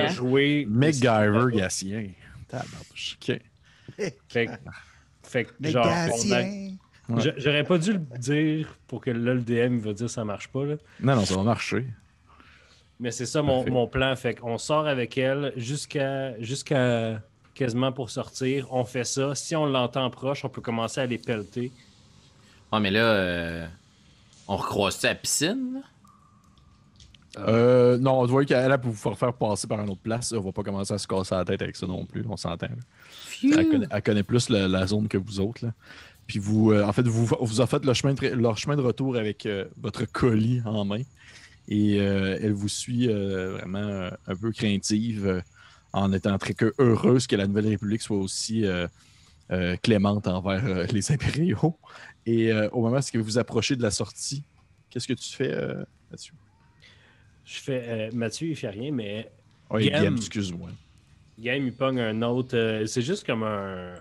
Jouer. 0.08 0.64
le 0.64 0.70
MacGyver 0.70 1.44
CB. 1.50 1.56
Gatien. 1.58 2.08
Tabarnak. 2.48 3.18
OK. 3.28 3.40
Fait, 4.28 4.46
que- 4.46 4.52
fait 5.22 5.44
que, 5.44 5.50
Mais 5.60 5.70
genre, 5.70 5.86
on 5.86 5.90
a- 5.90 6.08
Gatien. 6.08 6.76
Ouais. 7.08 7.20
J'a- 7.20 7.34
J'aurais 7.38 7.64
pas 7.64 7.78
dû 7.78 7.92
le 7.92 7.98
dire 8.18 8.76
pour 8.88 9.00
que 9.00 9.10
là, 9.10 9.34
le 9.34 9.40
DM 9.40 9.78
va 9.78 9.92
dire 9.92 10.10
ça 10.10 10.24
marche 10.24 10.48
pas. 10.48 10.64
Là. 10.64 10.74
Non, 11.00 11.14
non, 11.16 11.24
ça 11.24 11.36
va 11.36 11.42
marcher. 11.44 11.86
Mais 12.98 13.10
c'est 13.10 13.26
ça 13.26 13.42
mon, 13.42 13.86
plan. 13.86 14.16
Fait 14.16 14.34
qu'on 14.34 14.58
sort 14.58 14.86
avec 14.86 15.16
elle 15.18 15.52
jusqu'à 15.56 16.38
jusqu'à 16.40 17.20
quasiment 17.54 17.92
pour 17.92 18.10
sortir. 18.10 18.66
On 18.72 18.84
fait 18.84 19.04
ça. 19.04 19.34
Si 19.34 19.54
on 19.54 19.66
l'entend 19.66 20.08
proche, 20.10 20.44
on 20.44 20.48
peut 20.48 20.60
commencer 20.62 21.00
à 21.00 21.06
les 21.06 21.18
pelleter. 21.18 21.70
Ouais, 22.72 22.80
mais 22.80 22.90
là, 22.90 23.04
euh, 23.04 23.66
on 24.48 24.56
recroise-tu 24.56 25.06
à 25.06 25.10
la 25.10 25.14
piscine? 25.14 25.74
là? 25.74 25.80
Euh, 27.38 27.98
non, 27.98 28.20
on 28.20 28.26
voit 28.26 28.44
qu'elle 28.44 28.72
a 28.72 28.78
pour 28.78 28.92
vous 28.92 29.14
faire 29.14 29.34
passer 29.34 29.66
par 29.66 29.80
une 29.80 29.90
autre 29.90 30.00
place. 30.00 30.32
On 30.32 30.40
va 30.40 30.52
pas 30.52 30.62
commencer 30.62 30.94
à 30.94 30.98
se 30.98 31.06
casser 31.06 31.34
la 31.34 31.44
tête 31.44 31.62
avec 31.62 31.76
ça 31.76 31.86
non 31.86 32.04
plus. 32.06 32.24
On 32.28 32.36
s'entend. 32.36 32.68
Elle 33.42 33.68
connaît, 33.68 33.86
elle 33.90 34.02
connaît 34.02 34.22
plus 34.22 34.48
la, 34.48 34.68
la 34.68 34.86
zone 34.86 35.08
que 35.08 35.18
vous 35.18 35.40
autres. 35.40 35.64
Là. 35.64 35.72
Puis 36.26 36.38
vous, 36.38 36.72
euh, 36.72 36.84
en 36.84 36.92
fait, 36.92 37.06
vous, 37.06 37.26
vous 37.40 37.60
a 37.60 37.66
fait 37.66 37.84
le 37.84 37.94
chemin 37.94 38.14
de, 38.14 38.28
leur 38.28 38.58
chemin 38.58 38.76
de 38.76 38.82
retour 38.82 39.16
avec 39.16 39.46
euh, 39.46 39.66
votre 39.76 40.04
colis 40.04 40.60
en 40.64 40.84
main. 40.84 41.02
Et 41.68 42.00
euh, 42.00 42.38
elle 42.40 42.52
vous 42.52 42.68
suit 42.68 43.08
vraiment 43.08 44.10
un 44.26 44.36
peu 44.36 44.52
craintive 44.52 45.42
en 45.92 46.12
étant 46.12 46.38
très 46.38 46.54
que 46.54 46.72
heureuse 46.78 47.26
que 47.26 47.34
la 47.34 47.46
Nouvelle 47.46 47.68
République 47.68 48.02
soit 48.02 48.18
aussi 48.18 48.64
clémente 49.82 50.28
envers 50.28 50.86
les 50.92 51.10
impériaux. 51.10 51.76
Et 52.24 52.52
au 52.70 52.82
moment 52.82 52.98
où 52.98 53.18
vous 53.18 53.24
vous 53.24 53.38
approchez 53.38 53.74
de 53.74 53.82
la 53.82 53.90
sortie, 53.90 54.44
qu'est-ce 54.90 55.08
que 55.08 55.14
tu 55.14 55.34
fais, 55.34 55.56
Mathieu? 56.08 56.34
Je 57.46 57.58
fais. 57.60 57.82
euh, 57.86 58.10
Mathieu, 58.12 58.48
il 58.48 58.56
fait 58.56 58.68
rien, 58.68 58.90
mais 58.92 59.30
Oui, 59.70 59.88
Game. 59.88 60.16
excuse-moi. 60.16 60.68
Game, 61.38 61.66
il 61.66 61.72
pogne 61.72 62.00
un 62.00 62.20
autre. 62.22 62.56
euh, 62.56 62.84
c'est 62.86 63.02
juste 63.02 63.24
comme 63.24 63.42
un. 63.44 63.94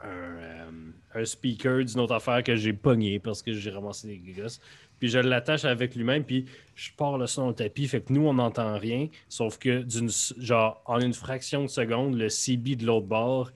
un, 0.00 0.06
euh, 0.06 0.70
un 1.12 1.24
speaker 1.24 1.84
d'une 1.84 1.98
autre 1.98 2.14
affaire 2.14 2.40
que 2.44 2.54
j'ai 2.54 2.72
pogné 2.72 3.18
parce 3.18 3.42
que 3.42 3.52
j'ai 3.52 3.70
ramassé 3.70 4.06
des 4.06 4.32
gosses. 4.32 4.60
Puis 5.00 5.08
je 5.08 5.18
l'attache 5.18 5.64
avec 5.64 5.96
lui-même, 5.96 6.22
puis 6.24 6.44
je 6.76 6.90
pars 6.96 7.18
le 7.18 7.26
son 7.26 7.48
au 7.48 7.52
tapis. 7.52 7.88
Fait 7.88 8.00
que 8.00 8.12
nous, 8.12 8.26
on 8.28 8.34
n'entend 8.34 8.78
rien. 8.78 9.08
Sauf 9.28 9.58
que 9.58 9.82
d'une 9.82 10.10
genre 10.38 10.80
en 10.86 11.00
une 11.00 11.14
fraction 11.14 11.62
de 11.62 11.68
seconde, 11.68 12.14
le 12.16 12.28
CB 12.28 12.76
de 12.76 12.86
l'autre 12.86 13.06
bord, 13.06 13.50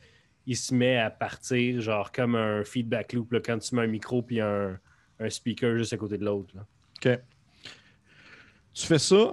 il 0.47 0.57
se 0.57 0.75
met 0.75 0.97
à 0.97 1.11
partir, 1.11 1.81
genre 1.81 2.11
comme 2.13 2.35
un 2.35 2.65
feedback 2.65 3.13
loop 3.13 3.33
là, 3.33 3.41
quand 3.41 3.59
tu 3.59 3.75
mets 3.77 3.83
un 3.83 3.87
micro 3.87 4.21
puis 4.23 4.41
un, 4.41 4.79
un 5.21 5.31
speaker 5.31 5.77
juste 5.77 5.93
à 5.93 5.97
côté 5.97 6.19
de 6.19 6.25
l'autre. 6.25 6.55
là. 6.57 6.67
OK. 7.13 7.19
Tu 8.75 8.87
fais 8.87 8.99
ça, 8.99 9.33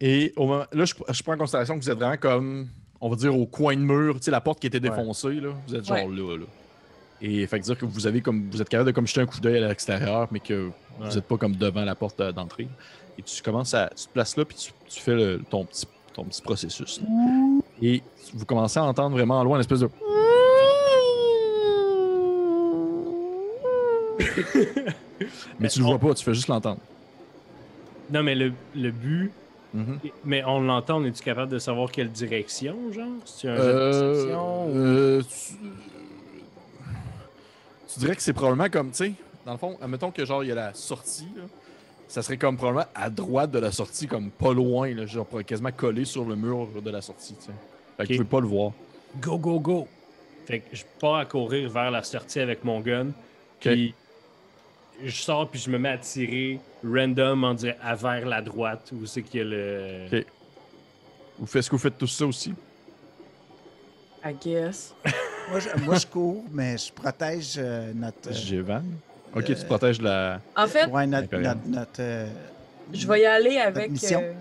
et 0.00 0.32
au 0.36 0.46
moment, 0.46 0.64
là, 0.72 0.84
je, 0.84 0.94
je 1.08 1.22
prends 1.22 1.34
en 1.34 1.38
considération 1.38 1.78
que 1.78 1.84
vous 1.84 1.90
êtes 1.90 1.96
vraiment 1.98 2.16
comme, 2.16 2.68
on 3.00 3.08
va 3.08 3.14
dire, 3.16 3.36
au 3.38 3.46
coin 3.46 3.74
de 3.76 3.80
mur, 3.80 4.16
tu 4.16 4.22
sais, 4.24 4.30
la 4.32 4.40
porte 4.40 4.58
qui 4.60 4.66
était 4.66 4.80
défoncée, 4.80 5.34
là, 5.40 5.50
vous 5.68 5.74
êtes 5.76 5.84
genre 5.84 6.08
là, 6.08 6.36
là. 6.38 6.44
Et 7.20 7.46
fait 7.46 7.60
que 7.60 7.64
dire 7.64 7.78
que 7.78 7.84
vous 7.84 8.08
avez 8.08 8.20
comme 8.20 8.50
vous 8.50 8.60
êtes 8.60 8.68
capable 8.68 8.88
de 8.90 8.94
comme 8.94 9.06
jeter 9.06 9.20
un 9.20 9.26
coup 9.26 9.38
d'œil 9.38 9.62
à 9.62 9.68
l'extérieur, 9.68 10.26
mais 10.32 10.40
que 10.40 10.70
vous 10.98 11.04
n'êtes 11.14 11.24
pas 11.28 11.36
comme 11.36 11.54
devant 11.54 11.84
la 11.84 11.94
porte 11.94 12.20
euh, 12.20 12.32
d'entrée. 12.32 12.66
Et 13.16 13.22
tu 13.22 13.40
commences 13.42 13.74
à. 13.74 13.90
Tu 13.96 14.06
te 14.06 14.12
places 14.12 14.36
là, 14.36 14.44
puis 14.44 14.56
tu, 14.56 14.72
tu 14.88 15.00
fais 15.00 15.14
le- 15.14 15.40
ton, 15.48 15.64
petit, 15.64 15.86
ton 16.14 16.24
petit 16.24 16.42
processus. 16.42 17.00
là. 17.00 17.06
Et 17.80 18.02
vous 18.34 18.44
commencez 18.44 18.80
à 18.80 18.84
entendre 18.84 19.14
vraiment 19.16 19.44
loin 19.44 19.56
une 19.56 19.60
espèce 19.60 19.78
de. 19.80 19.88
mais 25.60 25.68
tu 25.68 25.78
le 25.78 25.84
vois 25.84 25.98
pas, 25.98 26.14
tu 26.14 26.24
fais 26.24 26.34
juste 26.34 26.48
l'entendre. 26.48 26.80
Non, 28.10 28.22
mais 28.22 28.34
le, 28.34 28.52
le 28.74 28.90
but, 28.90 29.30
Mhm. 29.74 29.98
mais 30.24 30.44
on 30.44 30.60
l'entend, 30.60 31.00
on 31.00 31.04
est-tu 31.04 31.22
capable 31.22 31.50
de 31.50 31.58
savoir 31.58 31.90
quelle 31.90 32.10
direction, 32.10 32.76
genre? 32.92 33.06
C'est 33.24 33.48
un 33.48 33.56
jeu 33.56 33.62
de 33.62 33.68
Euh, 33.68 34.12
perception 34.12 34.66
euh, 34.74 35.22
tu... 35.22 35.54
tu 37.94 37.98
dirais 38.00 38.16
que 38.16 38.22
c'est 38.22 38.32
probablement 38.32 38.68
comme, 38.68 38.90
tu 38.90 38.96
sais, 38.96 39.12
dans 39.46 39.52
le 39.52 39.58
fond, 39.58 39.78
admettons 39.80 40.10
que 40.10 40.24
genre 40.24 40.44
il 40.44 40.48
y 40.48 40.52
a 40.52 40.54
la 40.54 40.74
sortie, 40.74 41.28
là, 41.36 41.42
ça 42.08 42.22
serait 42.22 42.36
comme 42.36 42.56
probablement 42.56 42.86
à 42.94 43.08
droite 43.10 43.50
de 43.50 43.58
la 43.58 43.72
sortie, 43.72 44.06
comme 44.06 44.30
pas 44.30 44.52
loin, 44.52 44.94
là, 44.94 45.06
genre 45.06 45.26
quasiment 45.46 45.72
collé 45.72 46.04
sur 46.04 46.24
le 46.26 46.36
mur 46.36 46.68
de 46.84 46.90
la 46.90 47.00
sortie, 47.00 47.34
tu 47.34 47.46
sais. 47.46 47.52
Fait 47.96 48.06
que 48.06 48.12
tu 48.12 48.18
peux 48.18 48.24
pas 48.24 48.40
le 48.40 48.46
voir. 48.48 48.72
Go, 49.20 49.38
go, 49.38 49.58
go! 49.60 49.88
Fait 50.46 50.60
que 50.60 50.74
je 50.76 50.84
pars 51.00 51.16
à 51.16 51.24
courir 51.24 51.70
vers 51.70 51.90
la 51.90 52.02
sortie 52.02 52.40
avec 52.40 52.64
mon 52.64 52.80
gun. 52.80 53.08
Puis 53.60 53.94
je 55.04 55.22
sors 55.22 55.48
puis 55.50 55.60
je 55.60 55.70
me 55.70 55.78
mets 55.78 55.90
à 55.90 55.98
tirer 55.98 56.60
random 56.84 57.44
en 57.44 57.54
dire 57.54 57.74
à 57.82 57.94
vers 57.94 58.26
la 58.26 58.40
droite 58.42 58.90
où 58.92 59.04
c'est 59.06 59.22
qu'il 59.22 59.38
y 59.38 59.42
a 59.42 59.46
le. 59.46 60.06
Ok. 60.12 60.26
Vous 61.38 61.46
faites 61.46 61.62
ce 61.62 61.70
que 61.70 61.76
vous 61.76 61.82
faites 61.82 61.98
tout 61.98 62.06
ça 62.06 62.26
aussi? 62.26 62.52
I 64.24 64.32
guess. 64.40 64.94
Moi, 65.50 65.58
je, 65.58 65.84
moi, 65.84 65.96
je 65.96 66.06
cours, 66.06 66.44
mais 66.52 66.78
je 66.78 66.92
protège 66.92 67.54
euh, 67.58 67.92
notre. 67.94 68.28
euh, 68.28 68.32
Jévan. 68.32 68.82
Ok, 69.34 69.44
tu 69.46 69.52
euh, 69.52 69.64
protèges 69.66 70.00
la. 70.00 70.40
En 70.56 70.68
fait, 70.68 70.86
ouais, 70.86 71.04
notre. 71.06 71.36
Notre, 71.36 71.66
notre, 71.66 71.90
euh, 72.00 72.26
je 72.92 73.06
vais 73.08 73.22
y 73.22 73.26
aller 73.26 73.58
avec. 73.58 73.90
euh. 74.12 74.32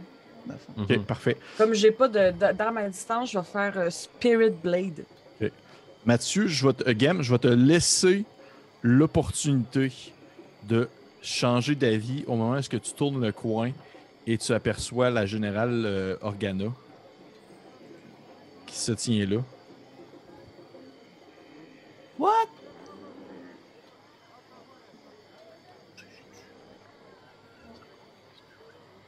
Ok, 0.78 0.90
Mhm. 0.90 1.04
parfait. 1.06 1.38
comme 1.58 1.74
j'ai 1.74 1.92
pas 1.92 2.08
d'arme 2.08 2.78
à 2.78 2.88
distance, 2.90 3.32
je 3.32 3.40
vais 3.40 3.46
faire 3.46 3.78
euh, 3.78 3.90
Spirit 3.90 4.52
Blade. 4.64 5.04
Mathieu, 6.06 6.48
je 6.48 6.68
vais 6.68 6.74
te, 6.74 6.84
euh, 6.90 7.22
je 7.22 7.32
vais 7.32 7.38
te 7.40 7.48
laisser 7.48 8.24
l'opportunité 8.84 9.92
de 10.64 10.88
changer 11.22 11.76
d'avis 11.76 12.24
au 12.28 12.36
moment 12.36 12.52
où 12.52 12.56
est-ce 12.56 12.70
que 12.70 12.78
tu 12.78 12.94
tournes 12.94 13.22
le 13.24 13.32
coin 13.32 13.72
et 14.28 14.38
tu 14.38 14.54
aperçois 14.54 15.10
la 15.10 15.26
générale 15.26 15.84
euh, 15.86 16.16
Organa 16.22 16.66
qui 18.68 18.78
se 18.78 18.92
tient 18.94 19.26
là. 19.26 19.38
What? 22.20 22.48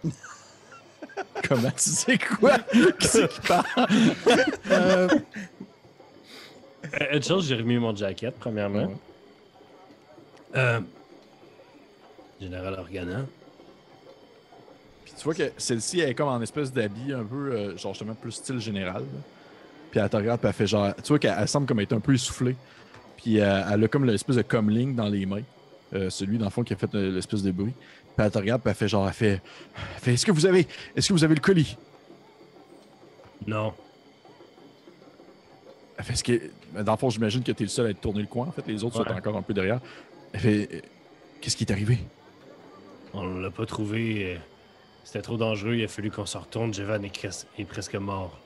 Comment 1.47 1.71
tu 1.71 1.89
sais 1.89 2.17
quoi? 2.17 2.57
qui 2.99 3.07
c'est 3.07 3.29
qui 3.29 3.39
parle? 3.41 3.65
Euh, 4.71 5.07
Euh, 6.99 7.15
Une 7.15 7.23
chose, 7.23 7.47
j'ai 7.47 7.55
remis 7.55 7.77
mon 7.77 7.95
jacket, 7.95 8.35
premièrement. 8.39 8.83
Ouais. 8.85 8.95
Euh, 10.55 10.79
Général 12.43 12.73
Organa. 12.75 13.25
Puis 15.05 15.13
tu 15.17 15.23
vois 15.23 15.33
que 15.33 15.51
celle-ci 15.57 15.99
elle 15.99 16.09
est 16.09 16.15
comme 16.15 16.27
en 16.29 16.41
espèce 16.41 16.71
d'habit 16.71 17.13
un 17.13 17.23
peu, 17.23 17.51
euh, 17.51 17.77
genre 17.77 17.93
justement 17.93 18.15
plus 18.15 18.31
style 18.31 18.59
général. 18.59 19.01
là. 19.01 19.19
Puis 19.91 19.99
elle 19.99 20.09
te 20.09 20.17
regarde, 20.17 20.39
puis 20.39 20.47
elle 20.47 20.53
fait 20.55 20.67
genre. 20.67 20.93
Tu 20.95 21.07
vois 21.09 21.19
qu'elle 21.19 21.35
elle 21.37 21.47
semble 21.47 21.67
comme 21.67 21.79
être 21.79 21.93
un 21.93 21.99
peu 21.99 22.13
essoufflée. 22.13 22.55
Puis 23.17 23.39
euh, 23.39 23.61
elle 23.71 23.83
a 23.83 23.87
comme 23.87 24.05
l'espèce 24.05 24.35
de 24.37 24.41
comlink 24.41 24.95
dans 24.95 25.07
les 25.07 25.25
mains. 25.25 25.43
Euh, 25.93 26.09
celui 26.09 26.39
dans 26.39 26.45
le 26.45 26.51
fond 26.51 26.63
qui 26.63 26.73
a 26.73 26.75
fait 26.75 26.93
euh, 26.95 27.11
l'espèce 27.11 27.43
de 27.43 27.51
bruit. 27.51 27.73
Puis 28.15 28.25
elle 28.25 28.31
te 28.31 28.37
regarde, 28.39 28.61
puis 28.61 28.69
elle 28.71 28.75
fait 28.75 28.87
genre. 28.87 29.07
Elle 29.07 29.13
fait. 29.13 29.29
elle 29.75 30.01
fait 30.01 30.13
Est-ce 30.13 30.25
que 30.25 30.31
vous 30.31 30.45
avez. 30.47 30.67
Est-ce 30.95 31.07
que 31.09 31.13
vous 31.13 31.23
avez 31.23 31.35
le 31.35 31.41
colis? 31.41 31.77
Non. 33.45 33.73
Elle 35.97 36.03
fait 36.05 36.15
ce 36.15 36.23
que. 36.23 36.41
Dans 36.81 36.93
le 36.93 36.97
fond, 36.97 37.09
j'imagine 37.11 37.43
que 37.43 37.51
t'es 37.51 37.63
le 37.63 37.69
seul 37.69 37.85
à 37.85 37.89
être 37.91 38.01
tourné 38.01 38.21
le 38.21 38.27
coin. 38.27 38.47
En 38.47 38.51
fait, 38.51 38.65
les 38.67 38.83
autres 38.83 38.99
Ouais. 38.99 39.07
sont 39.07 39.15
encore 39.17 39.37
un 39.37 39.41
peu 39.43 39.53
derrière. 39.53 39.79
Elle 40.33 40.39
fait. 40.39 40.81
Qu'est-ce 41.39 41.55
qui 41.55 41.65
est 41.65 41.71
arrivé? 41.71 41.99
On 43.13 43.39
l'a 43.39 43.51
pas 43.51 43.65
trouvé. 43.65 44.35
euh, 44.35 44.39
C'était 45.03 45.21
trop 45.21 45.37
dangereux. 45.37 45.75
Il 45.75 45.83
a 45.83 45.87
fallu 45.87 46.09
qu'on 46.11 46.25
se 46.25 46.37
retourne. 46.37 46.73
Jevan 46.73 47.03
est, 47.05 47.15
cres- 47.15 47.45
est 47.57 47.65
presque 47.65 47.95
mort. 47.95 48.39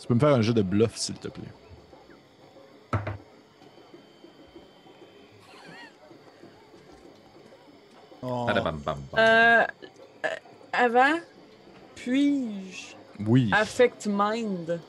Tu 0.00 0.06
peux 0.06 0.14
me 0.14 0.20
faire 0.20 0.30
un 0.34 0.42
jeu 0.42 0.52
de 0.54 0.62
bluff, 0.62 0.96
s'il 0.96 1.14
te 1.16 1.28
plaît. 1.28 1.44
oh, 8.22 8.46
Padabam, 8.46 8.78
bam, 8.84 8.98
bam. 9.12 9.18
Euh, 9.18 9.64
euh, 10.24 10.28
avant, 10.72 11.18
puis-je 11.94 12.94
Oui. 13.26 13.50
affect 13.52 14.06
mind 14.06 14.80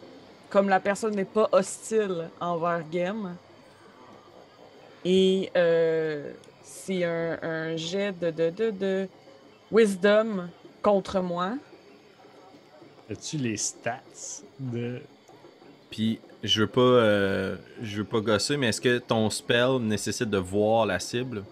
comme 0.49 0.69
la 0.69 0.79
personne 0.79 1.15
n'est 1.15 1.25
pas 1.25 1.49
hostile 1.51 2.29
envers 2.39 2.83
Game? 2.89 3.35
Et 5.05 5.51
euh, 5.55 6.31
c'est 6.67 7.03
un, 7.05 7.39
un 7.41 7.75
jet 7.77 8.11
de, 8.19 8.29
de, 8.31 8.49
de, 8.49 8.71
de 8.71 9.07
wisdom 9.71 10.49
contre 10.81 11.21
moi. 11.21 11.53
As-tu 13.09 13.37
les 13.37 13.55
stats 13.57 14.01
de. 14.59 14.99
Puis, 15.89 16.19
je 16.43 16.61
veux 16.61 16.67
pas, 16.67 16.81
euh, 16.81 17.55
je 17.81 17.97
veux 17.99 18.03
pas 18.03 18.19
gosser, 18.19 18.57
mais 18.57 18.67
est-ce 18.67 18.81
que 18.81 18.97
ton 18.97 19.29
spell 19.29 19.77
nécessite 19.79 20.29
de 20.29 20.37
voir 20.37 20.85
la 20.85 20.99
cible? 20.99 21.43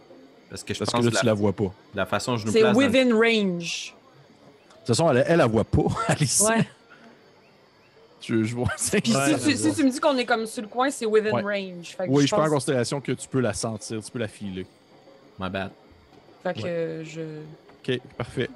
Parce 0.49 0.63
que 0.63 0.73
je 0.73 0.79
Parce 0.79 0.91
que 0.91 0.97
pense 0.97 1.05
là, 1.05 1.11
que 1.11 1.17
tu 1.17 1.25
la, 1.25 1.31
la 1.31 1.33
vois 1.33 1.53
pas. 1.53 1.63
De 1.63 1.97
la 1.97 2.05
façon 2.05 2.33
dont 2.33 2.37
je 2.37 2.45
nous 2.45 2.51
C'est 2.51 2.61
dans 2.61 2.73
within 2.75 3.15
range. 3.15 3.95
toute 4.79 4.87
façon, 4.87 5.09
elle, 5.11 5.23
elle, 5.27 5.37
la 5.37 5.47
voit 5.47 5.63
pas. 5.63 5.83
Alice. 6.07 6.43
Ouais. 6.45 6.67
Je, 8.21 8.43
je 8.43 8.55
vois. 8.55 8.67
Puis 8.75 9.13
Ouais, 9.15 9.37
si, 9.39 9.51
tu, 9.51 9.55
ça 9.57 9.69
si 9.69 9.75
tu 9.75 9.83
me 9.85 9.89
dis 9.91 9.99
qu'on 9.99 10.17
est 10.17 10.25
comme 10.25 10.45
sur 10.45 10.61
le 10.61 10.67
coin, 10.67 10.89
c'est 10.89 11.05
within 11.05 11.31
Ouais. 11.31 11.41
range. 11.73 11.95
Fait 11.95 12.05
que 12.07 12.11
Oui, 12.11 12.23
je 12.23 12.27
je 12.27 12.31
prends 12.35 12.41
en 12.41 12.45
pense- 12.45 12.53
considération 12.55 12.99
que 13.01 13.11
tu 13.13 13.27
peux 13.27 13.39
la 13.39 13.53
sentir, 13.53 14.03
tu 14.03 14.11
peux 14.11 14.19
la 14.19 14.27
filer. 14.27 14.65
My 15.39 15.49
bad. 15.49 15.71
Fait 16.43 16.53
que 16.53 17.03
je. 17.03 17.21
Ok, 17.81 17.99
parfait. 18.17 18.49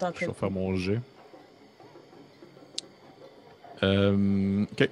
en 0.00 0.12
Je 0.14 0.26
vais 0.26 0.32
faire 0.32 0.50
mon 0.50 0.76
jet. 0.76 1.00
Euh, 3.82 4.64
ok. 4.72 4.88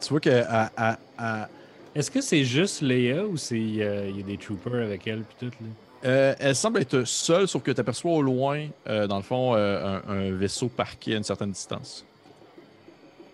Tu 0.00 0.08
vois 0.10 0.20
que 0.20 0.42
à, 0.46 0.70
à- 0.76 0.98
à- 1.18 1.48
Est-ce 1.94 2.10
que 2.10 2.20
c'est 2.20 2.44
juste 2.44 2.82
Léa 2.82 3.24
ou 3.24 3.36
c'est 3.36 3.56
euh, 3.56 4.08
il 4.08 4.16
y 4.18 4.20
a 4.20 4.22
des 4.24 4.36
troopers 4.36 4.74
avec 4.84 5.06
elle 5.06 5.22
puis 5.22 5.48
tout 5.50 5.56
là? 5.64 5.68
euh, 6.04 6.34
elle 6.38 6.54
semble 6.54 6.80
être 6.80 7.02
seule, 7.04 7.48
sauf 7.48 7.62
que 7.64 7.72
tu 7.72 7.80
aperçois 7.80 8.12
au 8.12 8.22
loin, 8.22 8.68
euh, 8.88 9.08
dans 9.08 9.16
le 9.16 9.22
fond, 9.24 9.54
euh, 9.56 10.00
un, 10.06 10.08
un 10.08 10.30
vaisseau 10.32 10.68
parqué 10.68 11.14
à 11.14 11.16
une 11.16 11.24
certaine 11.24 11.50
distance. 11.50 12.04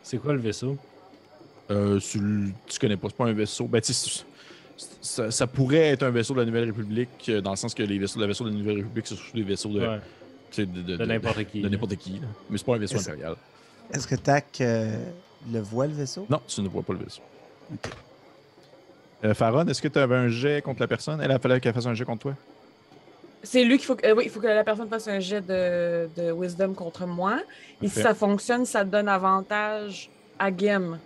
C'est 0.03 0.17
quoi 0.17 0.33
le 0.33 0.39
vaisseau? 0.39 0.79
Euh, 1.71 1.99
tu, 2.01 2.55
tu 2.67 2.79
connais 2.79 2.97
pas, 2.97 3.09
c'est 3.11 3.17
pas 3.17 3.25
un 3.27 3.33
vaisseau. 3.35 3.67
Ben, 3.67 3.81
tu 3.83 3.93
ça, 5.01 5.31
ça 5.31 5.47
pourrait 5.47 5.89
être 5.91 6.03
un 6.03 6.11
vaisseau 6.11 6.35
de 6.35 6.41
la 6.41 6.47
Nouvelle 6.47 6.65
République, 6.67 7.09
euh, 7.29 7.41
dans 7.41 7.51
le 7.51 7.57
sens 7.57 7.75
que 7.75 7.83
les 7.83 7.99
vaisseaux, 7.99 8.19
le 8.21 8.27
vaisseau 8.27 8.45
de 8.45 8.51
la 8.51 8.57
Nouvelle 8.57 8.77
République, 8.79 9.07
c'est 9.07 9.15
surtout 9.15 9.37
des 9.37 9.43
vaisseaux 9.43 9.69
de, 9.71 9.81
Ouais, 9.81 10.01
de, 10.59 10.65
de- 10.65 10.83
de 10.83 10.97
de- 10.97 11.05
n'importe 11.05 11.45
qui. 11.45 11.61
de 11.63 11.69
n'importe 11.69 11.97
qui. 11.97 12.11
là. 12.13 12.27
Mais 12.51 12.59
c'est 12.59 12.65
pas 12.67 12.75
un 12.75 12.79
vaisseau 12.79 12.97
Est-ce- 12.97 13.11
impérial. 13.11 13.37
Est-ce 13.93 14.07
que 14.07 14.15
Tac 14.17 14.61
euh, 14.61 14.97
le 15.53 15.61
voit, 15.61 15.87
le 15.87 15.93
vaisseau? 15.95 16.27
Non, 16.29 16.41
tu 16.47 16.61
ne 16.63 16.69
vois 16.69 16.83
pas 16.83 16.93
le 16.95 17.01
vaisseau. 17.01 17.21
Ok. 17.73 17.91
Euh, 19.25 19.35
Farron, 19.35 19.67
est-ce 19.69 19.81
que 19.81 19.89
tu 19.89 19.99
avais 19.99 20.17
un 20.17 20.29
jet 20.29 20.61
contre 20.63 20.81
la 20.81 20.87
personne? 20.89 21.21
Elle 21.21 21.31
a 21.31 21.39
fallu 21.39 21.61
qu'elle 21.61 21.73
fasse 21.75 21.87
un 21.87 21.95
jet 21.95 22.05
contre 22.05 22.23
toi? 22.23 22.35
C'est 23.43 23.63
lui 23.65 23.77
qu'il 23.77 23.87
faut 23.87 23.95
que. 23.97 24.07
euh, 24.07 24.15
oui, 24.15 24.25
il 24.27 24.31
faut 24.31 24.41
que 24.41 24.47
la 24.47 24.65
personne 24.65 24.89
fasse 24.89 25.07
un 25.09 25.21
jet 25.21 25.41
de, 25.43 26.09
de 26.17 26.33
wisdom 26.33 26.73
contre 26.75 27.07
moi. 27.07 27.41
Et 27.83 27.89
si 27.89 28.01
ça 28.01 28.15
fonctionne, 28.15 28.65
ça 28.67 28.85
donne 28.85 29.09
avantage 29.09 30.11
à 30.39 30.51
Game. 30.51 30.99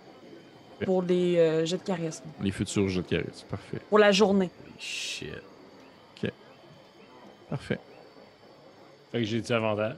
Pour 0.85 1.01
les 1.01 1.37
euh, 1.37 1.65
jets 1.65 1.77
de 1.77 1.83
charisme. 1.83 2.23
Les 2.41 2.51
futurs 2.51 2.87
jets 2.89 3.01
de 3.01 3.07
charisme. 3.07 3.45
Parfait. 3.49 3.79
Pour 3.89 3.99
la 3.99 4.11
journée. 4.11 4.49
Shit. 4.77 5.29
Parfait. 7.49 7.79
Fait 9.11 9.17
que 9.19 9.23
j'ai-tu 9.23 9.51
avantage? 9.53 9.95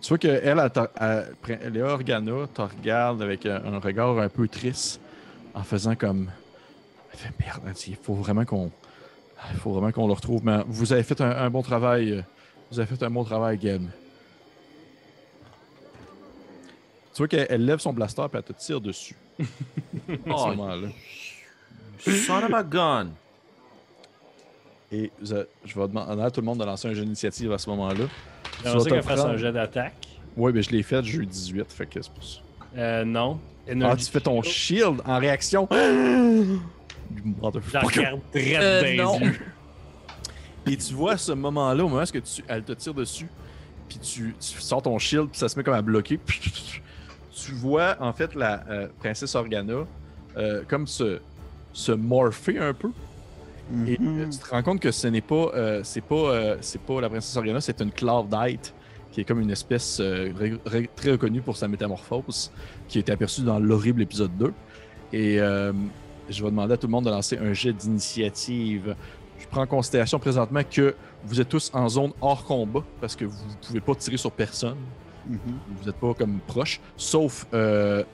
Tu 0.00 0.08
vois 0.08 0.18
qu'elle, 0.18 0.40
elle, 0.42 0.58
elle, 1.00 1.34
prend- 1.40 1.70
Léa 1.70 1.84
Organa 1.86 2.46
te 2.52 2.60
regarde 2.62 3.22
avec 3.22 3.46
un, 3.46 3.62
un 3.72 3.78
regard 3.78 4.18
un 4.18 4.28
peu 4.28 4.48
triste 4.48 5.00
en 5.54 5.62
faisant 5.62 5.94
comme 5.94 6.28
Elle 7.12 7.18
fait 7.18 7.32
merde, 7.38 7.62
elle 7.66 7.74
il 7.86 7.96
faut 7.96 8.14
vraiment 8.14 8.44
qu'on. 8.44 8.70
Il 9.52 9.58
faut 9.58 9.70
vraiment 9.72 9.92
qu'on 9.92 10.08
le 10.08 10.12
retrouve. 10.12 10.44
Mais 10.44 10.58
vous 10.66 10.92
avez 10.92 11.04
fait 11.04 11.20
un, 11.20 11.30
un 11.30 11.50
bon 11.50 11.62
travail. 11.62 12.12
euh, 12.12 12.22
Vous 12.72 12.80
avez 12.80 12.88
fait 12.96 13.02
un 13.04 13.10
bon 13.10 13.22
travail, 13.22 13.58
Game. 13.58 13.88
Tu 17.16 17.22
vois 17.22 17.28
qu'elle 17.28 17.46
elle 17.48 17.64
lève 17.64 17.78
son 17.78 17.94
blaster 17.94 18.20
et 18.20 18.36
elle 18.36 18.42
te 18.42 18.52
tire 18.52 18.78
dessus. 18.78 19.16
à 19.40 19.42
ce 19.42 20.12
Oh, 20.28 20.46
moment-là. 20.48 20.88
son 21.98 22.34
of 22.34 22.52
a 22.52 22.62
gun. 22.62 23.08
Et 24.92 25.10
je 25.22 25.34
vais 25.34 25.88
demander 25.88 26.22
à 26.22 26.30
tout 26.30 26.42
le 26.42 26.44
monde 26.44 26.58
de 26.60 26.64
lancer 26.64 26.88
un 26.88 26.92
jeu 26.92 27.04
d'initiative 27.04 27.50
à 27.52 27.56
ce 27.58 27.70
moment-là. 27.70 28.04
J'aimerais 28.62 28.80
ça 28.80 28.90
qu'elle 28.90 29.02
fasse 29.02 29.20
un 29.20 29.36
jet 29.38 29.50
d'attaque. 29.50 29.94
Oui, 30.36 30.52
mais 30.54 30.60
je 30.62 30.70
l'ai 30.72 30.82
fait, 30.82 31.02
j'ai 31.04 31.16
eu 31.16 31.24
18, 31.24 31.72
fait 31.72 31.86
que 31.86 32.02
c'est 32.02 32.12
pour 32.12 32.22
ça. 32.22 32.40
Euh, 32.76 33.04
non. 33.06 33.40
Ah, 33.66 33.72
Energy 33.72 34.04
tu 34.04 34.12
fais 34.12 34.20
ton 34.20 34.42
shield. 34.42 35.00
en 35.06 35.18
réaction. 35.18 35.66
Je 35.72 35.78
regarde 37.40 38.20
direct 38.34 38.62
Euh, 38.62 38.82
les 38.82 38.96
non. 38.98 39.18
Et 40.70 40.76
tu 40.76 40.92
vois 40.92 41.12
à 41.12 41.16
ce 41.16 41.32
moment-là, 41.32 41.82
au 41.82 41.88
moment 41.88 42.02
où 42.02 42.06
tu, 42.20 42.44
elle 42.46 42.62
te 42.62 42.72
tire 42.72 42.92
dessus, 42.92 43.28
puis 43.88 43.98
tu, 44.00 44.34
tu 44.38 44.60
sors 44.60 44.82
ton 44.82 44.98
shield, 44.98 45.30
puis 45.30 45.38
ça 45.38 45.48
se 45.48 45.56
met 45.56 45.64
comme 45.64 45.72
à 45.74 45.80
bloquer. 45.80 46.18
Tu 47.36 47.52
vois 47.52 47.96
en 48.00 48.12
fait 48.14 48.34
la 48.34 48.64
euh, 48.70 48.88
princesse 48.98 49.34
Organa 49.34 49.86
euh, 50.36 50.62
comme 50.66 50.86
se, 50.86 51.20
se 51.72 51.92
morpher 51.92 52.58
un 52.58 52.72
peu. 52.72 52.90
Et 53.86 53.98
euh, 54.00 54.26
tu 54.30 54.38
te 54.38 54.48
rends 54.48 54.62
compte 54.62 54.80
que 54.80 54.90
ce 54.90 55.08
n'est 55.08 55.20
pas, 55.20 55.52
c'est 55.82 56.00
pas, 56.00 56.56
c'est 56.60 56.80
pas 56.80 57.00
la 57.00 57.10
princesse 57.10 57.36
Organa, 57.36 57.60
c'est 57.60 57.80
une 57.80 57.90
Cloudite 57.90 58.72
qui 59.12 59.20
est 59.20 59.24
comme 59.24 59.40
une 59.40 59.50
espèce 59.50 60.00
très 60.94 61.10
reconnue 61.12 61.40
pour 61.40 61.56
sa 61.56 61.68
métamorphose, 61.68 62.52
qui 62.88 62.98
a 62.98 63.00
été 63.00 63.12
aperçue 63.12 63.42
dans 63.42 63.58
l'horrible 63.58 64.02
épisode 64.02 64.36
2. 64.36 64.52
Et 65.12 65.38
je 65.38 66.42
vais 66.42 66.50
demander 66.50 66.74
à 66.74 66.76
tout 66.76 66.86
le 66.86 66.92
monde 66.92 67.06
de 67.06 67.10
lancer 67.10 67.38
un 67.38 67.52
jet 67.52 67.72
d'initiative. 67.72 68.94
Je 69.38 69.46
prends 69.48 69.62
en 69.62 69.66
considération 69.66 70.18
présentement 70.18 70.62
que 70.70 70.94
vous 71.24 71.40
êtes 71.40 71.48
tous 71.48 71.70
en 71.74 71.88
zone 71.88 72.12
hors 72.20 72.44
combat 72.44 72.84
parce 73.00 73.16
que 73.16 73.24
vous 73.24 73.44
ne 73.48 73.66
pouvez 73.66 73.80
pas 73.80 73.94
tirer 73.94 74.16
sur 74.16 74.30
personne. 74.30 74.76
Mhm. 75.28 75.38
Vous 75.68 75.86
n'êtes 75.86 75.96
pas 75.96 76.14
comme 76.14 76.40
proche, 76.46 76.80
sauf 76.96 77.46
euh, 77.52 78.04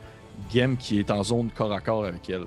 Gem 0.52 0.76
qui 0.76 0.98
est 0.98 1.10
en 1.10 1.22
zone 1.22 1.50
corps 1.50 1.72
à 1.72 1.80
corps 1.80 2.04
avec 2.04 2.28
elle. 2.30 2.44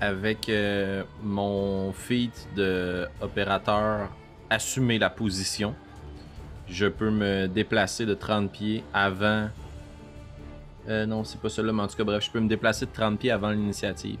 Avec 0.00 0.48
euh, 0.48 1.04
mon 1.22 1.92
feat 1.92 2.48
de 2.54 3.06
opérateur 3.20 4.10
assumer 4.50 4.98
la 4.98 5.10
position, 5.10 5.74
je 6.68 6.86
peux 6.86 7.10
me 7.10 7.46
déplacer 7.46 8.06
de 8.06 8.14
30 8.14 8.50
pieds 8.50 8.84
avant. 8.92 9.48
Euh, 10.88 11.06
non, 11.06 11.24
c'est 11.24 11.40
pas 11.40 11.48
celui-là, 11.48 11.72
mais 11.72 11.82
en 11.82 11.88
tout 11.88 11.96
cas, 11.96 12.04
bref, 12.04 12.24
je 12.24 12.30
peux 12.30 12.40
me 12.40 12.48
déplacer 12.48 12.86
de 12.86 12.92
30 12.92 13.18
pieds 13.18 13.30
avant 13.30 13.50
l'initiative. 13.50 14.18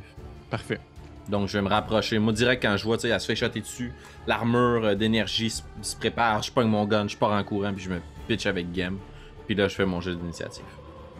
Parfait. 0.50 0.80
Donc, 1.28 1.48
je 1.48 1.58
vais 1.58 1.62
me 1.62 1.68
rapprocher. 1.68 2.18
Moi, 2.18 2.32
direct, 2.32 2.62
quand 2.62 2.76
je 2.76 2.84
vois, 2.84 2.96
tu 2.96 3.02
sais, 3.02 3.08
elle 3.08 3.20
se 3.20 3.26
fait 3.26 3.36
shotter 3.36 3.60
dessus, 3.60 3.92
l'armure 4.26 4.84
euh, 4.84 4.94
d'énergie 4.94 5.50
se, 5.50 5.62
se 5.82 5.96
prépare, 5.96 6.42
je 6.42 6.52
pogne 6.52 6.68
mon 6.68 6.84
gun, 6.84 7.08
je 7.08 7.16
pars 7.16 7.32
en 7.32 7.44
courant, 7.44 7.72
puis 7.72 7.84
je 7.84 7.90
me 7.90 8.00
pitch 8.26 8.46
avec 8.46 8.74
Gem. 8.74 8.98
Puis 9.46 9.54
là, 9.54 9.68
je 9.68 9.74
fais 9.76 9.86
mon 9.86 10.00
jeu 10.00 10.14
d'initiative. 10.16 10.64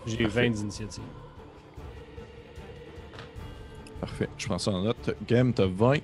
J'ai 0.07 0.27
20 0.27 0.51
d'initiative. 0.51 1.03
Parfait. 4.01 4.29
Je 4.37 4.47
prends 4.47 4.59
ça 4.59 4.73
en 4.73 4.83
note. 4.83 5.17
Gem, 5.27 5.53
t'as 5.55 5.67
20, 5.67 5.99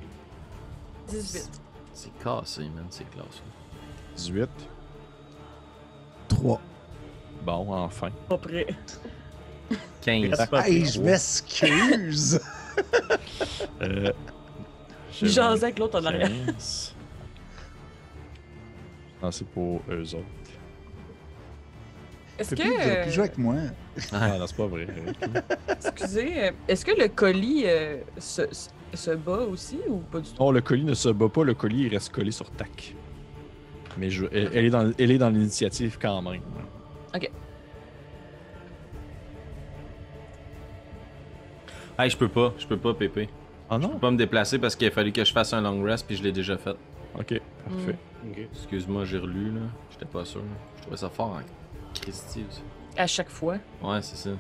18. 1.09 1.61
C'est 1.93 2.19
cassé, 2.23 2.63
man, 2.63 2.87
c'est 2.91 3.09
classe. 3.11 3.43
18. 4.17 4.49
3. 6.29 6.61
Bon, 7.45 7.75
enfin. 7.75 8.11
Pas 8.29 8.39
prêt. 8.39 8.67
15. 10.01 10.31
Reste 10.31 10.51
pas 10.51 10.69
Hey, 10.69 10.85
je 10.87 11.01
m'excuse! 11.01 12.41
Euh, 13.83 14.13
jasait 15.21 15.65
avec 15.65 15.79
l'autre 15.79 16.01
en 16.01 16.05
arrière. 16.07 16.31
15. 16.47 16.95
Non, 19.23 19.31
c'est 19.31 19.47
pour 19.47 19.83
eux 19.91 20.15
autres. 20.15 20.25
Est-ce 22.39 22.55
plus, 22.55 22.65
vous 22.65 22.81
avez 22.81 22.97
que. 22.97 23.03
plus 23.03 23.11
joué 23.13 23.25
avec 23.25 23.39
moi. 23.39 23.55
Ah, 24.13 24.39
non, 24.39 24.47
c'est 24.47 24.57
pas 24.57 24.67
vrai. 24.67 24.87
Excusez, 25.71 26.45
euh, 26.45 26.51
est-ce 26.69 26.85
que 26.85 26.99
le 27.01 27.09
colis 27.09 27.65
euh, 27.67 27.99
se, 28.19 28.43
se- 28.95 29.11
bat 29.15 29.41
aussi 29.41 29.79
ou 29.89 29.99
pas 29.99 30.21
du 30.21 30.31
tout? 30.31 30.43
Non, 30.43 30.51
le 30.51 30.61
colis 30.61 30.85
ne 30.85 30.95
se 30.95 31.09
bat 31.11 31.29
pas, 31.29 31.45
le 31.45 31.55
colis 31.55 31.83
il 31.83 31.89
reste 31.89 32.11
collé 32.11 32.31
sur 32.31 32.51
tac. 32.51 32.95
Mais 33.99 34.09
je, 34.11 34.25
elle, 34.33 34.51
elle 34.55 34.65
est 34.65 34.71
dans, 34.71 34.91
elle 34.99 35.11
est 35.11 35.19
dans 35.19 35.29
l'initiative 35.31 35.99
quand 36.01 36.23
même. 36.23 36.41
Hey, 41.99 42.09
je 42.11 42.17
peux 42.17 42.29
pas, 42.29 42.55
je 42.59 42.67
peux 42.67 42.79
pas, 42.79 42.95
Pépé. 42.95 43.29
Ah 43.69 43.77
Je 43.81 43.87
non? 43.87 43.91
peux 43.95 43.99
pas 43.99 44.11
me 44.11 44.17
déplacer 44.17 44.59
parce 44.59 44.75
qu'il 44.77 44.89
a 44.89 44.91
fallu 44.91 45.13
que 45.13 45.25
je 45.25 45.33
fasse 45.33 45.53
un 45.53 45.61
long 45.61 45.83
rest, 45.83 46.07
puis 46.07 46.17
je 46.17 46.23
l'ai 46.23 46.33
déjà 46.33 46.57
fait. 46.57 46.75
Ok, 47.19 47.39
parfait. 47.69 47.97
Ok. 48.29 48.39
Excuse-moi, 48.55 49.05
j'ai 49.05 49.19
relu, 49.19 49.51
là. 49.53 49.61
J'étais 49.91 50.07
pas 50.07 50.25
sûr. 50.25 50.41
Je 50.77 50.83
trouvais 50.83 50.97
ça 50.97 51.11
fort 51.11 51.29
en 51.37 51.41
Aussi. 52.09 52.45
À 52.97 53.07
chaque 53.07 53.29
fois. 53.31 53.57
Ouais, 53.83 54.03
c'est 54.03 54.17
ça. 54.17 54.31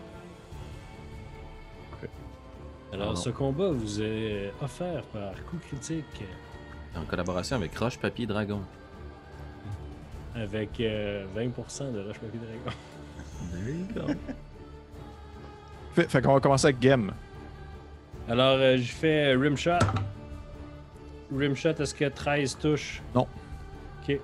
Alors, 2.92 3.12
Ah 3.12 3.16
ce 3.16 3.30
combat 3.30 3.70
vous 3.70 4.02
est 4.02 4.52
offert 4.60 5.02
par 5.04 5.32
Coup 5.46 5.56
Critique 5.66 6.22
En 6.94 7.04
collaboration 7.04 7.56
avec 7.56 7.74
Roche 7.78 7.98
Papier 7.98 8.26
Dragon. 8.26 8.60
avec 10.34 10.78
euh, 10.80 11.24
20% 11.34 11.92
de 11.92 12.00
Roche 12.06 12.18
Papier 12.18 12.40
Dragon. 12.40 12.76
There 13.52 13.74
you 13.74 13.86
go. 13.94 14.12
Fait, 15.94 16.08
fait 16.10 16.22
qu'on 16.22 16.32
va 16.32 16.40
commencer 16.40 16.68
avec 16.68 16.80
Gem. 16.80 17.12
Alors, 18.26 18.56
euh, 18.58 18.78
je 18.78 18.90
fais 18.92 19.34
Rimshot. 19.34 19.72
Rimshot, 21.30 21.74
est-ce 21.78 21.94
que 21.94 22.06
13 22.08 22.56
touches? 22.58 23.02
Non. 23.14 23.26
Ok. 24.00 24.06
Tu 24.06 24.18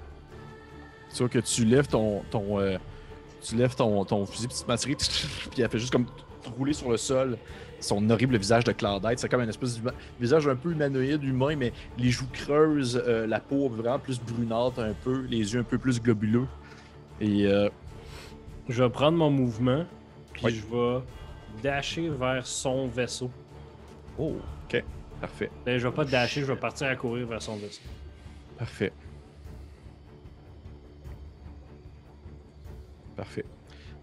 vois 1.18 1.28
que 1.28 1.40
tu 1.40 1.66
lèves 1.66 1.86
ton, 1.88 2.22
ton, 2.30 2.58
euh, 2.58 2.78
tu 3.40 3.56
lèves 3.56 3.74
ton, 3.74 4.04
ton 4.04 4.26
fusil 4.26 4.48
petite 4.48 4.66
maturée, 4.68 4.96
puis 5.50 5.62
elle 5.62 5.68
fait 5.68 5.78
juste 5.78 5.92
comme 5.92 6.06
rouler 6.56 6.72
sur 6.72 6.90
le 6.90 6.96
sol 6.96 7.36
son 7.80 8.10
horrible 8.10 8.36
visage 8.36 8.64
de 8.64 8.72
Claudette. 8.72 9.20
C'est 9.20 9.28
comme 9.28 9.40
un 9.42 9.48
espèce 9.48 9.80
de 9.80 9.90
visage 10.20 10.48
un 10.48 10.56
peu 10.56 10.72
humanoïde, 10.72 11.22
humain, 11.22 11.54
mais 11.56 11.72
les 11.96 12.10
joues 12.10 12.26
creuses, 12.32 13.00
euh, 13.06 13.24
la 13.26 13.38
peau 13.38 13.68
vraiment 13.68 14.00
plus 14.00 14.20
brunâtre 14.20 14.80
un 14.80 14.94
peu, 14.94 15.20
les 15.30 15.54
yeux 15.54 15.60
un 15.60 15.64
peu 15.64 15.78
plus 15.78 16.00
globuleux. 16.02 16.46
Et 17.20 17.46
euh, 17.46 17.68
Je 18.68 18.82
vais 18.82 18.90
prendre 18.90 19.16
mon 19.16 19.30
mouvement, 19.30 19.84
puis 20.32 20.44
Oui. 20.46 20.54
je 20.54 20.74
vais 20.76 21.00
dasher 21.62 22.08
vers 22.08 22.44
son 22.46 22.88
vaisseau. 22.88 23.30
oh, 24.18 24.34
ok, 24.64 24.82
parfait, 25.20 25.50
Ben, 25.64 25.78
je 25.78 25.86
vais 25.86 25.94
pas 25.94 26.04
dasher, 26.04 26.40
je 26.40 26.46
vais 26.46 26.56
partir 26.58 26.88
à 26.88 26.96
courir 26.96 27.28
vers 27.28 27.42
son 27.42 27.56
vaisseau. 27.58 27.82
parfait. 28.58 28.92
Parfait. 33.18 33.44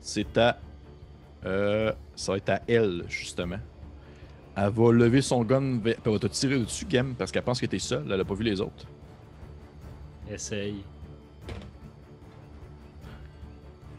C'est 0.01 0.37
à. 0.37 0.59
euh, 1.45 1.93
ça 2.17 2.33
va 2.33 2.37
être 2.37 2.49
à 2.49 2.61
elle, 2.67 3.05
justement. 3.07 3.59
Elle 4.57 4.69
va 4.69 4.91
lever 4.91 5.21
son 5.21 5.41
gun, 5.45 5.79
vers- 5.79 5.95
elle 6.05 6.11
va 6.11 6.19
te 6.19 6.27
tirer 6.27 6.59
dessus, 6.59 6.85
Gem, 6.89 7.15
parce 7.15 7.31
qu'elle 7.31 7.43
pense 7.43 7.61
que 7.61 7.65
t'es 7.65 7.79
seul, 7.79 8.05
elle 8.11 8.19
a 8.19 8.25
pas 8.25 8.33
vu 8.33 8.43
les 8.43 8.59
autres. 8.59 8.85
Essaye. 10.29 10.83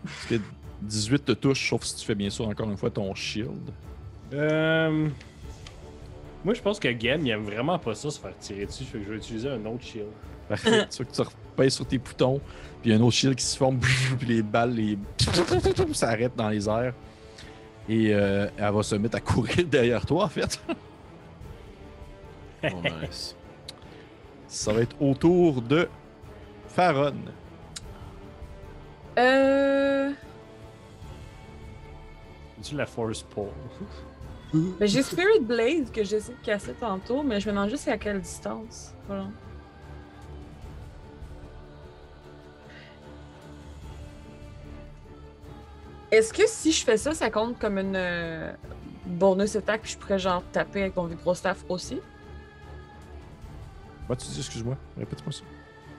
Parce 0.05 0.27
que 0.27 0.35
18 0.83 1.25
te 1.25 1.33
touche, 1.33 1.71
sauf 1.71 1.83
si 1.83 1.97
tu 1.97 2.05
fais 2.05 2.15
bien 2.15 2.29
sûr 2.29 2.47
encore 2.47 2.69
une 2.71 2.77
fois 2.77 2.91
ton 2.91 3.15
shield. 3.15 3.71
Euh... 4.35 5.09
Moi, 6.45 6.53
je 6.53 6.61
pense 6.61 6.79
que 6.79 6.89
Gam, 6.89 7.25
il 7.25 7.31
aime 7.31 7.45
vraiment 7.45 7.79
pas 7.79 7.95
ça, 7.95 8.11
se 8.11 8.21
faire 8.21 8.37
tirer 8.39 8.67
dessus. 8.67 8.85
Fait 8.85 8.99
que 8.99 9.05
je 9.05 9.11
vais 9.11 9.17
utiliser 9.17 9.49
un 9.49 9.65
autre 9.65 9.83
shield. 9.83 10.09
Parfait. 10.47 10.87
tu 10.91 11.03
vois 11.03 11.07
que 11.07 11.17
tu 11.23 11.23
sur 11.69 11.87
tes 11.87 11.99
boutons, 11.99 12.41
puis 12.81 12.91
il 12.91 12.93
y 12.93 12.95
a 12.95 12.99
un 12.99 13.03
autre 13.03 13.17
shield 13.17 13.35
qui 13.37 13.45
se 13.45 13.57
forme, 13.57 13.79
puis 14.19 14.29
les 14.29 14.43
balles, 14.43 14.75
les... 14.75 14.99
ça 15.93 16.11
arrête 16.11 16.37
dans 16.37 16.49
les 16.49 16.69
airs. 16.69 16.95
Et 17.89 18.13
euh, 18.13 18.49
elle 18.59 18.73
va 18.73 18.83
se 18.83 18.97
mettre 18.97 19.17
à 19.17 19.21
courir 19.21 19.65
derrière 19.67 20.05
toi, 20.05 20.25
en 20.25 20.29
fait. 20.29 20.61
Oh, 22.65 22.69
nice. 23.01 23.37
Ça 24.49 24.73
va 24.73 24.81
être 24.81 24.97
autour 25.01 25.63
de 25.63 25.89
Faron. 26.69 27.15
Euh. 29.19 30.13
Tu 32.63 32.75
la 32.75 32.87
force 32.87 33.23
pull. 33.23 33.47
Ben, 34.53 34.87
j'ai 34.87 35.03
Spirit 35.03 35.41
Blade 35.41 35.91
que 35.93 36.03
j'essaie 36.03 36.33
de 36.33 36.45
casser 36.45 36.73
tantôt, 36.73 37.23
mais 37.23 37.41
je 37.41 37.49
me 37.49 37.55
demande 37.55 37.71
juste 37.71 37.89
à 37.89 37.99
quelle 37.99 38.21
distance. 38.21 38.95
Voilà. 39.07 39.27
Est-ce 46.11 46.33
que 46.33 46.43
si 46.47 46.73
je 46.73 46.85
fais 46.85 46.97
ça, 46.97 47.15
ça 47.15 47.31
compte 47.31 47.59
comme 47.59 47.79
une 47.79 47.97
euh, 47.97 48.53
bonus 49.07 49.57
attaque 49.57 49.83
puis 49.83 49.93
je 49.93 49.99
pourrais 49.99 50.19
genre 50.19 50.43
taper 50.53 50.83
avec 50.83 50.97
mon 50.97 51.05
vibrostaff 51.07 51.65
aussi? 51.69 52.01
Bah, 54.09 54.15
tu 54.17 54.27
dis, 54.29 54.39
excuse-moi, 54.39 54.77
répète-moi 54.97 55.33
ça. 55.33 55.43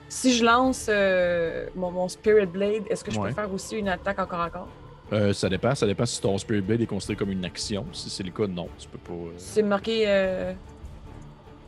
Si 0.08 0.34
je 0.34 0.42
lance 0.44 0.86
euh, 0.88 1.66
mon, 1.74 1.90
mon 1.90 2.08
Spirit 2.08 2.46
Blade, 2.46 2.84
est-ce 2.88 3.04
que 3.04 3.10
je 3.10 3.18
Ouais. 3.20 3.28
peux 3.28 3.34
faire 3.34 3.52
aussi 3.52 3.76
une 3.76 3.88
attaque 3.88 4.18
encore 4.18 4.40
encore? 4.40 4.68
Euh, 5.12 5.32
ça 5.34 5.48
dépend, 5.50 5.74
ça 5.74 5.86
dépend 5.86 6.06
si 6.06 6.20
ton 6.20 6.36
Spirit 6.38 6.62
Blade 6.62 6.80
est 6.80 6.86
considéré 6.86 7.16
comme 7.18 7.30
une 7.30 7.44
action. 7.44 7.84
Si 7.92 8.08
c'est 8.08 8.22
le 8.22 8.30
cas, 8.30 8.46
non, 8.46 8.68
tu 8.78 8.88
peux 8.88 8.98
pas. 8.98 9.12
euh, 9.12 9.32
C'est 9.36 9.62
marqué. 9.62 10.04
euh, 10.06 10.52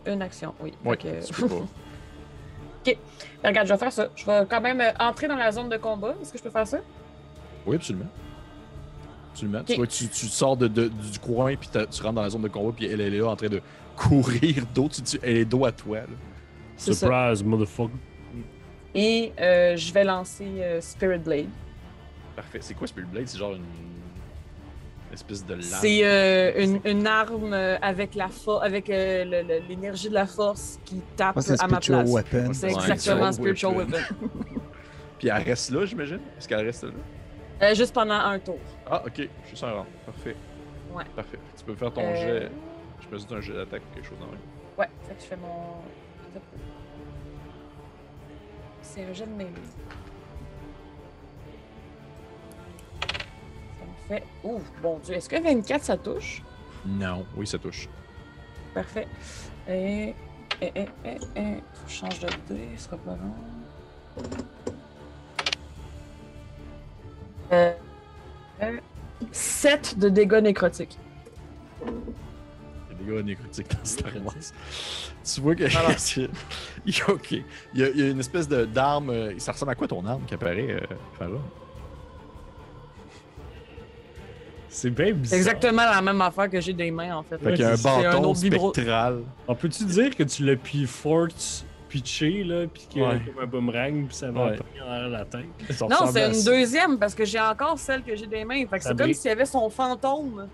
Une 0.06 0.22
action, 0.22 0.54
oui. 0.60 0.72
Oui, 0.82 0.96
Fait 0.98 1.20
que- 1.20 1.26
tu 1.26 1.34
peux 1.34 1.48
pas. 1.48 1.66
Ben, 3.42 3.48
regarde, 3.50 3.66
je 3.68 3.72
vais 3.74 3.78
faire 3.78 3.92
ça. 3.92 4.08
Je 4.16 4.24
vais 4.26 4.46
quand 4.48 4.60
même 4.62 4.82
entrer 4.98 5.28
dans 5.28 5.36
la 5.36 5.52
zone 5.52 5.68
de 5.68 5.76
combat. 5.76 6.14
Est-ce 6.20 6.32
que 6.32 6.38
je 6.38 6.42
peux 6.42 6.50
faire 6.50 6.66
ça? 6.66 6.78
Oui, 7.66 7.76
absolument. 7.76 8.06
Absolument. 9.32 9.62
Tu 9.64 9.72
Ok. 9.72 9.78
vois, 9.78 9.86
tu, 9.86 10.08
tu 10.08 10.26
sors 10.26 10.56
de, 10.56 10.68
de- 10.68 10.88
du 10.88 11.18
coin, 11.18 11.54
puis 11.56 11.68
t'as- 11.70 11.86
tu 11.86 12.02
rentres 12.02 12.14
dans 12.16 12.22
la 12.22 12.30
zone 12.30 12.42
de 12.42 12.48
combat, 12.48 12.72
puis 12.76 12.86
elle, 12.86 13.00
elle 13.00 13.14
est 13.14 13.18
là 13.18 13.28
en 13.28 13.36
train 13.36 13.48
de 13.48 13.60
courir 13.96 14.64
dos. 14.74 14.88
Tu, 14.88 15.02
tu- 15.02 15.18
elle 15.22 15.36
est 15.38 15.44
dos 15.44 15.64
à 15.64 15.72
toi. 15.72 15.98
là. 15.98 16.06
Ça. 16.76 16.92
Surprise, 16.94 17.44
motherfucker. 17.44 17.92
Et 18.94 19.32
euh, 19.40 19.76
je 19.76 19.92
vais 19.92 20.02
lancer 20.04 20.46
euh, 20.58 20.80
Spirit 20.80 21.18
Blade. 21.18 21.46
Parfait. 22.34 22.58
C'est 22.60 22.74
quoi 22.74 22.86
Spirit 22.86 23.06
Blade? 23.06 23.28
C'est 23.28 23.38
genre 23.38 23.52
une... 23.52 23.58
une 23.62 25.14
espèce 25.14 25.44
de 25.46 25.52
lame. 25.54 25.62
C'est 25.62 26.00
euh, 26.04 26.52
une, 26.64 26.80
une 26.84 27.06
arme 27.06 27.52
euh, 27.52 27.76
avec 27.82 28.14
la 28.16 28.28
avec 28.62 28.90
euh, 28.90 29.60
l'énergie 29.68 30.08
de 30.08 30.14
la 30.14 30.26
force 30.26 30.80
qui 30.84 31.00
tape 31.16 31.36
c'est 31.40 31.60
à 31.62 31.68
ma 31.68 31.80
Spiritual 31.80 32.04
place. 32.04 32.14
Weapon. 32.32 32.52
C'est 32.52 32.66
exactement 32.70 33.30
Spiritual 33.32 33.74
Spiritual 33.76 33.76
Weapon. 33.76 33.92
Weapon. 34.22 34.60
Puis 35.18 35.28
elle 35.28 35.42
reste 35.42 35.70
là, 35.70 35.84
j'imagine? 35.84 36.20
Est-ce 36.38 36.48
qu'elle 36.48 36.64
reste 36.64 36.84
là? 36.84 36.90
Euh, 37.62 37.74
juste 37.74 37.94
pendant 37.94 38.14
un 38.14 38.38
tour. 38.38 38.58
Ah, 38.90 39.02
ok. 39.06 39.28
Juste 39.48 39.64
un 39.64 39.72
rang. 39.72 39.86
Parfait. 40.06 40.36
Ouais. 40.92 41.04
Parfait. 41.14 41.38
Tu 41.56 41.64
peux 41.64 41.74
faire 41.74 41.92
ton 41.92 42.02
Euh, 42.02 42.14
jet. 42.16 42.50
Je 43.00 43.06
peux 43.08 43.16
juste 43.16 43.32
un 43.32 43.40
jet 43.40 43.52
d'attaque 43.54 43.82
ou 43.90 43.94
quelque 43.94 44.06
chose 44.08 44.18
dans 44.18 44.26
le. 44.26 44.38
Ouais, 44.78 44.88
fait 45.06 45.14
que 45.14 45.20
je 45.20 45.26
fais 45.26 45.36
mon. 45.36 45.82
C'est 48.82 49.04
un 49.04 49.12
jet 49.12 49.26
de 49.26 49.32
mêlée. 49.32 49.50
Ça 53.78 53.84
me 53.86 54.08
fait. 54.16 54.24
Ouh, 54.42 54.60
bon 54.82 54.98
Dieu. 54.98 55.14
Est-ce 55.14 55.28
que 55.28 55.40
24 55.40 55.82
ça 55.84 55.96
touche? 55.96 56.42
Non. 56.86 57.24
Oui, 57.36 57.46
ça 57.46 57.58
touche. 57.58 57.88
Parfait. 58.74 59.06
Et. 59.68 60.14
Et, 60.62 60.66
et, 60.74 60.88
et, 61.04 61.16
et. 61.36 61.54
Faut 61.72 61.84
que 61.86 61.90
je 61.90 61.94
change 61.94 62.18
de 62.20 62.28
dé, 62.48 62.68
ce 62.76 62.84
sera 62.84 62.96
pas 62.98 63.12
long. 63.16 64.26
Euh. 67.52 67.72
7 69.32 69.98
de 69.98 70.08
dégâts 70.08 70.40
nécrotiques. 70.42 70.98
Il 71.84 71.88
y 71.88 71.90
a 71.90 72.94
des 72.94 73.12
gars 73.16 73.22
nécrotiques 73.22 73.70
dans 73.70 73.84
Star 73.84 74.12
Wars. 74.24 74.34
Tu 75.24 75.40
vois 75.40 75.54
que. 75.54 75.64
Voilà. 75.70 75.96
Il 76.86 76.96
y 76.96 77.00
a- 77.02 77.10
ok. 77.10 77.32
Il 77.32 77.44
y, 77.74 77.84
a, 77.84 77.88
il 77.90 77.98
y 77.98 78.02
a 78.02 78.08
une 78.08 78.20
espèce 78.20 78.48
de- 78.48 78.64
d'arme. 78.64 79.10
euh, 79.10 79.34
Ça 79.38 79.52
ressemble 79.52 79.72
à 79.72 79.74
quoi 79.74 79.86
ton 79.88 80.04
arme 80.06 80.22
qui 80.26 80.34
apparaît, 80.34 80.70
euh, 80.70 80.80
Farah? 81.18 81.30
C'est 84.68 84.90
bien 84.90 85.12
bizarre. 85.12 85.26
C'est 85.30 85.36
exactement 85.36 85.84
la 85.84 86.00
même 86.00 86.20
affaire 86.20 86.48
que 86.48 86.60
j'ai 86.60 86.72
des 86.72 86.90
mains 86.92 87.16
en 87.16 87.22
fait. 87.24 87.38
Fait 87.38 87.54
qu'il 87.54 87.60
y 87.62 87.64
a 87.64 87.72
un 87.72 87.76
c'est- 87.76 87.82
c'est 87.82 88.06
un 88.06 88.12
bâton 88.12 88.30
autre 88.30 88.38
spectral. 88.38 89.22
On 89.48 89.54
peut-tu 89.56 89.84
dire 89.84 90.14
que 90.16 90.22
tu 90.22 90.44
l'as 90.44 90.56
pi 90.56 90.86
force 90.86 91.64
pitché, 91.90 92.44
là, 92.44 92.66
pis 92.66 92.86
qu'il 92.88 93.02
y 93.02 93.04
a 93.04 93.08
Ouais. 93.10 93.20
comme 93.26 93.42
un 93.42 93.46
boomerang, 93.46 94.06
pis 94.08 94.14
ça 94.16 94.30
va 94.30 94.46
Ouais. 94.46 94.58
en 94.82 94.90
arrière 94.90 95.08
de 95.08 95.12
la 95.12 95.24
tête? 95.26 95.44
Ça 95.70 95.86
Non, 95.88 96.06
c'est 96.10 96.28
une 96.28 96.34
ça. 96.34 96.50
deuxième 96.50 96.98
parce 96.98 97.14
que 97.14 97.24
j'ai 97.24 97.40
encore 97.40 97.78
celle 97.78 98.02
que 98.02 98.14
j'ai 98.16 98.26
des 98.26 98.44
mains. 98.44 98.64
Fait 98.66 98.78
que 98.78 98.84
c'est 98.84 98.96
comme 98.96 99.12
s'il 99.12 99.28
y 99.28 99.32
avait 99.32 99.44
son 99.44 99.68
fantôme. 99.68 100.46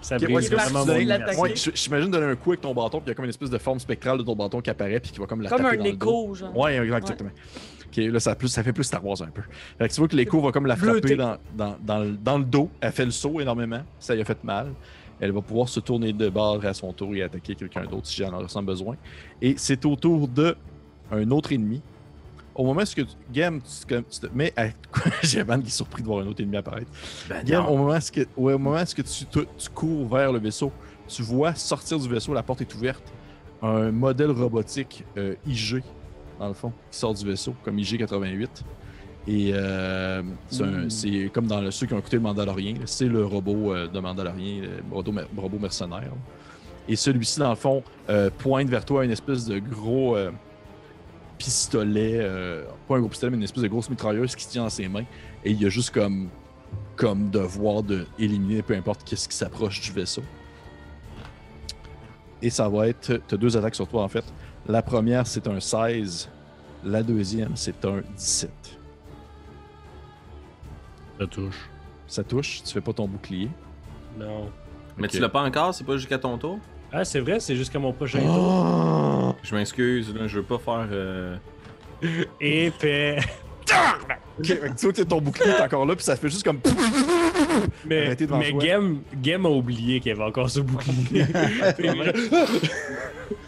Ça 0.00 0.16
Ok, 0.16 0.22
ouais, 0.22 0.32
brise 0.34 0.44
c'est 0.48 0.50
comme 0.50 0.58
parti 0.58 0.72
vraiment 1.06 1.46
mon 1.48 1.54
J'imagine 1.74 2.10
donner 2.10 2.26
un 2.26 2.34
coup 2.34 2.50
avec 2.50 2.60
ton 2.60 2.74
bâton, 2.74 2.98
puis 2.98 3.06
il 3.06 3.08
y 3.08 3.12
a 3.12 3.14
comme 3.14 3.24
une 3.24 3.30
espèce 3.30 3.50
de 3.50 3.58
forme 3.58 3.78
spectrale 3.78 4.18
de 4.18 4.24
ton 4.24 4.34
bâton 4.34 4.60
qui 4.60 4.68
apparaît, 4.68 4.98
puis 4.98 5.12
qui 5.12 5.20
va 5.20 5.26
comme 5.26 5.42
la 5.42 5.48
Comme 5.48 5.62
taper 5.62 5.78
un 5.78 5.84
écho, 5.84 6.34
genre. 6.34 6.56
Ouais, 6.58 6.76
exactement. 6.76 7.30
Ok, 7.86 7.96
là, 7.98 8.18
ça, 8.18 8.32
a 8.32 8.34
plus, 8.34 8.48
ça 8.48 8.64
fait 8.64 8.72
plus 8.72 8.82
Star 8.84 9.04
Wars 9.06 9.22
un 9.22 9.26
peu. 9.30 9.42
Fait 9.78 9.86
que 9.88 9.92
tu 9.94 10.00
vois 10.00 10.08
que 10.08 10.16
l'écho 10.16 10.40
va 10.40 10.50
comme 10.50 10.66
la 10.66 10.74
frapper 10.76 11.14
dans, 11.14 11.36
dans, 11.54 11.76
dans, 11.80 11.98
le, 12.00 12.10
dans 12.12 12.38
le 12.38 12.44
dos. 12.44 12.68
Elle 12.80 12.90
fait 12.90 13.04
le 13.04 13.10
saut 13.12 13.40
énormément. 13.40 13.82
Ça 14.00 14.14
lui 14.14 14.22
a 14.22 14.24
fait 14.24 14.42
mal. 14.42 14.72
Elle 15.20 15.30
va 15.30 15.40
pouvoir 15.42 15.68
se 15.68 15.78
tourner 15.78 16.12
de 16.12 16.28
bord 16.30 16.64
à 16.64 16.74
son 16.74 16.92
tour 16.92 17.14
et 17.14 17.22
attaquer 17.22 17.54
quelqu'un 17.54 17.84
d'autre 17.84 18.06
si 18.08 18.16
j'en 18.24 18.36
ressens 18.36 18.62
besoin. 18.64 18.96
Et 19.40 19.54
c'est 19.56 19.84
au 19.84 19.94
tour 19.94 20.26
de 20.26 20.56
un 21.12 21.30
autre 21.30 21.52
ennemi. 21.52 21.80
Au 22.54 22.64
moment 22.64 22.82
où 22.82 22.84
tu, 22.84 23.06
Gam, 23.32 23.60
tu, 23.62 23.86
te- 23.86 24.00
tu 24.00 24.20
te 24.20 24.26
mets 24.34 24.52
à. 24.56 24.66
J'ai 25.22 25.42
qui 25.44 25.50
est 25.50 25.68
surpris 25.70 26.02
de 26.02 26.06
voir 26.08 26.22
un 26.24 26.26
autre 26.26 26.42
ennemi 26.42 26.56
apparaître. 26.56 26.90
Ben 27.28 27.42
Gam, 27.44 27.64
au 27.66 27.76
moment 27.76 27.96
où, 27.96 28.00
ce 28.00 28.12
que, 28.12 28.20
ouais, 28.36 28.52
au 28.52 28.58
moment 28.58 28.80
où 28.82 28.86
ce 28.86 28.94
que 28.94 29.02
tu, 29.02 29.24
tu- 29.26 29.46
tu 29.56 29.70
cours 29.70 30.06
vers 30.08 30.32
le 30.32 30.38
vaisseau, 30.38 30.70
tu 31.08 31.22
vois 31.22 31.54
sortir 31.54 31.98
du 31.98 32.08
vaisseau, 32.08 32.34
la 32.34 32.42
porte 32.42 32.60
est 32.60 32.74
ouverte, 32.74 33.02
un 33.62 33.90
modèle 33.90 34.30
robotique 34.32 35.04
euh, 35.16 35.34
IG, 35.46 35.82
dans 36.38 36.48
le 36.48 36.54
fond, 36.54 36.72
qui 36.90 36.98
sort 36.98 37.14
du 37.14 37.24
vaisseau, 37.24 37.54
comme 37.64 37.76
IG-88. 37.78 38.48
Et 39.28 39.52
euh, 39.54 40.20
c'est 40.48 40.62
Ouh. 40.64 40.90
c'est 40.90 41.30
comme 41.32 41.46
dans 41.46 41.60
le, 41.60 41.70
ceux 41.70 41.86
qui 41.86 41.94
ont 41.94 41.98
écouté 42.00 42.16
le 42.16 42.22
Mandalorien, 42.22 42.74
là, 42.74 42.80
c'est 42.86 43.06
le 43.06 43.24
robot 43.24 43.72
euh, 43.72 43.86
de 43.88 44.00
Mandalorien, 44.00 44.62
le 44.62 44.94
robot, 44.94 45.12
mer- 45.12 45.28
robot 45.36 45.58
mercenaire. 45.60 46.00
là. 46.00 46.08
Et 46.88 46.96
celui-ci, 46.96 47.38
dans 47.38 47.50
le 47.50 47.54
fond, 47.56 47.82
euh, 48.10 48.28
pointe 48.36 48.68
vers 48.68 48.84
toi 48.84 49.04
une 49.04 49.12
espèce 49.12 49.44
de 49.46 49.60
gros 49.60 50.16
euh, 50.16 50.32
pistolet, 51.42 52.18
euh, 52.20 52.64
pas 52.86 52.96
un 52.96 53.00
gros 53.00 53.08
pistolet, 53.08 53.30
mais 53.30 53.36
une 53.36 53.42
espèce 53.42 53.64
de 53.64 53.68
grosse 53.68 53.90
mitrailleuse 53.90 54.36
qui 54.36 54.44
se 54.44 54.50
tient 54.50 54.62
dans 54.62 54.70
ses 54.70 54.86
mains. 54.86 55.04
Et 55.44 55.50
il 55.50 55.60
y 55.60 55.66
a 55.66 55.68
juste 55.68 55.90
comme, 55.90 56.28
comme 56.94 57.30
devoir 57.30 57.82
de 57.82 58.06
éliminer 58.16 58.62
peu 58.62 58.74
importe 58.76 59.02
qu'est-ce 59.02 59.28
qui 59.28 59.36
s'approche 59.36 59.80
du 59.80 59.90
vaisseau. 59.90 60.22
Et 62.40 62.50
ça 62.50 62.68
va 62.68 62.86
être. 62.86 63.20
Tu 63.26 63.34
as 63.34 63.38
deux 63.38 63.56
attaques 63.56 63.74
sur 63.74 63.88
toi 63.88 64.04
en 64.04 64.08
fait. 64.08 64.24
La 64.68 64.82
première, 64.82 65.26
c'est 65.26 65.48
un 65.48 65.58
16. 65.58 66.28
La 66.84 67.02
deuxième, 67.02 67.56
c'est 67.56 67.84
un 67.84 68.02
17. 68.16 68.50
Ça 71.18 71.26
touche. 71.26 71.70
Ça 72.06 72.22
touche, 72.22 72.62
tu 72.62 72.72
fais 72.72 72.80
pas 72.80 72.92
ton 72.92 73.08
bouclier. 73.08 73.50
Non. 74.16 74.48
Mais 74.96 75.08
tu 75.08 75.18
l'as 75.18 75.28
pas 75.28 75.42
encore, 75.42 75.74
c'est 75.74 75.84
pas 75.84 75.96
jusqu'à 75.96 76.18
ton 76.18 76.38
tour? 76.38 76.58
Ah, 76.92 77.04
c'est 77.04 77.20
vrai, 77.20 77.40
c'est 77.40 77.56
jusqu'à 77.56 77.78
mon 77.78 77.92
prochain 77.92 78.20
Oh! 78.22 78.26
tour. 78.26 79.36
Je 79.42 79.54
m'excuse, 79.54 80.14
là, 80.14 80.26
je 80.26 80.36
veux 80.38 80.44
pas 80.44 80.58
faire. 80.58 80.86
euh, 80.90 81.36
Épais. 82.40 83.18
Ok, 84.38 84.46
tu 84.46 84.84
vois 84.86 84.92
que 84.92 85.02
ton 85.02 85.20
bouclier 85.20 85.50
est 85.50 85.60
encore 85.62 85.86
là, 85.86 85.94
puis 85.94 86.04
ça 86.04 86.16
fait 86.16 86.28
juste 86.28 86.42
comme. 86.42 86.58
Mais, 87.86 88.14
mais. 88.30 88.60
Gem, 88.60 89.00
Gem 89.22 89.46
a 89.46 89.48
oublié 89.48 90.00
qu'il 90.00 90.10
y 90.10 90.14
avait 90.14 90.24
encore 90.24 90.50
ce 90.50 90.60
bouclier. 90.60 91.24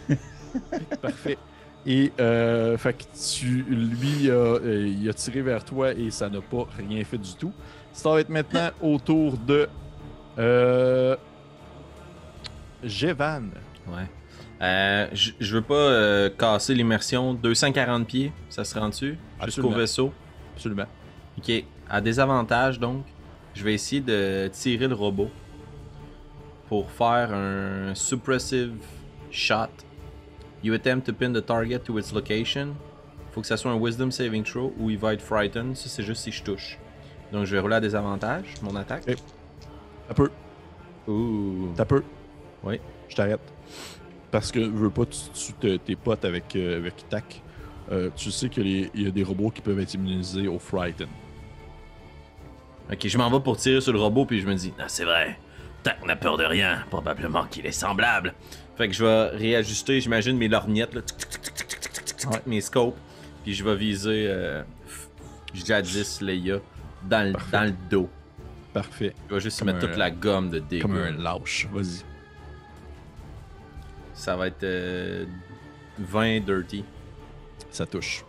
Parfait. 1.01 1.37
Et 1.85 2.11
euh, 2.19 2.77
fait 2.77 2.93
que 2.93 3.03
tu, 3.33 3.63
lui, 3.69 4.29
euh, 4.29 4.59
euh, 4.63 4.87
il 4.99 5.07
a 5.09 5.13
tiré 5.13 5.41
vers 5.41 5.63
toi 5.63 5.91
et 5.91 6.09
ça 6.09 6.29
n'a 6.29 6.41
pas 6.41 6.65
rien 6.77 7.03
fait 7.03 7.17
du 7.19 7.33
tout. 7.35 7.51
Ça 7.93 8.09
va 8.09 8.21
être 8.21 8.29
maintenant 8.29 8.69
autour 8.81 9.37
de. 9.37 9.67
Euh, 10.39 11.15
Jevan. 12.85 13.49
Ouais. 13.87 14.07
Euh, 14.61 15.07
je 15.13 15.55
veux 15.55 15.61
pas 15.61 15.73
euh, 15.75 16.29
casser 16.29 16.73
l'immersion. 16.73 17.33
240 17.33 18.07
pieds, 18.07 18.31
ça 18.49 18.63
se 18.63 18.77
rend 18.77 18.89
dessus 18.89 19.17
jusqu'au 19.43 19.69
vaisseau? 19.69 20.13
Absolument. 20.55 20.87
Ok. 21.37 21.51
À 21.89 22.01
désavantage, 22.01 22.79
donc, 22.79 23.03
je 23.53 23.63
vais 23.63 23.73
essayer 23.73 24.01
de 24.01 24.49
tirer 24.51 24.87
le 24.87 24.95
robot 24.95 25.29
pour 26.67 26.89
faire 26.89 27.33
un 27.33 27.93
suppressive 27.93 28.73
shot. 29.29 29.69
You 30.63 30.73
attempt 30.73 31.05
to 31.05 31.13
pin 31.13 31.31
the 31.31 31.45
target 31.45 31.79
to 31.79 31.99
its 31.99 32.11
location. 32.13 32.75
Faut 33.31 33.41
que 33.41 33.47
ça 33.47 33.57
soit 33.57 33.69
un 33.71 33.77
wisdom 33.77 34.09
saving 34.09 34.43
throw 34.43 34.73
ou 34.79 34.89
il 34.89 34.97
va 34.97 35.13
être 35.13 35.21
frightened. 35.21 35.75
Ça, 35.75 35.89
c'est 35.89 36.03
juste 36.03 36.23
si 36.23 36.31
je 36.31 36.41
touche. 36.41 36.79
Donc, 37.31 37.45
je 37.45 37.51
vais 37.51 37.59
rouler 37.59 37.75
à 37.75 37.81
désavantage, 37.81 38.45
mon 38.63 38.75
attaque. 38.75 39.03
Ok. 39.07 39.17
T'as 40.07 40.13
peu. 40.13 40.29
Ouh. 41.07 41.73
T'as 41.75 41.85
peu. 41.85 42.03
Oui, 42.65 42.79
je 43.07 43.15
t'arrête. 43.15 43.39
Parce 44.31 44.51
que 44.51 44.59
veux 44.59 44.89
pas, 44.89 45.05
tu, 45.05 45.77
t'es 45.79 45.95
potes 45.95 46.25
avec, 46.25 46.55
euh, 46.55 46.77
avec 46.77 47.07
TAC. 47.07 47.41
Euh, 47.91 48.09
tu 48.15 48.31
sais 48.31 48.49
qu'il 48.49 48.89
y 48.93 49.07
a 49.07 49.11
des 49.11 49.23
robots 49.23 49.51
qui 49.51 49.61
peuvent 49.61 49.79
être 49.79 49.93
immunisés 49.93 50.47
au 50.47 50.59
Frighten. 50.59 51.07
Ok, 52.91 53.07
je 53.07 53.17
m'en 53.17 53.29
vais 53.29 53.39
pour 53.39 53.57
tirer 53.57 53.81
sur 53.81 53.93
le 53.93 53.99
robot, 53.99 54.25
puis 54.25 54.41
je 54.41 54.47
me 54.47 54.55
dis, 54.55 54.73
ah, 54.79 54.85
c'est 54.87 55.05
vrai, 55.05 55.39
TAC 55.83 56.05
n'a 56.05 56.15
peur 56.15 56.37
de 56.37 56.43
rien, 56.43 56.83
probablement 56.89 57.45
qu'il 57.45 57.65
est 57.65 57.71
semblable. 57.71 58.33
Fait 58.75 58.87
que 58.87 58.93
je 58.93 59.05
vais 59.05 59.29
réajuster, 59.29 60.01
j'imagine, 60.01 60.37
mes 60.37 60.47
lorgnettes, 60.47 60.93
là, 60.93 61.01
mes 62.45 62.61
scopes, 62.61 62.97
puis 63.43 63.53
je 63.53 63.63
vais 63.63 63.75
viser 63.75 64.25
euh, 64.27 64.63
jadis 65.53 66.21
Leia 66.21 66.59
dans, 67.07 67.33
le 67.33 67.73
dos. 67.89 68.09
Parfait. 68.73 69.13
Je 69.29 69.35
vais 69.35 69.41
juste 69.41 69.63
mettre 69.63 69.79
toute 69.79 69.95
la 69.95 70.11
gomme 70.11 70.49
de 70.49 70.59
dégâts. 70.59 70.81
Comme 70.81 70.97
un 70.97 71.11
lâche, 71.11 71.67
vas-y. 71.71 72.03
Ça 74.15 74.35
va 74.35 74.47
être 74.47 74.63
euh, 74.63 75.25
20 75.99 76.39
dirty. 76.39 76.83
Ça 77.69 77.85
touche. 77.85 78.25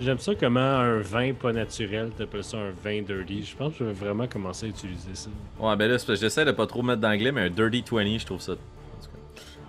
J'aime 0.00 0.18
ça 0.18 0.34
comment 0.34 0.60
un 0.60 0.98
vin 0.98 1.32
pas 1.32 1.52
naturel, 1.52 2.10
t'appelles 2.16 2.42
ça 2.42 2.58
un 2.58 2.70
vin 2.70 3.02
dirty. 3.02 3.44
Je 3.44 3.56
pense 3.56 3.72
que 3.72 3.78
je 3.80 3.84
vais 3.84 3.92
vraiment 3.92 4.26
commencer 4.26 4.66
à 4.66 4.68
utiliser 4.68 5.14
ça. 5.14 5.30
Ouais, 5.60 5.76
ben 5.76 5.88
là, 5.88 5.98
c'est 5.98 6.06
parce 6.06 6.18
que 6.18 6.26
j'essaie 6.26 6.44
de 6.44 6.52
pas 6.52 6.66
trop 6.66 6.82
mettre 6.82 7.00
d'anglais, 7.00 7.30
mais 7.30 7.42
un 7.42 7.50
dirty 7.50 7.84
20, 7.90 8.18
je 8.18 8.26
trouve 8.26 8.40
ça. 8.40 8.54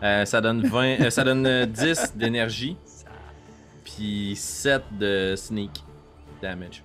Euh, 0.02 0.26
ça 0.26 0.41
donne 0.41 0.66
20, 0.68 1.02
euh, 1.02 1.10
ça 1.10 1.24
donne 1.24 1.45
euh, 1.45 1.66
10 1.66 2.14
d'énergie, 2.16 2.76
puis 3.86 4.36
7 4.36 4.82
de 5.00 5.36
sneak 5.38 5.72
damage. 6.41 6.84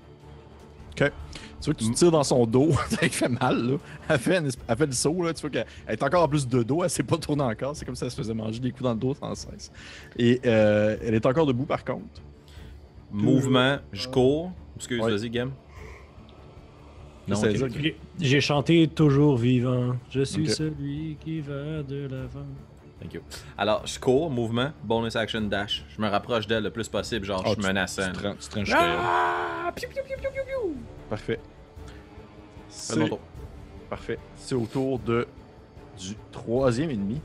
Tu 1.60 1.64
vois 1.66 1.74
que 1.74 1.84
tu 1.84 1.90
tires 1.90 2.10
dans 2.12 2.22
son 2.22 2.46
dos, 2.46 2.70
ça 2.88 3.00
lui 3.02 3.08
fait 3.10 3.28
mal, 3.28 3.70
là. 3.72 3.76
Elle 4.08 4.18
fait, 4.18 4.38
une 4.38 4.50
elle 4.68 4.76
fait 4.76 4.86
le 4.86 4.92
saut, 4.92 5.22
là. 5.24 5.34
Tu 5.34 5.40
vois 5.40 5.50
qu'elle 5.50 5.66
elle 5.86 5.92
est 5.94 6.02
encore 6.02 6.22
en 6.22 6.28
plus 6.28 6.46
de 6.46 6.62
dos, 6.62 6.84
elle 6.84 6.90
s'est 6.90 7.02
pas 7.02 7.16
tournée 7.18 7.42
encore. 7.42 7.74
C'est 7.74 7.84
comme 7.84 7.96
si 7.96 8.04
elle 8.04 8.10
se 8.10 8.16
faisait 8.16 8.34
manger 8.34 8.60
des 8.60 8.70
coups 8.70 8.84
dans 8.84 8.92
le 8.92 8.98
dos 8.98 9.14
sans 9.14 9.34
cesse. 9.34 9.72
Et 10.16 10.40
euh, 10.46 10.96
elle 11.04 11.14
est 11.14 11.26
encore 11.26 11.46
debout, 11.46 11.64
par 11.66 11.84
contre. 11.84 12.04
Mouvement, 13.10 13.78
je 13.92 14.06
cours. 14.08 14.52
Excuse, 14.76 15.00
Ouais. 15.00 15.10
vas-y, 15.10 15.30
game. 15.30 15.50
Non, 17.26 17.36
Ça 17.36 17.48
veut 17.48 17.62
ok. 17.64 17.70
dire 17.72 17.92
que- 17.92 17.98
J'ai- 18.24 18.40
chanté 18.40 18.86
toujours 18.88 19.36
vivant. 19.36 19.96
Je 20.10 20.22
suis 20.22 20.48
celui 20.48 21.16
qui 21.20 21.40
va 21.40 21.82
de 21.82 22.06
l'avant. 22.10 22.46
Thank 23.00 23.14
you. 23.14 23.20
Alors, 23.56 23.86
je 23.86 23.98
cours, 23.98 24.30
mouvement, 24.30 24.70
bonus 24.82 25.14
action 25.14 25.42
dash. 25.42 25.84
Je 25.94 26.00
me 26.02 26.08
rapproche 26.08 26.46
d'elle 26.46 26.64
le 26.64 26.70
plus 26.70 26.88
possible, 26.88 27.26
genre 27.26 27.42
Ah, 27.44 27.48
je 27.48 27.52
suis 27.52 27.60
tu- 27.62 27.66
menaçant. 27.68 28.02
Tu 28.06 28.12
te 28.12 28.26
rends- 28.26 28.34
tu 28.34 28.48
te 28.48 28.54
rends 28.58 28.64
jusqu'à 28.64 28.82
elle. 28.82 28.98
Ah! 29.00 29.72
Piou, 29.76 29.88
piou, 29.90 30.02
piou, 30.06 30.16
piou, 30.20 30.30
piou. 30.46 30.74
Parfait. 31.08 31.38
Mon 31.38 31.48
C'est 32.68 33.08
tour. 33.08 33.20
parfait. 33.88 34.18
C'est 34.36 34.54
au 34.54 34.66
tour 34.66 34.98
de 34.98 35.26
du 35.98 36.14
troisième 36.30 36.90
ennemi. 36.90 37.20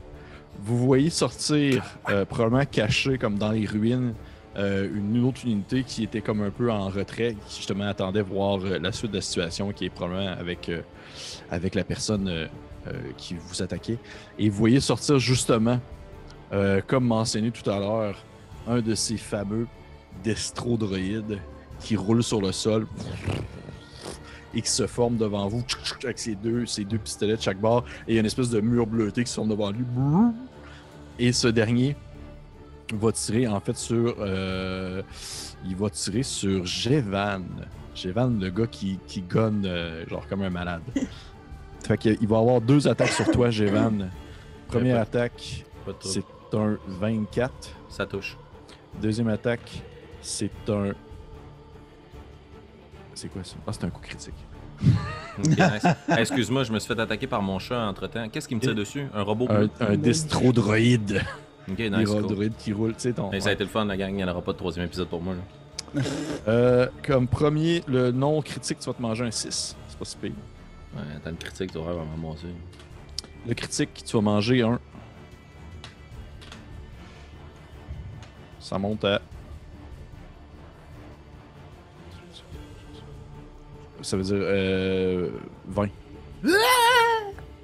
Vous 0.60 0.78
voyez 0.78 1.10
sortir, 1.10 1.84
euh, 2.08 2.24
probablement 2.24 2.64
caché 2.64 3.18
comme 3.18 3.38
dans 3.38 3.52
les 3.52 3.66
ruines, 3.66 4.14
euh, 4.56 4.88
une 4.94 5.24
autre 5.24 5.42
unité 5.44 5.82
qui 5.84 6.04
était 6.04 6.20
comme 6.20 6.42
un 6.42 6.50
peu 6.50 6.70
en 6.70 6.88
retrait, 6.88 7.36
qui 7.46 7.56
justement 7.56 7.88
attendait 7.88 8.22
voir 8.22 8.58
euh, 8.64 8.78
la 8.78 8.92
suite 8.92 9.10
de 9.10 9.16
la 9.16 9.22
situation, 9.22 9.72
qui 9.72 9.86
est 9.86 9.90
probablement 9.90 10.32
avec, 10.32 10.70
avec 11.50 11.74
la 11.74 11.84
personne 11.84 12.48
qui 13.16 13.34
vous 13.34 13.62
attaquait. 13.62 13.98
Et 14.38 14.48
vous 14.50 14.56
voyez 14.56 14.80
sortir 14.80 15.18
justement, 15.18 15.80
comme 16.86 17.06
mentionné 17.06 17.50
tout 17.50 17.68
à 17.70 17.78
l'heure, 17.78 18.22
un 18.68 18.80
de 18.80 18.94
ces 18.94 19.16
fameux 19.16 19.66
destrodroïdes 20.22 21.38
qui 21.80 21.96
roule 21.96 22.22
sur 22.22 22.40
le 22.40 22.52
sol 22.52 22.86
et 24.54 24.62
qui 24.62 24.70
se 24.70 24.86
forme 24.86 25.16
devant 25.16 25.48
vous 25.48 25.64
avec 26.04 26.18
ses 26.18 26.34
deux, 26.34 26.66
ses 26.66 26.84
deux 26.84 26.98
pistolets 26.98 27.36
de 27.36 27.42
chaque 27.42 27.58
bord 27.60 27.84
et 28.06 28.12
il 28.12 28.14
y 28.14 28.16
a 28.18 28.20
une 28.20 28.26
espèce 28.26 28.50
de 28.50 28.60
mur 28.60 28.86
bleuté 28.86 29.24
qui 29.24 29.30
se 29.30 29.34
forme 29.36 29.48
devant 29.48 29.70
lui. 29.70 29.84
Et 31.18 31.32
ce 31.32 31.48
dernier 31.48 31.96
va 32.92 33.12
tirer 33.12 33.46
en 33.46 33.60
fait 33.60 33.76
sur. 33.76 34.16
euh, 34.20 35.02
il 35.66 35.76
va 35.76 35.88
tirer 35.90 36.22
sur 36.22 36.64
Jevan. 36.66 37.44
Jevan, 37.94 38.38
le 38.40 38.50
gars 38.50 38.66
qui, 38.66 38.98
qui 39.06 39.22
gonne 39.22 39.62
euh, 39.64 40.04
genre 40.08 40.26
comme 40.28 40.42
un 40.42 40.50
malade. 40.50 40.82
fait 41.86 41.96
qu'il 41.98 42.26
va 42.28 42.38
avoir 42.38 42.60
deux 42.60 42.86
attaques 42.88 43.12
sur 43.12 43.30
toi, 43.30 43.50
Jevan. 43.50 44.10
Première 44.68 44.96
pas- 44.96 45.02
attaque, 45.02 45.64
c'est 46.00 46.24
un 46.54 46.76
24. 46.88 47.52
Ça 47.88 48.06
touche. 48.06 48.36
Deuxième 49.00 49.28
attaque, 49.28 49.82
c'est 50.20 50.50
un. 50.68 50.92
C'est 53.14 53.28
quoi 53.28 53.42
ça? 53.44 53.56
Ah, 53.66 53.72
c'est 53.72 53.84
un 53.84 53.90
coup 53.90 54.00
critique. 54.00 54.34
Ok, 55.36 55.46
nice. 55.48 55.84
Hey, 56.08 56.20
Excuse-moi, 56.20 56.62
je 56.62 56.72
me 56.72 56.78
suis 56.78 56.94
fait 56.94 57.00
attaquer 57.00 57.26
par 57.26 57.42
mon 57.42 57.58
chat 57.58 57.80
entre 57.88 58.06
temps. 58.06 58.28
Qu'est-ce 58.28 58.46
qui 58.46 58.54
me 58.54 58.60
tire 58.60 58.74
dessus? 58.74 59.08
Un 59.12 59.22
robot 59.22 59.48
Un, 59.50 59.68
un 59.80 59.96
destrodroïde. 59.96 61.22
Ok, 61.68 61.80
Un 61.80 62.04
cool. 62.04 62.22
droïde 62.26 62.52
qui 62.56 62.72
roule, 62.72 62.92
tu 62.94 63.00
sais, 63.00 63.12
ton. 63.12 63.30
Ça 63.40 63.48
a 63.48 63.52
été 63.52 63.64
le 63.64 63.70
fun, 63.70 63.84
la 63.84 63.96
gang. 63.96 64.10
Il 64.10 64.16
n'y 64.16 64.24
en 64.24 64.28
aura 64.28 64.42
pas 64.42 64.52
de 64.52 64.58
troisième 64.58 64.86
épisode 64.86 65.08
pour 65.08 65.20
moi. 65.20 65.34
Là. 65.34 66.02
Euh, 66.48 66.88
comme 67.06 67.26
premier, 67.28 67.82
le 67.86 68.10
non 68.10 68.42
critique, 68.42 68.78
tu 68.80 68.86
vas 68.86 68.92
te 68.94 69.00
manger 69.02 69.24
un 69.24 69.30
6. 69.30 69.76
C'est 69.88 69.98
pas 69.98 70.04
si 70.04 70.16
pire. 70.16 70.32
Ouais, 70.94 71.02
t'as 71.22 71.30
une 71.30 71.36
critique, 71.36 71.72
tu 71.72 71.78
aurais 71.78 71.94
vraiment 71.94 72.16
mon 72.16 72.34
Le 73.46 73.54
critique, 73.54 74.02
tu 74.04 74.16
vas 74.16 74.22
manger 74.22 74.62
un. 74.62 74.78
Ça 78.60 78.78
monte 78.78 79.04
à. 79.04 79.20
Ça 84.04 84.16
veut 84.16 84.22
dire 84.22 84.36
euh, 84.38 85.30
20. 85.68 85.88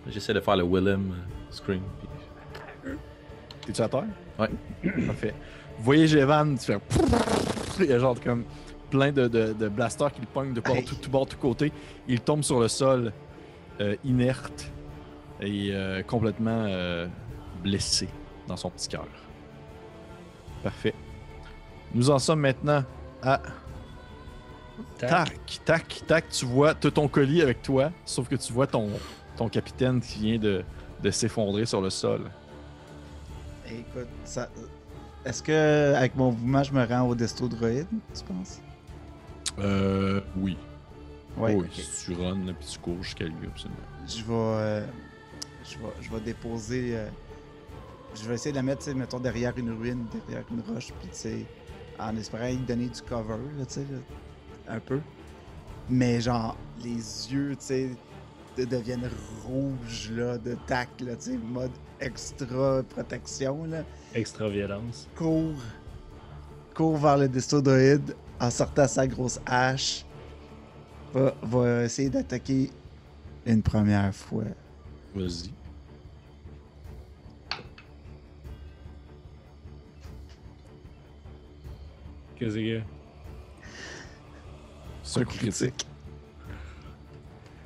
J'essaie 0.09 0.33
de 0.35 0.41
faire 0.41 0.57
le 0.57 0.65
Willem 0.65 1.13
euh, 1.13 1.17
scream. 1.51 1.83
puis- 1.99 2.93
T'es-tu 3.67 3.83
à 3.83 3.89
terre? 3.89 4.05
Ouais. 4.39 4.49
Parfait. 5.07 5.35
Vous 5.79 5.85
voyez 5.85 6.07
Jevan, 6.09 6.57
tu 6.59 6.65
fais. 6.65 6.79
Il 7.79 7.87
y 7.87 7.93
a 7.93 7.99
genre 7.99 8.19
comme 8.21 8.45
plein 8.91 9.13
de, 9.13 9.29
de, 9.29 9.53
de 9.53 9.69
blasters 9.69 10.13
qui 10.13 10.21
le 10.23 10.27
pognent 10.27 10.53
de 10.55 10.63
Hey. 10.65 10.85
tout, 10.85 10.95
tout 10.97 11.11
bord, 11.11 11.27
tout 11.27 11.37
côté. 11.37 11.73
Il 12.09 12.21
tombe 12.21 12.43
sur 12.43 12.59
le 12.61 12.69
sol, 12.69 13.13
euh, 13.81 13.97
inerte 14.05 14.71
et 15.41 15.71
euh, 15.73 16.03
complètement 16.03 16.65
euh, 16.67 17.07
blessé 17.63 18.09
dans 18.49 18.57
son 18.57 18.71
petit 18.71 18.89
cœur. 18.89 19.07
Parfait. 20.63 20.95
Nous 21.95 22.11
en 22.11 22.19
sommes 22.19 22.41
maintenant 22.41 22.83
à 23.23 23.41
tac, 24.99 25.61
tac, 25.65 26.03
tac. 26.07 26.29
Tu 26.31 26.45
vois, 26.45 26.75
tu 26.75 26.87
as 26.87 26.91
ton 26.91 27.09
colis 27.09 27.43
avec 27.43 27.63
toi, 27.63 27.91
sauf 28.05 28.29
que 28.29 28.37
tu 28.37 28.53
vois 28.53 28.67
ton, 28.67 28.89
ton 29.37 29.49
capitaine 29.49 30.01
qui 30.01 30.19
vient 30.21 30.39
de, 30.39 30.65
de 31.03 31.11
s'effondrer 31.11 31.67
sur 31.67 31.81
le 31.81 31.91
sol. 31.91 32.31
Écoute, 33.67 34.09
ça... 34.25 34.49
est-ce 35.25 35.43
que 35.43 35.95
avec 35.95 36.17
mon 36.17 36.33
mouvement, 36.33 36.63
je 36.63 36.73
me 36.73 36.85
rends 36.85 37.09
au 37.09 37.15
desto 37.15 37.49
droïde, 37.49 37.87
tu 38.15 38.25
penses? 38.25 38.61
Euh, 39.59 40.21
oui. 40.37 40.57
Ouais. 41.37 41.55
oui, 41.55 41.69
si 41.73 42.07
tu 42.07 42.15
runs 42.15 42.53
puis 42.59 42.67
tu 42.69 42.79
cours 42.81 43.03
jusqu'à 43.03 43.25
lui, 43.25 43.47
absolument. 43.47 43.79
Je 44.07 44.25
vais, 44.25 44.33
euh, 44.33 44.87
je 45.65 45.79
vais, 45.79 45.93
je 46.01 46.11
vais 46.11 46.21
déposer. 46.21 46.97
euh, 46.97 47.09
je 48.15 48.29
vais 48.29 48.35
essayer 48.35 48.51
de 48.51 48.57
la 48.57 48.63
mettre, 48.63 48.81
tu 48.81 48.87
sais, 48.87 48.95
mettons 48.95 49.21
derrière 49.21 49.57
une 49.57 49.71
ruine, 49.71 50.05
derrière 50.27 50.45
une 50.51 50.63
roche, 50.75 50.89
puis 50.99 51.09
tu 51.11 51.17
sais, 51.17 51.47
en 51.99 52.17
espérant 52.17 52.49
lui 52.49 52.57
donner 52.57 52.89
du 52.89 53.01
cover, 53.03 53.37
là, 53.57 53.65
tu 53.67 53.75
sais, 53.75 53.87
un 54.69 54.81
peu. 54.81 55.01
Mais 55.89 56.21
genre, 56.21 56.57
les 56.83 57.33
yeux, 57.33 57.57
tu 57.57 57.65
sais, 57.67 57.91
de- 58.57 58.65
deviennent 58.65 59.09
rouges, 59.45 60.11
là, 60.13 60.39
de 60.39 60.57
tac, 60.67 60.89
là, 61.01 61.17
tu 61.17 61.33
sais, 61.33 61.39
mode 61.39 61.73
extra 62.01 62.83
protection, 62.83 63.65
là. 63.65 63.85
Extra 64.15 64.49
violence. 64.49 65.09
Court, 65.17 65.61
court 66.75 66.97
vers 66.97 67.17
le 67.19 67.29
destodroïde 67.29 68.15
en 68.41 68.51
sortant 68.51 68.87
sa 68.87 69.07
grosse 69.07 69.41
hache. 69.47 70.05
Va, 71.13 71.35
va 71.43 71.85
essayer 71.85 72.09
d'attaquer 72.09 72.71
une 73.47 73.63
première 73.63 74.15
fois. 74.15 74.45
Vas-y. 75.15 75.51
Qu'est-ce 82.37 82.55
que? 82.55 82.81
C'est? 85.11 85.15
C'est 85.15 85.21
un 85.21 85.25
coup 85.25 85.37
critique. 85.37 85.87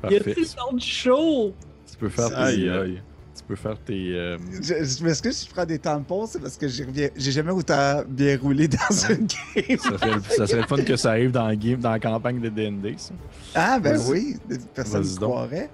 Il 0.04 0.12
y 0.12 0.16
a 0.16 0.18
Parfait. 0.18 0.32
plus 0.34 0.54
de 0.74 0.80
show! 0.80 1.54
Tu 1.90 1.96
peux 1.96 2.08
faire 2.08 2.28
tes. 2.28 2.34
aïe. 2.34 3.02
tu 3.36 3.42
peux 3.44 3.56
faire 3.56 3.78
tes. 3.80 4.12
euh, 4.14 4.36
Je, 4.60 4.84
je 4.84 5.04
m'excuse 5.04 5.36
si 5.36 5.46
je 5.48 5.50
prends 5.54 5.64
des 5.64 5.78
tampons, 5.78 6.26
c'est 6.26 6.40
parce 6.40 6.56
que 6.58 6.66
j'ai 6.68 7.10
jamais 7.32 7.52
autant 7.52 8.02
bien 8.06 8.36
roulé 8.38 8.68
dans 8.68 8.90
une 9.08 9.26
game. 9.26 9.78
ça, 9.78 9.98
serait, 9.98 10.20
ça 10.36 10.46
serait 10.46 10.60
le 10.62 10.66
fun 10.66 10.82
que 10.82 10.96
ça 10.96 11.10
arrive 11.10 11.30
dans 11.30 11.46
la, 11.46 11.56
game, 11.56 11.80
dans 11.80 11.90
la 11.92 12.00
campagne 12.00 12.40
de 12.40 12.48
DND, 12.48 12.98
ça. 12.98 13.14
Ah, 13.54 13.78
ben 13.80 13.98
oui, 14.08 14.36
personne 14.74 15.02
ne 15.04 15.16
croirait. 15.16 15.70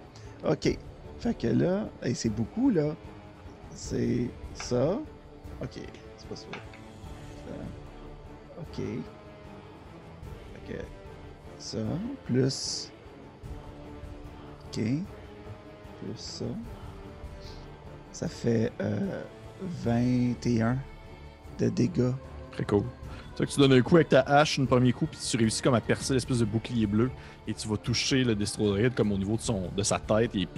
Ok. 0.48 0.78
Fait 1.18 1.34
que 1.36 1.48
là, 1.48 1.88
hey, 2.02 2.14
c'est 2.14 2.28
beaucoup, 2.30 2.70
là. 2.70 2.94
C'est 3.74 4.28
ça. 4.55 4.98
Ok, 5.62 5.70
c'est 6.16 6.28
pas 6.28 6.36
ça. 6.36 6.47
Ça. 7.47 7.55
Ok. 8.60 8.84
Que 10.68 10.74
ça, 11.61 11.78
plus. 12.27 12.91
Ok. 14.66 14.77
Plus 14.82 16.16
ça. 16.16 16.45
Ça 18.12 18.28
fait 18.28 18.73
euh, 18.81 19.23
21 19.85 20.77
de 21.59 21.69
dégâts. 21.69 22.12
Très 22.53 22.65
cool. 22.65 22.82
Tu 22.82 23.37
vois 23.37 23.47
que 23.47 23.53
tu 23.53 23.61
donnes 23.61 23.73
un 23.73 23.81
coup 23.82 23.97
avec 23.97 24.09
ta 24.11 24.20
hache, 24.20 24.59
un 24.59 24.65
premier 24.66 24.93
coup, 24.93 25.07
puis 25.07 25.19
tu 25.20 25.37
réussis 25.37 25.62
comme 25.62 25.74
à 25.74 25.81
percer 25.81 26.15
l'espèce 26.15 26.39
de 26.39 26.45
bouclier 26.45 26.87
bleu, 26.87 27.11
et 27.47 27.55
tu 27.55 27.69
vas 27.69 27.77
toucher 27.77 28.24
le 28.24 28.35
Destroyer 28.35 28.91
comme 28.91 29.12
au 29.12 29.19
niveau 29.19 29.37
de, 29.37 29.41
son, 29.41 29.70
de 29.74 29.82
sa 29.82 29.99
tête, 29.99 30.35
et 30.35 30.49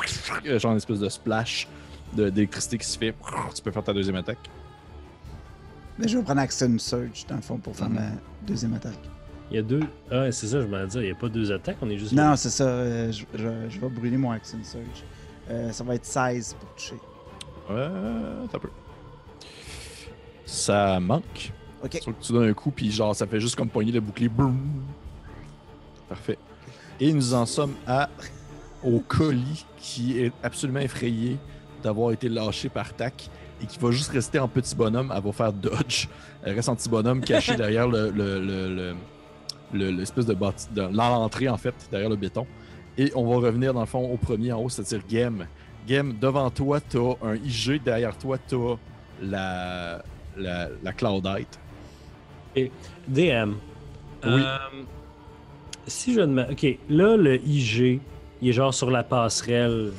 a 0.50 0.58
genre 0.58 0.72
une 0.72 0.78
espèce 0.78 0.98
de 0.98 1.08
splash 1.08 1.68
de- 2.14 2.30
d'électricité 2.30 2.78
qui 2.78 2.86
se 2.86 2.98
fait. 2.98 3.14
Tu 3.54 3.62
peux 3.62 3.70
faire 3.70 3.84
ta 3.84 3.92
deuxième 3.92 4.16
attaque. 4.16 4.38
Mais 5.98 6.08
je 6.08 6.16
vais 6.16 6.24
prendre 6.24 6.40
Action 6.40 6.76
Surge, 6.78 7.26
dans 7.28 7.36
le 7.36 7.42
fond, 7.42 7.58
pour 7.58 7.76
faire 7.76 7.88
Mhm. 7.90 7.94
ma 7.96 8.08
deuxième 8.46 8.74
attaque. 8.74 8.98
Il 9.50 9.56
y 9.56 9.58
a 9.58 9.62
deux. 9.62 9.82
Ah, 10.10 10.30
c'est 10.32 10.46
ça, 10.46 10.60
je 10.60 10.66
m'en 10.66 10.84
dire. 10.86 11.02
Il 11.02 11.06
n'y 11.06 11.10
a 11.12 11.14
pas 11.14 11.28
deux 11.28 11.52
attaques, 11.52 11.76
on 11.82 11.90
est 11.90 11.98
juste. 11.98 12.12
Non, 12.12 12.36
c'est 12.36 12.50
ça. 12.50 12.64
euh, 12.64 13.12
je, 13.12 13.24
je- 13.34 13.68
je 13.68 13.80
vais 13.80 13.88
brûler 13.88 14.16
mon 14.16 14.30
Action 14.30 14.58
Surge. 14.62 14.82
Euh, 15.50 15.70
ça 15.72 15.84
va 15.84 15.94
être 15.96 16.04
16 16.06 16.56
pour 16.58 16.68
toucher. 16.74 16.94
Euh, 17.70 18.44
t'as 18.50 18.58
peu. 18.58 18.68
Ça 20.46 21.00
manque. 21.00 21.52
Ok. 21.84 21.98
Sauf 22.02 22.14
que 22.18 22.24
tu 22.24 22.32
donnes 22.32 22.48
un 22.48 22.52
coup, 22.54 22.70
puis 22.70 22.90
genre, 22.90 23.14
ça 23.14 23.26
fait 23.26 23.40
juste 23.40 23.56
comme 23.56 23.68
poigner 23.68 23.92
le 23.92 24.00
bouclier. 24.00 24.28
Boum. 24.28 24.58
Parfait. 26.08 26.38
Et 27.00 27.12
nous 27.12 27.34
en 27.34 27.46
sommes 27.46 27.74
à 27.86 28.08
au 28.84 29.00
colis 29.00 29.64
qui 29.78 30.18
est 30.20 30.32
absolument 30.42 30.80
effrayé 30.80 31.36
d'avoir 31.82 32.12
été 32.12 32.28
lâché 32.28 32.68
par 32.68 32.94
Tac 32.94 33.28
et 33.62 33.66
qui 33.66 33.78
va 33.78 33.90
juste 33.90 34.10
rester 34.10 34.38
en 34.38 34.48
petit 34.48 34.74
bonhomme. 34.74 35.12
Elle 35.14 35.22
va 35.22 35.32
faire 35.32 35.52
dodge. 35.52 36.06
Elle 36.42 36.54
reste 36.54 36.68
en 36.68 36.76
petit 36.76 36.88
bonhomme 36.88 37.20
caché 37.22 37.56
derrière 37.56 37.88
le, 37.88 38.10
le, 38.10 38.40
le, 38.40 38.74
le, 38.74 38.94
le- 39.72 39.90
l'espèce 39.90 40.26
de, 40.26 40.34
bâti- 40.34 40.68
de 40.72 40.82
l'entrée, 40.82 41.48
en 41.48 41.56
fait, 41.56 41.74
derrière 41.90 42.10
le 42.10 42.16
béton. 42.16 42.46
Et 42.98 43.10
on 43.14 43.24
va 43.26 43.36
revenir, 43.46 43.72
dans 43.72 43.80
le 43.80 43.86
fond, 43.86 44.10
au 44.12 44.16
premier 44.16 44.52
en 44.52 44.60
haut, 44.62 44.68
c'est-à-dire 44.68 45.06
Game. 45.08 45.46
Game, 45.86 46.14
devant 46.20 46.50
toi, 46.50 46.80
t'as 46.80 46.98
un 47.22 47.34
IG. 47.36 47.82
Derrière 47.82 48.16
toi, 48.16 48.36
t'as 48.38 48.56
la, 49.22 50.02
la, 50.36 50.68
la 50.82 50.92
Cloudite. 50.92 51.58
DM. 53.08 53.52
Oui. 54.24 54.30
Euh, 54.30 54.56
si 55.86 56.14
je 56.14 56.20
demande. 56.20 56.46
Ok, 56.52 56.66
là, 56.88 57.16
le 57.16 57.40
IG, 57.44 58.00
il 58.40 58.48
est 58.48 58.52
genre 58.52 58.72
sur 58.74 58.90
la 58.90 59.02
passerelle 59.02 59.92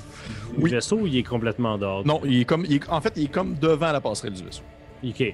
du 0.58 0.64
Oui. 0.64 0.72
vaisseau 0.72 0.98
ou 1.00 1.08
il 1.08 1.18
est 1.18 1.24
complètement 1.24 1.78
dehors? 1.78 2.06
Non, 2.06 2.22
il 2.24 2.42
est 2.42 2.46
comme, 2.46 2.64
il 2.66 2.76
est- 2.76 2.90
en 2.90 3.02
fait, 3.02 3.14
il 3.18 3.24
est 3.26 3.32
comme 3.32 3.56
devant 3.56 3.92
la 3.92 4.00
passerelle 4.00 4.34
du 4.34 4.44
vaisseau. 4.44 4.64
Ok. 5.06 5.34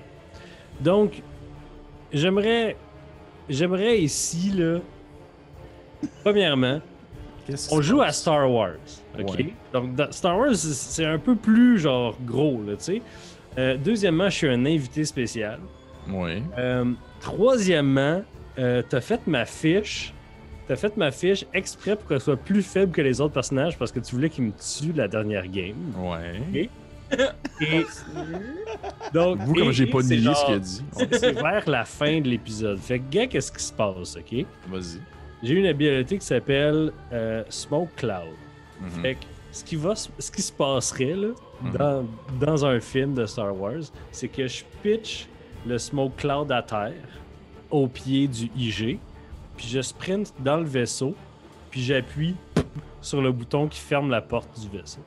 Donc, 0.82 1.22
j'aimerais. 2.12 2.76
J'aimerais 3.50 4.00
ici, 4.00 4.52
là. 4.56 4.80
Premièrement, 6.24 6.80
on 7.72 7.82
joue 7.82 8.02
à? 8.02 8.12
Star 8.12 8.50
Wars. 8.52 8.76
Ok? 9.20 9.36
Ouais. 9.38 9.54
Donc, 9.74 9.90
Star 10.12 10.38
Wars, 10.38 10.56
c'est- 10.56 10.74
c'est 10.74 11.06
un 11.06 11.18
peu 11.20 11.36
plus, 11.36 11.80
genre, 11.80 12.16
gros, 12.26 12.62
là, 12.66 12.74
tu 12.78 12.84
sais. 12.84 13.02
Euh, 13.58 13.76
deuxièmement, 13.78 14.30
je 14.30 14.36
suis 14.36 14.48
un 14.48 14.66
invité 14.66 15.04
spécial. 15.04 15.60
Oui. 16.10 16.44
Euh, 16.58 16.86
troisièmement, 17.20 18.22
euh, 18.58 18.82
t'as 18.88 19.02
fait 19.02 19.26
ma 19.28 19.46
fiche. 19.46 20.14
T'as 20.68 20.76
fait 20.76 20.96
ma 20.98 21.10
fiche 21.10 21.46
exprès 21.54 21.96
pour 21.96 22.08
qu'elle 22.08 22.22
soit 22.22 22.38
plus 22.38 22.62
faible 22.62 22.92
que 22.92 23.02
les 23.02 23.20
autres 23.22 23.34
personnages 23.34 23.76
parce 23.78 23.92
que 23.92 24.00
tu 24.00 24.14
voulais 24.14 24.30
qu'ils 24.30 24.44
me 24.46 24.52
tuent 24.52 24.94
la 24.96 25.08
dernière 25.08 25.48
game. 25.48 25.76
Ouais. 25.98 26.70
Et 27.62 27.86
donc, 29.14 29.40
Vous, 29.40 29.54
comme 29.54 29.72
j'ai 29.72 29.86
pas 29.88 30.02
c'est 30.02 30.18
nié 30.18 30.34
ce 30.34 30.46
qu'il 30.46 30.54
a 30.56 30.60
dit. 30.60 30.84
C'est 31.12 31.32
vers 31.34 31.70
la 31.70 31.86
fin 31.86 32.20
de 32.22 32.28
l'épisode. 32.28 32.78
Fait 32.80 33.00
que, 33.00 33.10
gars, 33.10 33.28
qu'est-ce 33.28 33.52
qui 33.52 33.64
se 33.64 33.74
passe, 33.74 34.16
ok? 34.18 34.46
Vas-y. 34.70 35.00
J'ai 35.44 35.54
une 35.56 35.66
habilité 35.66 36.18
qui 36.18 36.26
s'appelle 36.26 36.92
euh, 37.14 37.44
Smoke 37.50 37.90
Cloud. 37.96 38.34
Mhm. 38.82 38.90
Fait 39.02 39.16
que 39.16 39.20
ce 39.52 39.64
qui, 39.64 39.76
va, 39.76 39.94
ce 39.96 40.32
qui 40.32 40.42
se 40.42 40.52
passerait 40.52 41.16
là, 41.16 41.30
Mhm. 41.62 41.72
dans, 41.78 42.06
dans 42.40 42.66
un 42.66 42.80
film 42.80 43.14
de 43.16 43.26
Star 43.26 43.54
Wars, 43.60 43.82
c'est 44.12 44.30
que 44.30 44.48
je 44.48 44.64
pitch 44.82 45.28
le 45.68 45.78
Smoke 45.78 46.14
Cloud 46.16 46.50
à 46.54 46.62
terre, 46.62 46.94
au 47.70 47.86
pied 47.88 48.28
du 48.30 48.50
IG, 48.56 48.98
puis 49.58 49.68
je 49.68 49.82
sprint 49.82 50.34
dans 50.40 50.56
le 50.58 50.64
vaisseau, 50.64 51.14
puis 51.70 51.82
j'appuie 51.84 52.36
sur 53.02 53.22
le 53.22 53.32
bouton 53.34 53.68
qui 53.68 53.80
ferme 53.80 54.10
la 54.10 54.22
porte 54.22 54.58
du 54.60 54.70
vaisseau. 54.70 55.02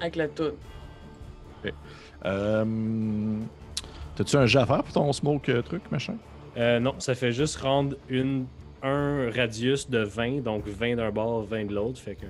Avec 0.00 0.16
la 0.16 0.28
toune. 0.28 0.52
Euh, 2.24 2.64
T'as-tu 4.16 4.36
un 4.36 4.46
jet 4.46 4.58
à 4.58 4.66
faire 4.66 4.82
pour 4.82 4.92
ton 4.92 5.12
smoke 5.12 5.48
euh, 5.50 5.62
truc, 5.62 5.82
machin? 5.92 6.14
Euh, 6.56 6.80
non, 6.80 6.94
ça 6.98 7.14
fait 7.14 7.30
juste 7.30 7.56
rendre 7.58 7.96
une, 8.08 8.46
un 8.82 9.30
radius 9.30 9.88
de 9.88 9.98
20, 10.00 10.40
donc 10.42 10.66
20 10.66 10.96
d'un 10.96 11.10
bord, 11.12 11.42
20 11.44 11.66
de 11.66 11.74
l'autre, 11.74 12.00
fait 12.00 12.16
que 12.16 12.26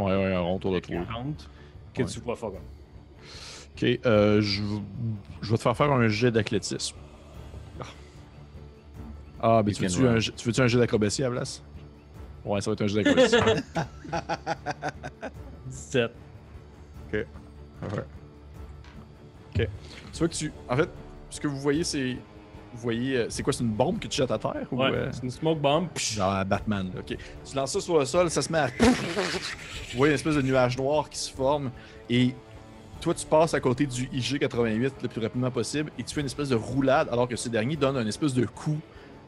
Ouais, 0.00 0.16
ouais, 0.16 0.34
un 0.34 0.40
rond 0.40 0.56
autour 0.56 0.72
de 0.74 0.78
toi. 0.80 0.96
40 1.08 1.50
que 1.94 2.02
Ouais. 2.02 2.08
tu 2.08 2.20
vois 2.20 2.36
comme. 2.36 2.52
Ok, 2.54 3.82
euh, 4.06 4.40
je, 4.40 4.62
je 5.42 5.50
vais 5.50 5.56
te 5.56 5.62
faire 5.62 5.76
faire 5.76 5.90
un 5.90 6.06
jet 6.08 6.30
d'athlétisme. 6.30 6.96
Ah, 9.40 9.62
mais 9.64 9.72
You 9.72 9.76
tu 9.78 9.82
veux-tu 9.82 10.06
un, 10.06 10.18
jet- 10.20 10.34
tu 10.36 10.46
veux-tu 10.48 10.60
un 10.60 10.66
jet 10.68 10.78
d'acrobatie 10.78 11.22
à 11.24 11.28
la 11.28 11.32
place? 11.34 11.60
Ouais, 12.44 12.60
ça 12.60 12.70
va 12.70 12.74
être 12.74 12.82
un 12.82 12.86
jet 12.86 13.02
d'acrobatie. 13.02 13.36
17. 15.66 16.12
Ouais. 17.82 18.04
Ok. 19.54 19.68
Tu 20.12 20.18
vois 20.18 20.28
que 20.28 20.34
tu. 20.34 20.52
En 20.68 20.76
fait, 20.76 20.88
ce 21.30 21.40
que 21.40 21.48
vous 21.48 21.58
voyez, 21.58 21.84
c'est. 21.84 22.16
Vous 22.72 22.80
voyez. 22.80 23.16
euh, 23.18 23.26
C'est 23.28 23.42
quoi, 23.44 23.52
c'est 23.52 23.62
une 23.62 23.70
bombe 23.70 23.98
que 24.00 24.08
tu 24.08 24.16
jettes 24.16 24.30
à 24.32 24.38
terre? 24.38 24.66
Ou, 24.72 24.78
Ouais, 24.82 24.90
euh, 24.92 25.08
c'est 25.12 25.22
une 25.22 25.30
smoke 25.30 25.60
bomb. 25.60 25.86
Genre 25.96 26.44
Batman, 26.44 26.90
là. 26.92 27.00
ok. 27.00 27.16
Tu 27.44 27.56
lances 27.56 27.72
ça 27.72 27.80
sur 27.80 27.98
le 27.98 28.04
sol, 28.04 28.30
ça 28.30 28.42
se 28.42 28.50
met 28.50 28.58
à. 28.58 28.66
Vous 28.66 29.98
voyez 29.98 30.12
une 30.12 30.16
espèce 30.16 30.34
de 30.34 30.42
nuage 30.42 30.76
noir 30.76 31.08
qui 31.08 31.18
se 31.18 31.30
forme 31.32 31.70
et 32.10 32.34
toi 33.00 33.14
tu 33.14 33.26
passes 33.26 33.54
à 33.54 33.60
côté 33.60 33.86
du 33.86 34.06
IG-88 34.08 34.92
le 35.02 35.08
plus 35.08 35.20
rapidement 35.20 35.50
possible 35.50 35.90
et 35.98 36.02
tu 36.02 36.14
fais 36.14 36.20
une 36.20 36.26
espèce 36.26 36.48
de 36.48 36.54
roulade 36.56 37.08
alors 37.12 37.28
que 37.28 37.36
ce 37.36 37.48
dernier 37.48 37.76
donne 37.76 37.96
un 37.96 38.06
espèce 38.06 38.32
de 38.34 38.44
coup 38.46 38.78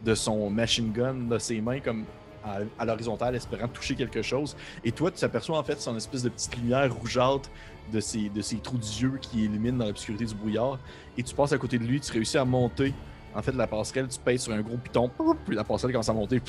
de 0.05 0.15
son 0.15 0.49
machine 0.51 0.93
gun 0.93 1.15
de 1.15 1.39
ses 1.39 1.61
mains 1.61 1.81
comme 1.81 2.05
à, 2.45 2.59
à 2.79 2.85
l'horizontale 2.85 3.35
espérant 3.37 3.69
toucher 3.69 3.95
quelque 3.95 4.23
chose 4.23 4.57
et 4.85 4.93
toi 4.93 5.11
tu 5.11 5.21
t'aperçois 5.21 5.59
en 5.59 5.63
fait 5.63 5.79
son 5.81 5.97
espèce 5.97 6.23
de 6.23 6.31
petite 6.31 6.57
lumière 6.57 6.93
rougeâtre 6.95 7.51
de 7.93 8.01
ses, 8.01 8.29
de 8.29 8.43
ses 8.43 8.57
trous 8.57 8.79
d'yeux 8.79 9.19
qui 9.21 9.45
illuminent 9.45 9.79
dans 9.79 9.87
l'obscurité 9.87 10.25
du 10.25 10.35
brouillard 10.35 10.79
et 11.17 11.23
tu 11.23 11.35
passes 11.35 11.53
à 11.53 11.59
côté 11.59 11.79
de 11.79 11.85
lui, 11.85 12.01
tu 12.01 12.13
réussis 12.13 12.39
à 12.39 12.45
monter 12.45 12.93
en 13.35 13.43
fait 13.43 13.53
la 13.53 13.67
passerelle, 13.67 14.09
tu 14.09 14.19
pèses 14.19 14.43
sur 14.43 14.53
un 14.53 14.61
gros 14.61 14.79
piton, 14.79 15.11
puis 15.45 15.55
la 15.55 15.65
passerelle 15.65 15.93
commence 15.93 16.09
à 16.09 16.15
monter, 16.15 16.41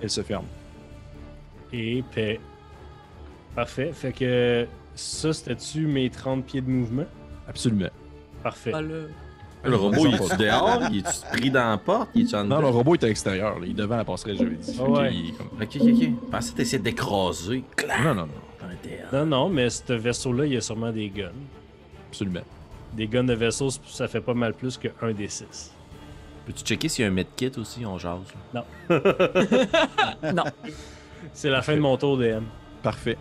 elle 0.00 0.10
se 0.10 0.22
ferme. 0.22 0.46
Et 1.72 2.02
paix. 2.14 2.40
Parfait. 3.54 3.92
Fait 3.92 4.12
que 4.12 4.66
ça, 4.94 5.32
c'était-tu 5.32 5.86
mes 5.86 6.10
30 6.10 6.44
pieds 6.44 6.60
de 6.60 6.68
mouvement? 6.68 7.06
Absolument. 7.48 7.88
Parfait. 8.42 8.72
Ah, 8.74 8.82
là. 8.82 9.04
Le 9.64 9.76
robot, 9.76 10.06
il 10.06 10.14
est-tu 10.14 10.36
dehors? 10.38 10.82
Il 10.90 10.98
est-tu 10.98 11.38
pris 11.38 11.50
dans 11.50 11.70
la 11.70 11.78
porte? 11.78 12.10
Il 12.14 12.34
en 12.34 12.44
Non, 12.44 12.60
le 12.60 12.66
robot 12.66 12.94
est 12.94 13.04
à 13.04 13.06
l'extérieur, 13.06 13.58
il 13.62 13.70
est 13.70 13.74
devant 13.74 13.96
la 13.96 14.04
passerelle, 14.04 14.36
j'avais 14.36 14.56
dit. 14.56 14.76
Ah 14.80 14.90
ouais. 14.90 15.14
est 15.14 15.62
Ok, 15.62 15.76
ok, 15.80 15.88
ok. 15.88 16.00
Je 16.00 16.30
pensais 16.30 16.52
t'essayais 16.52 16.82
d'écraser. 16.82 17.62
Clac! 17.76 18.00
Non, 18.02 18.14
non, 18.14 18.26
non, 18.26 18.32
Non, 19.12 19.26
non, 19.26 19.48
mais 19.48 19.70
ce 19.70 19.92
vaisseau-là, 19.92 20.46
il 20.46 20.52
y 20.54 20.56
a 20.56 20.60
sûrement 20.60 20.90
des 20.90 21.08
guns. 21.08 21.30
absolument. 22.08 22.40
Des 22.94 23.06
guns 23.06 23.24
de 23.24 23.32
vaisseau, 23.34 23.70
ça 23.70 24.06
fait 24.08 24.20
pas 24.20 24.34
mal 24.34 24.52
plus 24.54 24.76
que 24.76 24.88
un 25.00 25.12
des 25.12 25.28
six. 25.28 25.72
Peux-tu 26.44 26.64
checker 26.64 26.88
s'il 26.88 27.02
y 27.04 27.06
a 27.06 27.08
un 27.10 27.14
medkit 27.14 27.52
aussi? 27.56 27.86
On 27.86 27.96
jase. 27.98 28.18
là. 28.52 28.64
Non. 30.32 30.44
C'est 31.32 31.50
la 31.50 31.62
fin 31.62 31.74
de 31.74 31.80
mon 31.80 31.96
tour 31.96 32.18
DM. 32.18 32.42
Parfait. 32.82 33.16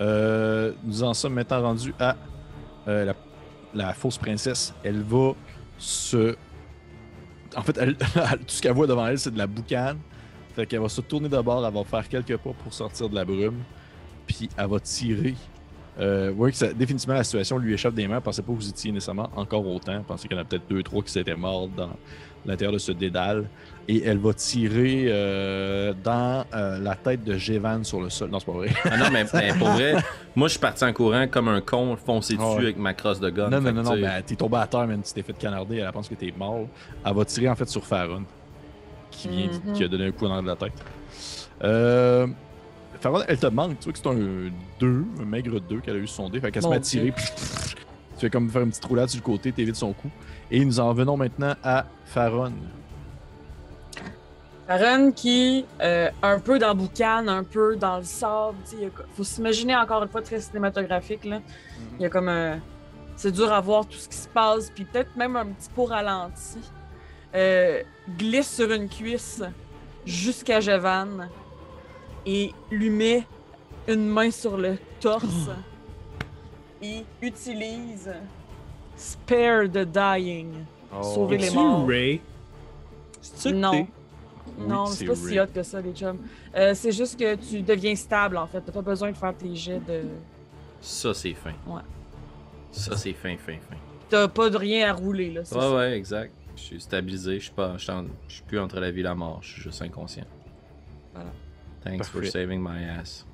Euh, 0.00 0.72
nous 0.84 1.02
en 1.02 1.14
sommes 1.14 1.34
maintenant 1.34 1.62
rendus 1.62 1.94
à 1.98 2.16
euh, 2.86 3.04
la, 3.06 3.14
la 3.74 3.92
fausse 3.94 4.18
princesse. 4.18 4.74
Elle 4.84 5.02
va 5.02 5.32
se. 5.78 6.36
En 7.56 7.62
fait, 7.62 7.76
elle- 7.80 7.96
tout 7.96 8.04
ce 8.46 8.62
qu'elle 8.62 8.72
voit 8.74 8.86
devant 8.86 9.06
elle, 9.06 9.18
c'est 9.18 9.30
de 9.32 9.38
la 9.38 9.46
boucane. 9.46 9.98
Fait 10.54 10.66
qu'elle 10.66 10.80
va 10.80 10.88
se 10.88 11.00
tourner 11.00 11.28
d'abord, 11.28 11.64
elle 11.66 11.72
va 11.72 11.84
faire 11.84 12.08
quelques 12.08 12.36
pas 12.36 12.50
pour 12.52 12.72
sortir 12.74 13.08
de 13.08 13.14
la 13.14 13.24
brume. 13.24 13.62
Puis 14.26 14.48
elle 14.56 14.66
va 14.66 14.80
tirer. 14.80 15.34
Euh, 15.98 16.28
vous 16.30 16.36
voyez 16.38 16.52
que 16.52 16.58
ça- 16.58 16.72
définitivement 16.72 17.14
la 17.14 17.24
situation 17.24 17.58
lui 17.58 17.74
échappe 17.74 17.94
des 17.94 18.08
mains. 18.08 18.20
Pensait 18.20 18.42
pas 18.42 18.52
que 18.52 18.56
vous 18.56 18.68
étiez 18.68 18.90
nécessairement 18.92 19.28
encore 19.36 19.66
autant. 19.66 20.02
Pensait 20.02 20.28
qu'il 20.28 20.36
y 20.36 20.40
en 20.40 20.42
a 20.42 20.46
peut-être 20.46 20.68
deux, 20.70 20.82
trois 20.82 21.02
qui 21.02 21.10
s'étaient 21.12 21.34
morts 21.34 21.68
dans 21.68 21.90
l'intérieur 22.46 22.72
de 22.72 22.78
ce 22.78 22.92
dédale. 22.92 23.44
Et 23.88 24.02
elle 24.04 24.18
va 24.18 24.32
tirer 24.32 25.06
euh, 25.08 25.92
dans 26.02 26.44
euh, 26.54 26.78
la 26.78 26.94
tête 26.94 27.24
de 27.24 27.36
Jevan 27.36 27.82
sur 27.84 28.00
le 28.00 28.08
sol. 28.08 28.30
Non, 28.30 28.38
c'est 28.38 28.46
pas 28.46 28.52
vrai. 28.52 28.68
Ah 28.84 28.96
non, 28.96 29.06
mais, 29.12 29.24
mais 29.34 29.52
pour 29.58 29.68
vrai, 29.70 29.96
moi 30.36 30.46
je 30.46 30.52
suis 30.52 30.60
parti 30.60 30.84
en 30.84 30.92
courant 30.92 31.26
comme 31.28 31.48
un 31.48 31.60
con, 31.60 31.96
foncé 31.96 32.34
dessus 32.34 32.46
Ah 32.48 32.54
ouais. 32.54 32.62
avec 32.62 32.78
ma 32.78 32.94
crosse 32.94 33.18
de 33.20 33.28
gun. 33.28 33.50
Non, 33.50 33.60
non, 33.60 33.72
non, 33.72 33.82
non, 33.82 34.00
ben, 34.00 34.22
t'es 34.24 34.36
tombé 34.36 34.56
à 34.58 34.66
terre, 34.68 34.86
même 34.86 35.02
tu 35.02 35.12
t'es 35.12 35.22
fait 35.22 35.32
canarder, 35.36 35.78
elle 35.78 35.92
pense 35.92 36.08
que 36.08 36.14
t'es 36.14 36.32
mort. 36.38 36.66
Elle 37.04 37.14
va 37.14 37.24
tirer 37.24 37.48
en 37.48 37.56
fait 37.56 37.68
sur 37.68 37.84
Farron, 37.84 38.22
qui 39.10 39.28
vient, 39.28 39.48
Mhm. 39.66 39.72
qui 39.74 39.84
a 39.84 39.88
donné 39.88 40.06
un 40.06 40.12
coup 40.12 40.28
dans 40.28 40.40
la 40.40 40.56
tête. 40.56 40.72
Euh, 41.64 42.26
Farron, 43.00 43.22
elle 43.26 43.38
te 43.38 43.46
manque, 43.46 43.78
tu 43.78 43.84
vois 43.84 43.92
que 43.92 43.98
c'est 43.98 44.06
un 44.08 44.50
2, 44.78 45.04
un 45.20 45.24
maigre 45.24 45.58
2 45.60 45.80
qu'elle 45.80 45.96
a 45.96 45.98
eu 45.98 46.06
sur 46.06 46.16
son 46.16 46.28
dé, 46.28 46.40
fait 46.40 46.50
qu'elle 46.50 46.62
se 46.62 46.68
met 46.68 46.76
à 46.76 46.80
tirer, 46.80 47.12
puis 47.12 47.24
tu 47.34 48.26
fais 48.26 48.30
comme 48.30 48.50
faire 48.50 48.62
une 48.62 48.70
petite 48.70 48.84
roulade 48.84 49.08
sur 49.08 49.20
le 49.20 49.24
côté, 49.24 49.52
t'évites 49.52 49.76
son 49.76 49.92
coup. 49.92 50.10
Et 50.50 50.62
nous 50.64 50.80
en 50.80 50.92
venons 50.92 51.16
maintenant 51.16 51.54
à 51.62 51.86
Farron. 52.04 52.52
Aaron 54.68 55.10
qui, 55.10 55.64
euh, 55.80 56.10
un 56.22 56.38
peu 56.38 56.58
dans 56.58 56.74
Boucan, 56.74 57.26
un 57.26 57.42
peu 57.42 57.74
dans 57.76 57.96
le 57.98 58.04
sable, 58.04 58.58
il 58.80 58.90
faut 59.16 59.24
s'imaginer 59.24 59.74
encore 59.74 60.02
une 60.02 60.08
fois 60.08 60.22
très 60.22 60.40
cinématographique. 60.40 61.24
Là. 61.24 61.40
Il 61.98 62.02
y 62.02 62.06
a 62.06 62.08
comme 62.08 62.28
un. 62.28 62.60
C'est 63.16 63.32
dur 63.32 63.52
à 63.52 63.60
voir 63.60 63.86
tout 63.86 63.98
ce 63.98 64.08
qui 64.08 64.16
se 64.16 64.28
passe, 64.28 64.70
puis 64.70 64.84
peut-être 64.84 65.16
même 65.16 65.34
un 65.36 65.46
petit 65.46 65.68
peu 65.74 65.82
ralenti. 65.82 66.58
Euh, 67.34 67.82
glisse 68.16 68.54
sur 68.54 68.70
une 68.70 68.88
cuisse 68.88 69.42
jusqu'à 70.06 70.60
Jevan 70.60 71.28
et 72.26 72.52
lui 72.70 72.90
met 72.90 73.26
une 73.88 74.06
main 74.08 74.30
sur 74.30 74.56
le 74.56 74.76
torse 75.00 75.50
et 76.82 77.04
utilise 77.22 78.10
Spare 78.96 79.68
the 79.70 79.84
Dying. 79.86 80.64
Sauver 81.02 81.38
les 81.38 81.50
morts. 81.50 81.86
Ray? 81.86 82.20
Non. 83.52 83.70
t'es? 83.72 83.86
Non, 84.58 84.84
Oui, 84.86 84.90
c'est 84.94 85.04
pas 85.06 85.14
si 85.14 85.40
hot 85.40 85.46
que 85.54 85.62
ça, 85.62 85.80
les 85.80 85.92
chums. 85.92 86.18
Euh, 86.54 86.74
c'est 86.74 86.92
juste 86.92 87.18
que 87.18 87.34
tu 87.36 87.62
deviens 87.62 87.94
stable, 87.94 88.36
en 88.36 88.46
fait. 88.46 88.60
T'as 88.60 88.72
pas 88.72 88.82
besoin 88.82 89.10
de 89.12 89.16
faire 89.16 89.34
tes 89.34 89.54
jets 89.54 89.80
de. 89.80 90.02
Ça, 90.80 91.14
c'est 91.14 91.32
fin. 91.34 91.52
Ouais. 91.66 91.80
Ça, 92.72 92.96
c'est 92.96 93.12
fin, 93.12 93.36
fin, 93.36 93.54
fin. 93.68 93.76
T'as 94.08 94.28
pas 94.28 94.50
de 94.50 94.56
rien 94.56 94.90
à 94.90 94.92
rouler, 94.92 95.30
là. 95.32 95.40
Ouais, 95.40 95.46
ça. 95.46 95.74
ouais, 95.76 95.96
exact. 95.96 96.32
Je 96.56 96.60
suis 96.62 96.80
stabilisé, 96.80 97.38
je 97.38 97.44
suis 97.44 97.52
pas. 97.54 97.74
Je 97.78 97.82
suis, 97.84 97.92
en- 97.92 98.04
je 98.28 98.34
suis 98.34 98.42
plus 98.42 98.58
entre 98.58 98.80
la 98.80 98.90
vie 98.90 99.00
et 99.00 99.04
la 99.04 99.14
mort, 99.14 99.38
je 99.42 99.52
suis 99.52 99.62
juste 99.62 99.80
inconscient. 99.82 100.24
Voilà. 101.14 101.30
Thanks 101.84 102.08
for 102.08 102.20
Parfait. 102.20 102.30
saving 102.30 102.60
my 102.62 102.84
ass. 102.84 103.26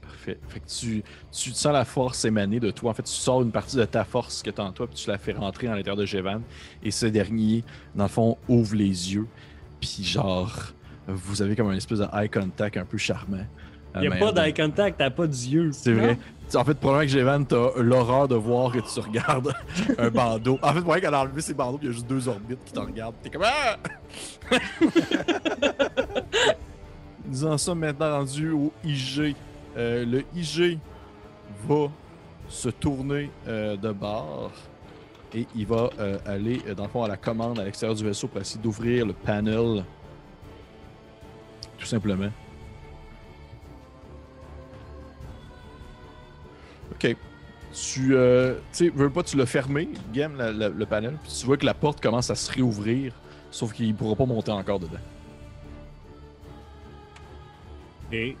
Parfait. 0.00 0.38
Fait 0.48 0.60
que 0.60 0.66
tu, 0.68 1.02
tu 1.32 1.50
sens 1.52 1.72
la 1.72 1.84
force 1.84 2.24
émaner 2.24 2.58
de 2.60 2.70
toi. 2.70 2.90
En 2.90 2.94
fait, 2.94 3.02
tu 3.02 3.12
sors 3.12 3.42
une 3.42 3.50
partie 3.52 3.76
de 3.76 3.84
ta 3.84 4.04
force 4.04 4.42
que 4.42 4.50
tu 4.50 4.60
en 4.60 4.72
toi, 4.72 4.86
puis 4.86 4.96
tu 4.96 5.08
la 5.10 5.18
fais 5.18 5.32
rentrer 5.32 5.66
à 5.68 5.74
l'intérieur 5.74 5.96
de 5.96 6.06
Jevan. 6.06 6.42
Et 6.82 6.90
ce 6.90 7.06
dernier, 7.06 7.64
dans 7.94 8.04
le 8.04 8.08
fond, 8.10 8.38
ouvre 8.48 8.74
les 8.76 9.14
yeux. 9.14 9.26
Puis 9.80 10.02
genre, 10.04 10.52
vous 11.06 11.42
avez 11.42 11.54
comme 11.54 11.68
un 11.68 11.76
espèce 11.76 11.98
de 11.98 12.06
eye 12.14 12.28
contact 12.30 12.76
un 12.76 12.84
peu 12.84 12.98
charmant. 12.98 13.44
Il 13.94 14.00
n'y 14.02 14.08
a 14.08 14.12
Euh, 14.14 14.18
pas 14.18 14.32
d'eye 14.32 14.52
contact, 14.54 14.98
t'as 14.98 15.10
pas 15.10 15.26
d'yeux. 15.26 15.70
C'est 15.72 15.92
vrai. 15.92 16.18
En 16.54 16.64
fait, 16.64 16.74
probablement 16.74 17.06
que 17.06 17.12
Jevan, 17.18 17.44
t'as 17.46 17.70
l'horreur 17.82 18.28
de 18.28 18.34
voir 18.36 18.70
que 18.72 18.78
tu 18.78 19.00
regardes 19.00 19.52
un 19.98 20.10
bandeau. 20.10 20.58
En 20.62 20.68
fait, 20.68 20.80
probablement 20.80 21.00
qu'elle 21.00 21.14
a 21.14 21.20
enlevé 21.22 21.40
ses 21.40 21.54
bandeaux, 21.54 21.78
il 21.82 21.86
y 21.86 21.88
a 21.90 21.92
juste 21.92 22.06
deux 22.06 22.28
orbites 22.28 22.62
qui 22.64 22.72
te 22.72 22.78
regardent. 22.80 23.14
T'es 23.22 23.30
comme 23.30 23.42
Ah! 23.44 23.76
Nous 27.28 27.44
en 27.44 27.58
sommes 27.58 27.80
maintenant 27.80 28.18
rendus 28.18 28.50
au 28.50 28.72
IG. 28.84 29.34
Euh, 29.76 30.04
le 30.04 30.24
IG 30.34 30.78
va 31.66 31.90
se 32.48 32.68
tourner 32.68 33.30
euh, 33.48 33.76
de 33.76 33.90
bord 33.90 34.52
et 35.34 35.46
il 35.56 35.66
va 35.66 35.90
euh, 35.98 36.18
aller, 36.24 36.62
dans 36.76 36.84
le 36.84 36.88
fond, 36.88 37.02
à 37.02 37.08
la 37.08 37.16
commande 37.16 37.58
à 37.58 37.64
l'extérieur 37.64 37.96
du 37.96 38.04
vaisseau 38.04 38.28
pour 38.28 38.40
essayer 38.40 38.62
d'ouvrir 38.62 39.06
le 39.06 39.12
panel. 39.12 39.84
Tout 41.78 41.86
simplement. 41.86 42.30
Ok. 46.92 47.16
Tu, 47.72 48.14
veux 48.14 49.10
pas, 49.12 49.22
tu 49.22 49.36
l'as 49.36 49.44
fermé, 49.44 49.90
game, 50.14 50.32
le 50.38 50.86
panel, 50.86 51.18
puis 51.22 51.30
tu 51.38 51.44
vois 51.44 51.58
que 51.58 51.66
la 51.66 51.74
porte 51.74 52.00
commence 52.00 52.30
à 52.30 52.34
se 52.34 52.50
réouvrir, 52.50 53.12
sauf 53.50 53.74
qu'il 53.74 53.94
pourra 53.94 54.16
pas 54.16 54.24
monter 54.24 54.50
encore 54.50 54.78
dedans. 54.78 54.96
Et 58.12 58.36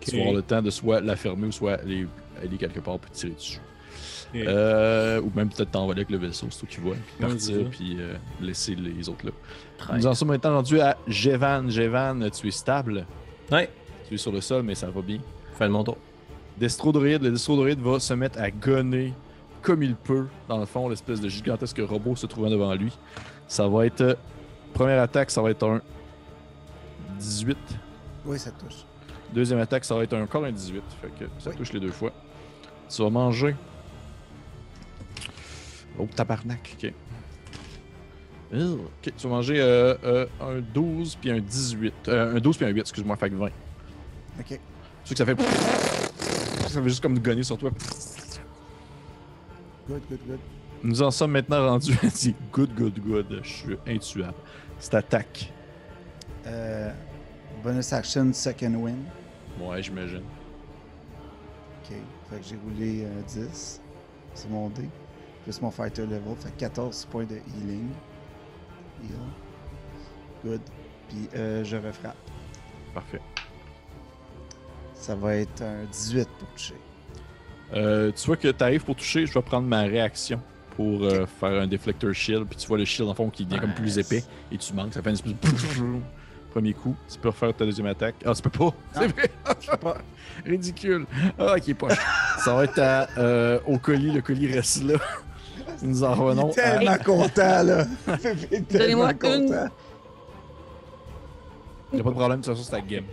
que 0.00 0.04
Tu 0.10 0.16
vas 0.16 0.22
avoir 0.22 0.34
le 0.36 0.42
temps 0.42 0.62
de 0.62 0.70
soit 0.70 1.00
la 1.00 1.16
fermer 1.16 1.48
ou 1.48 1.52
soit 1.52 1.74
aller, 1.74 2.06
aller 2.42 2.56
quelque 2.56 2.80
part 2.80 2.98
pour 2.98 3.10
tirer 3.10 3.32
dessus. 3.32 3.60
Euh, 4.34 5.20
ou 5.20 5.30
même 5.36 5.50
peut-être 5.50 5.72
t'envoler 5.72 6.00
avec 6.00 6.10
le 6.10 6.16
vaisseau, 6.16 6.46
c'est 6.50 6.60
toi 6.60 6.68
qui 6.70 6.80
vois, 6.80 6.94
puis 6.94 7.26
partir, 7.26 7.54
ça. 7.56 7.62
puis 7.70 7.96
euh, 8.00 8.14
laisser 8.40 8.74
les 8.74 9.06
autres 9.10 9.26
là. 9.26 9.32
Nous 9.94 10.06
en 10.06 10.14
sommes 10.14 10.28
maintenant 10.28 10.54
rendus 10.54 10.80
à 10.80 10.96
Jevan. 11.06 11.68
Jevan, 11.70 12.30
tu 12.30 12.48
es 12.48 12.50
stable, 12.50 13.04
Ouais, 13.50 13.68
tu 14.08 14.14
es 14.14 14.16
sur 14.16 14.32
le 14.32 14.40
sol, 14.40 14.62
mais 14.62 14.74
ça 14.74 14.88
va 14.88 15.02
bien. 15.02 15.18
fais 15.58 15.66
le 15.66 15.70
mon 15.72 15.84
tour. 15.84 15.98
Destrodroid, 16.56 17.04
le 17.18 17.30
Destrodroid 17.30 17.74
va 17.76 18.00
se 18.00 18.14
mettre 18.14 18.40
à 18.40 18.50
gonner 18.50 19.12
comme 19.60 19.82
il 19.82 19.94
peut, 19.94 20.26
dans 20.48 20.58
le 20.58 20.64
fond, 20.66 20.88
l'espèce 20.88 21.20
de 21.20 21.28
gigantesque 21.28 21.80
robot 21.86 22.16
se 22.16 22.26
trouvant 22.26 22.48
devant 22.48 22.74
lui. 22.74 22.96
Ça 23.48 23.68
va 23.68 23.84
être. 23.84 24.00
euh, 24.00 24.14
première 24.72 25.02
attaque, 25.02 25.30
ça 25.30 25.42
va 25.42 25.50
être 25.50 25.62
un 25.66 25.82
18. 27.18 27.56
Oui, 28.24 28.38
ça 28.38 28.50
touche. 28.50 28.84
Deuxième 29.32 29.58
attaque, 29.60 29.84
ça 29.84 29.94
va 29.94 30.02
être 30.04 30.14
encore 30.14 30.44
un 30.44 30.52
18. 30.52 30.82
Fait 31.00 31.08
que 31.18 31.24
ça 31.38 31.50
Oui. 31.50 31.56
touche 31.56 31.72
les 31.72 31.80
deux 31.80 31.90
fois. 31.90 32.12
Tu 32.88 33.02
vas 33.02 33.10
manger. 33.10 33.56
Oh, 35.98 36.06
tabarnak, 36.14 36.76
ok. 36.78 36.92
Euh, 38.54 38.74
Ok, 38.76 39.12
tu 39.16 39.22
vas 39.26 39.28
manger 39.30 39.60
euh, 39.60 39.94
euh, 40.04 40.26
un 40.40 40.60
12 40.60 41.16
puis 41.20 41.30
un 41.30 41.40
18. 41.40 41.94
Euh, 42.08 42.36
un 42.36 42.40
12 42.40 42.56
puis 42.56 42.66
un 42.66 42.68
8, 42.70 42.80
excuse-moi, 42.80 43.16
fait 43.16 43.30
que 43.30 43.34
20. 43.36 43.46
Ok. 43.46 43.52
Tu 44.46 44.58
sais 45.04 45.14
que 45.14 45.16
ça 45.16 45.24
fait. 45.26 45.36
Ça 46.68 46.80
fait 46.80 46.88
juste 46.88 47.02
comme 47.02 47.18
gonner 47.18 47.42
sur 47.42 47.58
toi. 47.58 47.70
Good, 49.88 50.00
good, 50.08 50.18
good. 50.26 50.38
Nous 50.82 51.02
en 51.02 51.10
sommes 51.10 51.32
maintenant 51.32 51.68
rendus 51.68 51.92
à 52.02 52.06
dire 52.14 52.34
good, 52.50 52.74
good, 52.74 52.98
good. 53.00 53.40
Je 53.42 53.48
suis 53.48 53.76
intuable. 53.86 54.32
C'est 54.78 54.94
attaque. 54.94 55.52
Euh, 56.46 56.90
bonus 57.62 57.92
action, 57.92 58.32
second 58.32 58.74
win. 58.74 59.04
Ouais, 59.60 59.82
j'imagine. 59.82 60.22
Ok. 61.82 61.96
Fait 62.30 62.36
que 62.36 62.42
j'ai 62.42 62.56
roulé 62.56 63.04
euh, 63.04 63.22
10. 63.26 63.80
C'est 64.34 64.50
mon 64.50 64.68
dé. 64.70 64.88
Plus 65.44 65.60
mon 65.60 65.70
fighter 65.70 66.02
level. 66.02 66.34
Fait 66.38 66.56
14 66.56 67.06
points 67.10 67.24
de 67.24 67.36
healing. 67.36 67.88
Heal. 69.02 69.16
Good. 70.44 70.60
Puis 71.08 71.28
euh, 71.34 71.64
je 71.64 71.76
refrappe. 71.76 72.16
Parfait. 72.94 73.20
Ça 74.94 75.14
va 75.14 75.36
être 75.36 75.62
un 75.62 75.84
18 75.84 76.28
pour 76.38 76.48
toucher. 76.48 76.74
Euh, 77.74 78.12
tu 78.12 78.26
vois 78.26 78.36
que 78.36 78.48
tu 78.48 78.62
arrives 78.64 78.84
pour 78.84 78.94
toucher, 78.94 79.26
je 79.26 79.32
vais 79.32 79.42
prendre 79.42 79.66
ma 79.66 79.82
réaction 79.82 80.40
pour 80.76 81.02
euh, 81.02 81.26
faire 81.26 81.62
un 81.62 81.66
deflector 81.66 82.12
shield. 82.12 82.46
Puis 82.46 82.56
tu 82.58 82.66
vois 82.66 82.78
le 82.78 82.84
shield 82.84 83.08
en 83.10 83.14
fond 83.14 83.30
qui 83.30 83.44
devient 83.44 83.60
comme 83.60 83.74
plus 83.74 83.98
épais 83.98 84.22
et 84.50 84.58
tu 84.58 84.72
manques. 84.74 84.94
Ça 84.94 85.02
fait 85.02 85.10
une 85.10 85.14
espèce 85.14 85.32
de. 85.32 85.84
Premier 86.52 86.74
coup. 86.74 86.94
Tu 87.10 87.18
peux 87.18 87.28
refaire 87.30 87.54
ta 87.54 87.64
deuxième 87.64 87.86
attaque. 87.86 88.16
Ah, 88.24 88.32
tu 88.34 88.42
peux 88.42 88.50
pas. 88.50 88.74
C'est 88.92 89.06
vrai. 89.08 89.30
Pas. 89.80 89.98
Ridicule. 90.44 91.06
Ah, 91.38 91.54
ok, 91.56 91.74
pas. 91.74 91.88
Ça 92.38 92.54
va 92.54 92.64
être 92.64 92.78
à, 92.78 93.08
euh, 93.18 93.58
au 93.66 93.78
colis. 93.78 94.10
Le 94.12 94.20
colis 94.20 94.52
reste 94.52 94.84
là. 94.84 94.94
Nous 95.82 96.04
en 96.04 96.14
Il 96.14 96.20
revenons 96.20 96.50
est 96.50 96.58
à... 96.60 96.78
tellement 96.78 96.96
content, 97.04 97.62
là. 97.62 97.84
Donnez-moi 98.70 99.14
tellement 99.14 99.36
une. 99.36 99.48
content. 99.48 99.68
Y 101.92 102.00
a 102.00 102.02
pas 102.02 102.10
de 102.10 102.14
problème, 102.14 102.40
de 102.40 102.44
toute 102.44 102.54
façon, 102.54 102.62
c'est 102.62 102.70
ta 102.70 102.80
game. 102.80 103.04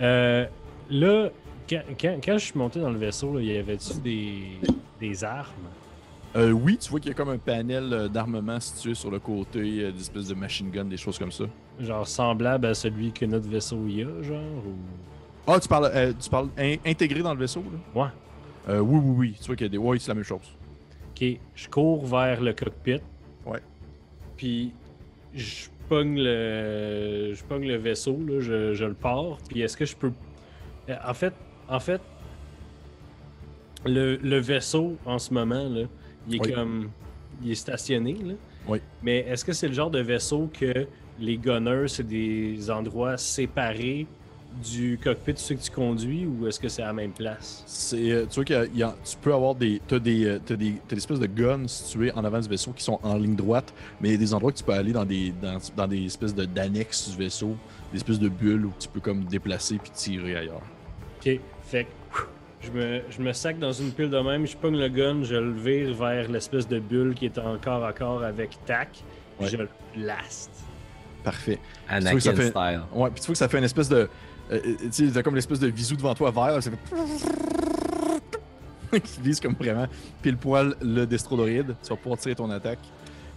euh, 0.00 0.46
là, 0.90 1.28
quand, 1.68 1.82
quand, 2.00 2.18
quand 2.24 2.38
je 2.38 2.44
suis 2.44 2.58
monté 2.58 2.80
dans 2.80 2.90
le 2.90 2.98
vaisseau, 2.98 3.34
là, 3.36 3.40
y 3.42 3.56
avait-tu 3.56 3.94
des, 4.00 4.42
des 5.00 5.24
armes? 5.24 5.46
Euh, 6.36 6.50
oui, 6.52 6.76
tu 6.78 6.90
vois 6.90 7.00
qu'il 7.00 7.08
y 7.08 7.12
a 7.12 7.14
comme 7.16 7.30
un 7.30 7.38
panel 7.38 7.92
euh, 7.92 8.08
d'armement 8.08 8.60
situé 8.60 8.94
sur 8.94 9.10
le 9.10 9.18
côté, 9.18 9.82
euh, 9.82 9.92
des 9.92 10.00
espèces 10.00 10.28
de 10.28 10.34
machine 10.34 10.70
gun, 10.70 10.84
des 10.84 10.98
choses 10.98 11.18
comme 11.18 11.32
ça. 11.32 11.44
Genre 11.80 12.06
semblable 12.08 12.66
à 12.66 12.74
celui 12.74 13.12
que 13.12 13.24
notre 13.24 13.48
vaisseau 13.48 13.86
y 13.86 14.02
a, 14.02 14.22
genre? 14.22 14.40
Ou... 14.66 14.74
Ah, 15.46 15.60
tu 15.60 15.68
parles, 15.68 15.90
euh, 15.94 16.12
tu 16.18 16.28
parles 16.28 16.48
in- 16.58 16.76
intégré 16.84 17.22
dans 17.22 17.32
le 17.34 17.40
vaisseau, 17.40 17.62
là? 17.94 18.02
Ouais. 18.02 18.08
Euh, 18.68 18.80
oui, 18.80 19.00
oui, 19.02 19.14
oui. 19.16 19.36
Tu 19.40 19.46
vois 19.46 19.56
qu'il 19.56 19.66
y 19.66 19.68
a 19.68 19.70
des. 19.70 19.78
Oui, 19.78 19.98
c'est 20.00 20.08
la 20.08 20.14
même 20.14 20.24
chose. 20.24 20.40
Ok, 21.10 21.24
je 21.54 21.68
cours 21.68 22.04
vers 22.06 22.40
le 22.40 22.52
cockpit. 22.52 23.00
Ouais. 23.46 23.60
Puis 24.36 24.72
je 25.34 25.68
pogne 25.88 26.16
le, 26.18 27.32
je 27.34 27.42
pogne 27.44 27.66
le 27.66 27.76
vaisseau, 27.76 28.18
là, 28.28 28.40
je, 28.40 28.74
je 28.74 28.84
le 28.84 28.94
pars. 28.94 29.38
Puis 29.48 29.60
est-ce 29.62 29.76
que 29.76 29.84
je 29.86 29.96
peux. 29.96 30.12
Euh, 30.90 30.96
En 31.06 31.14
fait, 31.14 31.32
en 31.68 31.80
fait, 31.80 32.00
le, 33.86 34.16
le 34.16 34.38
vaisseau 34.38 34.96
en 35.06 35.18
ce 35.18 35.32
moment, 35.32 35.68
là, 35.68 35.82
il 36.28 36.36
est 36.36 36.40
Oui. 36.40 36.52
comme. 36.52 36.90
Il 37.42 37.52
est 37.52 37.54
stationné, 37.54 38.14
là. 38.14 38.34
Oui. 38.66 38.80
Mais 39.02 39.18
est-ce 39.20 39.44
que 39.44 39.52
c'est 39.52 39.68
le 39.68 39.74
genre 39.74 39.90
de 39.92 40.00
vaisseau 40.00 40.50
que 40.52 40.86
les 41.20 41.36
gunners, 41.36 41.88
c'est 41.88 42.06
des 42.06 42.70
endroits 42.70 43.16
séparés 43.16 44.06
du 44.64 44.98
cockpit, 45.02 45.34
ceux 45.36 45.54
que 45.56 45.60
tu 45.62 45.70
conduis, 45.70 46.24
ou 46.26 46.46
est-ce 46.48 46.58
que 46.58 46.68
c'est 46.68 46.82
à 46.82 46.86
la 46.86 46.92
même 46.94 47.12
place? 47.12 47.62
C'est, 47.66 48.10
euh, 48.10 48.24
tu 48.26 48.36
vois 48.36 48.44
qu'il 48.44 48.76
y 48.78 48.82
a- 48.82 48.94
tu 49.04 49.16
peux 49.18 49.32
avoir 49.34 49.54
des. 49.54 49.80
T'as 49.86 49.98
des, 49.98 50.24
euh, 50.24 50.38
t'as 50.44 50.56
des, 50.56 50.72
t'as 50.88 50.94
des 50.96 51.00
espèces 51.02 51.20
de 51.20 51.26
guns 51.26 51.68
situés 51.68 52.10
en 52.12 52.24
avant 52.24 52.40
du 52.40 52.48
vaisseau 52.48 52.72
qui 52.72 52.82
sont 52.82 52.98
en 53.02 53.16
ligne 53.18 53.36
droite, 53.36 53.72
mais 54.00 54.08
il 54.08 54.12
y 54.12 54.14
a 54.14 54.18
des 54.18 54.32
endroits 54.34 54.50
que 54.50 54.56
tu 54.56 54.64
peux 54.64 54.72
aller 54.72 54.92
dans 54.92 55.04
des, 55.04 55.32
dans, 55.42 55.58
dans 55.76 55.86
des 55.86 56.04
espèces 56.06 56.34
de, 56.34 56.44
d'annexes 56.46 57.10
du 57.10 57.16
vaisseau, 57.18 57.56
des 57.92 57.98
espèces 57.98 58.18
de 58.18 58.28
bulles 58.30 58.64
où 58.66 58.72
tu 58.78 58.88
peux 58.88 59.00
comme 59.00 59.24
déplacer 59.24 59.76
puis 59.78 59.90
tirer 59.90 60.36
ailleurs. 60.36 60.62
Ok, 61.20 61.38
fait 61.64 61.84
que 61.84 61.88
je 62.62 62.70
me, 62.72 63.02
je 63.10 63.20
me 63.20 63.32
sac 63.34 63.58
dans 63.58 63.72
une 63.72 63.92
pile 63.92 64.08
de 64.10 64.18
même, 64.18 64.46
je 64.46 64.56
pogne 64.56 64.78
le 64.78 64.88
gun, 64.88 65.22
je 65.24 65.36
le 65.36 65.52
vire 65.52 65.94
vers 65.94 66.28
l'espèce 66.30 66.66
de 66.66 66.80
bulle 66.80 67.14
qui 67.14 67.26
est 67.26 67.38
encore 67.38 67.84
à 67.84 67.92
corps 67.92 68.24
avec 68.24 68.58
tac, 68.64 68.88
Ouais. 69.40 69.46
je 69.46 69.56
le 69.58 69.68
blaste. 69.94 70.57
Parfait. 71.30 71.58
Anakin 71.88 72.14
que 72.16 72.20
ça 72.22 72.32
fait- 72.34 72.48
style. 72.50 72.80
Ouais, 72.94 73.10
puis 73.10 73.20
tu 73.20 73.26
vois 73.26 73.32
que 73.34 73.38
ça 73.38 73.48
fait 73.48 73.58
une 73.58 73.64
espèce 73.64 73.88
de. 73.88 73.96
euh, 73.96 74.08
euh, 74.52 74.60
tu 74.90 75.06
sais, 75.06 75.12
t'as 75.12 75.22
comme 75.22 75.34
l'espèce 75.34 75.60
de 75.60 75.66
visou 75.68 75.96
devant 75.96 76.14
toi 76.14 76.30
vert, 76.30 76.46
là, 76.54 76.60
ça 76.60 76.70
fait. 76.70 76.78
qui 79.00 79.20
vise 79.20 79.40
comme 79.40 79.52
vraiment 79.54 79.86
pile 80.22 80.36
poil 80.36 80.74
le 80.80 81.04
destrodoride. 81.06 81.74
Tu 81.82 81.90
vas 81.90 81.96
pouvoir 81.96 82.18
tirer 82.18 82.34
ton 82.34 82.50
attaque. 82.50 82.78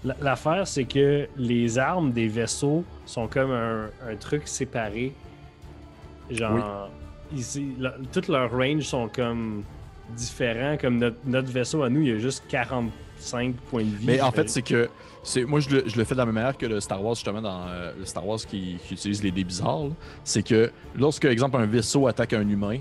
La- 0.04 0.16
L'affaire, 0.22 0.68
c'est 0.68 0.86
que 0.86 1.28
les 1.38 1.78
armes 1.78 2.12
des 2.12 2.28
vaisseaux 2.28 2.84
sont 3.06 3.28
comme 3.28 3.52
un, 3.52 3.90
un 4.10 4.16
truc 4.16 4.48
séparé. 4.48 5.14
Genre, 6.30 6.90
ici, 7.36 7.74
la- 7.78 7.96
toutes 8.14 8.30
leurs 8.30 8.52
ranges 8.52 8.84
sont 8.86 9.10
comme 9.14 9.64
différents. 10.16 10.78
Comme 10.80 10.98
notre, 10.98 11.18
notre 11.26 11.52
vaisseau 11.52 11.84
à 11.84 11.90
nous, 11.90 12.02
il 12.02 12.08
y 12.08 12.12
a 12.14 12.18
juste 12.20 12.46
45 12.48 13.54
points 13.70 13.84
de 13.84 13.90
vie. 13.96 14.06
Mais 14.08 14.22
en 14.22 14.32
fait, 14.32 14.50
c'est 14.50 14.62
que. 14.62 14.90
C'est 15.24 15.44
Moi, 15.46 15.60
je 15.60 15.70
le, 15.70 15.84
je 15.88 15.98
le 15.98 16.04
fais 16.04 16.16
de 16.16 16.20
la 16.20 16.26
même 16.26 16.36
manière 16.36 16.58
que 16.58 16.66
le 16.66 16.80
Star 16.80 17.04
Wars, 17.04 17.16
justement, 17.16 17.42
dans 17.42 17.68
euh, 17.68 17.94
le 17.98 18.06
Star 18.06 18.26
Wars 18.26 18.40
qui, 18.40 18.78
qui 18.88 18.94
utilise 18.96 19.22
les 19.24 19.32
dés 19.32 19.44
bizarres. 19.44 19.90
C'est 20.24 20.44
que 20.44 20.72
lorsque, 20.96 21.26
exemple, 21.26 21.58
un 21.58 21.66
vaisseau 21.66 22.08
attaque 22.08 22.34
un 22.34 22.48
humain, 22.48 22.80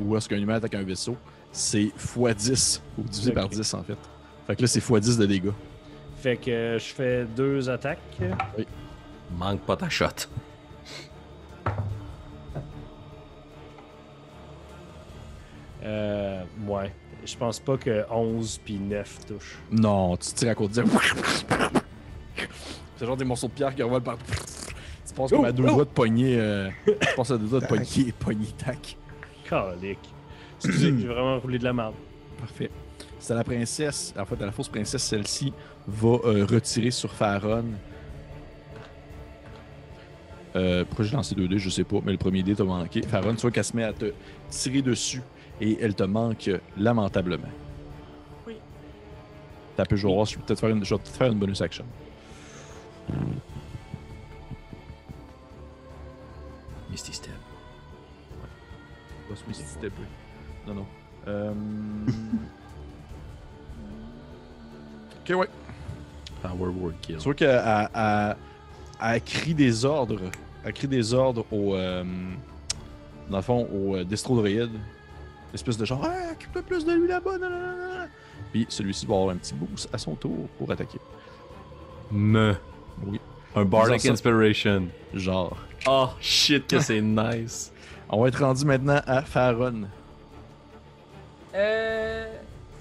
ou 0.00 0.12
lorsqu'un 0.12 0.36
humain 0.36 0.54
attaque 0.56 0.74
un 0.74 0.82
vaisseau, 0.82 1.16
c'est 1.50 1.90
x10, 1.98 2.80
ou 2.98 3.02
divisé 3.02 3.30
Ok. 3.30 3.34
par 3.36 3.48
10, 3.48 3.74
en 3.74 3.82
fait. 3.82 3.96
Fait 4.46 4.56
que 4.56 4.62
là, 4.62 4.68
c'est 4.68 4.80
x10 4.80 5.18
de 5.18 5.26
dégâts. 5.26 5.52
Fait 6.20 6.36
que 6.36 6.50
euh, 6.50 6.78
je 6.78 6.84
fais 6.94 7.24
deux 7.24 7.68
attaques. 7.70 8.18
Manque 9.36 9.60
pas 9.60 9.76
ta 9.76 9.88
shot. 9.88 10.06
Euh, 15.82 16.42
ouais. 16.66 16.92
Je 17.30 17.36
pense 17.36 17.58
pas 17.60 17.76
que 17.76 18.04
11 18.10 18.60
puis 18.64 18.78
9 18.78 19.26
touchent. 19.26 19.58
Non, 19.70 20.16
tu 20.16 20.32
tires 20.32 20.48
à 20.50 20.54
côté 20.54 20.80
de 20.82 20.86
C'est 22.96 23.04
genre 23.06 23.16
des 23.18 23.24
morceaux 23.26 23.48
de 23.48 23.52
pierre 23.52 23.74
qui 23.74 23.82
revolent 23.82 24.02
par. 24.02 24.16
Tu 25.06 25.14
passes 25.14 25.30
comme 25.30 25.44
à 25.44 25.52
deux 25.52 25.64
Oh, 25.64 25.68
oh. 25.70 25.74
doigts 25.74 25.84
de 25.84 25.90
poignet. 25.90 26.36
euh, 26.38 26.70
Tu 26.86 26.92
passes 27.16 27.30
à 27.30 27.36
deux 27.38 27.46
doigts 27.48 27.60
de 27.60 27.66
poignet, 27.66 28.12
poignet 28.18 28.46
tac. 28.56 28.96
Calique. 29.48 29.98
Excusez, 30.56 30.94
j'ai 30.98 31.06
vraiment 31.06 31.38
roulé 31.38 31.58
de 31.58 31.64
la 31.64 31.72
merde. 31.74 31.94
Parfait. 32.38 32.70
C'est 33.18 33.32
à 33.34 33.36
la 33.36 33.44
princesse, 33.44 34.14
en 34.18 34.24
fait, 34.24 34.40
à 34.42 34.46
la 34.46 34.52
fausse 34.52 34.68
princesse, 34.68 35.02
celle-ci 35.02 35.52
va 35.86 36.08
euh, 36.24 36.46
retirer 36.46 36.90
sur 36.90 37.12
Faron. 37.12 37.64
Euh, 40.56 40.84
pourquoi 40.86 41.04
j'ai 41.04 41.14
lancé 41.14 41.34
deux 41.34 41.46
dés, 41.46 41.58
je 41.58 41.68
sais 41.68 41.84
pas, 41.84 41.98
mais 42.04 42.12
le 42.12 42.18
premier 42.18 42.42
dé 42.42 42.54
t'a 42.54 42.64
manqué. 42.64 43.02
Faron, 43.02 43.34
tu 43.34 43.42
vois 43.42 43.50
qu'elle 43.50 43.64
se 43.64 43.76
met 43.76 43.84
à 43.84 43.92
te 43.92 44.12
tirer 44.50 44.82
dessus 44.82 45.22
et 45.60 45.78
elle 45.80 45.94
te 45.94 46.04
manque 46.04 46.50
lamentablement. 46.76 47.48
Oui. 48.46 48.56
T'as 49.76 49.84
pu, 49.84 49.96
je 49.96 50.06
vais 50.06 50.14
voir 50.14 50.26
si 50.26 50.34
je 50.34 50.38
peux 50.38 50.44
peut-être 50.46 50.60
faire 50.60 50.70
une, 50.70 50.82
vais 50.84 50.96
faire 51.04 51.32
une 51.32 51.38
bonus 51.38 51.60
action. 51.60 51.84
Misty 56.90 57.12
Step. 57.12 57.32
Pas 59.28 59.36
ce 59.36 59.44
Misty 59.46 59.64
Step, 59.64 59.92
oui. 59.98 60.06
Non, 60.66 60.74
non. 60.74 60.86
Euh... 61.26 61.52
ok, 65.30 65.36
ouais. 65.36 65.48
Power 66.42 66.68
Word 66.68 66.92
Kill. 67.02 67.16
Tu 67.18 67.24
vois 67.24 67.34
qu'elle 67.34 67.48
elle- 67.64 67.88
elle- 67.94 68.36
elle 69.00 69.22
crie 69.22 69.54
des 69.54 69.84
ordres. 69.84 70.20
Elle 70.64 70.72
crie 70.72 70.88
des 70.88 71.14
ordres 71.14 71.44
au. 71.52 71.74
euh, 71.74 72.04
dans 73.30 73.36
le 73.38 73.42
fond, 73.42 73.68
au 73.72 73.96
euh. 73.96 74.04
Espèce 75.54 75.78
de 75.78 75.84
genre, 75.84 76.02
ah, 76.04 76.32
occupe-toi 76.32 76.62
plus 76.62 76.84
de 76.84 76.92
lui 76.92 77.08
là-bas. 77.08 77.38
nan, 77.38 77.50
nan, 77.50 77.60
nan, 77.60 77.88
nan. 77.98 78.08
Puis 78.52 78.66
celui-ci 78.68 79.06
va 79.06 79.14
avoir 79.14 79.30
un 79.30 79.36
petit 79.36 79.54
boost 79.54 79.88
à 79.92 79.98
son 79.98 80.14
tour 80.14 80.48
pour 80.58 80.70
attaquer. 80.70 81.00
Me. 82.10 82.54
Oui. 83.06 83.20
Un 83.54 83.64
Bardic. 83.64 84.06
Inspiration. 84.06 84.88
Genre. 85.14 85.56
Oh 85.86 86.08
shit 86.20 86.66
que 86.66 86.80
c'est 86.80 87.00
nice. 87.02 87.72
On 88.08 88.22
va 88.22 88.28
être 88.28 88.42
rendu 88.42 88.64
maintenant 88.64 89.00
à 89.06 89.22
Faron. 89.22 89.88
Euh, 91.54 92.26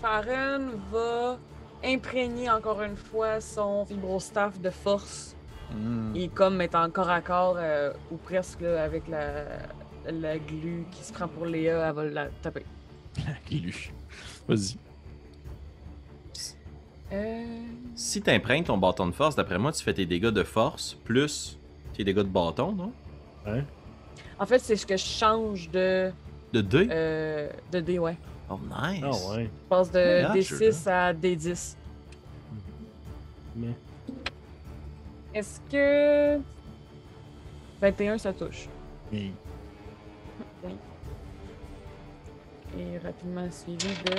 Farron 0.02 0.72
va 0.92 1.38
imprégner 1.84 2.50
encore 2.50 2.82
une 2.82 2.96
fois 2.96 3.42
son 3.42 3.84
vibrostaff 3.84 4.60
de 4.60 4.70
force. 4.70 5.36
Hmm. 5.72 6.16
Et 6.16 6.30
comme 6.30 6.62
en 6.74 6.90
corps 6.90 7.10
à 7.10 7.22
corps, 7.22 7.58
euh, 7.60 7.92
ou 8.10 8.18
presque 8.18 8.62
là, 8.62 8.84
avec 8.84 9.08
la, 9.10 9.44
la 10.12 10.38
glu 10.38 10.86
qui 10.92 11.04
se 11.04 11.14
prend 11.14 11.28
pour 11.28 11.46
Léa, 11.46 11.88
elle 11.90 11.94
va 11.96 12.04
la 12.06 12.28
taper. 12.42 12.64
Élu. 13.52 13.92
Vas-y. 14.48 14.78
Euh, 17.14 17.44
Si 17.96 18.22
t'imprègnes 18.22 18.64
ton 18.66 18.78
bâton 18.78 19.08
de 19.08 19.12
force, 19.14 19.36
d'après 19.36 19.58
moi, 19.58 19.72
tu 19.72 19.84
fais 19.84 19.94
tes 19.94 20.06
dégâts 20.06 20.28
de 20.30 20.44
force 20.44 20.96
plus 21.06 21.58
tes 21.94 22.04
dégâts 22.04 22.18
de 22.18 22.24
bâton, 22.24 22.74
non? 22.74 22.92
Ouais. 23.46 23.64
En 24.40 24.46
fait, 24.46 24.60
c'est 24.60 24.76
ce 24.76 24.86
que 24.86 24.98
je 24.98 25.06
change 25.06 25.70
de, 25.72 26.12
De 26.54 26.62
2? 26.62 26.88
euh, 26.92 27.50
de 27.72 27.80
D, 27.80 27.98
ouais. 27.98 28.18
Oh, 28.50 28.60
nice. 28.64 29.04
Ah 29.04 29.32
ouais. 29.36 29.44
Je 29.46 29.68
passe 29.70 29.92
de 29.92 30.00
Yeah, 30.00 30.34
D6 30.34 30.90
à 30.90 31.14
D10. 31.14 31.76
Mais... 33.56 33.68
Est-ce 35.34 35.60
que 35.72 36.40
21 37.82 38.18
ça 38.18 38.32
touche? 38.34 38.68
Et 39.12 39.32
Et 42.78 42.98
rapidement 43.00 43.48
suivi 43.52 43.78
de 44.06 44.16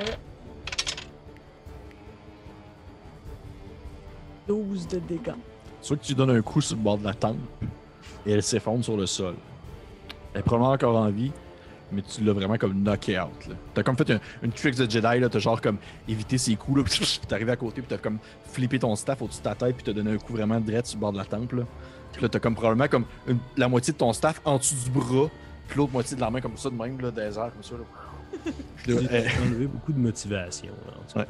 12 4.49 4.89
de 4.89 4.99
dégâts. 5.01 5.33
Vois 5.87 5.97
que 5.97 6.03
tu 6.05 6.15
donnes 6.15 6.31
un 6.31 6.43
coup 6.43 6.61
sur 6.61 6.77
le 6.77 6.83
bord 6.83 6.99
de 6.99 7.05
la 7.05 7.15
tempe 7.15 7.37
et 8.27 8.33
elle 8.33 8.43
s'effondre 8.43 8.85
sur 8.85 8.97
le 8.97 9.07
sol. 9.07 9.35
Elle 10.35 10.41
est 10.41 10.43
probablement 10.43 10.73
encore 10.73 10.97
en 10.97 11.09
vie, 11.11 11.31
mais 11.93 12.03
tu 12.03 12.25
l'as 12.25 12.33
vraiment 12.33 12.57
comme 12.59 12.75
knocké 12.83 13.19
out. 13.19 13.29
T'as 13.75 13.83
comme 13.83 13.97
fait 13.97 14.11
un- 14.11 14.21
une 14.43 14.53
trick 14.53 14.75
de 14.75 14.91
Jedi, 14.91 15.29
t'as 15.31 15.39
genre 15.39 15.61
comme 15.61 15.79
évité 16.09 16.37
ses 16.37 16.57
coups, 16.57 16.79
là, 16.79 16.85
t'es 17.29 17.35
arrivé 17.35 17.53
à 17.53 17.57
côté, 17.57 17.81
puis 17.81 17.89
t'as 17.89 17.99
comme 17.99 18.19
flippé 18.51 18.79
ton 18.79 18.95
staff 18.97 19.23
au-dessus 19.23 19.39
de 19.39 19.45
ta 19.45 19.55
tête, 19.55 19.77
puis 19.77 19.85
t'as 19.85 19.93
donné 19.93 20.13
un 20.13 20.19
coup 20.19 20.33
vraiment 20.33 20.59
direct 20.61 20.87
sur 20.87 20.97
le 20.97 21.01
bord 21.03 21.13
de 21.13 21.19
la 21.19 21.25
tempe. 21.25 21.53
Là. 21.53 21.63
Puis 22.13 22.23
là, 22.23 22.29
t'as 22.29 22.41
comme 22.41 22.55
probablement 22.55 22.89
comme 22.89 23.05
la 23.57 23.69
moitié 23.69 23.93
de 23.93 23.99
ton 23.99 24.13
staff 24.13 24.41
en 24.45 24.59
dessous 24.59 24.75
du 24.85 24.91
bras, 24.91 25.29
puis 25.69 25.79
l'autre 25.79 25.93
moitié 25.93 26.17
de 26.17 26.21
la 26.21 26.31
main 26.31 26.41
comme 26.41 26.57
ça, 26.57 26.71
de 26.71 26.75
même, 26.75 27.01
là, 27.01 27.11
des 27.11 27.31
comme 27.35 27.63
ça. 27.63 27.75
Là. 27.75 27.85
Là, 28.87 29.01
elle- 29.11 29.29
J'ai 29.31 29.39
enlevé 29.43 29.67
beaucoup 29.67 29.93
de 29.93 29.99
motivation. 29.99 30.73
Là, 30.87 30.93
en 30.99 31.03
tout 31.07 31.15
cas. 31.15 31.21
Ouais. 31.21 31.27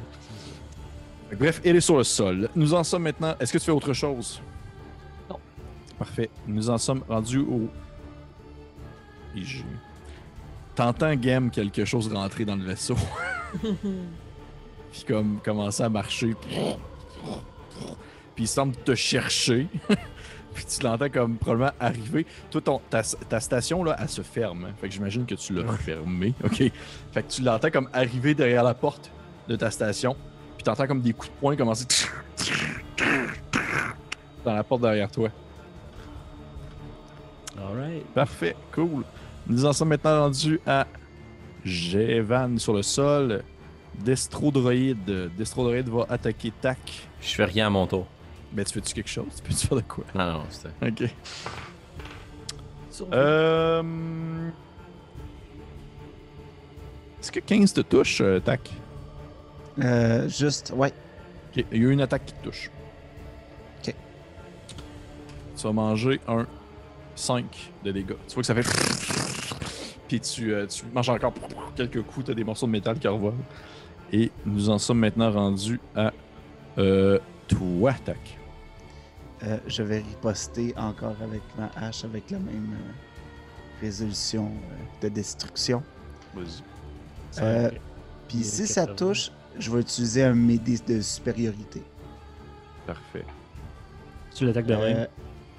Fait 1.29 1.35
que 1.35 1.39
Bref, 1.39 1.61
elle 1.63 1.75
est 1.75 1.81
sur 1.81 1.97
le 1.97 2.03
sol. 2.03 2.49
Nous 2.55 2.73
en 2.73 2.83
sommes 2.83 3.03
maintenant. 3.03 3.35
Est-ce 3.39 3.51
que 3.53 3.57
tu 3.57 3.65
fais 3.65 3.71
autre 3.71 3.93
chose? 3.93 4.41
Non. 5.29 5.37
Parfait. 5.97 6.29
Nous 6.47 6.69
en 6.69 6.77
sommes 6.77 7.03
rendus 7.07 7.39
au. 7.39 7.69
IG. 9.35 9.63
T'entends 10.75 11.13
Game 11.15 11.51
quelque 11.51 11.85
chose 11.85 12.11
rentrer 12.13 12.45
dans 12.45 12.55
le 12.55 12.63
vaisseau. 12.63 12.95
Puis 14.91 15.03
comme 15.07 15.39
commencer 15.43 15.83
à 15.83 15.89
marcher. 15.89 16.33
Puis 18.35 18.45
il 18.45 18.47
semble 18.47 18.75
te 18.77 18.95
chercher. 18.95 19.67
Puis 20.59 20.65
tu 20.77 20.83
l'entends 20.83 21.09
comme 21.09 21.37
probablement 21.37 21.71
arriver. 21.79 22.25
Toi, 22.51 22.59
ton, 22.59 22.81
ta, 22.89 23.01
ta 23.01 23.39
station, 23.39 23.81
là, 23.83 23.95
elle 23.97 24.09
se 24.09 24.21
ferme. 24.21 24.65
hein. 24.65 24.73
Fait 24.81 24.89
que 24.89 24.93
j'imagine 24.93 25.25
que 25.25 25.35
tu 25.35 25.53
l'as 25.53 25.71
fermée. 25.77 26.33
OK? 26.43 26.57
Fait 26.57 27.23
que 27.23 27.31
tu 27.31 27.41
l'entends 27.43 27.69
comme 27.71 27.87
arriver 27.93 28.33
derrière 28.35 28.63
la 28.65 28.73
porte 28.73 29.09
de 29.47 29.55
ta 29.55 29.71
station. 29.71 30.17
Puis 30.57 30.63
t'entends 30.65 30.85
comme 30.87 30.99
des 31.01 31.13
coups 31.13 31.31
de 31.31 31.39
poing 31.39 31.55
commencer 31.55 31.85
dans 34.43 34.53
la 34.53 34.63
porte 34.65 34.81
derrière 34.81 35.09
toi. 35.09 35.29
Alright. 37.57 38.05
Parfait, 38.13 38.55
cool. 38.73 39.03
Nous 39.47 39.65
en 39.65 39.71
sommes 39.73 39.89
maintenant 39.89 40.23
rendus 40.23 40.59
à 40.67 40.85
Jevan 41.63 42.57
sur 42.59 42.73
le 42.73 42.81
sol. 42.83 43.43
Destrodroïde. 43.97 45.31
Destrodroïde 45.37 45.87
va 45.89 46.05
attaquer 46.09 46.51
Tac. 46.61 46.77
Je 47.21 47.33
fais 47.35 47.45
rien 47.45 47.67
à 47.67 47.69
mon 47.69 47.87
tour. 47.87 48.07
Ben, 48.51 48.65
tu 48.65 48.73
fais-tu 48.73 48.93
quelque 48.93 49.09
chose? 49.09 49.27
Tu 49.37 49.41
peux-tu 49.43 49.67
faire 49.67 49.77
de 49.77 49.83
quoi? 49.83 50.03
Non, 50.15 50.33
non, 50.33 50.43
c'était. 50.49 51.05
Ok. 51.05 51.11
Euh... 53.13 54.49
Est-ce 57.21 57.31
que 57.31 57.39
15 57.39 57.73
te 57.73 57.81
touche, 57.81 58.21
euh, 58.21 58.39
Tac? 58.39 58.69
euh, 59.81 60.27
juste, 60.27 60.73
ouais. 60.75 60.89
Ok, 61.55 61.65
il 61.71 61.83
y 61.83 61.85
a 61.85 61.89
une 61.89 62.01
attaque 62.01 62.25
qui 62.25 62.33
te 62.33 62.43
touche. 62.43 62.69
Ok. 63.79 63.93
Tu 65.55 65.63
vas 65.63 65.71
manger 65.71 66.19
un 66.27 66.45
5 67.15 67.71
de 67.83 67.91
dégâts. 67.91 68.15
Tu 68.27 68.33
vois 68.33 68.43
que 68.43 68.47
ça 68.47 68.55
fait. 68.55 68.65
Puis 70.07 70.19
tu, 70.19 70.53
euh, 70.53 70.65
tu 70.65 70.85
manges 70.93 71.09
encore 71.09 71.33
quelques 71.75 72.01
coups, 72.01 72.25
tu 72.25 72.31
as 72.31 72.35
des 72.35 72.43
morceaux 72.43 72.65
de 72.65 72.71
métal 72.71 72.97
qui 72.97 73.07
revolent. 73.07 73.33
Et 74.11 74.31
nous 74.45 74.69
en 74.69 74.79
sommes 74.79 74.99
maintenant 74.99 75.31
rendus 75.31 75.79
à 75.95 76.11
euh, 76.79 77.19
toi, 77.49 77.93
Tac. 78.05 78.37
Euh, 79.43 79.57
je 79.67 79.83
vais 79.83 79.97
riposter 79.99 80.73
encore 80.77 81.15
avec 81.21 81.41
ma 81.57 81.69
hache 81.75 82.03
avec 82.03 82.29
la 82.31 82.39
même 82.39 82.73
euh, 82.73 83.81
résolution 83.81 84.47
euh, 84.47 85.01
de 85.01 85.09
destruction. 85.09 85.83
Vas-y. 86.33 86.63
Euh, 87.43 87.67
Ok. 87.67 87.79
Puis 88.27 88.43
si 88.43 88.67
ça 88.67 88.85
80. 88.85 88.95
touche, 88.95 89.31
je 89.57 89.71
vais 89.71 89.81
utiliser 89.81 90.23
un 90.23 90.35
médé 90.35 90.77
de 90.87 91.01
supériorité. 91.01 91.81
Parfait. 92.85 93.25
Tu 94.35 94.45
l'attaques 94.45 94.67
de 94.67 94.75
même? 94.75 95.07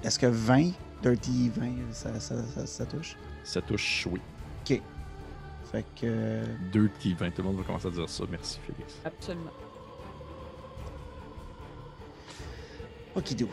Est-ce 0.03 0.17
que 0.17 0.27
20, 0.27 0.71
Dirty 1.03 1.51
20, 1.55 1.71
ça, 1.91 2.19
ça, 2.19 2.35
ça, 2.43 2.65
ça 2.65 2.85
touche? 2.85 3.17
Ça 3.43 3.61
touche, 3.61 4.07
oui. 4.09 4.21
Fait 5.71 5.85
que... 5.95 6.43
Deux 6.73 6.89
qui 6.99 7.13
20. 7.13 7.31
Tout 7.31 7.41
le 7.43 7.47
monde 7.47 7.57
va 7.59 7.63
commencer 7.63 7.87
à 7.87 7.91
dire 7.91 8.09
ça. 8.09 8.25
Merci, 8.29 8.59
Félix. 8.67 8.95
Absolument. 9.05 9.51
Okidou. 13.15 13.49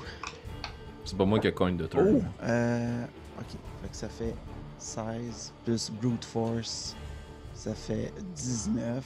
C'est 1.04 1.16
pas 1.16 1.24
moi 1.24 1.38
qui 1.40 1.46
ai 1.46 1.52
coin 1.52 1.72
de 1.72 1.86
turn. 1.86 2.20
Oh! 2.20 2.22
Euh, 2.42 3.04
ok. 3.38 3.46
Fait 3.82 3.88
que 3.88 3.96
ça 3.96 4.08
fait 4.08 4.34
16 4.78 5.52
plus 5.64 5.90
Brute 5.90 6.24
Force. 6.24 6.94
Ça 7.54 7.74
fait 7.74 8.12
19. 8.36 9.04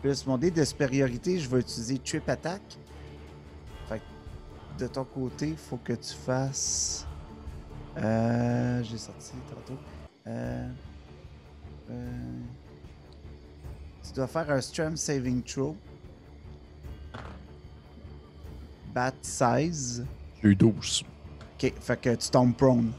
Plus 0.00 0.26
mon 0.26 0.38
dé 0.38 0.50
de 0.50 0.64
supériorité, 0.64 1.38
je 1.38 1.48
vais 1.48 1.60
utiliser 1.60 1.98
Trip 1.98 2.26
Attack. 2.28 2.62
Fait 3.88 3.98
que 3.98 4.82
de 4.82 4.86
ton 4.86 5.04
côté, 5.04 5.48
il 5.48 5.56
faut 5.56 5.76
que 5.76 5.92
tu 5.92 6.14
fasses. 6.14 7.06
Euh, 7.98 8.82
J'ai 8.82 8.96
sorti 8.96 9.32
tantôt. 9.48 9.78
Euh, 10.26 10.68
euh, 11.90 12.38
tu 14.02 14.12
dois 14.12 14.26
faire 14.26 14.50
un 14.50 14.60
Strength 14.60 14.96
Saving 14.96 15.42
Throw. 15.42 15.76
Bat 18.94 19.12
16. 19.22 20.04
J'ai 20.42 20.48
eu 20.48 20.54
12. 20.56 21.04
Ok, 21.62 21.72
fait 21.80 22.00
que 22.00 22.14
tu 22.14 22.30
tombes 22.30 22.54
prone. 22.54 22.92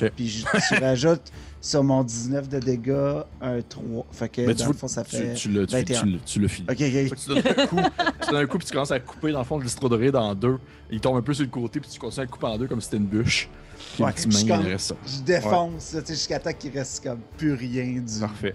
Ok. 0.00 0.10
Puis 0.16 0.28
je- 0.28 0.44
tu 0.68 0.74
rajoutes 0.82 1.32
sur 1.60 1.82
mon 1.82 2.02
19 2.04 2.48
de 2.48 2.58
dégâts 2.60 3.22
un 3.40 3.60
3. 3.68 4.06
Fait 4.12 4.28
que 4.28 4.40
Mais 4.42 4.54
tu 4.54 4.58
dans 4.60 4.64
vois, 4.66 4.72
le 4.74 4.78
fond, 4.78 4.88
ça 4.88 5.02
tu, 5.04 5.16
fait. 5.16 5.34
tu 5.34 5.50
l'as 5.50 5.66
tu, 5.66 5.74
21. 5.74 6.00
tu 6.02 6.18
tu 6.24 6.40
l'as 6.40 6.48
fini. 6.48 6.66
Ok, 6.70 6.76
Fait 6.78 7.06
ok. 7.06 7.10
que 7.10 7.14
tu 7.16 7.28
donnes 7.28 7.38
un 7.58 7.66
coup, 7.66 7.76
tu 8.22 8.30
donnes 8.30 8.36
un 8.42 8.46
coup 8.46 8.58
puis 8.58 8.66
tu 8.66 8.72
commences 8.72 8.90
à 8.92 9.00
couper 9.00 9.32
dans 9.32 9.38
le 9.40 9.44
fond 9.44 9.58
de 9.58 9.64
l'istrodoride 9.64 10.16
en 10.16 10.34
deux. 10.34 10.58
Il 10.90 11.00
tombe 11.00 11.16
un 11.16 11.22
peu 11.22 11.34
sur 11.34 11.44
le 11.44 11.50
côté 11.50 11.80
puis 11.80 11.90
tu 11.90 11.98
continues 11.98 12.22
à 12.22 12.24
le 12.26 12.30
couper 12.30 12.46
en 12.46 12.56
deux 12.58 12.66
comme 12.68 12.80
si 12.80 12.86
c'était 12.86 12.96
une 12.98 13.06
bûche. 13.06 13.48
Puis 13.94 14.02
Ouais, 14.04 14.12
suis 14.16 14.28
main, 14.46 14.56
comme- 14.56 14.66
il 14.66 14.72
reste 14.72 14.86
ça. 14.88 14.94
Je 15.06 15.20
défonce, 15.22 15.92
là, 15.94 16.00
tu 16.00 16.06
sais, 16.08 16.14
jusqu'à 16.14 16.38
temps 16.38 16.52
qu'il 16.52 16.72
reste 16.72 17.02
comme 17.04 17.20
plus 17.36 17.54
rien 17.54 17.84
du. 18.00 18.20
Parfait. 18.20 18.54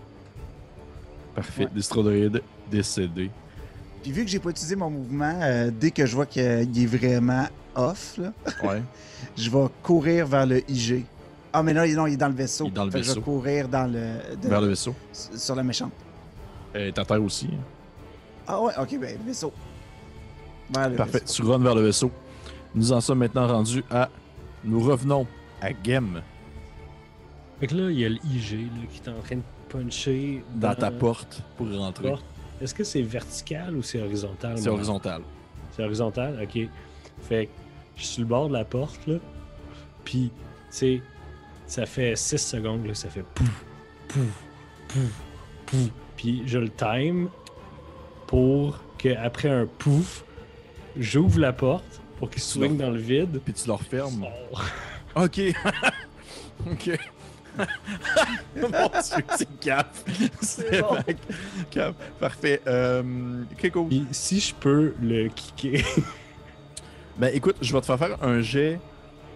Parfait. 1.36 1.64
Ouais. 1.66 2.42
Décédé. 2.72 3.30
Puis 4.04 4.12
vu 4.12 4.24
que 4.26 4.30
j'ai 4.30 4.40
pas 4.40 4.50
utilisé 4.50 4.76
mon 4.76 4.90
mouvement, 4.90 5.40
euh, 5.42 5.72
dès 5.74 5.90
que 5.92 6.06
je 6.06 6.14
vois 6.16 6.26
qu'il 6.26 6.42
est 6.44 6.86
vraiment 6.86 7.48
off, 7.76 8.18
là, 8.18 8.32
Ouais. 8.64 8.84
je 9.38 9.50
vais 9.50 9.66
courir 9.82 10.28
vers 10.28 10.46
le 10.46 10.62
IG. 10.70 11.06
Ah, 11.54 11.64
mais 11.64 11.74
là, 11.74 11.88
non, 11.88 12.06
il 12.08 12.14
est 12.14 12.18
dans 12.18 12.28
le 12.28 12.34
vaisseau. 12.34 12.66
Il 12.66 12.70
est 12.70 12.72
dans 12.72 12.86
le 12.86 12.92
Fait 12.92 12.98
que 13.00 13.04
Je 13.04 13.10
vaisseau. 13.10 13.20
vais 13.22 13.26
courir 13.26 13.68
dans 13.70 13.86
le, 13.86 14.36
de- 14.42 14.50
Vers 14.50 14.60
le 14.62 14.68
vaisseau. 14.68 14.94
sur 15.14 15.56
la 15.56 15.64
méchante. 15.64 15.92
Euh, 16.76 16.92
T'as 16.94 17.06
terre 17.06 17.24
aussi. 17.24 17.48
Ah 18.48 18.60
ouais, 18.62 18.74
ok, 18.78 18.98
ben, 19.00 19.18
le 19.20 19.26
vaisseau. 19.28 19.54
Vers 20.74 20.90
le 20.90 20.96
Parfait. 20.96 21.20
vaisseau. 21.20 21.44
Tu 21.44 21.50
runs 21.50 21.60
vers 21.60 21.76
le 21.76 21.82
vaisseau. 21.84 22.12
Nous 22.76 22.92
en 22.92 23.00
sommes 23.02 23.20
maintenant 23.20 23.48
rendus 23.48 23.84
à. 23.90 24.10
Nous 24.66 24.80
revenons 24.82 25.28
à 25.62 25.70
Gem 25.84 26.22
Fait 27.60 27.68
que 27.68 27.76
là, 27.76 27.92
il 27.92 28.00
y 28.00 28.06
a 28.06 28.10
l'IG 28.10 28.52
là, 28.76 28.82
qui 28.92 29.02
est 29.06 29.10
en 29.10 29.22
train 29.22 29.36
de 29.38 29.42
puncher 29.70 30.44
dans 30.56 30.74
ta 30.76 30.90
porte 30.92 31.42
pour 31.58 31.72
rentrer. 31.72 32.10
porte. 32.10 32.26
Est-ce 32.64 32.74
que 32.74 32.86
c'est 32.86 33.02
vertical 33.02 33.76
ou 33.76 33.84
c'est 33.84 34.02
horizontal? 34.02 34.58
C'est 34.58 34.70
horizontal. 34.70 35.22
C'est 35.72 35.84
horizontal? 35.84 36.40
Ok. 36.42 36.70
Fait 37.22 37.48
que 37.48 37.52
je 37.98 38.04
suis 38.04 38.14
sur 38.14 38.22
le 38.22 38.28
bord 38.28 38.48
de 38.48 38.54
la 38.54 38.64
porte, 38.64 39.06
là. 39.06 39.18
Puis, 40.06 40.32
tu 40.32 40.42
sais, 40.70 41.02
ça 41.68 41.86
fait 41.86 42.16
6 42.16 42.38
secondes, 42.38 42.86
là, 42.86 42.94
ça 42.94 43.10
fait 43.10 43.26
pouf, 43.36 43.66
pouf, 44.08 44.44
pouf, 44.88 45.22
pouf. 45.66 45.90
Puis, 46.16 46.44
je 46.46 46.60
le 46.60 46.70
time 46.70 47.30
pour 48.28 48.80
qu'après 48.98 49.50
un 49.50 49.66
pouf, 49.66 50.24
j'ouvre 50.96 51.40
la 51.40 51.52
porte 51.52 52.02
pour 52.18 52.30
qu'il 52.30 52.42
swing 52.42 52.78
dans 52.78 52.92
le 52.92 53.00
vide. 53.00 53.42
Puis 53.44 53.54
tu 53.54 53.68
le 53.68 53.74
refermes. 53.74 54.26
Ok. 55.16 55.42
ok. 56.72 56.98
Mon 58.56 58.68
dieu, 58.70 59.26
c'est 59.38 59.60
cap. 59.60 59.96
C'est 60.42 60.82
bon. 60.82 60.98
Parfait. 62.20 62.62
Euh. 62.68 63.44
Puis, 63.58 64.08
si 64.12 64.40
je 64.40 64.56
peux 64.56 64.94
le 65.02 65.30
kicker? 65.30 65.84
Ben 67.16 67.30
écoute, 67.32 67.58
je 67.62 67.72
vais 67.72 67.80
te 67.80 67.86
faire 67.86 68.00
faire 68.00 68.24
un 68.24 68.42
jet 68.42 68.80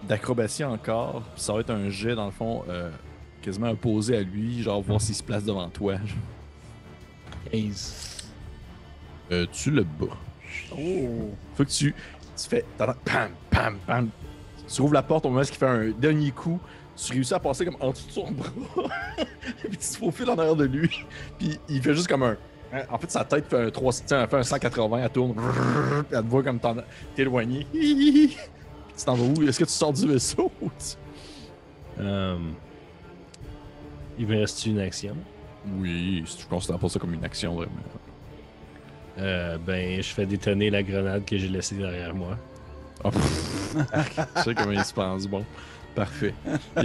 d'acrobatie 0.08 0.64
encore. 0.64 1.22
Puis 1.34 1.42
ça 1.42 1.52
va 1.52 1.60
être 1.60 1.70
un 1.70 1.88
jet, 1.90 2.16
dans 2.16 2.26
le 2.26 2.32
fond, 2.32 2.64
euh, 2.68 2.90
quasiment 3.40 3.70
opposé 3.70 4.16
à 4.16 4.22
lui. 4.22 4.64
Genre 4.64 4.82
voir 4.82 5.00
s'il 5.00 5.14
se 5.14 5.22
place 5.22 5.44
devant 5.44 5.68
toi. 5.68 5.94
15. 7.52 8.28
Euh, 9.30 9.46
tu 9.52 9.70
le 9.70 9.84
bats. 9.84 10.16
Oh! 10.72 11.30
Faut 11.54 11.64
que 11.64 11.70
tu, 11.70 11.94
tu 12.36 12.48
fais. 12.48 12.64
Pam, 12.76 12.94
pam, 13.50 13.78
pam. 13.86 14.08
Tu 14.66 14.82
ouvres 14.82 14.94
la 14.94 15.02
porte 15.02 15.24
au 15.26 15.28
moment 15.28 15.40
où 15.40 15.44
il 15.44 15.54
fait 15.54 15.66
un 15.66 15.90
dernier 15.90 16.32
coup. 16.32 16.60
Tu 17.00 17.12
réussis 17.12 17.32
à 17.34 17.38
passer 17.38 17.64
comme 17.64 17.76
en 17.80 17.90
dessous 17.90 18.06
de 18.08 18.12
son 18.12 18.30
bras. 18.32 18.50
puis 19.62 19.70
tu 19.70 19.76
te 19.78 19.84
faufiles 19.96 20.28
en 20.30 20.36
arrière 20.38 20.56
de 20.56 20.64
lui. 20.64 20.90
Puis 21.38 21.58
il 21.68 21.80
fait 21.80 21.94
juste 21.94 22.08
comme 22.08 22.24
un. 22.24 22.36
En 22.90 22.98
fait, 22.98 23.10
sa 23.10 23.24
tête 23.24 23.46
fait 23.48 23.66
un 23.66 23.70
3, 23.70 23.92
tiens, 24.04 24.22
elle 24.24 24.28
fait 24.28 24.36
un 24.36 24.42
180, 24.42 24.98
elle 25.04 25.10
tourne. 25.10 25.34
Puis 26.08 26.16
elle 26.18 26.22
te 26.24 26.28
voit 26.28 26.42
comme. 26.42 26.58
Puis 26.60 27.24
tu 28.98 29.04
t'en 29.04 29.14
vas 29.14 29.24
où? 29.24 29.48
Est-ce 29.48 29.58
que 29.60 29.64
tu 29.64 29.70
sors 29.70 29.92
du 29.92 30.06
vaisseau? 30.08 30.50
Tu- 30.60 30.96
Euh, 32.00 32.36
il 34.18 34.26
me 34.26 34.38
reste 34.40 34.66
une 34.66 34.78
action. 34.80 35.16
Oui, 35.78 36.22
si 36.26 36.36
tu 36.38 36.46
considères 36.46 36.78
pas 36.78 36.88
ça 36.88 36.98
comme 36.98 37.14
une 37.14 37.24
action 37.24 37.54
vraiment. 37.54 37.72
Euh, 39.18 39.58
ben, 39.58 40.00
je 40.02 40.08
fais 40.14 40.26
détonner 40.26 40.70
la 40.70 40.82
grenade 40.82 41.24
que 41.24 41.36
j'ai 41.38 41.48
laissée 41.48 41.74
derrière 41.76 42.14
moi. 42.14 42.36
Ah, 43.02 43.10
pff. 43.10 43.74
Je 44.36 44.42
sais 44.42 44.54
comment 44.54 44.72
il 44.72 44.84
se 44.84 44.92
pense. 44.94 45.26
Bon, 45.26 45.44
parfait. 45.98 46.34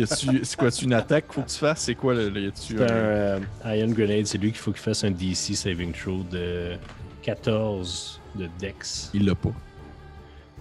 C'est 0.06 0.56
quoi, 0.58 0.72
tu 0.72 0.86
une 0.86 0.94
attaque 0.94 1.26
qu'il 1.28 1.34
faut 1.36 1.42
que 1.42 1.50
tu 1.50 1.58
fasses? 1.58 1.82
C'est 1.82 1.96
quoi 1.96 2.14
le. 2.14 2.30
le- 2.30 2.42
y 2.42 2.48
a-tu 2.48 2.78
C'est 2.78 2.82
un 2.82 2.86
un- 2.86 2.90
euh, 2.90 3.40
Iron 3.66 3.92
Grenade, 3.92 4.26
c'est 4.26 4.38
lui 4.38 4.52
qu'il 4.52 4.60
faut 4.60 4.72
qu'il 4.72 4.82
fasse 4.82 5.04
un 5.04 5.12
DC 5.12 5.56
saving 5.56 5.92
throw 5.94 6.24
de 6.32 6.76
14 7.22 8.20
de 8.36 8.50
Dex. 8.60 9.10
Il 9.14 9.26
l'a 9.26 9.36
pas. 9.36 9.52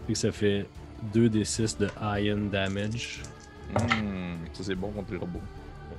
Fait 0.06 0.12
que 0.12 0.18
ça 0.18 0.32
fait 0.32 0.66
2d6 1.14 1.78
de 1.78 1.88
Iron 2.20 2.46
Damage. 2.50 3.22
Hmm, 3.72 4.36
ça 4.52 4.62
c'est 4.64 4.74
bon 4.74 4.90
contre 4.90 5.12
les 5.12 5.18
robots. 5.18 5.40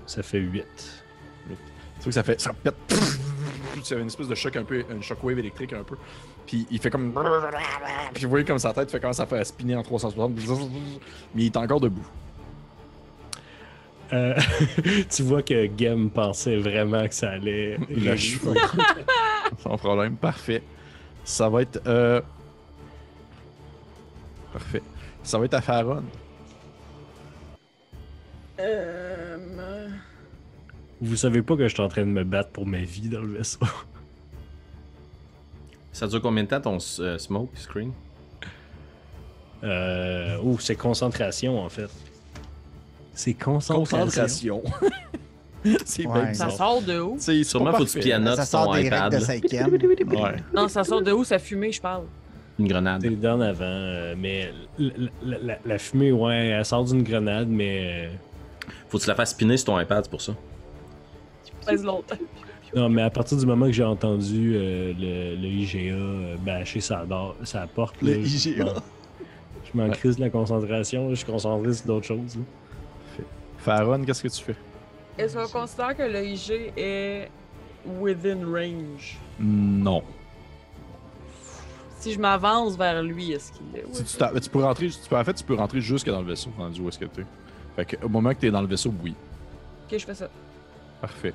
Ça 0.06 0.22
fait 0.22 0.40
8. 0.40 0.64
Tu 0.68 1.50
vois 1.50 2.06
que 2.06 2.12
ça 2.12 2.24
fait. 2.24 2.40
Ça 2.40 2.52
pète. 2.54 2.76
Tu 3.84 3.94
as 3.94 3.98
une 3.98 4.08
espèce 4.08 4.28
de 4.28 4.36
choc 4.36 4.56
un 4.56 4.64
peu. 4.64 4.84
Une 4.92 5.02
shockwave 5.02 5.40
électrique 5.40 5.74
un 5.74 5.84
peu. 5.84 5.96
Puis 6.46 6.68
il 6.70 6.80
fait 6.80 6.90
comme. 6.90 7.14
Puis 8.14 8.24
vous 8.26 8.30
voyez 8.30 8.46
comme 8.46 8.60
sa 8.60 8.74
tête 8.74 8.92
fait 8.92 9.00
commence 9.00 9.20
à 9.20 9.26
faire 9.26 9.46
spinner 9.46 9.76
en 9.76 9.84
360. 9.84 10.32
Mais 11.34 11.44
il 11.44 11.46
est 11.48 11.58
encore 11.58 11.80
debout. 11.80 12.06
Euh, 14.12 14.36
tu 15.10 15.24
vois 15.24 15.42
que 15.42 15.70
Gem 15.78 16.10
pensait 16.10 16.58
vraiment 16.58 17.08
que 17.08 17.16
ça 17.16 17.32
allait. 17.32 17.78
Il 17.90 18.08
a 18.10 18.18
cheveux. 18.18 18.54
Sans 19.60 19.78
problème. 19.78 20.18
Parfait. 20.18 20.62
Ça 21.24 21.50
va 21.50 21.62
être. 21.62 21.82
Euh... 21.88 22.22
Parfait. 24.52 24.84
Ça 25.24 25.40
va 25.40 25.46
être 25.46 25.54
à 25.54 25.62
Faron. 25.62 26.04
Euh, 28.60 29.88
Vous 31.02 31.16
savez 31.16 31.42
pas 31.42 31.56
que 31.56 31.68
je 31.68 31.74
suis 31.74 31.82
en 31.82 31.88
train 31.88 32.04
de 32.04 32.12
me 32.12 32.24
battre 32.24 32.52
pour 32.52 32.68
ma 32.68 32.80
vie 32.80 33.10
dans 33.10 33.22
le 33.22 33.38
vaisseau. 33.38 33.60
Ça 35.92 36.08
dure 36.08 36.22
combien 36.22 36.44
de 36.44 36.50
temps 36.50 36.62
ton 36.62 36.78
euh, 37.00 37.18
smoke 37.18 37.56
screen? 37.56 37.94
Euh, 39.64 40.38
oh, 40.44 40.58
c'est 40.60 40.76
concentration 40.76 41.60
en 41.60 41.70
fait. 41.70 41.90
C'est 43.14 43.34
concentration. 43.34 43.86
Concentration. 43.98 44.64
c'est 45.86 46.06
Ouais. 46.08 46.22
bien 46.24 46.34
ça 46.34 46.50
sort 46.50 46.82
de 46.82 47.00
où? 47.00 47.16
C'est 47.20 47.44
Sûrement 47.44 47.72
faut 47.74 47.86
que 47.86 47.90
tu 47.90 48.00
pianotes 48.00 48.36
ça 48.38 48.46
sort 48.46 48.66
ton 48.66 48.76
iPad. 48.76 49.12
de 49.12 49.18
là. 49.18 49.22
cinquième. 49.24 49.70
Ouais. 49.72 50.36
Non, 50.54 50.68
ça 50.68 50.84
sort 50.84 51.02
de 51.02 51.12
où? 51.12 51.24
Ça 51.24 51.40
fumée, 51.40 51.72
je 51.72 51.82
parle. 51.82 52.04
Une 52.60 52.68
grenade. 52.68 53.02
C'est 53.02 53.10
d'en 53.20 53.40
avant, 53.42 53.64
euh, 53.64 54.16
mais 54.18 54.52
la, 54.78 55.58
la- 55.66 55.78
fumée, 55.80 56.12
ouais, 56.12 56.48
elle 56.50 56.66
sort 56.66 56.84
d'une 56.84 57.02
grenade, 57.04 57.48
mais. 57.48 58.08
euh, 58.08 58.10
Faut 58.90 58.98
que 58.98 59.04
tu 59.04 59.10
la 59.10 59.16
fasses 59.16 59.32
spinner 59.32 59.58
sur 59.58 59.68
ton 59.68 59.80
iPad, 59.80 60.04
c'est 60.04 60.10
pour 60.12 60.22
ça. 60.22 60.34
Pèse 61.66 61.84
longtemps. 61.84 62.16
Non, 62.76 62.90
mais 62.90 63.04
à 63.04 63.10
partir 63.10 63.38
du 63.38 63.46
moment 63.46 63.68
que 63.68 63.72
j'ai 63.72 63.84
entendu 63.84 64.54
euh, 64.56 64.94
le, 65.00 65.36
le 65.42 65.48
IGA 65.48 65.94
euh, 65.94 66.36
bâcher 66.38 66.82
sa, 66.82 67.06
sa 67.44 67.68
porte, 67.68 67.96
Le 68.02 68.14
là, 68.14 68.18
IGA. 68.18 68.66
Je 69.72 69.78
m'en 69.78 69.86
Ouais. 69.88 69.96
crise 69.96 70.18
de 70.18 70.22
la 70.22 70.30
concentration, 70.30 71.10
je 71.12 71.16
suis 71.16 71.26
concentré 71.26 71.74
sur 71.74 71.86
d'autres 71.88 72.06
choses. 72.08 72.36
là. 72.36 72.42
Faron, 73.64 74.04
qu'est-ce 74.04 74.22
que 74.22 74.28
tu 74.28 74.44
fais? 74.44 74.56
Est-ce 75.18 75.38
qu'on 75.38 75.48
considère 75.48 75.96
que 75.96 76.04
le 76.04 76.26
IG 76.26 76.74
est 76.76 77.30
within 77.86 78.46
range? 78.46 79.18
Non. 79.40 80.04
Si 82.00 82.12
je 82.12 82.20
m'avance 82.20 82.76
vers 82.76 83.02
lui, 83.02 83.32
est-ce 83.32 83.54
qu'il 83.54 83.68
est? 83.74 83.86
Si 83.94 84.18
tu, 84.18 84.50
peux 84.50 84.64
rentrer, 84.64 84.90
tu 84.90 85.10
peux, 85.10 85.18
en 85.18 85.24
fait, 85.24 85.34
tu 85.36 85.44
peux 85.46 85.56
rentrer 85.56 85.80
jusque 85.80 86.08
dans 86.08 86.20
le 86.20 86.28
vaisseau, 86.28 86.50
rendu 86.58 86.82
où 86.82 86.90
est-ce 86.90 87.00
que 87.00 87.06
t'es. 87.06 87.24
Fait 87.78 87.86
que, 87.86 88.06
au 88.06 88.10
moment 88.10 88.32
que 88.32 88.40
t'es 88.40 88.52
dans 88.52 88.62
le 88.62 88.68
vaisseau, 88.68 88.94
oui. 89.02 89.16
Ok, 89.86 89.98
je 89.98 90.06
fais 90.06 90.14
ça. 90.14 90.30
Parfait. 91.00 91.34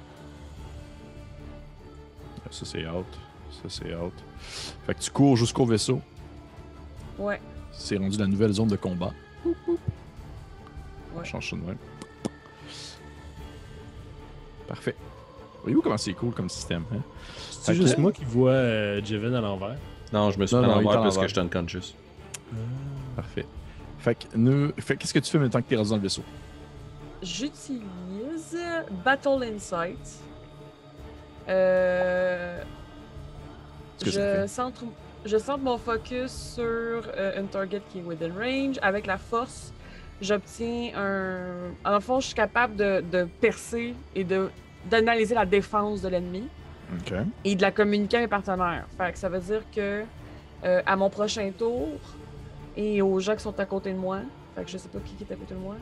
Ça, 2.50 2.66
c'est 2.66 2.86
out. 2.86 3.06
Ça, 3.50 3.68
c'est 3.68 3.94
out. 3.94 4.12
Fait 4.86 4.94
que 4.94 5.00
tu 5.00 5.10
cours 5.10 5.36
jusqu'au 5.36 5.64
vaisseau. 5.64 6.02
Ouais. 7.18 7.40
C'est 7.72 7.96
rendu 7.96 8.18
la 8.18 8.26
nouvelle 8.26 8.52
zone 8.52 8.68
de 8.68 8.76
combat. 8.76 9.12
Ouais. 9.46 11.24
change 11.24 11.50
ça 11.50 11.56
de 11.56 11.62
même. 11.62 11.78
Parfait. 14.68 14.94
Voyez-vous 15.62 15.82
comment 15.82 15.96
c'est 15.96 16.12
cool 16.12 16.32
comme 16.32 16.48
système, 16.48 16.84
hein? 16.94 17.00
C'est 17.50 17.74
juste 17.74 17.96
que- 17.96 18.00
moi 18.00 18.12
qui 18.12 18.24
vois 18.24 18.50
euh, 18.52 19.00
à 19.00 19.40
l'envers. 19.40 19.76
Non, 20.12 20.30
je 20.30 20.38
me 20.38 20.46
suis 20.46 20.54
Non, 20.56 20.62
est 20.62 20.66
l'envers 20.66 21.00
à 21.00 21.02
parce 21.02 21.18
que 21.18 21.26
je 21.26 21.32
suis 21.32 21.40
unconscious. 21.40 21.94
Parfait. 23.16 23.46
Fait 23.98 24.14
que, 24.14 24.36
nous... 24.36 24.72
fait 24.78 24.94
que 24.94 25.00
qu'est-ce 25.00 25.12
que 25.14 25.18
tu 25.18 25.30
fais 25.30 25.38
maintenant 25.38 25.60
que 25.60 25.66
t'es 25.68 25.76
rendu 25.76 25.88
dans 25.90 25.96
le 25.96 26.02
vaisseau? 26.02 26.22
J'utilise 27.22 28.56
Battle 29.04 29.42
Insight. 29.42 29.98
Euh, 31.48 32.62
je, 34.04 34.46
centre, 34.46 34.84
je 35.24 35.36
centre 35.38 35.64
mon 35.64 35.78
focus 35.78 36.30
sur 36.54 36.62
euh, 36.64 37.40
une 37.40 37.48
target 37.48 37.82
qui 37.90 37.98
est 37.98 38.02
within 38.02 38.32
range. 38.38 38.78
Avec 38.82 39.06
la 39.06 39.18
force, 39.18 39.72
j'obtiens 40.20 40.90
un. 40.96 41.70
En 41.84 42.00
fond, 42.00 42.20
je 42.20 42.26
suis 42.26 42.34
capable 42.34 42.76
de, 42.76 43.00
de 43.10 43.24
percer 43.40 43.94
et 44.14 44.24
de 44.24 44.50
d'analyser 44.88 45.34
la 45.34 45.44
défense 45.44 46.00
de 46.02 46.08
l'ennemi 46.08 46.48
Ok. 46.94 47.12
et 47.44 47.54
de 47.54 47.62
la 47.62 47.70
communiquer 47.72 48.18
à 48.18 48.20
mes 48.20 48.28
partenaires. 48.28 48.86
Fait 48.96 49.12
que 49.12 49.18
ça 49.18 49.28
veut 49.28 49.40
dire 49.40 49.62
que 49.74 50.04
euh, 50.64 50.82
à 50.86 50.96
mon 50.96 51.10
prochain 51.10 51.50
tour 51.56 51.88
et 52.76 53.02
aux 53.02 53.18
gens 53.20 53.34
qui 53.34 53.42
sont 53.42 53.58
à 53.60 53.66
côté 53.66 53.92
de 53.92 53.98
moi, 53.98 54.20
fait 54.54 54.64
que 54.64 54.70
je 54.70 54.78
sais 54.78 54.88
pas 54.88 54.98
qui 55.00 55.14
qui 55.14 55.24
est 55.24 55.32
à 55.32 55.36
côté 55.36 55.54
de 55.54 55.58
moi, 55.60 55.76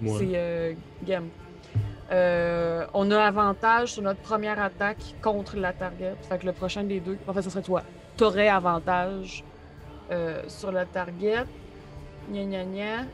Moi. 0.00 0.18
c'est 0.18 0.30
euh, 0.34 0.72
Gem. 1.06 1.28
Euh, 2.10 2.86
on 2.94 3.10
a 3.10 3.20
avantage 3.22 3.92
sur 3.92 4.02
notre 4.02 4.20
première 4.20 4.58
attaque 4.62 5.14
contre 5.20 5.56
la 5.58 5.72
target. 5.74 6.14
Fait 6.22 6.38
que 6.38 6.46
le 6.46 6.52
prochain 6.52 6.82
des 6.84 7.00
deux, 7.00 7.18
en 7.26 7.34
fait, 7.34 7.42
ce 7.42 7.50
serait 7.50 7.60
toi. 7.62 7.82
T'aurais 8.16 8.48
avantage 8.48 9.44
euh, 10.10 10.42
sur 10.48 10.72
la 10.72 10.86
target. 10.86 11.44
Gna 12.32 12.44
gna 12.44 12.64
gna. 12.64 13.04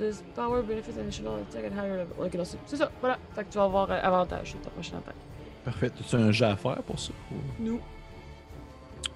This 0.00 0.22
power 0.34 0.62
benefits 0.62 0.98
additional 0.98 1.34
attack 1.42 1.64
at 1.64 1.72
higher 1.72 1.98
level. 1.98 2.14
Ok, 2.18 2.34
non, 2.34 2.44
c'est 2.66 2.76
ça, 2.76 2.90
voilà. 3.00 3.18
Fait 3.34 3.44
que 3.44 3.52
tu 3.52 3.58
vas 3.58 3.64
avoir 3.64 3.90
euh, 3.90 4.00
avantage 4.02 4.50
sur 4.50 4.60
ta 4.62 4.70
prochaine 4.70 4.96
attaque. 4.96 5.14
Parfait. 5.64 5.90
Tu 6.08 6.16
as 6.16 6.18
un 6.18 6.32
jet 6.32 6.46
à 6.46 6.56
faire 6.56 6.82
pour 6.82 6.98
ça? 6.98 7.12
ou- 7.30 7.34
Nous. 7.62 7.80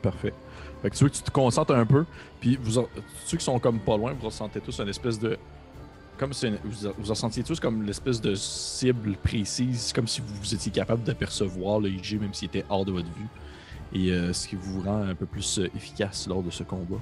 Parfait. 0.02 0.35
Fait 0.82 0.90
que 0.90 0.97
tu 0.97 1.05
veux 1.05 1.11
que 1.11 1.16
tu 1.16 1.23
te 1.23 1.31
concentres 1.31 1.74
un 1.74 1.86
peu, 1.86 2.05
puis 2.40 2.59
vous, 2.61 2.78
en- 2.78 2.86
ceux 3.24 3.39
qui 3.39 3.44
sont 3.44 3.59
comme 3.59 3.78
pas 3.81 3.97
loin, 3.97 4.12
vous 4.12 4.27
ressentez 4.27 4.61
tous 4.61 4.78
une 4.81 4.89
espèce 4.89 5.19
de. 5.19 5.39
Comme 6.19 6.32
si 6.35 6.47
une- 6.48 6.59
vous, 6.62 6.90
vous 6.98 7.09
ressentiez 7.09 7.43
tous 7.43 7.59
comme 7.59 7.82
l'espèce 7.82 8.20
de 8.20 8.35
cible 8.35 9.16
précise, 9.16 9.93
comme 9.94 10.06
si 10.06 10.20
vous, 10.20 10.35
vous 10.35 10.55
étiez 10.55 10.70
capable 10.70 11.02
d'apercevoir 11.02 11.81
le 11.81 11.89
IG, 11.89 12.20
même 12.20 12.35
s'il 12.35 12.48
était 12.48 12.65
hors 12.69 12.85
de 12.85 12.93
votre 12.93 13.09
vue. 13.09 13.27
Et 13.98 14.11
euh, 14.12 14.32
ce 14.32 14.47
qui 14.48 14.56
vous 14.56 14.82
rend 14.82 15.02
un 15.02 15.15
peu 15.15 15.27
plus 15.27 15.59
euh, 15.59 15.69
efficace 15.74 16.27
lors 16.28 16.43
de 16.43 16.51
ce 16.51 16.62
combat. 16.62 16.98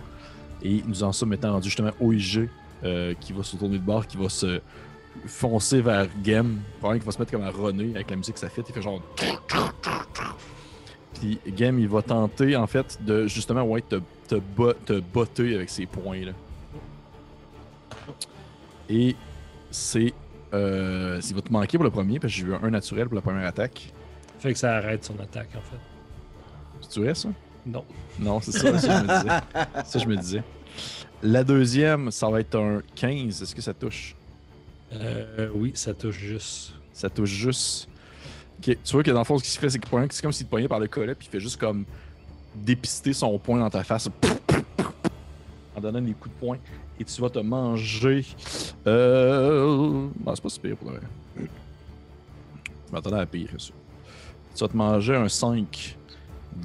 Et 0.63 0.83
nous 0.87 1.03
en 1.03 1.11
sommes 1.13 1.31
maintenant 1.31 1.53
rendus 1.55 1.69
justement 1.69 1.91
au 2.01 2.13
IG, 2.13 2.49
euh, 2.85 3.15
qui 3.21 3.33
va 3.33 3.43
se 3.43 3.57
tourner 3.57 3.79
de 3.79 3.83
bord, 3.85 4.07
qui 4.07 4.17
va 4.17 4.29
se 4.29 4.61
foncer 5.27 5.81
vers 5.83 6.07
Game. 6.23 6.61
Probablement 6.79 6.99
qu'il 7.01 7.07
va 7.07 7.13
se 7.13 7.19
mettre 7.19 7.31
comme 7.33 7.43
à 7.43 7.51
runner 7.51 7.95
avec 7.95 8.11
la 8.11 8.17
musique 8.17 8.35
que 8.35 8.41
ça 8.41 8.49
fait. 8.49 8.63
Il 8.69 8.75
fait 8.75 8.83
genre. 8.83 9.03
Puis 11.15 11.39
Game, 11.49 11.79
il 11.79 11.89
va 11.89 12.03
tenter 12.03 12.57
en 12.57 12.67
fait 12.67 12.99
de 13.05 13.27
justement 13.27 13.63
ouais, 13.63 13.83
te, 13.83 13.97
te, 14.29 14.37
bo- 14.37 14.73
te 14.73 15.01
botter 15.01 15.55
avec 15.55 15.71
ses 15.71 15.87
poings 15.87 16.25
là. 16.27 16.33
Et 18.89 19.15
c'est. 19.71 20.13
Euh, 20.55 21.21
il 21.27 21.35
va 21.35 21.41
te 21.41 21.53
manquer 21.53 21.79
pour 21.79 21.85
le 21.85 21.91
premier 21.91 22.19
parce 22.19 22.33
que 22.33 22.39
j'ai 22.41 22.47
eu 22.47 22.55
un 22.55 22.71
naturel 22.71 23.07
pour 23.07 23.15
la 23.15 23.23
première 23.23 23.47
attaque. 23.47 23.93
Fait 24.39 24.53
que 24.53 24.59
ça 24.59 24.75
arrête 24.77 25.05
son 25.05 25.15
attaque, 25.21 25.49
en 25.57 25.61
fait. 25.63 25.79
C'est 26.91 27.01
vrai 27.01 27.15
ça? 27.15 27.29
Non. 27.65 27.85
Non, 28.19 28.41
c'est 28.41 28.53
ça, 28.53 28.77
ça 28.79 28.99
je 28.99 29.03
me 29.07 29.19
disais. 29.23 29.35
Ça 29.87 29.99
je 30.01 30.07
me 30.07 30.17
disais. 30.17 30.43
La 31.23 31.45
deuxième, 31.45 32.11
ça 32.11 32.29
va 32.29 32.41
être 32.41 32.57
un 32.57 32.83
15. 32.95 33.43
Est-ce 33.43 33.55
que 33.55 33.63
ça 33.63 33.73
touche? 33.73 34.17
Euh, 34.93 35.49
oui, 35.55 35.73
ça 35.75 35.95
touche 35.95 36.19
juste. 36.19 36.73
Ça 36.93 37.09
touche 37.09 37.31
juste. 37.31 37.89
Tu 38.61 38.77
vois 38.93 39.03
que 39.03 39.11
dans 39.11 39.21
le 39.21 39.25
fond, 39.25 39.39
ce 39.39 39.45
qui 39.45 39.51
se 39.51 39.59
fait, 39.59 39.71
c'est 39.71 39.79
que 39.79 39.87
c'est 40.11 40.23
comme 40.23 40.33
s'il 40.33 40.47
te 40.47 40.51
poignait 40.51 40.69
par 40.69 40.79
le 40.81 40.87
collet, 40.89 41.15
puis 41.15 41.27
il 41.29 41.31
fait 41.31 41.41
juste 41.41 41.59
comme 41.59 41.85
dépister 42.55 43.13
son 43.13 43.39
poing 43.39 43.59
dans 43.59 43.71
ta 43.71 43.83
face. 43.83 44.09
En 45.75 45.81
donnant 45.81 46.01
des 46.01 46.13
coups 46.13 46.35
de 46.35 46.41
poing. 46.41 46.59
Et 47.01 47.05
tu 47.05 47.21
vas 47.21 47.31
te 47.31 47.39
manger. 47.39 48.25
Euh. 48.87 50.09
Non, 50.25 50.35
c'est 50.35 50.43
pas 50.43 50.49
si 50.49 50.61
pire 50.61 50.77
pour 50.77 50.91
le 50.91 50.99
vrai. 50.99 51.07
Je 51.39 52.93
m'attendais 52.93 53.17
à 53.17 53.21
la 53.21 53.27
pire, 53.27 53.49
ça. 53.59 53.73
Tu 54.55 54.61
vas 54.61 54.69
te 54.69 54.77
manger 54.77 55.17
un 55.17 55.29
5 55.29 55.97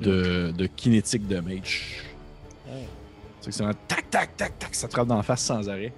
de, 0.02 0.52
de 0.56 0.66
kinétique 0.66 1.28
de 1.28 1.40
mage. 1.40 2.04
C'est 3.52 3.64
un 3.64 3.74
tac, 3.88 4.10
tac, 4.10 4.36
tac, 4.38 4.58
tac, 4.60 4.76
ça 4.76 4.88
te 4.88 4.94
frappe 4.94 5.08
dans 5.08 5.18
la 5.18 5.24
face 5.24 5.42
sans 5.42 5.68
arrêt. 5.70 5.94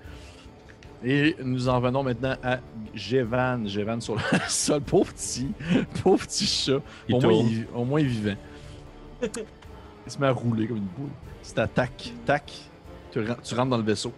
Et 1.03 1.35
nous 1.43 1.69
en 1.69 1.79
venons 1.79 2.03
maintenant 2.03 2.35
à 2.43 2.59
Jevan. 2.93 3.67
Jevan 3.67 4.01
sur 4.01 4.15
le 4.15 4.21
sol. 4.49 4.81
Pauvre 4.81 5.13
petit, 5.13 5.49
pauvre 6.03 6.25
petit 6.25 6.45
chat. 6.45 6.79
Il 7.07 7.15
au, 7.15 7.21
moins, 7.21 7.31
il, 7.33 7.67
au 7.73 7.85
moins, 7.85 7.99
il 8.01 8.05
est 8.05 8.09
vivant. 8.09 8.35
Il 10.05 10.11
se 10.13 10.17
met 10.17 10.27
à 10.27 10.31
rouler 10.31 10.65
comme 10.67 10.77
une 10.77 10.83
boule. 10.85 11.09
C'est 11.43 11.59
à 11.59 11.67
tac, 11.67 12.11
tac. 12.25 12.51
Tu, 13.11 13.19
tu 13.43 13.53
rentres 13.55 13.69
dans 13.69 13.77
le 13.77 13.83
vaisseau. 13.83 14.11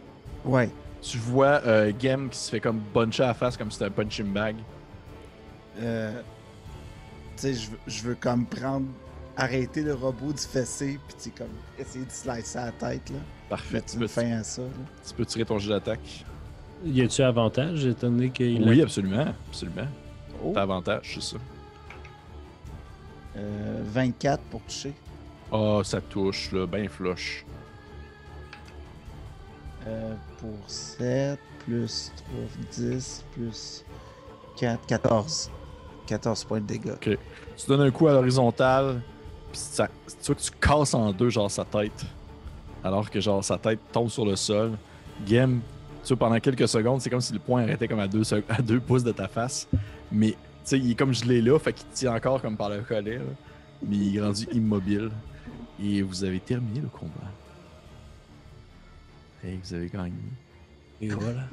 Ouais. 0.45 0.69
Tu 1.01 1.17
vois 1.17 1.61
euh, 1.65 1.91
Gem 1.99 2.29
qui 2.29 2.37
se 2.37 2.49
fait 2.49 2.59
comme 2.59 2.79
buncher 2.93 3.23
à 3.23 3.27
la 3.27 3.33
face 3.33 3.57
comme 3.57 3.69
si 3.71 3.77
c'était 3.77 3.89
un 3.89 3.91
punching 3.91 4.27
bag. 4.31 4.55
Euh, 5.79 6.13
tu 7.35 7.41
sais, 7.41 7.53
je 7.55 7.71
veux- 7.71 7.79
je 7.87 8.03
veux 8.03 8.15
comme 8.15 8.45
prendre. 8.45 8.85
Arrêter 9.37 9.81
le 9.81 9.93
robot 9.93 10.33
du 10.33 10.41
fessé, 10.41 10.99
puis 11.07 11.15
tu 11.21 11.29
comme 11.31 11.47
essayer 11.79 12.05
de 12.05 12.11
slicer 12.11 12.59
la 12.59 12.71
tête, 12.71 13.09
là. 13.09 13.15
Parfait. 13.49 13.81
Tu 13.89 13.97
peux, 13.97 14.07
fin 14.07 14.31
à 14.39 14.43
ça, 14.43 14.61
là. 14.61 14.67
tu 15.07 15.13
peux 15.13 15.25
tirer 15.25 15.45
ton 15.45 15.57
jet 15.57 15.69
d'attaque? 15.69 16.25
Y 16.85 17.01
a-tu 17.03 17.21
avantage 17.21 17.85
étant 17.85 18.09
donné 18.09 18.29
qu'il 18.29 18.67
Oui, 18.67 18.81
a- 18.81 18.83
absolument. 18.83 19.33
Absolument. 19.49 19.87
Oh. 20.43 20.51
T'as 20.53 20.61
avantage, 20.63 21.11
c'est 21.15 21.21
ça. 21.21 21.37
Euh, 23.37 23.81
24 23.85 24.41
pour 24.43 24.61
toucher. 24.63 24.93
Ah, 25.51 25.79
ça 25.83 26.01
touche, 26.01 26.51
là, 26.51 26.65
ben 26.65 26.87
flush. 26.89 27.45
Euh, 29.87 30.13
pour 30.39 30.57
7, 30.67 31.39
plus 31.65 32.11
3, 32.15 32.35
10, 32.71 33.23
plus 33.33 33.83
4, 34.57 34.85
14. 34.85 35.49
14 36.07 36.43
points 36.43 36.59
de 36.59 36.65
dégâts. 36.65 36.93
Tu 36.99 37.17
donnes 37.67 37.81
un 37.81 37.91
coup 37.91 38.07
à 38.07 38.13
l'horizontale, 38.13 39.01
puis 39.51 39.59
ça, 39.59 39.87
tu 40.07 40.27
vois 40.27 40.35
que 40.35 40.41
tu 40.41 40.51
casses 40.59 40.93
en 40.93 41.11
deux, 41.11 41.29
genre, 41.29 41.49
sa 41.49 41.65
tête. 41.65 42.05
Alors 42.83 43.09
que, 43.09 43.19
genre, 43.19 43.43
sa 43.43 43.57
tête 43.57 43.79
tombe 43.91 44.09
sur 44.09 44.25
le 44.25 44.35
sol. 44.35 44.71
Game, 45.27 45.61
tu 46.03 46.13
vois, 46.13 46.27
pendant 46.27 46.39
quelques 46.39 46.67
secondes, 46.67 47.01
c'est 47.01 47.09
comme 47.09 47.21
si 47.21 47.33
le 47.33 47.39
point 47.39 47.63
arrêtait 47.63 47.87
comme 47.87 47.99
à 47.99 48.07
deux, 48.07 48.23
à 48.49 48.61
deux 48.61 48.79
pouces 48.79 49.03
de 49.03 49.11
ta 49.11 49.27
face. 49.27 49.67
Mais, 50.11 50.31
tu 50.31 50.37
sais, 50.63 50.79
il 50.79 50.91
est 50.91 50.95
comme 50.95 51.13
gelé 51.13 51.41
là, 51.41 51.59
fait 51.59 51.73
qu'il 51.73 51.87
tient 51.93 52.15
encore 52.15 52.41
comme 52.41 52.57
par 52.57 52.69
le 52.69 52.81
collet, 52.81 53.17
là. 53.17 53.23
Mais 53.87 53.97
il 53.97 54.17
est 54.17 54.21
rendu 54.21 54.47
immobile. 54.51 55.09
Et 55.83 56.01
vous 56.01 56.23
avez 56.23 56.39
terminé 56.39 56.79
le 56.79 56.89
combat. 56.89 57.31
Et 59.43 59.55
vous 59.55 59.73
avez 59.73 59.87
gagné. 59.87 60.13
Et 61.01 61.09
voilà. 61.09 61.47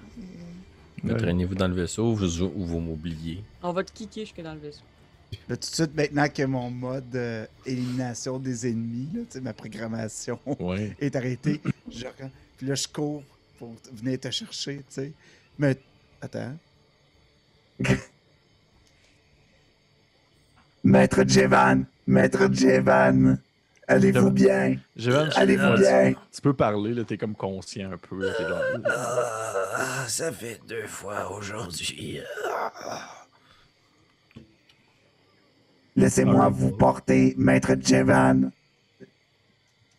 Traînez-vous 1.16 1.54
dans 1.54 1.68
le 1.68 1.74
vaisseau 1.74 2.10
ou 2.10 2.14
vous, 2.14 2.42
ou 2.42 2.64
vous 2.64 2.80
m'oubliez. 2.80 3.42
On 3.62 3.72
va 3.72 3.84
te 3.84 3.92
kicker 3.92 4.26
jusque 4.26 4.42
dans 4.42 4.52
le 4.52 4.60
vaisseau. 4.60 4.84
Là, 5.48 5.56
tout 5.56 5.68
de 5.68 5.74
suite, 5.74 5.94
maintenant 5.94 6.28
que 6.28 6.42
mon 6.44 6.70
mode 6.70 7.14
euh, 7.14 7.46
élimination 7.66 8.38
des 8.38 8.66
ennemis, 8.66 9.08
là, 9.14 9.20
tu 9.24 9.32
sais, 9.32 9.40
ma 9.40 9.52
programmation 9.52 10.38
Ouais. 10.58 10.96
est 11.00 11.14
arrêtée, 11.16 11.60
je 11.90 12.06
puis 12.56 12.66
là, 12.66 12.74
je 12.74 12.88
cours 12.88 13.22
pour 13.58 13.74
venir 13.92 14.18
te 14.18 14.30
chercher, 14.30 14.78
tu 14.78 14.84
sais. 14.88 15.12
Mais, 15.58 15.76
attends. 16.20 16.56
Maître 20.84 21.24
Jevan, 21.26 21.84
Maître 22.06 22.48
Jevan, 22.52 23.38
allez-vous 23.86 24.30
bien? 24.30 24.76
Jevan, 24.96 25.28
tu- 25.28 25.38
Allez-vous 25.38 25.76
bien? 25.76 26.14
tu 26.32 26.40
peux 26.40 26.54
parler, 26.54 26.94
là, 26.94 27.04
t'es 27.04 27.18
comme 27.18 27.34
conscient 27.34 27.92
un 27.92 27.98
peu. 27.98 28.18
là, 28.20 28.62
Ah, 29.74 30.04
ça 30.08 30.32
fait 30.32 30.60
deux 30.66 30.86
fois 30.86 31.30
aujourd'hui. 31.36 32.20
Laissez-moi 36.02 36.48
vous 36.48 36.70
porter, 36.72 37.34
Maître 37.36 37.74
Jevan. 37.80 38.50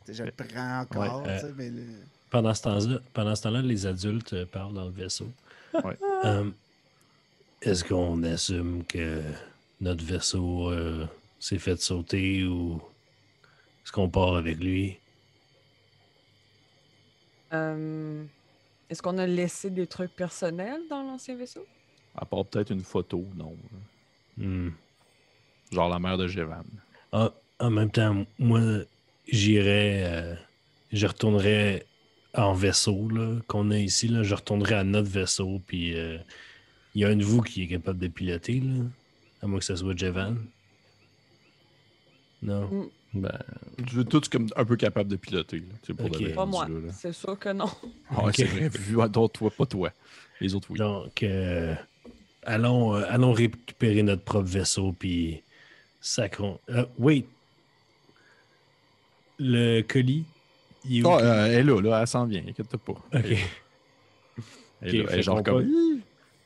Je 0.07 0.23
le 0.23 0.31
prends 0.31 0.79
encore, 0.81 1.21
Ouais, 1.23 1.29
euh, 1.43 1.51
mais 1.55 1.69
le- 1.69 1.83
Pendant 2.31 2.53
ce 2.53 2.61
temps-là, 2.63 2.99
pendant 3.13 3.35
ce 3.35 3.43
temps-là, 3.43 3.61
les 3.61 3.85
adultes 3.85 4.33
euh, 4.33 4.45
parlent 4.45 4.73
dans 4.73 4.85
le 4.85 4.91
vaisseau. 4.91 5.27
Ouais. 5.83 5.97
Euh, 6.25 6.49
Est-ce 7.61 7.83
qu'on 7.83 8.23
assume 8.23 8.83
que 8.85 9.21
notre 9.81 10.03
vaisseau 10.03 10.71
euh, 10.71 11.05
s'est 11.39 11.59
fait 11.59 11.79
sauter 11.79 12.45
ou 12.45 12.81
est-ce 13.83 13.91
qu'on 13.91 14.09
part 14.09 14.35
avec 14.35 14.57
lui? 14.59 14.97
Euh, 17.53 18.23
Est-ce 18.89 19.01
qu'on 19.01 19.17
a 19.17 19.27
laissé 19.27 19.69
des 19.69 19.85
trucs 19.85 20.15
personnels 20.15 20.81
dans 20.89 21.03
l'ancien 21.03 21.35
vaisseau? 21.35 21.65
À 22.15 22.25
part 22.25 22.45
peut-être 22.45 22.71
une 22.71 22.83
photo, 22.83 23.23
non. 23.35 23.55
Hmm. 24.37 24.69
Genre 25.71 25.89
la 25.89 25.99
mère 25.99 26.17
de 26.17 26.27
Jevan. 26.27 26.63
Ah, 27.11 27.31
en 27.59 27.69
même 27.69 27.91
temps, 27.91 28.25
moi, 28.37 28.61
j'irais, 29.27 30.01
euh, 30.05 30.35
je 30.91 31.05
retournerais 31.07 31.85
en 32.33 32.53
vaisseau 32.53 33.09
là, 33.09 33.39
qu'on 33.47 33.71
a 33.71 33.77
ici. 33.77 34.07
Là, 34.07 34.23
je 34.23 34.33
retournerais 34.35 34.75
à 34.75 34.83
notre 34.83 35.09
vaisseau. 35.09 35.61
Puis 35.67 35.95
euh, 35.97 36.17
il 36.95 37.01
y 37.01 37.05
a 37.05 37.09
un 37.09 37.15
de 37.15 37.23
vous 37.23 37.41
qui 37.41 37.63
est 37.63 37.67
capable 37.67 37.99
de 37.99 38.07
piloter, 38.07 38.59
là, 38.61 38.83
à 39.41 39.47
moins 39.47 39.59
que 39.59 39.65
ce 39.65 39.75
soit 39.75 39.97
Jevan. 39.97 40.37
Non? 42.41 42.89
Ben, 43.13 43.37
Tu 43.87 43.95
veux 43.95 44.05
tous 44.05 44.29
comme 44.29 44.47
un 44.55 44.65
peu 44.65 44.75
capable 44.75 45.09
de 45.09 45.15
piloter, 45.15 45.59
là, 45.59 45.93
pour 45.95 46.09
Pas 46.35 46.45
moi. 46.45 46.67
C'est 46.93 47.11
sûr 47.13 47.37
que 47.37 47.49
non. 47.49 47.69
Ah, 48.11 48.25
Ok. 48.25 48.35
c'est 48.35 48.43
vrai. 48.45 48.69
Vu, 48.69 48.95
ouais, 48.95 49.09
donc, 49.09 49.33
toi, 49.33 49.49
pas 49.51 49.65
toi. 49.65 49.91
Les 50.39 50.53
autres, 50.55 50.67
oui. 50.71 50.77
Donc, 50.77 51.23
euh, 51.23 51.75
allons, 52.43 52.95
euh, 52.95 53.03
allons 53.09 53.33
récupérer 53.33 54.03
notre 54.03 54.23
propre 54.23 54.47
vaisseau. 54.47 54.93
Puis 54.93 55.41
sacrons. 56.01 56.59
Euh, 56.69 56.85
wait. 56.97 57.25
Le 59.39 59.81
colis, 59.81 60.25
il 60.85 60.99
est 60.99 61.03
où? 61.05 61.09
Ah, 61.09 61.19
euh, 61.21 61.45
elle 61.47 61.53
est 61.53 61.63
là, 61.63 61.81
là, 61.81 62.01
elle 62.01 62.07
s'en 62.07 62.25
vient, 62.25 62.43
inquiète 62.47 62.75
pas. 62.77 62.91
Ok. 63.13 63.37
Elle, 64.81 65.07
fait 65.07 65.21
genre 65.23 65.43
comme. 65.43 65.63
pogne- 65.63 65.99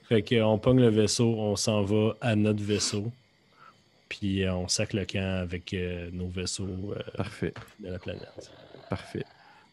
Fait 0.10 0.22
qu'on 0.24 0.58
pogne 0.60 0.80
le 0.82 0.90
vaisseau, 0.90 1.34
on 1.38 1.56
s'en 1.56 1.82
va 1.84 2.16
à 2.22 2.36
notre 2.36 2.62
vaisseau. 2.64 3.12
Puis 4.10 4.44
euh, 4.44 4.54
on 4.54 4.68
sac 4.68 4.94
le 4.94 5.06
camp 5.06 5.42
avec 5.42 5.74
euh, 5.74 6.10
nos 6.12 6.28
vaisseaux 6.28 6.68
euh, 6.96 7.00
Parfait, 7.18 7.54
de 7.80 7.90
la 7.90 7.98
planète. 8.00 8.52
parfait. 8.90 9.26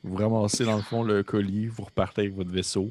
Vous 0.02 0.16
ramassez 0.16 0.64
dans 0.64 0.76
le 0.76 0.82
fond 0.82 1.02
le 1.02 1.22
colis, 1.22 1.66
vous 1.66 1.84
repartez 1.84 2.22
avec 2.22 2.34
votre 2.34 2.50
vaisseau 2.50 2.90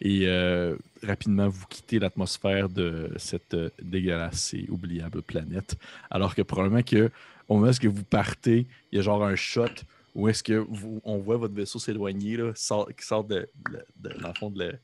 et 0.00 0.26
euh, 0.26 0.76
rapidement 1.02 1.48
vous 1.48 1.64
quittez 1.68 1.98
l'atmosphère 1.98 2.68
de 2.68 3.12
cette 3.16 3.54
euh, 3.54 3.70
dégueulasse 3.82 4.54
et 4.54 4.66
oubliable 4.68 5.22
planète. 5.22 5.76
Alors 6.10 6.34
que 6.34 6.42
probablement 6.42 6.82
que 6.82 7.10
au 7.48 7.58
moment 7.58 7.70
où 7.70 7.90
vous 7.90 8.04
partez, 8.04 8.66
il 8.90 8.96
y 8.96 8.98
a 8.98 9.02
genre 9.02 9.24
un 9.24 9.36
shot 9.36 9.68
où 10.14 10.28
est-ce 10.28 10.42
que 10.42 10.54
vous, 10.54 11.00
on 11.04 11.18
voit 11.18 11.36
votre 11.36 11.54
vaisseau 11.54 11.78
s'éloigner, 11.78 12.38
qui 12.54 13.04
sort 13.04 13.24
de, 13.24 13.48
dans 13.98 14.28
le 14.28 14.34
fond 14.34 14.50
de 14.50 14.78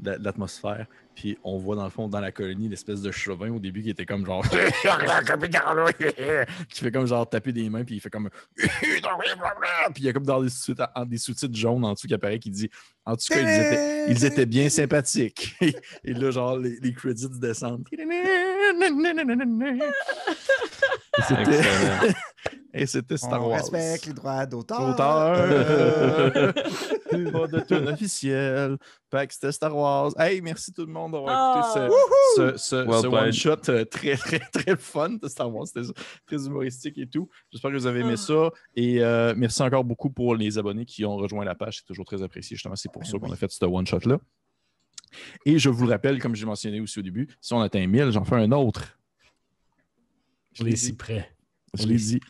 l'atmosphère. 0.00 0.86
Puis 1.14 1.38
on 1.44 1.58
voit 1.58 1.76
dans 1.76 1.84
le 1.84 1.90
fond, 1.90 2.08
dans 2.08 2.20
la 2.20 2.32
colonie, 2.32 2.68
l'espèce 2.68 3.02
de 3.02 3.10
chauvin 3.10 3.50
au 3.52 3.58
début 3.58 3.82
qui 3.82 3.90
était 3.90 4.06
comme 4.06 4.24
genre. 4.24 4.44
qui 6.68 6.80
fait 6.80 6.90
comme 6.90 7.06
genre 7.06 7.28
taper 7.28 7.52
des 7.52 7.68
mains, 7.68 7.84
puis 7.84 7.96
il 7.96 8.00
fait 8.00 8.10
comme. 8.10 8.30
puis 8.56 8.70
il 9.98 10.04
y 10.04 10.08
a 10.08 10.12
comme 10.12 10.24
dans 10.24 10.42
des 10.42 11.18
sous-titres 11.18 11.54
jaunes 11.54 11.84
en 11.84 11.92
dessous 11.92 12.06
qui 12.08 12.14
apparaît 12.14 12.38
qui 12.38 12.50
dit 12.50 12.70
En 13.04 13.14
tout 13.16 13.26
cas, 13.28 13.40
ils 13.40 13.48
étaient, 13.48 14.10
ils 14.10 14.24
étaient 14.24 14.46
bien 14.46 14.68
sympathiques. 14.68 15.54
Et 16.04 16.14
là, 16.14 16.30
genre, 16.30 16.58
les, 16.58 16.78
les 16.80 16.92
credits 16.94 17.28
descendent. 17.40 17.86
Et 22.74 22.86
c'était- 22.86 23.18
Star 23.18 23.44
On 23.44 23.50
Wars. 23.50 23.58
respecte 23.60 24.06
les 24.06 24.14
droits 24.14 24.46
d'auteur. 24.46 24.80
Auteur. 24.80 26.54
Pas 26.54 27.46
de 27.46 27.60
tune 27.66 27.88
officielle. 27.88 28.76
Fait 29.10 29.26
que 29.26 29.34
c'était 29.34 29.52
Star 29.52 29.76
Wars. 29.76 30.12
Hey, 30.18 30.40
merci 30.40 30.72
tout 30.72 30.86
le 30.86 30.92
monde 30.92 31.01
d'avoir 31.08 31.56
écouté 31.56 31.88
Ah. 31.88 31.88
ce, 32.36 32.52
ce, 32.52 32.56
ce- 32.58 32.76
Well 32.86 33.00
ce 33.02 33.06
played. 33.08 33.24
one-shot 33.24 33.70
euh, 33.70 33.84
très, 33.84 34.16
très, 34.16 34.38
très 34.38 34.76
fun 34.76 35.10
de 35.10 35.28
Star 35.28 35.52
Wars. 35.54 35.66
C'était 35.66 35.86
très 36.26 36.46
humoristique 36.46 36.98
et 36.98 37.06
tout. 37.08 37.28
J'espère 37.50 37.70
que 37.70 37.76
vous 37.76 37.86
avez 37.86 38.00
aimé 38.00 38.14
Ah. 38.14 38.16
ça. 38.16 38.50
Et 38.76 39.02
euh, 39.02 39.34
merci 39.36 39.62
encore 39.62 39.84
beaucoup 39.84 40.10
pour 40.10 40.34
les 40.34 40.58
abonnés 40.58 40.84
qui 40.84 41.04
ont 41.04 41.16
rejoint 41.16 41.44
la 41.44 41.54
page. 41.54 41.78
C'est 41.78 41.84
toujours 41.86 42.04
très 42.04 42.22
apprécié. 42.22 42.56
Justement, 42.56 42.76
c'est 42.76 42.90
pour 42.92 43.02
Ben 43.02 43.08
ça 43.08 43.18
qu'on 43.18 43.32
a 43.32 43.36
fait 43.36 43.50
ce 43.50 43.64
one-shot-là. 43.64 44.18
Et 45.44 45.58
je 45.58 45.68
vous 45.68 45.84
le 45.86 45.90
rappelle, 45.92 46.20
comme 46.20 46.34
j'ai 46.34 46.46
mentionné 46.46 46.80
aussi 46.80 46.98
au 46.98 47.02
début, 47.02 47.28
si 47.40 47.52
on 47.52 47.60
atteint 47.60 47.86
1000, 47.86 48.10
j'en 48.12 48.24
fais 48.24 48.36
un 48.36 48.50
autre. 48.52 48.98
Je 50.54 50.64
l'ai 50.64 50.70
dit. 50.72 50.76
si 50.78 50.92
près. 50.96 51.28
Je 51.78 51.86
l'ai 51.86 51.96
dit. 51.96 52.20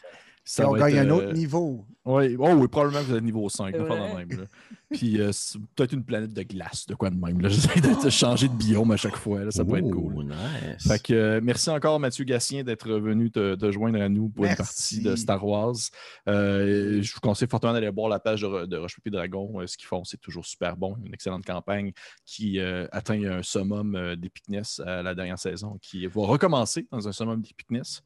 Ça 0.45 0.65
Et 0.65 0.67
on 0.67 0.73
va 0.73 0.91
gagne 0.91 1.07
être, 1.07 1.07
un 1.07 1.11
euh, 1.11 1.15
autre 1.29 1.33
niveau. 1.35 1.87
oui, 2.05 2.37
oh, 2.37 2.51
oui, 2.55 2.67
probablement 2.67 3.01
que 3.01 3.05
vous 3.07 3.15
êtes 3.15 3.23
niveau 3.23 3.49
5, 3.49 3.73
C'est 3.77 3.79
pas 3.87 3.95
vrai. 3.97 4.25
de 4.25 4.29
même. 4.31 4.41
là. 4.41 4.47
Puis 4.93 5.21
euh, 5.21 5.31
c'est 5.33 5.59
peut-être 5.75 5.93
une 5.93 6.05
planète 6.05 6.33
de 6.33 6.43
glace, 6.43 6.87
de 6.87 6.95
quoi 6.95 7.11
de 7.11 7.17
même. 7.17 7.41
là. 7.41 7.49
J'essaie 7.51 7.81
de 7.81 8.11
changer 8.11 8.49
de 8.49 8.55
biome 8.55 8.91
à 8.93 8.97
chaque 8.97 9.17
fois. 9.17 9.45
là, 9.45 9.51
Ça 9.51 9.65
peut 9.65 9.79
être 9.79 9.91
cool. 9.91 10.25
Nice. 10.25 10.87
Fait 10.87 11.03
que 11.03 11.13
euh, 11.13 11.41
merci 11.43 11.71
encore 11.71 11.99
Mathieu 12.01 12.25
Gassien 12.25 12.63
d'être 12.65 12.89
venu 12.89 13.31
te, 13.31 13.55
te 13.55 13.71
joindre 13.71 14.01
à 14.01 14.09
nous 14.09 14.29
pour 14.29 14.45
une 14.45 14.57
partie 14.57 15.01
de 15.03 15.17
Star 15.17 15.45
Wars. 15.47 15.75
Euh, 16.29 17.03
je 17.03 17.15
vous 17.15 17.21
conseille 17.21 17.49
fortement 17.49 17.73
d'aller 17.73 17.91
voir 17.91 18.09
la 18.09 18.21
page 18.21 18.43
de, 18.43 18.67
de 18.67 18.77
Roche 18.77 18.97
Dragon. 19.07 19.61
Euh, 19.61 19.67
ce 19.67 19.77
qu'ils 19.77 19.87
font, 19.87 20.05
c'est 20.05 20.21
toujours 20.21 20.45
super 20.47 20.77
bon. 20.77 20.97
Une 21.05 21.13
excellente 21.15 21.45
campagne 21.45 21.93
qui 22.25 22.59
euh, 22.59 22.87
atteint 22.93 23.23
un 23.23 23.43
summum 23.43 23.95
euh, 23.95 24.17
d'épicness 24.17 24.81
à 24.85 25.03
la 25.03 25.15
dernière 25.15 25.39
saison, 25.39 25.79
qui 25.81 26.07
va 26.07 26.23
recommencer 26.23 26.87
dans 26.91 27.09
un 27.09 27.13
summum 27.13 27.41
d'épicness. 27.41 28.03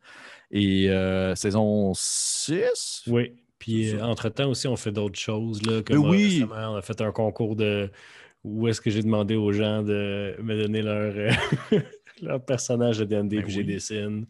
Et 0.50 0.90
euh, 0.90 1.34
saison 1.34 1.92
6. 1.94 3.04
Oui. 3.08 3.32
Puis 3.58 3.94
euh, 3.94 4.02
entre-temps 4.02 4.48
aussi, 4.50 4.68
on 4.68 4.76
fait 4.76 4.92
d'autres 4.92 5.18
choses. 5.18 5.62
Là, 5.62 5.82
comme 5.82 6.08
oui. 6.08 6.42
euh, 6.42 6.46
récemment, 6.46 6.74
on 6.74 6.76
a 6.76 6.82
fait 6.82 7.00
un 7.00 7.12
concours 7.12 7.56
de 7.56 7.90
où 8.44 8.68
est-ce 8.68 8.80
que 8.80 8.90
j'ai 8.90 9.02
demandé 9.02 9.34
aux 9.34 9.52
gens 9.52 9.82
de 9.82 10.36
me 10.40 10.62
donner 10.62 10.82
leur, 10.82 11.12
euh, 11.16 11.30
leur 12.22 12.44
personnage 12.44 12.98
de 12.98 13.04
D&D, 13.04 13.36
Ben 13.36 13.42
puis 13.44 13.52
j'ai 13.52 13.60
oui. 13.60 13.66
dessiné. 13.66 14.24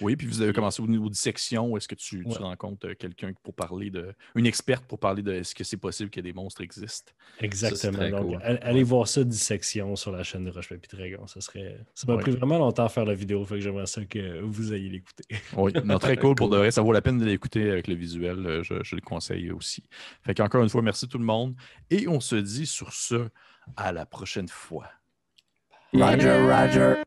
Oui, 0.00 0.16
puis 0.16 0.26
vous 0.26 0.40
avez 0.42 0.52
commencé 0.52 0.82
au 0.82 0.86
niveau 0.86 1.08
dissection. 1.08 1.70
Où 1.70 1.76
est-ce 1.76 1.88
que 1.88 1.94
tu, 1.94 2.24
rencontres 2.26 2.88
euh, 2.88 2.94
quelqu'un 2.94 3.32
pour 3.42 3.54
parler 3.54 3.90
de. 3.90 4.14
Une 4.34 4.46
experte 4.46 4.84
pour 4.86 4.98
parler 4.98 5.22
de 5.22 5.32
est-ce 5.32 5.54
que 5.54 5.64
c'est 5.64 5.76
possible 5.76 6.10
que 6.10 6.20
des 6.20 6.32
monstres 6.32 6.60
existent? 6.62 7.12
Exactement. 7.40 8.08
Donc, 8.10 8.32
cool. 8.32 8.38
allez 8.42 8.82
voir 8.82 9.08
ça, 9.08 9.24
dissection, 9.24 9.96
sur 9.96 10.12
la 10.12 10.22
chaîne 10.22 10.44
de 10.44 10.50
Roche 10.50 10.72
Dragon. 10.92 11.26
Ça 11.26 11.40
serait. 11.40 11.78
Ça 11.94 12.06
m'a 12.06 12.14
Ouais. 12.16 12.20
pris 12.22 12.32
vraiment 12.32 12.58
longtemps 12.58 12.84
à 12.84 12.88
faire 12.88 13.04
la 13.04 13.14
vidéo, 13.14 13.44
fait 13.44 13.54
que 13.56 13.60
j'aimerais 13.60 13.86
ça 13.86 14.04
que 14.04 14.40
vous 14.40 14.72
ayez 14.72 14.88
l'écouter. 14.88 15.24
Oui, 15.56 15.72
non, 15.84 15.98
très 15.98 16.16
cool 16.18 16.34
pour 16.34 16.48
de 16.50 16.56
vrai. 16.56 16.70
Ça 16.70 16.82
vaut 16.82 16.92
la 16.92 17.02
peine 17.02 17.18
de 17.18 17.24
l'écouter 17.24 17.70
avec 17.70 17.88
le 17.88 17.94
visuel. 17.94 18.46
euh, 18.46 18.62
Je, 18.62 18.74
je 18.82 18.94
le 18.94 19.00
conseille 19.00 19.50
aussi. 19.50 19.82
Fait 20.24 20.34
qu'encore 20.34 20.62
une 20.62 20.68
fois, 20.68 20.82
merci 20.82 21.08
tout 21.08 21.18
le 21.18 21.24
monde. 21.24 21.54
Et 21.90 22.08
on 22.08 22.20
se 22.20 22.36
dit 22.36 22.66
sur 22.66 22.92
ce, 22.92 23.28
à 23.76 23.92
la 23.92 24.06
prochaine 24.06 24.48
fois. 24.48 24.86
Roger, 25.94 26.46
Roger. 26.48 27.04